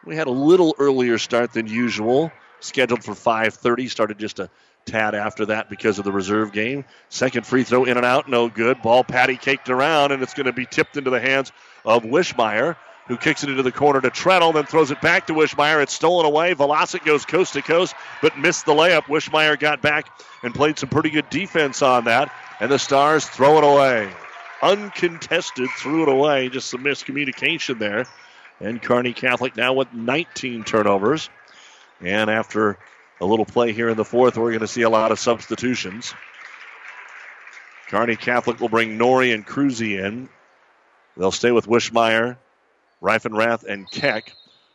We 0.04 0.16
had 0.16 0.26
a 0.26 0.32
little 0.32 0.74
earlier 0.78 1.18
start 1.18 1.52
than 1.52 1.68
usual, 1.68 2.32
scheduled 2.58 3.04
for 3.04 3.14
5:30. 3.14 3.88
Started 3.88 4.18
just 4.18 4.40
a 4.40 4.50
tad 4.88 5.14
after 5.14 5.46
that 5.46 5.70
because 5.70 5.98
of 5.98 6.04
the 6.04 6.12
reserve 6.12 6.52
game. 6.52 6.84
Second 7.08 7.46
free 7.46 7.62
throw 7.62 7.84
in 7.84 7.96
and 7.96 8.06
out, 8.06 8.28
no 8.28 8.48
good. 8.48 8.82
Ball 8.82 9.04
patty 9.04 9.36
caked 9.36 9.68
around, 9.68 10.12
and 10.12 10.22
it's 10.22 10.34
going 10.34 10.46
to 10.46 10.52
be 10.52 10.66
tipped 10.66 10.96
into 10.96 11.10
the 11.10 11.20
hands 11.20 11.52
of 11.84 12.02
Wishmeyer, 12.02 12.76
who 13.06 13.16
kicks 13.16 13.44
it 13.44 13.50
into 13.50 13.62
the 13.62 13.72
corner 13.72 14.00
to 14.00 14.10
Treadle, 14.10 14.52
then 14.52 14.64
throws 14.64 14.90
it 14.90 15.00
back 15.00 15.26
to 15.28 15.34
Wishmeyer. 15.34 15.82
It's 15.82 15.92
stolen 15.92 16.26
away. 16.26 16.54
Velasic 16.54 17.04
goes 17.04 17.24
coast 17.24 17.54
to 17.54 17.62
coast, 17.62 17.94
but 18.20 18.38
missed 18.38 18.66
the 18.66 18.72
layup. 18.72 19.04
Wishmeyer 19.04 19.58
got 19.58 19.80
back 19.80 20.06
and 20.42 20.54
played 20.54 20.78
some 20.78 20.88
pretty 20.88 21.10
good 21.10 21.28
defense 21.30 21.82
on 21.82 22.04
that, 22.04 22.32
and 22.60 22.70
the 22.70 22.78
Stars 22.78 23.26
throw 23.26 23.58
it 23.58 23.64
away. 23.64 24.10
Uncontested, 24.62 25.68
threw 25.78 26.02
it 26.02 26.08
away. 26.08 26.48
Just 26.48 26.68
some 26.68 26.82
miscommunication 26.82 27.78
there. 27.78 28.06
And 28.60 28.82
Kearney 28.82 29.12
Catholic 29.12 29.56
now 29.56 29.72
with 29.72 29.92
19 29.92 30.64
turnovers. 30.64 31.30
And 32.00 32.28
after 32.28 32.78
a 33.20 33.26
little 33.26 33.44
play 33.44 33.72
here 33.72 33.88
in 33.88 33.96
the 33.96 34.04
fourth, 34.04 34.36
we're 34.36 34.50
going 34.50 34.60
to 34.60 34.68
see 34.68 34.82
a 34.82 34.90
lot 34.90 35.12
of 35.12 35.18
substitutions. 35.18 36.14
Kearney 37.88 38.16
Catholic 38.16 38.60
will 38.60 38.68
bring 38.68 38.98
Nori 38.98 39.34
and 39.34 39.46
Cruzy 39.46 39.98
in. 39.98 40.28
They'll 41.16 41.32
stay 41.32 41.50
with 41.50 41.66
Wishmeyer, 41.66 42.36
Reifenrath, 43.02 43.64
and 43.64 43.90
Keck 43.90 44.32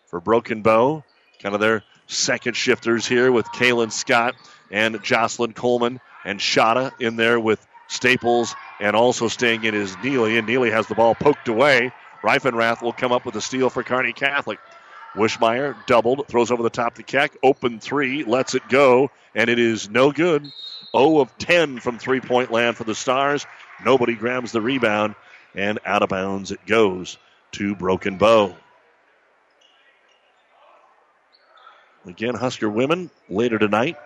for 0.08 0.20
Broken 0.20 0.62
Bow. 0.62 1.04
Kind 1.42 1.56
of 1.56 1.62
their 1.62 1.84
second 2.08 2.56
shifters 2.56 3.06
here 3.06 3.32
with 3.32 3.46
Kaylin 3.48 3.92
Scott 3.92 4.36
and 4.72 5.02
Jocelyn 5.04 5.54
Coleman 5.54 6.00
and 6.26 6.40
Shada 6.40 6.92
in 7.00 7.16
there 7.16 7.40
with 7.40 7.66
Staples 7.88 8.56
and 8.80 8.96
also 8.96 9.28
staying 9.28 9.64
in 9.64 9.76
is 9.76 9.96
Neely. 10.04 10.38
And 10.38 10.48
Neely 10.48 10.72
has 10.72 10.88
the 10.88 10.96
ball 10.96 11.16
poked 11.16 11.48
away. 11.48 11.92
Reifenrath 12.24 12.82
will 12.82 12.94
come 12.94 13.12
up 13.12 13.26
with 13.26 13.36
a 13.36 13.42
steal 13.42 13.70
for 13.70 13.84
Kearney 13.84 14.14
Catholic. 14.14 14.60
Wishmeyer 15.16 15.76
doubled, 15.86 16.28
throws 16.28 16.52
over 16.52 16.64
the 16.64 16.70
top 16.70 16.96
to 16.96 17.04
Keck. 17.04 17.38
Open 17.44 17.80
three, 17.80 18.24
lets 18.24 18.56
it 18.56 18.68
go, 18.70 19.12
and 19.36 19.50
it 19.50 19.60
is 19.60 19.90
no 19.90 20.12
good. 20.12 20.44
0 20.96 21.20
of 21.20 21.38
10 21.38 21.80
from 21.80 22.00
three 22.00 22.20
point 22.20 22.52
land 22.52 22.78
for 22.78 22.84
the 22.84 22.96
Stars. 22.96 23.46
Nobody 23.86 24.16
grabs 24.16 24.52
the 24.52 24.62
rebound, 24.62 25.16
and 25.56 25.80
out 25.86 26.02
of 26.04 26.10
bounds 26.10 26.52
it 26.52 26.66
goes 26.66 27.18
to 27.54 27.76
Broken 27.76 28.18
Bow. 28.18 28.56
Again, 32.06 32.36
Husker 32.36 32.70
women 32.70 33.10
later 33.30 33.58
tonight, 33.58 33.98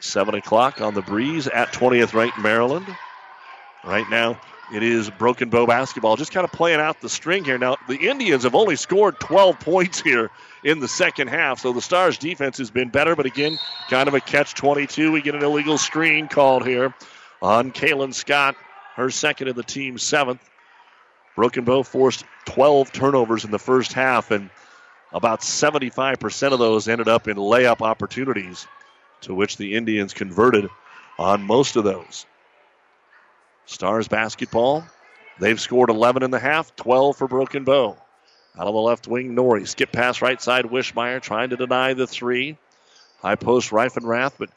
7 0.00 0.34
o'clock 0.34 0.80
on 0.80 0.94
the 0.94 1.00
breeze 1.00 1.46
at 1.46 1.72
20th 1.72 2.12
ranked 2.12 2.38
Maryland. 2.38 2.86
Right 3.84 4.08
now, 4.10 4.38
it 4.72 4.82
is 4.82 5.10
Broken 5.10 5.50
Bow 5.50 5.66
basketball, 5.66 6.16
just 6.16 6.32
kind 6.32 6.44
of 6.44 6.52
playing 6.52 6.80
out 6.80 7.00
the 7.00 7.08
string 7.08 7.44
here. 7.44 7.58
Now, 7.58 7.76
the 7.88 8.08
Indians 8.08 8.44
have 8.44 8.54
only 8.54 8.76
scored 8.76 9.18
12 9.18 9.58
points 9.60 10.00
here 10.00 10.30
in 10.62 10.80
the 10.80 10.88
second 10.88 11.28
half, 11.28 11.60
so 11.60 11.72
the 11.72 11.80
Stars' 11.80 12.18
defense 12.18 12.58
has 12.58 12.70
been 12.70 12.88
better, 12.88 13.16
but 13.16 13.26
again, 13.26 13.58
kind 13.88 14.08
of 14.08 14.14
a 14.14 14.20
catch 14.20 14.54
22. 14.54 15.10
We 15.10 15.22
get 15.22 15.34
an 15.34 15.42
illegal 15.42 15.78
screen 15.78 16.28
called 16.28 16.66
here 16.66 16.94
on 17.42 17.72
Kaylin 17.72 18.14
Scott, 18.14 18.54
her 18.94 19.10
second 19.10 19.48
of 19.48 19.56
the 19.56 19.62
team, 19.62 19.98
seventh. 19.98 20.40
Broken 21.34 21.64
Bow 21.64 21.82
forced 21.82 22.24
12 22.46 22.92
turnovers 22.92 23.44
in 23.44 23.50
the 23.50 23.58
first 23.58 23.92
half, 23.92 24.30
and 24.30 24.50
about 25.12 25.40
75% 25.40 26.52
of 26.52 26.58
those 26.58 26.86
ended 26.86 27.08
up 27.08 27.26
in 27.26 27.36
layup 27.36 27.80
opportunities, 27.80 28.66
to 29.22 29.34
which 29.34 29.56
the 29.56 29.74
Indians 29.74 30.14
converted 30.14 30.68
on 31.18 31.42
most 31.42 31.76
of 31.76 31.84
those. 31.84 32.26
Stars 33.70 34.08
basketball. 34.08 34.84
They've 35.38 35.60
scored 35.60 35.90
11 35.90 36.24
in 36.24 36.32
the 36.32 36.40
half, 36.40 36.74
12 36.74 37.16
for 37.16 37.28
Broken 37.28 37.62
Bow. 37.62 37.96
Out 38.58 38.66
of 38.66 38.74
the 38.74 38.80
left 38.80 39.06
wing, 39.06 39.36
Nori. 39.36 39.66
Skip 39.66 39.92
pass 39.92 40.20
right 40.20 40.42
side, 40.42 40.64
Wishmeyer 40.64 41.22
trying 41.22 41.50
to 41.50 41.56
deny 41.56 41.94
the 41.94 42.08
three. 42.08 42.58
High 43.22 43.36
post, 43.36 43.70
Reifenrath, 43.70 44.32
but 44.38 44.50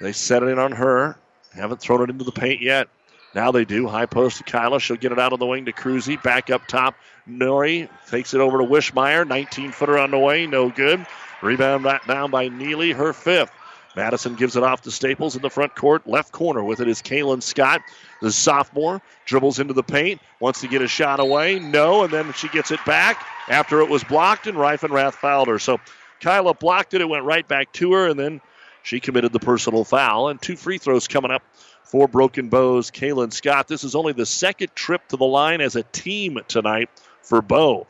they 0.00 0.12
set 0.12 0.44
it 0.44 0.46
in 0.46 0.60
on 0.60 0.70
her. 0.70 1.16
Haven't 1.52 1.80
thrown 1.80 2.02
it 2.02 2.10
into 2.10 2.22
the 2.22 2.30
paint 2.30 2.62
yet. 2.62 2.88
Now 3.34 3.50
they 3.50 3.64
do. 3.64 3.88
High 3.88 4.06
post 4.06 4.38
to 4.38 4.44
Kyla. 4.44 4.78
She'll 4.78 4.96
get 4.96 5.10
it 5.10 5.18
out 5.18 5.32
of 5.32 5.40
the 5.40 5.46
wing 5.46 5.64
to 5.64 5.72
Cruzy. 5.72 6.22
Back 6.22 6.48
up 6.48 6.68
top. 6.68 6.94
Nori 7.28 7.88
takes 8.08 8.34
it 8.34 8.40
over 8.40 8.58
to 8.58 8.64
Wishmeyer. 8.64 9.26
19 9.26 9.72
footer 9.72 9.98
on 9.98 10.12
the 10.12 10.18
way. 10.18 10.46
No 10.46 10.70
good. 10.70 11.04
Rebound 11.42 11.88
down 12.06 12.30
by 12.30 12.48
Neely. 12.48 12.92
Her 12.92 13.12
fifth. 13.12 13.50
Madison 13.96 14.36
gives 14.36 14.56
it 14.56 14.62
off 14.62 14.82
to 14.82 14.90
Staples 14.90 15.36
in 15.36 15.42
the 15.42 15.50
front 15.50 15.74
court. 15.74 16.06
Left 16.06 16.30
corner 16.30 16.62
with 16.62 16.80
it 16.80 16.88
is 16.88 17.02
Kaylin 17.02 17.42
Scott, 17.42 17.82
the 18.20 18.30
sophomore. 18.30 19.02
Dribbles 19.24 19.58
into 19.58 19.74
the 19.74 19.82
paint, 19.82 20.20
wants 20.38 20.60
to 20.60 20.68
get 20.68 20.82
a 20.82 20.88
shot 20.88 21.20
away. 21.20 21.58
No, 21.58 22.04
and 22.04 22.12
then 22.12 22.32
she 22.34 22.48
gets 22.48 22.70
it 22.70 22.84
back 22.84 23.26
after 23.48 23.80
it 23.80 23.88
was 23.88 24.04
blocked, 24.04 24.46
and 24.46 24.56
Reifenrath 24.56 25.14
fouled 25.14 25.48
her. 25.48 25.58
So 25.58 25.78
Kyla 26.20 26.54
blocked 26.54 26.94
it. 26.94 27.00
It 27.00 27.08
went 27.08 27.24
right 27.24 27.46
back 27.46 27.72
to 27.74 27.92
her, 27.94 28.08
and 28.08 28.18
then 28.18 28.40
she 28.82 29.00
committed 29.00 29.32
the 29.32 29.40
personal 29.40 29.84
foul. 29.84 30.28
And 30.28 30.40
two 30.40 30.56
free 30.56 30.78
throws 30.78 31.08
coming 31.08 31.30
up 31.30 31.42
for 31.82 32.06
Broken 32.06 32.48
Bow's 32.48 32.90
Kaylin 32.92 33.32
Scott. 33.32 33.66
This 33.66 33.82
is 33.82 33.96
only 33.96 34.12
the 34.12 34.26
second 34.26 34.74
trip 34.76 35.08
to 35.08 35.16
the 35.16 35.24
line 35.24 35.60
as 35.60 35.74
a 35.74 35.82
team 35.82 36.38
tonight 36.46 36.88
for 37.22 37.42
Bow. 37.42 37.86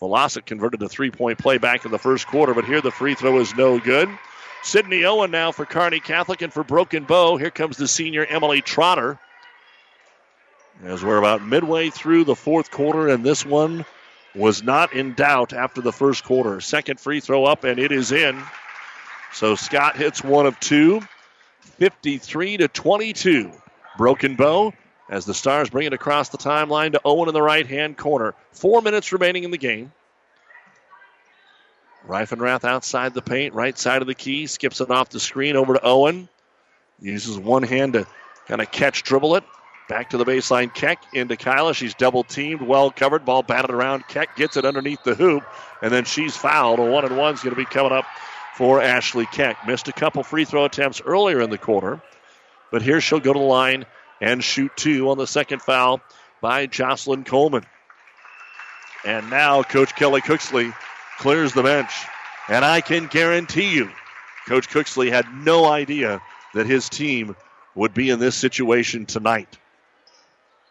Velasic 0.00 0.46
converted 0.46 0.82
a 0.82 0.88
three 0.88 1.10
point 1.10 1.38
play 1.38 1.58
back 1.58 1.84
in 1.84 1.90
the 1.90 1.98
first 1.98 2.26
quarter, 2.26 2.54
but 2.54 2.64
here 2.64 2.80
the 2.80 2.90
free 2.90 3.14
throw 3.14 3.40
is 3.40 3.54
no 3.56 3.80
good. 3.80 4.08
Sydney 4.64 5.04
Owen 5.04 5.30
now 5.30 5.52
for 5.52 5.66
Kearney 5.66 6.00
Catholic 6.00 6.40
and 6.40 6.50
for 6.50 6.64
Broken 6.64 7.04
Bow. 7.04 7.36
Here 7.36 7.50
comes 7.50 7.76
the 7.76 7.86
senior 7.86 8.24
Emily 8.24 8.62
Trotter. 8.62 9.18
As 10.82 11.04
we're 11.04 11.18
about 11.18 11.44
midway 11.44 11.90
through 11.90 12.24
the 12.24 12.34
fourth 12.34 12.70
quarter, 12.70 13.08
and 13.08 13.22
this 13.22 13.44
one 13.44 13.84
was 14.34 14.62
not 14.62 14.94
in 14.94 15.12
doubt 15.12 15.52
after 15.52 15.82
the 15.82 15.92
first 15.92 16.24
quarter. 16.24 16.62
Second 16.62 16.98
free 16.98 17.20
throw 17.20 17.44
up, 17.44 17.64
and 17.64 17.78
it 17.78 17.92
is 17.92 18.10
in. 18.10 18.42
So 19.34 19.54
Scott 19.54 19.96
hits 19.96 20.24
one 20.24 20.46
of 20.46 20.58
two. 20.60 21.02
53 21.60 22.56
to 22.56 22.68
22. 22.68 23.52
Broken 23.98 24.34
Bow 24.34 24.72
as 25.10 25.26
the 25.26 25.34
Stars 25.34 25.68
bring 25.68 25.86
it 25.86 25.92
across 25.92 26.30
the 26.30 26.38
timeline 26.38 26.92
to 26.92 27.00
Owen 27.04 27.28
in 27.28 27.34
the 27.34 27.42
right 27.42 27.66
hand 27.66 27.98
corner. 27.98 28.34
Four 28.52 28.80
minutes 28.80 29.12
remaining 29.12 29.44
in 29.44 29.50
the 29.50 29.58
game. 29.58 29.92
Reifenrath 32.08 32.64
outside 32.64 33.14
the 33.14 33.22
paint, 33.22 33.54
right 33.54 33.76
side 33.78 34.02
of 34.02 34.08
the 34.08 34.14
key, 34.14 34.46
skips 34.46 34.80
it 34.80 34.90
off 34.90 35.08
the 35.08 35.20
screen 35.20 35.56
over 35.56 35.74
to 35.74 35.80
Owen. 35.82 36.28
Uses 37.00 37.38
one 37.38 37.62
hand 37.62 37.94
to 37.94 38.06
kind 38.46 38.60
of 38.60 38.70
catch, 38.70 39.02
dribble 39.02 39.36
it. 39.36 39.44
Back 39.88 40.10
to 40.10 40.16
the 40.16 40.24
baseline, 40.24 40.72
Keck 40.72 41.02
into 41.12 41.36
Kyla. 41.36 41.74
She's 41.74 41.94
double 41.94 42.24
teamed, 42.24 42.62
well 42.62 42.90
covered, 42.90 43.24
ball 43.26 43.42
batted 43.42 43.70
around. 43.70 44.08
Keck 44.08 44.36
gets 44.36 44.56
it 44.56 44.64
underneath 44.64 45.02
the 45.04 45.14
hoop, 45.14 45.44
and 45.82 45.92
then 45.92 46.04
she's 46.04 46.34
fouled. 46.34 46.78
A 46.78 46.82
one 46.82 47.04
and 47.04 47.18
one's 47.18 47.42
going 47.42 47.54
to 47.54 47.60
be 47.60 47.66
coming 47.66 47.92
up 47.92 48.06
for 48.54 48.80
Ashley 48.80 49.26
Keck. 49.26 49.66
Missed 49.66 49.88
a 49.88 49.92
couple 49.92 50.22
free 50.22 50.46
throw 50.46 50.64
attempts 50.64 51.02
earlier 51.04 51.40
in 51.42 51.50
the 51.50 51.58
quarter, 51.58 52.00
but 52.70 52.80
here 52.80 53.00
she'll 53.00 53.20
go 53.20 53.34
to 53.34 53.38
the 53.38 53.44
line 53.44 53.84
and 54.20 54.42
shoot 54.42 54.72
two 54.74 55.10
on 55.10 55.18
the 55.18 55.26
second 55.26 55.60
foul 55.60 56.00
by 56.40 56.66
Jocelyn 56.66 57.24
Coleman. 57.24 57.66
And 59.04 59.28
now 59.28 59.62
Coach 59.62 59.94
Kelly 59.96 60.22
Cooksley 60.22 60.74
clears 61.18 61.52
the 61.52 61.62
bench. 61.62 61.92
And 62.48 62.64
I 62.64 62.80
can 62.80 63.06
guarantee 63.06 63.74
you, 63.74 63.90
Coach 64.46 64.68
Cooksley 64.68 65.10
had 65.10 65.26
no 65.32 65.64
idea 65.64 66.20
that 66.54 66.66
his 66.66 66.88
team 66.88 67.36
would 67.74 67.94
be 67.94 68.10
in 68.10 68.18
this 68.18 68.36
situation 68.36 69.06
tonight. 69.06 69.58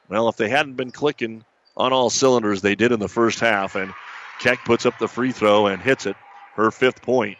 Well, 0.10 0.30
if 0.30 0.38
they 0.38 0.50
hadn't 0.50 0.76
been 0.76 0.92
clicking 0.92 1.44
on 1.76 1.92
all 1.92 2.10
cylinders, 2.10 2.62
they 2.62 2.76
did 2.76 2.92
in 2.92 3.00
the 3.00 3.10
first 3.10 3.40
half. 3.40 3.76
And 3.76 3.94
Keck 4.40 4.64
puts 4.66 4.86
up 4.86 5.00
the 5.00 5.08
free 5.08 5.32
throw 5.32 5.68
and 5.68 5.82
hits 5.82 6.06
it, 6.06 6.16
her 6.56 6.70
fifth 6.72 7.02
point. 7.02 7.38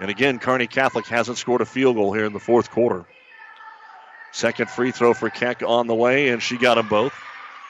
And 0.00 0.10
again, 0.10 0.38
Kearney 0.38 0.66
Catholic 0.66 1.06
hasn't 1.06 1.38
scored 1.38 1.60
a 1.60 1.66
field 1.66 1.96
goal 1.96 2.12
here 2.12 2.24
in 2.24 2.32
the 2.32 2.40
fourth 2.40 2.70
quarter. 2.70 3.04
Second 4.32 4.70
free 4.70 4.92
throw 4.92 5.12
for 5.12 5.28
Keck 5.28 5.62
on 5.62 5.86
the 5.86 5.94
way, 5.94 6.28
and 6.28 6.42
she 6.42 6.56
got 6.56 6.76
them 6.76 6.88
both. 6.88 7.12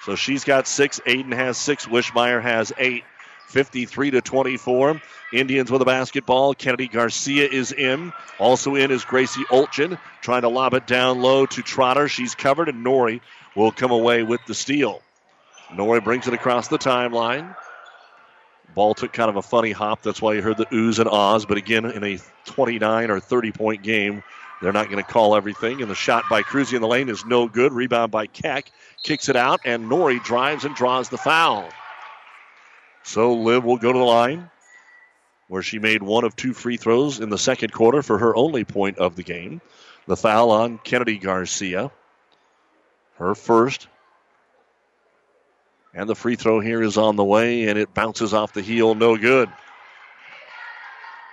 So 0.05 0.15
she's 0.15 0.45
got 0.45 0.67
six. 0.67 1.01
Aiden 1.07 1.35
has 1.35 1.59
six. 1.59 1.87
Wishmeyer 1.87 2.41
has 2.41 2.73
eight. 2.79 3.05
53 3.51 4.13
to 4.13 4.21
24. 4.21 5.01
Indians 5.33 5.71
with 5.71 5.83
a 5.83 5.85
basketball. 5.85 6.55
Kennedy 6.55 6.87
Garcia 6.89 7.49
is 7.49 7.73
in. 7.73 8.13
Also 8.39 8.77
in 8.77 8.91
is 8.91 9.05
Gracie 9.05 9.45
Olchin 9.51 9.99
trying 10.23 10.43
to 10.43 10.49
lob 10.49 10.75
it 10.75 10.87
down 10.87 11.21
low 11.21 11.47
to 11.47 11.63
Trotter. 11.63 12.09
She's 12.09 12.35
covered, 12.35 12.69
and 12.69 12.85
Nori 12.85 13.21
will 13.57 13.73
come 13.73 13.91
away 13.91 14.23
with 14.23 14.41
the 14.47 14.55
steal. 14.55 15.03
Nori 15.73 16.03
brings 16.03 16.29
it 16.29 16.35
across 16.35 16.69
the 16.69 16.79
timeline. 16.79 17.55
Ball 18.75 18.95
took 18.95 19.13
kind 19.13 19.29
of 19.29 19.37
a 19.37 19.43
funny 19.43 19.73
hop. 19.73 20.03
That's 20.03 20.23
why 20.23 20.35
you 20.35 20.43
heard 20.43 20.57
the 20.57 20.67
oohs 20.67 21.01
and 21.01 21.09
ahs. 21.09 21.45
But 21.45 21.59
again, 21.59 21.85
in 21.85 22.05
a 22.05 22.19
29 22.45 23.11
or 23.11 23.19
30 23.19 23.53
point 23.53 23.83
game, 23.83 24.23
they're 24.63 24.73
not 24.73 24.91
going 24.91 25.03
to 25.03 25.11
call 25.11 25.35
everything. 25.35 25.83
And 25.83 25.91
the 25.91 25.97
shot 25.97 26.25
by 26.31 26.43
Cruzy 26.43 26.75
in 26.75 26.83
the 26.83 26.89
lane 26.89 27.09
is 27.09 27.25
no 27.25 27.49
good. 27.49 27.73
Rebound 27.73 28.13
by 28.13 28.27
Keck. 28.27 28.71
Kicks 29.03 29.29
it 29.29 29.37
out, 29.37 29.61
and 29.65 29.91
Nori 29.91 30.23
drives 30.23 30.65
and 30.65 30.75
draws 30.75 31.09
the 31.09 31.19
foul. 31.19 31.69
So 33.03 33.35
Liv 33.35 33.65
will 33.65 33.79
go 33.79 33.93
to 33.93 33.99
the 33.99 34.05
line 34.05 34.51
where 35.49 35.63
she 35.63 35.79
made 35.79 36.03
one 36.03 36.25
of 36.25 36.37
two 36.37 36.53
free 36.53 36.77
throws 36.77 37.19
in 37.19 37.29
the 37.29 37.39
second 37.39 37.73
quarter 37.73 38.03
for 38.03 38.19
her 38.19 38.37
only 38.37 38.65
point 38.65 38.99
of 38.99 39.17
the 39.17 39.25
game. 39.25 39.61
The 40.07 40.17
foul 40.17 40.51
on 40.51 40.79
Kennedy 40.79 41.19
Garcia. 41.19 41.91
Her 43.17 43.35
first. 43.35 43.89
And 45.93 46.09
the 46.09 46.15
free 46.15 46.37
throw 46.37 46.61
here 46.61 46.83
is 46.83 46.97
on 46.97 47.17
the 47.17 47.25
way, 47.25 47.69
and 47.69 47.79
it 47.79 47.93
bounces 47.93 48.33
off 48.33 48.53
the 48.53 48.63
heel. 48.63 48.95
No 48.95 49.17
good. 49.17 49.51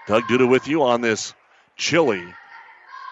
Doug 0.07 0.23
Duda 0.23 0.49
with 0.49 0.67
you 0.67 0.83
on 0.83 1.01
this 1.01 1.33
chilly, 1.75 2.23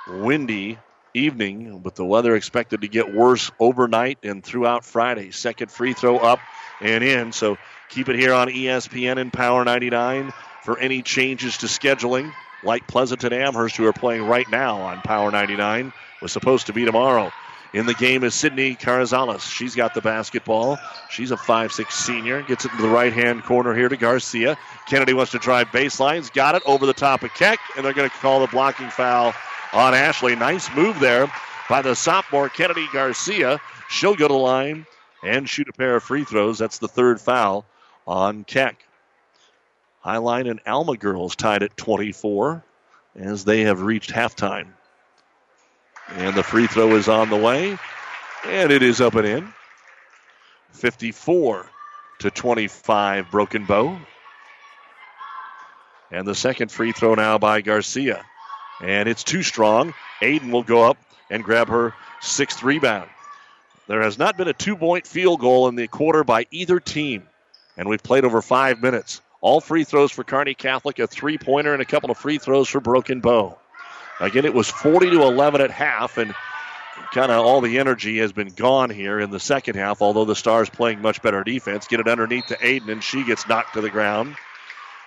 windy 0.07 0.79
evening, 1.13 1.83
with 1.83 1.95
the 1.95 2.05
weather 2.05 2.35
expected 2.35 2.81
to 2.81 2.87
get 2.87 3.13
worse 3.13 3.51
overnight 3.59 4.19
and 4.23 4.43
throughout 4.43 4.83
Friday. 4.83 5.31
Second 5.31 5.71
free 5.71 5.93
throw 5.93 6.17
up 6.17 6.39
and 6.81 7.03
in. 7.03 7.31
So 7.31 7.57
keep 7.89 8.09
it 8.09 8.15
here 8.15 8.33
on 8.33 8.47
ESPN 8.47 9.17
and 9.17 9.31
Power 9.31 9.63
99 9.63 10.33
for 10.63 10.79
any 10.79 11.01
changes 11.01 11.57
to 11.57 11.67
scheduling, 11.67 12.33
like 12.63 12.87
Pleasanton 12.87 13.33
Amherst, 13.33 13.77
who 13.77 13.85
are 13.85 13.93
playing 13.93 14.25
right 14.25 14.49
now 14.49 14.81
on 14.81 15.01
Power 15.01 15.31
99, 15.31 15.93
was 16.21 16.31
supposed 16.31 16.67
to 16.67 16.73
be 16.73 16.85
tomorrow. 16.85 17.31
In 17.73 17.85
the 17.85 17.93
game 17.93 18.23
is 18.23 18.33
Sydney 18.33 18.75
Carrizales. 18.75 19.41
She's 19.41 19.75
got 19.75 19.93
the 19.93 20.01
basketball. 20.01 20.79
She's 21.09 21.31
a 21.31 21.35
5'6 21.35 21.91
senior. 21.91 22.41
Gets 22.43 22.63
it 22.63 22.71
into 22.71 22.83
the 22.83 22.89
right 22.89 23.11
hand 23.11 23.43
corner 23.43 23.75
here 23.75 23.89
to 23.89 23.97
Garcia. 23.97 24.57
Kennedy 24.87 25.13
wants 25.13 25.33
to 25.33 25.39
drive 25.39 25.67
baselines. 25.67 26.31
Got 26.31 26.55
it 26.55 26.63
over 26.65 26.85
the 26.85 26.93
top 26.93 27.23
of 27.23 27.33
Keck, 27.33 27.59
and 27.75 27.85
they're 27.85 27.93
going 27.93 28.09
to 28.09 28.15
call 28.17 28.39
the 28.39 28.47
blocking 28.47 28.89
foul 28.89 29.33
on 29.73 29.93
Ashley. 29.93 30.37
Nice 30.37 30.73
move 30.73 30.99
there 31.01 31.29
by 31.69 31.81
the 31.81 31.95
sophomore 31.95 32.47
Kennedy 32.47 32.87
Garcia. 32.93 33.59
She'll 33.89 34.15
go 34.15 34.29
to 34.29 34.33
line 34.33 34.85
and 35.21 35.47
shoot 35.49 35.67
a 35.67 35.73
pair 35.73 35.97
of 35.97 36.03
free 36.03 36.23
throws. 36.23 36.57
That's 36.57 36.77
the 36.77 36.87
third 36.87 37.19
foul 37.19 37.65
on 38.07 38.43
Keck. 38.43 38.85
Highline 40.03 40.49
and 40.49 40.59
Alma 40.67 40.97
girls 40.97 41.35
tied 41.35 41.63
at 41.63 41.75
24 41.77 42.63
as 43.15 43.45
they 43.45 43.61
have 43.61 43.81
reached 43.81 44.11
halftime. 44.11 44.67
And 46.09 46.35
the 46.35 46.43
free 46.43 46.67
throw 46.67 46.95
is 46.95 47.07
on 47.07 47.29
the 47.29 47.37
way, 47.37 47.77
and 48.45 48.71
it 48.71 48.83
is 48.83 49.01
up 49.01 49.15
and 49.15 49.25
in. 49.25 49.53
54 50.73 51.65
to 52.19 52.31
25, 52.31 53.31
Broken 53.31 53.65
Bow. 53.65 53.97
And 56.11 56.27
the 56.27 56.35
second 56.35 56.71
free 56.71 56.91
throw 56.91 57.15
now 57.15 57.39
by 57.39 57.61
Garcia. 57.61 58.23
And 58.81 59.09
it's 59.09 59.23
too 59.23 59.41
strong. 59.41 59.93
Aiden 60.21 60.51
will 60.51 60.63
go 60.63 60.83
up 60.83 60.97
and 61.29 61.43
grab 61.43 61.69
her 61.69 61.93
sixth 62.21 62.61
rebound. 62.61 63.09
There 63.87 64.01
has 64.01 64.17
not 64.17 64.37
been 64.37 64.47
a 64.47 64.53
two 64.53 64.75
point 64.75 65.07
field 65.07 65.39
goal 65.39 65.67
in 65.67 65.75
the 65.75 65.87
quarter 65.87 66.23
by 66.23 66.45
either 66.51 66.79
team. 66.79 67.27
And 67.77 67.89
we've 67.89 68.03
played 68.03 68.25
over 68.25 68.41
five 68.41 68.81
minutes. 68.81 69.21
All 69.41 69.61
free 69.61 69.83
throws 69.83 70.11
for 70.11 70.23
Kearney 70.23 70.55
Catholic, 70.55 70.99
a 70.99 71.07
three 71.07 71.37
pointer, 71.37 71.73
and 71.73 71.81
a 71.81 71.85
couple 71.85 72.09
of 72.09 72.17
free 72.17 72.37
throws 72.37 72.67
for 72.67 72.79
Broken 72.79 73.19
Bow. 73.19 73.57
Again, 74.19 74.45
it 74.45 74.53
was 74.53 74.69
40 74.69 75.11
to 75.11 75.23
11 75.23 75.61
at 75.61 75.71
half, 75.71 76.17
and 76.17 76.33
kind 77.13 77.31
of 77.31 77.45
all 77.45 77.61
the 77.61 77.79
energy 77.79 78.19
has 78.19 78.31
been 78.31 78.47
gone 78.47 78.89
here 78.89 79.19
in 79.19 79.29
the 79.29 79.39
second 79.39 79.75
half, 79.75 80.01
although 80.01 80.25
the 80.25 80.35
Stars 80.35 80.69
playing 80.69 81.01
much 81.01 81.21
better 81.21 81.43
defense. 81.43 81.87
Get 81.87 81.99
it 81.99 82.07
underneath 82.07 82.47
to 82.47 82.57
Aiden, 82.57 82.89
and 82.89 83.03
she 83.03 83.23
gets 83.23 83.47
knocked 83.47 83.73
to 83.73 83.81
the 83.81 83.89
ground. 83.89 84.35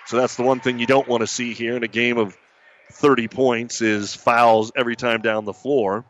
So 0.06 0.16
that's 0.16 0.36
the 0.36 0.42
one 0.42 0.60
thing 0.60 0.78
you 0.78 0.86
don't 0.86 1.08
want 1.08 1.22
to 1.22 1.26
see 1.26 1.54
here 1.54 1.76
in 1.76 1.82
a 1.82 1.88
game 1.88 2.18
of 2.18 2.36
30 2.92 3.28
points 3.28 3.80
is 3.80 4.14
fouls 4.14 4.72
every 4.76 4.96
time 4.96 5.20
down 5.20 5.44
the 5.44 5.52
floor. 5.52 6.04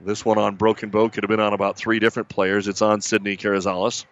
This 0.00 0.24
one 0.24 0.38
on 0.38 0.56
Broken 0.56 0.90
Bow 0.90 1.08
could 1.08 1.24
have 1.24 1.28
been 1.28 1.40
on 1.40 1.52
about 1.52 1.76
three 1.76 1.98
different 1.98 2.28
players. 2.28 2.68
It's 2.68 2.82
on 2.82 3.00
Sydney 3.00 3.36
Carrizales. 3.36 4.04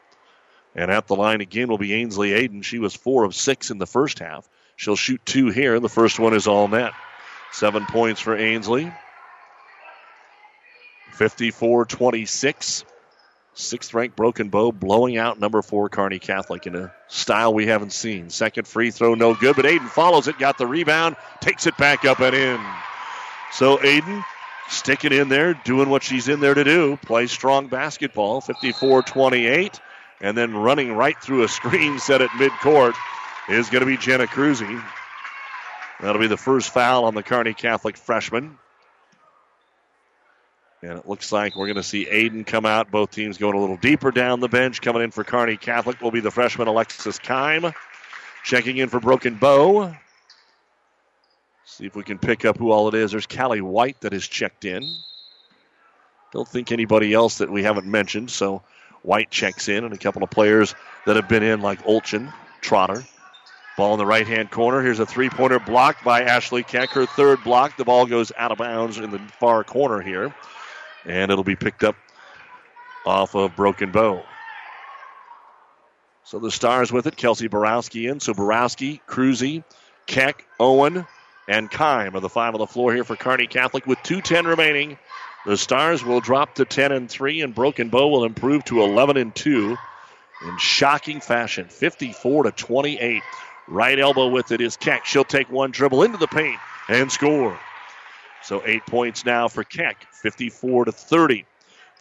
And 0.74 0.90
at 0.90 1.07
the 1.07 1.16
line 1.16 1.40
again 1.40 1.69
will 1.69 1.78
be 1.78 1.94
Ainsley 1.94 2.31
Aiden. 2.31 2.65
She 2.65 2.78
was 2.78 2.94
four 2.94 3.24
of 3.24 3.35
six 3.35 3.70
in 3.70 3.78
the 3.78 3.86
first 3.86 4.19
half. 4.19 4.49
She'll 4.77 4.97
shoot 4.97 5.20
two 5.24 5.49
here. 5.49 5.78
The 5.81 5.89
first 5.89 6.19
one 6.19 6.35
is 6.35 6.47
all 6.47 6.69
net. 6.69 6.93
Seven 7.53 7.85
points 7.86 8.20
for 8.20 8.36
Ainsley. 8.36 8.93
54 11.12 11.85
26. 11.85 12.85
Sixth 13.55 13.93
ranked 13.93 14.16
Broken 14.16 14.49
Bow 14.49 14.73
blowing 14.73 15.19
out 15.19 15.39
number 15.39 15.61
four 15.61 15.90
Kearney 15.90 16.19
Catholic 16.19 16.66
in 16.66 16.74
a 16.74 16.93
style 17.09 17.53
we 17.53 17.66
haven't 17.66 17.93
seen. 17.93 18.31
Second 18.31 18.66
free 18.66 18.90
throw, 18.90 19.15
no 19.15 19.35
good, 19.35 19.57
but 19.57 19.66
Aiden 19.66 19.89
follows 19.89 20.27
it, 20.27 20.39
got 20.39 20.57
the 20.57 20.66
rebound, 20.66 21.16
takes 21.40 21.66
it 21.66 21.77
back 21.77 22.07
up 22.07 22.20
and 22.20 22.35
in. 22.35 22.61
So 23.53 23.77
Aiden 23.77 24.24
sticking 24.70 25.12
in 25.12 25.28
there, 25.28 25.53
doing 25.53 25.90
what 25.90 26.03
she's 26.03 26.28
in 26.28 26.40
there 26.40 26.55
to 26.55 26.65
do, 26.65 26.99
play 27.05 27.27
strong 27.27 27.66
basketball, 27.66 28.40
54 28.40 29.03
28. 29.03 29.81
And 30.23 30.39
then 30.39 30.57
running 30.57 30.93
right 30.93 31.20
through 31.20 31.43
a 31.43 31.49
screen 31.49 31.99
set 31.99 32.23
at 32.23 32.31
midcourt 32.31 32.94
is 33.49 33.69
going 33.69 33.81
to 33.81 33.86
be 33.86 33.97
Jenna 33.97 34.27
Cruzy. 34.27 34.82
That'll 36.01 36.20
be 36.20 36.28
the 36.28 36.36
first 36.36 36.70
foul 36.70 37.05
on 37.05 37.15
the 37.15 37.24
Kearney 37.24 37.55
Catholic 37.55 37.97
freshman. 37.97 38.57
And 40.81 40.99
it 40.99 41.09
looks 41.09 41.31
like 41.31 41.55
we're 41.55 41.66
going 41.66 41.77
to 41.77 41.82
see 41.82 42.07
Aiden 42.07 42.47
come 42.47 42.66
out. 42.66 42.90
Both 42.90 43.11
teams 43.11 43.39
going 43.39 43.57
a 43.57 43.61
little 43.61 43.77
deeper 43.77 44.11
down 44.11 44.40
the 44.40 44.49
bench. 44.49 44.81
Coming 44.81 45.03
in 45.03 45.11
for 45.11 45.23
Kearney 45.23 45.57
Catholic 45.57 46.01
will 46.01 46.11
be 46.11 46.20
the 46.20 46.31
freshman 46.31 46.66
Alexis 46.66 47.19
Kime. 47.19 47.74
Checking 48.44 48.77
in 48.78 48.89
for 48.89 48.99
Broken 49.01 49.36
Bow. 49.36 49.94
See 51.65 51.86
if 51.86 51.94
we 51.94 52.03
can 52.03 52.19
pick 52.19 52.44
up 52.44 52.59
who 52.59 52.70
all 52.70 52.89
it 52.89 52.94
is. 52.94 53.12
There's 53.12 53.27
Callie 53.27 53.61
White 53.61 54.01
that 54.01 54.12
has 54.12 54.27
checked 54.27 54.65
in. 54.65 54.85
Don't 56.32 56.49
think 56.49 56.73
anybody 56.73 57.12
else 57.12 57.39
that 57.39 57.51
we 57.51 57.62
haven't 57.62 57.86
mentioned. 57.86 58.31
So 58.31 58.62
White 59.03 59.31
checks 59.31 59.69
in, 59.69 59.85
and 59.85 59.93
a 59.93 59.99
couple 59.99 60.23
of 60.23 60.31
players 60.31 60.74
that 61.07 61.16
have 61.16 61.29
been 61.29 61.43
in, 61.43 61.61
like 61.61 61.83
Olchin, 61.85 62.33
Trotter. 62.61 63.05
Ball 63.77 63.95
in 63.95 63.99
the 63.99 64.07
right 64.07 64.27
hand 64.27 64.51
corner. 64.51 64.83
Here's 64.83 64.99
a 64.99 65.07
three 65.07 65.31
pointer 65.31 65.59
blocked 65.59 66.05
by 66.05 66.23
Ashley 66.23 66.62
Keck. 66.62 66.91
Her 66.91 67.07
third 67.07 67.43
block. 67.43 67.77
The 67.77 67.85
ball 67.85 68.07
goes 68.07 68.31
out 68.37 68.53
of 68.53 68.59
bounds 68.59 68.99
in 68.99 69.11
the 69.11 69.19
far 69.41 69.65
corner 69.65 70.01
here. 70.01 70.35
And 71.07 71.31
it'll 71.33 71.43
be 71.43 71.57
picked 71.57 71.83
up 71.83 71.97
off 73.07 73.35
of 73.35 73.57
Broken 73.57 73.91
Bow. 73.91 74.23
So 76.24 76.39
the 76.39 76.51
Stars 76.51 76.93
with 76.93 77.07
it. 77.07 77.16
Kelsey 77.16 77.49
Borowski 77.49 78.09
in. 78.09 78.20
So 78.20 78.35
Borowski, 78.35 79.01
Cruzy, 79.09 79.65
Keck, 80.07 80.45
Owen, 80.61 81.07
and 81.49 81.70
Kime 81.70 82.15
are 82.15 82.20
the 82.20 82.29
five 82.29 82.55
on 82.55 82.61
the 82.61 82.66
floor 82.66 82.93
here 82.95 83.05
for 83.05 83.16
Kearney 83.16 83.47
Catholic 83.47 83.87
with 83.87 83.99
2.10 84.01 84.47
remaining. 84.47 84.99
The 85.44 85.56
Stars 85.56 86.05
will 86.05 86.20
drop 86.20 86.55
to 86.55 86.64
10 86.64 86.93
and 86.93 87.10
3, 87.10 87.40
and 87.40 87.55
Broken 87.55 87.89
Bow 87.89 88.09
will 88.09 88.24
improve 88.24 88.64
to 88.66 88.82
11 88.82 89.16
and 89.16 89.35
2 89.35 89.77
in 90.47 90.59
shocking 90.59 91.20
fashion 91.20 91.66
54 91.66 92.44
to 92.44 92.52
28. 92.52 93.23
Right 93.66 93.98
elbow 93.98 94.28
with 94.28 94.52
it 94.52 94.60
is 94.60 94.77
Keck. 94.77 95.05
She'll 95.05 95.24
take 95.24 95.51
one 95.51 95.73
dribble 95.73 96.05
into 96.05 96.19
the 96.19 96.28
paint 96.28 96.59
and 96.89 97.10
score. 97.10 97.59
So 98.43 98.62
eight 98.64 98.86
points 98.86 99.24
now 99.24 99.48
for 99.48 99.64
Keck, 99.64 100.06
54 100.12 100.86
to 100.86 100.93
30. 100.93 101.44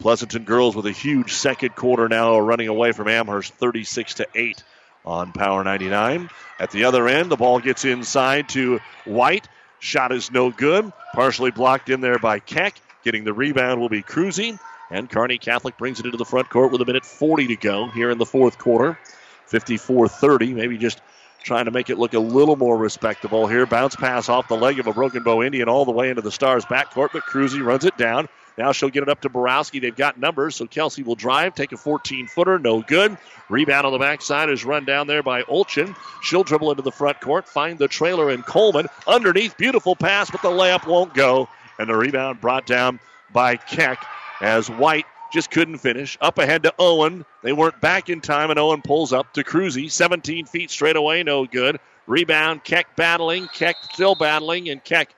Pleasanton 0.00 0.44
girls 0.44 0.74
with 0.74 0.86
a 0.86 0.92
huge 0.92 1.32
second 1.32 1.74
quarter 1.74 2.08
now 2.08 2.38
running 2.38 2.68
away 2.68 2.92
from 2.92 3.08
Amherst, 3.08 3.54
36 3.54 4.14
to 4.14 4.26
8 4.34 4.62
on 5.04 5.32
Power 5.32 5.62
99. 5.64 6.30
At 6.58 6.70
the 6.70 6.84
other 6.84 7.08
end, 7.08 7.30
the 7.30 7.36
ball 7.36 7.58
gets 7.58 7.84
inside 7.84 8.48
to 8.50 8.80
White. 9.04 9.48
Shot 9.80 10.12
is 10.12 10.30
no 10.30 10.50
good. 10.50 10.92
Partially 11.14 11.50
blocked 11.50 11.88
in 11.88 12.00
there 12.00 12.18
by 12.18 12.38
Keck. 12.38 12.74
Getting 13.04 13.24
the 13.24 13.32
rebound 13.32 13.80
will 13.80 13.88
be 13.88 14.02
Cruzy. 14.02 14.58
And 14.90 15.08
Kearney 15.08 15.38
Catholic 15.38 15.78
brings 15.78 16.00
it 16.00 16.06
into 16.06 16.18
the 16.18 16.24
front 16.24 16.50
court 16.50 16.70
with 16.70 16.80
a 16.82 16.84
minute 16.84 17.04
40 17.04 17.48
to 17.48 17.56
go 17.56 17.88
here 17.88 18.10
in 18.10 18.18
the 18.18 18.26
fourth 18.26 18.58
quarter. 18.58 18.98
54 19.46 20.08
30. 20.08 20.54
Maybe 20.54 20.78
just 20.78 21.00
trying 21.42 21.64
to 21.64 21.70
make 21.70 21.90
it 21.90 21.98
look 21.98 22.14
a 22.14 22.18
little 22.18 22.56
more 22.56 22.76
respectable 22.76 23.46
here. 23.46 23.66
Bounce 23.66 23.96
pass 23.96 24.28
off 24.28 24.48
the 24.48 24.56
leg 24.56 24.78
of 24.78 24.86
a 24.86 24.92
Broken 24.92 25.22
Bow 25.22 25.42
Indian 25.42 25.68
all 25.68 25.84
the 25.84 25.92
way 25.92 26.10
into 26.10 26.22
the 26.22 26.30
Stars' 26.30 26.64
backcourt, 26.64 27.10
but 27.12 27.22
Cruzy 27.24 27.64
runs 27.64 27.84
it 27.84 27.96
down. 27.96 28.28
Now 28.58 28.72
she'll 28.72 28.90
get 28.90 29.02
it 29.02 29.08
up 29.08 29.22
to 29.22 29.28
Borowski. 29.28 29.78
They've 29.78 29.96
got 29.96 30.18
numbers, 30.18 30.56
so 30.56 30.66
Kelsey 30.66 31.02
will 31.02 31.14
drive, 31.14 31.54
take 31.54 31.72
a 31.72 31.76
14 31.76 32.26
footer, 32.26 32.58
no 32.58 32.82
good. 32.82 33.16
Rebound 33.48 33.86
on 33.86 33.92
the 33.92 33.98
backside 33.98 34.50
is 34.50 34.64
run 34.64 34.84
down 34.84 35.06
there 35.06 35.22
by 35.22 35.42
Olchin. 35.44 35.96
She'll 36.22 36.44
dribble 36.44 36.70
into 36.70 36.82
the 36.82 36.92
front 36.92 37.20
court, 37.20 37.48
find 37.48 37.78
the 37.78 37.88
trailer 37.88 38.30
in 38.30 38.42
Coleman. 38.42 38.86
Underneath, 39.06 39.56
beautiful 39.56 39.96
pass, 39.96 40.30
but 40.30 40.42
the 40.42 40.50
layup 40.50 40.86
won't 40.86 41.14
go. 41.14 41.48
And 41.82 41.90
the 41.90 41.96
rebound 41.96 42.40
brought 42.40 42.64
down 42.64 43.00
by 43.32 43.56
Keck 43.56 44.06
as 44.40 44.70
White 44.70 45.04
just 45.32 45.50
couldn't 45.50 45.78
finish. 45.78 46.16
Up 46.20 46.38
ahead 46.38 46.62
to 46.62 46.72
Owen. 46.78 47.24
They 47.42 47.52
weren't 47.52 47.80
back 47.80 48.08
in 48.08 48.20
time, 48.20 48.50
and 48.50 48.58
Owen 48.58 48.82
pulls 48.82 49.12
up 49.12 49.32
to 49.34 49.42
Cruzy. 49.42 49.90
17 49.90 50.46
feet 50.46 50.70
straight 50.70 50.94
away, 50.94 51.24
no 51.24 51.44
good. 51.44 51.80
Rebound, 52.06 52.62
Keck 52.62 52.94
battling. 52.94 53.48
Keck 53.48 53.74
still 53.92 54.14
battling, 54.14 54.68
and 54.68 54.84
Keck 54.84 55.12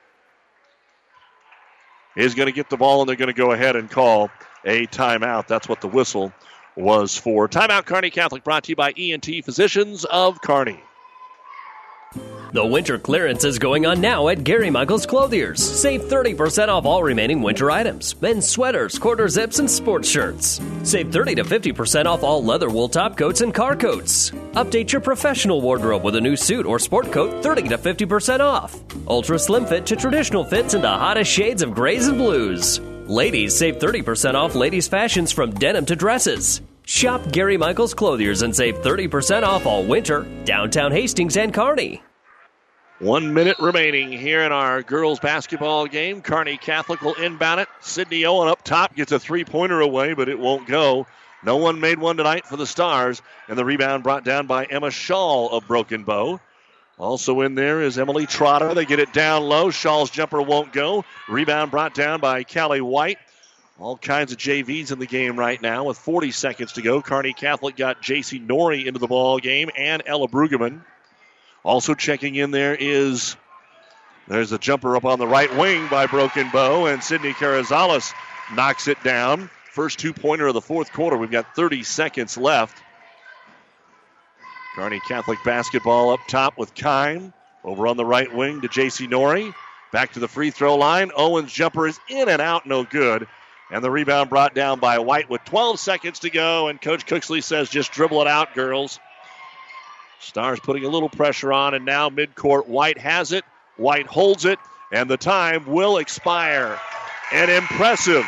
is 2.15 2.33
going 2.33 2.47
to 2.47 2.51
get 2.51 2.71
the 2.71 2.77
ball, 2.77 3.01
and 3.01 3.09
they're 3.09 3.15
going 3.15 3.27
to 3.27 3.33
go 3.33 3.51
ahead 3.51 3.75
and 3.75 3.87
call 3.87 4.31
a 4.63 4.87
timeout. 4.87 5.45
That's 5.45 5.69
what 5.69 5.81
the 5.81 5.87
whistle 5.87 6.33
was 6.75 7.15
for. 7.15 7.47
Timeout 7.47 7.85
Kearney 7.85 8.09
Catholic 8.09 8.43
brought 8.43 8.63
to 8.63 8.71
you 8.71 8.75
by 8.75 8.91
ENT 8.97 9.27
Physicians 9.45 10.03
of 10.03 10.41
Kearney. 10.41 10.79
The 12.55 12.65
winter 12.65 12.97
clearance 12.97 13.43
is 13.43 13.59
going 13.59 13.85
on 13.85 13.99
now 13.99 14.29
at 14.29 14.45
Gary 14.45 14.69
Michaels 14.69 15.05
Clothiers. 15.05 15.61
Save 15.61 16.03
30% 16.03 16.69
off 16.69 16.85
all 16.85 17.03
remaining 17.03 17.41
winter 17.41 17.69
items 17.69 18.15
men's 18.21 18.47
sweaters, 18.47 18.97
quarter 18.97 19.27
zips, 19.27 19.59
and 19.59 19.69
sports 19.69 20.07
shirts. 20.07 20.61
Save 20.83 21.11
30 21.11 21.35
to 21.35 21.43
50% 21.43 22.05
off 22.05 22.23
all 22.23 22.41
leather 22.41 22.69
wool 22.69 22.87
top 22.87 23.17
coats 23.17 23.41
and 23.41 23.53
car 23.53 23.75
coats. 23.75 24.31
Update 24.53 24.93
your 24.93 25.01
professional 25.01 25.59
wardrobe 25.59 26.05
with 26.05 26.15
a 26.15 26.21
new 26.21 26.37
suit 26.37 26.65
or 26.65 26.79
sport 26.79 27.11
coat 27.11 27.43
30 27.43 27.67
to 27.67 27.77
50% 27.77 28.39
off. 28.39 28.79
Ultra 29.05 29.37
slim 29.37 29.65
fit 29.65 29.85
to 29.87 29.97
traditional 29.97 30.45
fits 30.45 30.73
in 30.73 30.81
the 30.81 30.87
hottest 30.87 31.29
shades 31.29 31.61
of 31.61 31.73
grays 31.73 32.07
and 32.07 32.17
blues. 32.17 32.79
Ladies 33.07 33.53
save 33.53 33.79
30% 33.79 34.35
off 34.35 34.55
ladies' 34.55 34.87
fashions 34.87 35.33
from 35.33 35.51
denim 35.51 35.85
to 35.87 35.95
dresses. 35.97 36.61
Shop 36.85 37.31
Gary 37.31 37.57
Michaels 37.57 37.95
Clothiers 37.95 38.43
and 38.43 38.55
save 38.55 38.77
30% 38.77 39.41
off 39.41 39.65
all 39.65 39.83
winter, 39.83 40.27
downtown 40.45 40.91
Hastings 40.91 41.35
and 41.35 41.51
Kearney. 41.51 42.03
One 42.99 43.33
minute 43.33 43.57
remaining 43.59 44.11
here 44.11 44.43
in 44.43 44.51
our 44.51 44.83
girls 44.83 45.19
basketball 45.19 45.87
game. 45.87 46.21
Kearney 46.21 46.57
Catholic 46.57 47.01
will 47.01 47.15
inbound 47.15 47.59
it. 47.59 47.67
Sydney 47.81 48.23
Owen 48.25 48.47
up 48.47 48.63
top 48.63 48.95
gets 48.95 49.11
a 49.11 49.19
three 49.19 49.43
pointer 49.43 49.81
away, 49.81 50.13
but 50.13 50.29
it 50.29 50.37
won't 50.37 50.67
go. 50.67 51.07
No 51.43 51.57
one 51.57 51.79
made 51.79 51.97
one 51.97 52.17
tonight 52.17 52.45
for 52.45 52.55
the 52.55 52.67
Stars, 52.67 53.21
and 53.47 53.57
the 53.57 53.65
rebound 53.65 54.03
brought 54.03 54.23
down 54.23 54.45
by 54.45 54.65
Emma 54.65 54.91
Shaw 54.91 55.47
of 55.47 55.67
Broken 55.67 56.03
Bow. 56.03 56.39
Also 56.97 57.41
in 57.41 57.55
there 57.55 57.81
is 57.81 57.97
Emily 57.97 58.25
Trotter. 58.25 58.73
They 58.73 58.85
get 58.85 58.99
it 58.99 59.11
down 59.11 59.43
low. 59.43 59.71
Shaw's 59.71 60.09
jumper 60.09 60.41
won't 60.41 60.71
go. 60.71 61.03
Rebound 61.27 61.71
brought 61.71 61.93
down 61.95 62.21
by 62.21 62.43
Callie 62.43 62.79
White. 62.79 63.17
All 63.77 63.97
kinds 63.97 64.31
of 64.31 64.37
JVs 64.37 64.91
in 64.91 64.99
the 64.99 65.05
game 65.05 65.37
right 65.37 65.61
now 65.61 65.83
with 65.83 65.97
40 65.97 66.31
seconds 66.31 66.73
to 66.73 66.81
go. 66.81 67.01
Kearney 67.01 67.33
Catholic 67.33 67.75
got 67.75 68.01
J.C. 68.01 68.39
Nori 68.39 68.85
into 68.85 68.99
the 68.99 69.07
ball 69.07 69.37
game 69.37 69.69
and 69.77 70.01
Ella 70.05 70.29
Brueggemann. 70.29 70.81
Also 71.63 71.93
checking 71.93 72.35
in 72.35 72.51
there 72.51 72.75
is 72.79 73.35
there's 74.27 74.53
a 74.53 74.57
jumper 74.57 74.95
up 74.95 75.03
on 75.03 75.19
the 75.19 75.27
right 75.27 75.53
wing 75.57 75.87
by 75.89 76.07
Broken 76.07 76.49
Bow, 76.51 76.85
and 76.85 77.03
Sydney 77.03 77.33
Carrizales 77.33 78.13
knocks 78.53 78.87
it 78.87 79.01
down. 79.03 79.49
First 79.71 79.99
two 79.99 80.13
pointer 80.13 80.47
of 80.47 80.53
the 80.53 80.61
fourth 80.61 80.93
quarter. 80.93 81.17
We've 81.17 81.29
got 81.29 81.53
30 81.55 81.83
seconds 81.83 82.37
left. 82.37 82.81
Kearney 84.75 85.01
Catholic 85.07 85.39
basketball 85.43 86.11
up 86.11 86.21
top 86.29 86.57
with 86.57 86.73
Kime. 86.75 87.33
Over 87.63 87.87
on 87.87 87.97
the 87.97 88.05
right 88.05 88.33
wing 88.33 88.61
to 88.61 88.67
J.C. 88.67 89.07
Nori. 89.07 89.53
Back 89.91 90.13
to 90.13 90.19
the 90.19 90.27
free 90.27 90.51
throw 90.51 90.75
line. 90.75 91.11
Owens' 91.15 91.51
jumper 91.51 91.87
is 91.87 91.99
in 92.09 92.29
and 92.29 92.41
out, 92.41 92.65
no 92.65 92.83
good. 92.83 93.27
And 93.71 93.83
the 93.83 93.89
rebound 93.89 94.29
brought 94.29 94.53
down 94.53 94.79
by 94.79 94.99
White 94.99 95.29
with 95.29 95.43
12 95.45 95.79
seconds 95.79 96.19
to 96.19 96.29
go. 96.29 96.67
And 96.67 96.79
Coach 96.79 97.05
Cooksley 97.05 97.43
says, 97.43 97.69
just 97.69 97.91
dribble 97.91 98.21
it 98.21 98.27
out, 98.27 98.53
girls. 98.53 98.99
Stars 100.19 100.59
putting 100.59 100.85
a 100.85 100.89
little 100.89 101.09
pressure 101.09 101.51
on, 101.51 101.73
and 101.73 101.85
now 101.85 102.09
midcourt. 102.09 102.67
White 102.67 102.97
has 102.97 103.31
it. 103.31 103.43
White 103.77 104.07
holds 104.07 104.45
it, 104.45 104.59
and 104.91 105.09
the 105.09 105.17
time 105.17 105.65
will 105.65 105.97
expire. 105.97 106.79
An 107.31 107.49
impressive, 107.49 108.25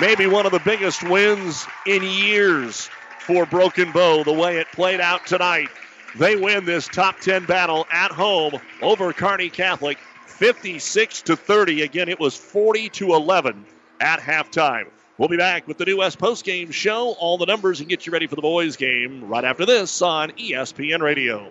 maybe 0.00 0.26
one 0.26 0.46
of 0.46 0.52
the 0.52 0.60
biggest 0.60 1.02
wins 1.02 1.66
in 1.86 2.02
years 2.02 2.88
for 3.20 3.44
Broken 3.44 3.92
Bow, 3.92 4.24
the 4.24 4.32
way 4.32 4.56
it 4.56 4.68
played 4.72 5.00
out 5.00 5.26
tonight. 5.26 5.68
They 6.16 6.36
win 6.36 6.64
this 6.64 6.88
top 6.88 7.20
10 7.20 7.44
battle 7.44 7.86
at 7.92 8.10
home 8.10 8.54
over 8.80 9.12
Kearney 9.12 9.50
Catholic 9.50 9.98
56 10.26 11.22
to 11.22 11.36
30. 11.36 11.82
Again, 11.82 12.08
it 12.08 12.18
was 12.18 12.34
40 12.34 12.88
to 12.90 13.14
11 13.14 13.66
at 14.00 14.20
halftime. 14.20 14.88
We'll 15.18 15.28
be 15.28 15.36
back 15.36 15.66
with 15.66 15.78
the 15.78 15.84
new 15.84 15.96
West 15.96 16.18
Post 16.18 16.44
Game 16.44 16.70
Show, 16.70 17.10
all 17.18 17.38
the 17.38 17.46
numbers, 17.46 17.80
and 17.80 17.88
get 17.88 18.06
you 18.06 18.12
ready 18.12 18.28
for 18.28 18.36
the 18.36 18.42
boys' 18.42 18.76
game 18.76 19.28
right 19.28 19.44
after 19.44 19.66
this 19.66 20.00
on 20.00 20.30
ESPN 20.30 21.00
Radio. 21.00 21.50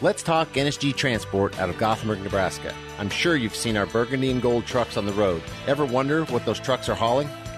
Let's 0.00 0.22
talk 0.22 0.52
NSG 0.54 0.96
Transport 0.96 1.58
out 1.60 1.68
of 1.68 1.78
Gothenburg, 1.78 2.22
Nebraska. 2.22 2.74
I'm 2.98 3.10
sure 3.10 3.36
you've 3.36 3.54
seen 3.54 3.76
our 3.76 3.86
burgundy 3.86 4.30
and 4.30 4.42
gold 4.42 4.66
trucks 4.66 4.96
on 4.96 5.06
the 5.06 5.12
road. 5.12 5.42
Ever 5.66 5.84
wonder 5.84 6.24
what 6.24 6.44
those 6.44 6.58
trucks 6.58 6.88
are 6.88 6.94
hauling? 6.94 7.28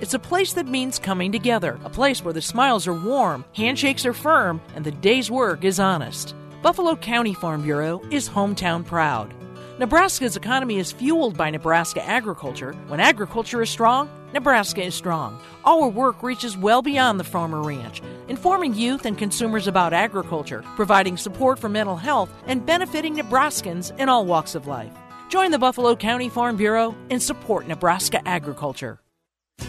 It's 0.00 0.14
a 0.14 0.18
place 0.18 0.54
that 0.54 0.66
means 0.66 0.98
coming 0.98 1.30
together, 1.30 1.78
a 1.84 1.90
place 1.90 2.24
where 2.24 2.32
the 2.32 2.40
smiles 2.40 2.86
are 2.86 2.94
warm, 2.94 3.44
handshakes 3.54 4.06
are 4.06 4.14
firm, 4.14 4.62
and 4.74 4.82
the 4.82 4.90
day's 4.90 5.30
work 5.30 5.62
is 5.62 5.78
honest. 5.78 6.34
Buffalo 6.62 6.96
County 6.96 7.34
Farm 7.34 7.62
Bureau 7.62 8.00
is 8.10 8.26
hometown 8.26 8.84
proud. 8.84 9.34
Nebraska's 9.78 10.36
economy 10.36 10.78
is 10.78 10.90
fueled 10.90 11.36
by 11.36 11.50
Nebraska 11.50 12.02
agriculture. 12.02 12.72
When 12.88 12.98
agriculture 12.98 13.60
is 13.60 13.68
strong, 13.68 14.08
Nebraska 14.32 14.82
is 14.82 14.94
strong. 14.94 15.38
Our 15.66 15.88
work 15.88 16.22
reaches 16.22 16.56
well 16.56 16.80
beyond 16.80 17.20
the 17.20 17.24
farmer 17.24 17.60
ranch, 17.60 18.00
informing 18.28 18.74
youth 18.74 19.04
and 19.04 19.18
consumers 19.18 19.66
about 19.66 19.92
agriculture, 19.92 20.64
providing 20.76 21.18
support 21.18 21.58
for 21.58 21.68
mental 21.68 21.96
health, 21.96 22.32
and 22.46 22.64
benefiting 22.64 23.16
Nebraskans 23.16 23.98
in 24.00 24.08
all 24.08 24.24
walks 24.24 24.54
of 24.54 24.66
life. 24.66 24.92
Join 25.28 25.50
the 25.50 25.58
Buffalo 25.58 25.94
County 25.94 26.30
Farm 26.30 26.56
Bureau 26.56 26.94
and 27.10 27.22
support 27.22 27.68
Nebraska 27.68 28.26
agriculture. 28.26 28.98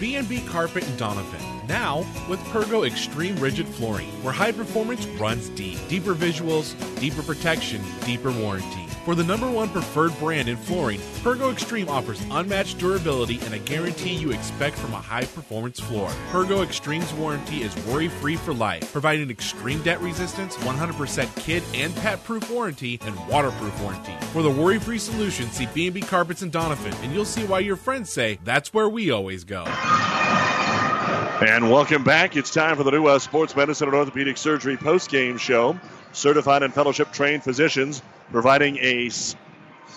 B&B 0.02 0.42
Carpet 0.48 0.84
in 0.84 0.98
Donovan, 0.98 1.68
now 1.68 2.00
with 2.28 2.40
Pergo 2.46 2.88
Extreme 2.88 3.36
Rigid 3.36 3.68
Flooring, 3.68 4.10
where 4.24 4.34
high 4.34 4.52
performance 4.52 5.06
runs 5.06 5.50
deep. 5.50 5.78
Deeper 5.90 6.16
visuals, 6.16 6.74
deeper 7.00 7.22
protection, 7.22 7.84
deeper 8.04 8.32
warranty. 8.32 8.91
For 9.06 9.16
the 9.16 9.24
number 9.24 9.50
one 9.50 9.70
preferred 9.70 10.16
brand 10.20 10.48
in 10.48 10.58
flooring, 10.58 11.00
Pergo 11.24 11.52
Extreme 11.52 11.90
offers 11.90 12.22
unmatched 12.30 12.78
durability 12.78 13.40
and 13.46 13.56
a 13.56 13.58
guarantee 13.58 14.14
you 14.14 14.30
expect 14.30 14.78
from 14.78 14.94
a 14.94 15.02
high 15.02 15.24
performance 15.24 15.80
floor. 15.80 16.08
Pergo 16.32 16.64
Extreme's 16.64 17.12
warranty 17.14 17.64
is 17.64 17.76
worry 17.88 18.10
free 18.10 18.36
for 18.36 18.54
life, 18.54 18.92
providing 18.92 19.32
extreme 19.32 19.82
debt 19.82 20.00
resistance, 20.02 20.56
100% 20.58 21.36
kid 21.42 21.64
and 21.74 21.96
pet 21.96 22.24
proof 22.24 22.48
warranty, 22.52 23.00
and 23.02 23.16
waterproof 23.28 23.82
warranty. 23.82 24.14
For 24.34 24.44
the 24.44 24.52
worry 24.52 24.78
free 24.78 25.00
solution, 25.00 25.50
see 25.50 25.68
B&B 25.74 26.02
Carpets 26.02 26.44
in 26.44 26.52
Donovan, 26.52 26.94
and 27.02 27.12
you'll 27.12 27.26
see 27.26 27.44
why 27.46 27.60
your 27.60 27.78
friends 27.78 28.12
say 28.12 28.38
that's 28.44 28.72
where 28.72 28.88
we 28.88 29.10
always 29.10 29.44
go. 29.44 29.64
And 31.42 31.72
welcome 31.72 32.04
back. 32.04 32.38
It's 32.38 32.54
time 32.54 32.78
for 32.78 32.84
the 32.84 32.92
New 32.92 33.02
West 33.02 33.26
Sports 33.26 33.56
Medicine 33.56 33.88
and 33.88 33.98
Orthopedic 33.98 34.38
Surgery 34.38 34.78
post-game 34.78 35.40
show. 35.40 35.80
Certified 36.14 36.64
and 36.64 36.74
fellowship 36.74 37.12
trained 37.12 37.44
physicians 37.44 38.02
providing 38.32 38.78
a 38.78 39.10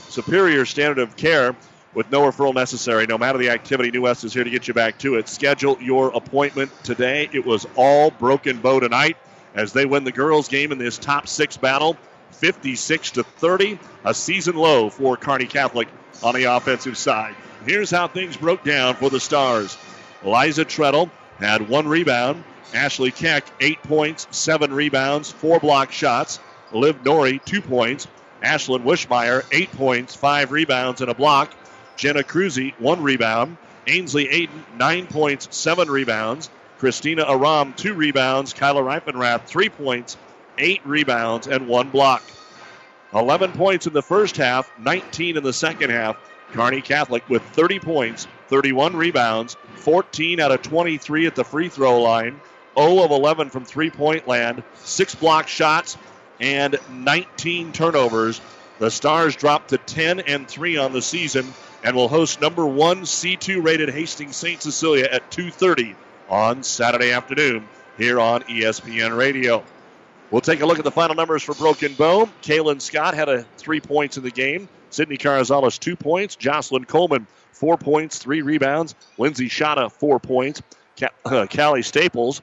superior 0.09 0.65
standard 0.65 0.99
of 0.99 1.17
care 1.17 1.57
with 1.95 2.11
no 2.11 2.23
referral 2.23 2.55
necessary. 2.55 3.07
No 3.07 3.19
matter 3.19 3.39
the 3.39 3.51
activity, 3.51 3.91
New 3.91 4.03
West 4.03 4.25
is 4.25 4.35
here 4.35 4.45
to 4.45 4.51
get 4.51 4.69
you 4.69 4.75
back 4.75 4.99
to 4.99 5.17
it. 5.17 5.29
Schedule 5.29 5.79
your 5.81 6.09
appointment 6.09 6.71
today. 6.83 7.29
It 7.33 7.45
was 7.45 7.67
all 7.77 8.11
broken 8.11 8.61
bow 8.61 8.81
tonight 8.81 9.17
as 9.55 9.73
they 9.73 9.87
win 9.87 10.05
the 10.05 10.13
girls' 10.13 10.49
game 10.49 10.73
in 10.73 10.79
this 10.79 10.99
top 10.99 11.29
six 11.29 11.57
battle, 11.57 11.97
56 12.33 13.13
to 13.13 13.23
30, 13.23 13.79
a 14.05 14.13
season 14.13 14.57
low 14.57 14.91
for 14.91 15.17
Kearney 15.17 15.47
Catholic 15.47 15.89
on 16.23 16.35
the 16.35 16.45
offensive 16.45 16.99
side. 16.99 17.35
Here's 17.65 17.91
how 17.91 18.09
things 18.09 18.37
broke 18.37 18.65
down 18.65 18.97
for 18.97 19.11
the 19.11 19.21
Stars. 19.21 19.79
Liza 20.23 20.65
Treadle 20.65 21.11
had 21.39 21.69
one 21.69 21.87
rebound. 21.87 22.45
Ashley 22.75 23.13
Keck, 23.13 23.45
eight 23.61 23.83
points, 23.85 24.27
seven 24.31 24.73
rebounds, 24.73 25.31
four 25.31 25.61
block 25.61 25.93
shots. 25.93 26.41
Liv 26.73 27.03
Nori, 27.05 27.43
two 27.45 27.63
points. 27.63 28.09
Ashlyn 28.43 28.83
Wishmeyer, 28.83 29.45
eight 29.53 29.71
points, 29.73 30.15
five 30.15 30.51
rebounds, 30.51 31.01
and 31.01 31.11
a 31.11 31.15
block. 31.15 31.55
Jenna 31.97 32.23
Cruzy, 32.25 32.75
one 32.81 33.03
rebound. 33.03 33.57
Ainsley 33.87 34.27
Aiden, 34.27 34.77
nine 34.77 35.07
points, 35.07 35.49
seven 35.51 35.89
rebounds. 35.89 36.51
Christina 36.79 37.25
Aram, 37.31 37.73
two 37.75 37.95
rebounds. 37.95 38.53
Kyla 38.53 38.83
Reifenrath, 38.83 39.45
three 39.47 39.69
points, 39.69 40.17
eight 40.59 40.85
rebounds, 40.85 41.47
and 41.47 41.69
one 41.69 41.91
block. 41.91 42.23
11 43.15 43.53
points 43.53 43.87
in 43.87 43.93
the 43.93 44.03
first 44.03 44.37
half, 44.37 44.71
19 44.81 45.37
in 45.37 45.45
the 45.45 45.53
second 45.53 45.91
half. 45.91 46.17
Kearney 46.53 46.83
Catholic 46.83 47.29
with 47.29 47.43
30 47.43 47.79
points, 47.79 48.27
31 48.49 48.97
rebounds, 48.97 49.57
14 49.77 50.41
out 50.41 50.51
of 50.51 50.63
23 50.63 51.27
at 51.27 51.37
the 51.37 51.45
free 51.45 51.69
throw 51.69 52.01
line, 52.03 52.41
0 52.79 53.03
of 53.05 53.11
11 53.11 53.51
from 53.51 53.65
three 53.65 53.91
point 53.91 54.27
land, 54.27 54.63
six 54.75 55.15
block 55.15 55.49
shots, 55.49 55.97
and 56.41 56.79
19 56.91 57.73
turnovers. 57.73 58.41
The 58.79 58.91
Stars 58.91 59.37
dropped 59.37 59.71
to 59.71 59.79
10 59.79 60.21
and 60.21 60.49
3 60.49 60.77
on 60.79 60.93
the 60.93 61.03
season 61.03 61.47
and 61.85 61.95
will 61.95 62.09
host 62.09 62.41
number 62.41 62.67
one 62.67 63.03
C2 63.03 63.63
rated 63.63 63.91
Hastings 63.91 64.37
St. 64.37 64.61
Cecilia 64.61 65.07
at 65.11 65.31
2:30 65.31 65.95
on 66.29 66.63
Saturday 66.63 67.13
afternoon 67.13 67.69
here 67.99 68.19
on 68.19 68.43
ESPN 68.43 69.17
Radio. 69.17 69.63
We'll 70.31 70.41
take 70.41 70.63
a 70.63 70.67
look 70.67 70.79
at 70.79 70.85
the 70.85 70.91
final 70.91 71.15
numbers 71.15 71.43
for 71.43 71.55
Broken 71.55 71.95
Bow. 71.95 72.29
Kaylin 72.43 72.81
Scott 72.81 73.15
had 73.15 73.29
a 73.29 73.43
three 73.59 73.81
points 73.81 74.17
in 74.17 74.25
the 74.25 74.31
game. 74.31 74.69
Sydney 74.91 75.19
Carrizales, 75.19 75.79
two 75.79 75.95
points. 75.95 76.35
Jocelyn 76.35 76.85
Coleman, 76.85 77.27
four 77.53 77.77
points, 77.77 78.19
three 78.19 78.43
rebounds. 78.43 78.95
Lindsay 79.19 79.49
Shada, 79.49 79.93
four 79.93 80.19
points. 80.19 80.63
Ca- 80.99 81.47
Callie 81.55 81.83
Staples, 81.83 82.43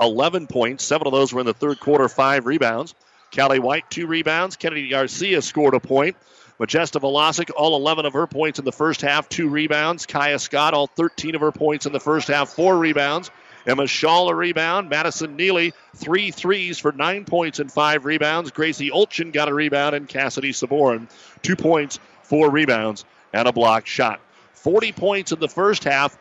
11 0.00 0.46
points. 0.46 0.84
Seven 0.84 1.06
of 1.06 1.12
those 1.12 1.32
were 1.32 1.40
in 1.40 1.46
the 1.46 1.54
third 1.54 1.80
quarter, 1.80 2.08
five 2.08 2.46
rebounds. 2.46 2.94
Callie 3.34 3.58
White, 3.58 3.90
two 3.90 4.06
rebounds. 4.06 4.56
Kennedy 4.56 4.88
Garcia 4.88 5.42
scored 5.42 5.74
a 5.74 5.80
point. 5.80 6.16
Majesta 6.58 7.00
Velasic, 7.00 7.50
all 7.54 7.76
11 7.76 8.06
of 8.06 8.14
her 8.14 8.26
points 8.26 8.58
in 8.58 8.64
the 8.64 8.72
first 8.72 9.02
half, 9.02 9.28
two 9.28 9.48
rebounds. 9.48 10.06
Kaya 10.06 10.38
Scott, 10.38 10.72
all 10.72 10.86
13 10.86 11.34
of 11.34 11.42
her 11.42 11.52
points 11.52 11.84
in 11.84 11.92
the 11.92 12.00
first 12.00 12.28
half, 12.28 12.50
four 12.50 12.78
rebounds. 12.78 13.30
Emma 13.66 13.86
Shaw, 13.86 14.28
a 14.28 14.34
rebound. 14.34 14.88
Madison 14.88 15.36
Neely, 15.36 15.74
three 15.94 16.30
threes 16.30 16.78
for 16.78 16.92
nine 16.92 17.24
points 17.24 17.58
and 17.58 17.70
five 17.70 18.04
rebounds. 18.04 18.52
Gracie 18.52 18.90
Olchen 18.90 19.32
got 19.32 19.48
a 19.48 19.54
rebound, 19.54 19.94
and 19.94 20.08
Cassidy 20.08 20.52
Saborn, 20.52 21.08
two 21.42 21.56
points, 21.56 21.98
four 22.22 22.50
rebounds, 22.50 23.04
and 23.32 23.48
a 23.48 23.52
block 23.52 23.86
shot. 23.86 24.20
40 24.54 24.92
points 24.92 25.32
in 25.32 25.40
the 25.40 25.48
first 25.48 25.84
half. 25.84 26.16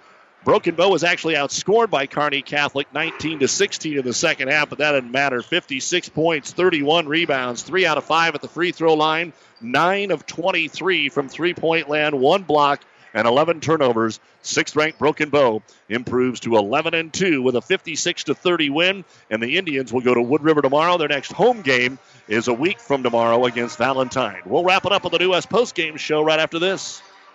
Broken 0.46 0.76
Bow 0.76 0.90
was 0.90 1.04
actually 1.04 1.34
outscored 1.34 1.90
by 1.90 2.06
Kearney 2.06 2.44
Catholic 2.44 2.94
19 2.94 3.40
to 3.40 3.48
16 3.48 3.98
in 3.98 4.06
the 4.06 4.14
second 4.14 4.50
half, 4.50 4.70
but 4.70 4.78
that 4.78 4.92
didn't 4.92 5.12
matter. 5.12 5.42
56 5.42 6.10
points, 6.10 6.54
31 6.54 7.08
rebounds, 7.08 7.64
three 7.64 7.84
out 7.84 7.98
of 7.98 8.04
five 8.04 8.36
at 8.36 8.44
the 8.44 8.48
free 8.48 8.72
throw 8.72 8.94
line, 8.94 9.34
nine 9.60 10.12
of 10.12 10.28
23 10.28 11.10
from 11.10 11.30
three 11.30 11.56
point 11.56 11.90
land, 11.90 12.20
one 12.20 12.44
block, 12.44 12.86
and 13.16 13.28
11 13.28 13.60
turnovers. 13.60 14.20
Sixth 14.44 14.76
ranked 14.76 15.00
Broken 15.00 15.32
Bow 15.32 15.64
improves 15.90 16.42
to 16.42 16.58
11 16.58 16.94
and 16.94 17.12
2 17.12 17.42
with 17.42 17.56
a 17.56 17.62
56 17.62 18.26
to 18.26 18.36
30 18.36 18.70
win, 18.70 19.06
and 19.32 19.42
the 19.42 19.58
Indians 19.58 19.92
will 19.92 20.02
go 20.02 20.14
to 20.14 20.22
Wood 20.22 20.44
River 20.44 20.62
tomorrow. 20.62 21.00
Their 21.00 21.08
next 21.08 21.32
home 21.32 21.64
game 21.64 21.98
is 22.28 22.48
a 22.48 22.54
week 22.54 22.80
from 22.80 23.02
tomorrow 23.02 23.46
against 23.46 23.80
Valentine. 23.80 24.44
We'll 24.46 24.64
wrap 24.64 24.86
it 24.86 24.92
up 24.92 25.06
on 25.06 25.12
the 25.12 25.18
New 25.18 25.32
West 25.32 25.50
Post 25.50 25.74
Game 25.74 25.98
show 25.98 26.22
right 26.22 26.40
after 26.40 26.60
this. 26.60 27.02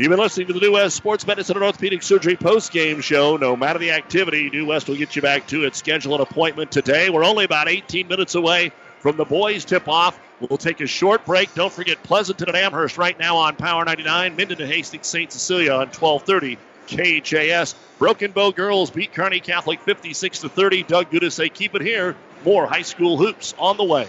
You've 0.00 0.08
been 0.08 0.18
listening 0.18 0.46
to 0.46 0.54
the 0.54 0.60
New 0.60 0.72
West 0.72 0.96
Sports 0.96 1.26
Medicine 1.26 1.58
and 1.58 1.62
Orthopedic 1.62 2.02
Surgery 2.02 2.34
post-game 2.34 3.02
show. 3.02 3.36
No 3.36 3.54
matter 3.54 3.78
the 3.78 3.90
activity, 3.90 4.48
New 4.48 4.64
West 4.64 4.88
will 4.88 4.96
get 4.96 5.14
you 5.14 5.20
back 5.20 5.46
to 5.48 5.66
it. 5.66 5.76
Schedule 5.76 6.14
an 6.14 6.22
appointment 6.22 6.72
today. 6.72 7.10
We're 7.10 7.22
only 7.22 7.44
about 7.44 7.68
18 7.68 8.08
minutes 8.08 8.34
away 8.34 8.72
from 9.00 9.18
the 9.18 9.26
boys' 9.26 9.66
tip-off. 9.66 10.18
We'll 10.40 10.56
take 10.56 10.80
a 10.80 10.86
short 10.86 11.26
break. 11.26 11.52
Don't 11.52 11.70
forget 11.70 12.02
Pleasanton 12.02 12.48
and 12.48 12.56
Amherst 12.56 12.96
right 12.96 13.18
now 13.18 13.36
on 13.36 13.56
Power 13.56 13.84
99. 13.84 14.36
Minden 14.36 14.62
and 14.62 14.72
Hastings 14.72 15.06
St. 15.06 15.30
Cecilia 15.30 15.72
on 15.72 15.88
1230 15.88 16.56
KHAS. 16.86 17.74
Broken 17.98 18.32
Bow 18.32 18.52
girls 18.52 18.90
beat 18.90 19.12
Kearney 19.12 19.40
Catholic 19.40 19.82
56 19.82 20.38
to 20.38 20.48
30. 20.48 20.82
Doug 20.84 21.10
Goodis 21.10 21.32
say 21.32 21.50
keep 21.50 21.74
it 21.74 21.82
here. 21.82 22.16
More 22.42 22.66
high 22.66 22.80
school 22.80 23.18
hoops 23.18 23.54
on 23.58 23.76
the 23.76 23.84
way. 23.84 24.08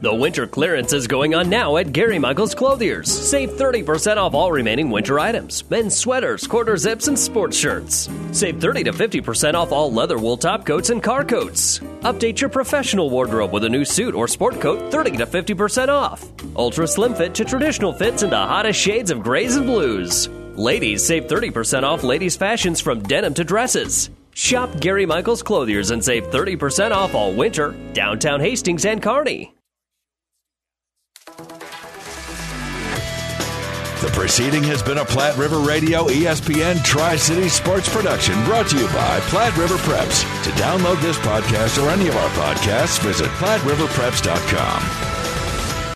The 0.00 0.14
winter 0.14 0.46
clearance 0.46 0.94
is 0.94 1.06
going 1.06 1.34
on 1.34 1.50
now 1.50 1.76
at 1.76 1.92
Gary 1.92 2.18
Michaels 2.18 2.54
Clothiers. 2.54 3.06
Save 3.06 3.50
30% 3.50 4.16
off 4.16 4.32
all 4.32 4.50
remaining 4.50 4.88
winter 4.88 5.20
items 5.20 5.62
men's 5.68 5.94
sweaters, 5.94 6.46
quarter 6.46 6.78
zips, 6.78 7.06
and 7.08 7.18
sports 7.18 7.54
shirts. 7.54 8.08
Save 8.32 8.62
30 8.62 8.84
to 8.84 8.92
50% 8.92 9.52
off 9.52 9.72
all 9.72 9.92
leather 9.92 10.16
wool 10.16 10.38
top 10.38 10.64
coats 10.64 10.88
and 10.88 11.02
car 11.02 11.22
coats. 11.22 11.80
Update 12.00 12.40
your 12.40 12.48
professional 12.48 13.10
wardrobe 13.10 13.52
with 13.52 13.64
a 13.64 13.68
new 13.68 13.84
suit 13.84 14.14
or 14.14 14.26
sport 14.26 14.58
coat 14.58 14.90
30 14.90 15.18
to 15.18 15.26
50% 15.26 15.88
off. 15.88 16.24
Ultra 16.56 16.88
slim 16.88 17.14
fit 17.14 17.34
to 17.34 17.44
traditional 17.44 17.92
fits 17.92 18.22
in 18.22 18.30
the 18.30 18.36
hottest 18.36 18.80
shades 18.80 19.10
of 19.10 19.22
grays 19.22 19.56
and 19.56 19.66
blues. 19.66 20.28
Ladies 20.56 21.06
save 21.06 21.24
30% 21.24 21.82
off 21.82 22.04
ladies' 22.04 22.36
fashions 22.36 22.80
from 22.80 23.02
denim 23.02 23.34
to 23.34 23.44
dresses. 23.44 24.08
Shop 24.32 24.70
Gary 24.80 25.04
Michaels 25.04 25.42
Clothiers 25.42 25.90
and 25.90 26.02
save 26.02 26.24
30% 26.28 26.90
off 26.90 27.14
all 27.14 27.34
winter, 27.34 27.74
downtown 27.92 28.40
Hastings 28.40 28.86
and 28.86 29.02
Kearney. 29.02 29.52
The 34.00 34.08
proceeding 34.12 34.62
has 34.64 34.82
been 34.82 34.96
a 34.96 35.04
Platte 35.04 35.36
River 35.36 35.58
Radio 35.58 36.06
ESPN 36.06 36.82
Tri 36.82 37.16
City 37.16 37.50
Sports 37.50 37.86
production 37.92 38.42
brought 38.44 38.66
to 38.70 38.78
you 38.78 38.86
by 38.86 39.20
Platte 39.24 39.54
River 39.58 39.76
Preps. 39.76 40.22
To 40.44 40.50
download 40.52 41.02
this 41.02 41.18
podcast 41.18 41.82
or 41.84 41.90
any 41.90 42.08
of 42.08 42.16
our 42.16 42.30
podcasts, 42.30 42.98
visit 43.00 43.28
PlatteRiverPreps.com. 43.32 45.19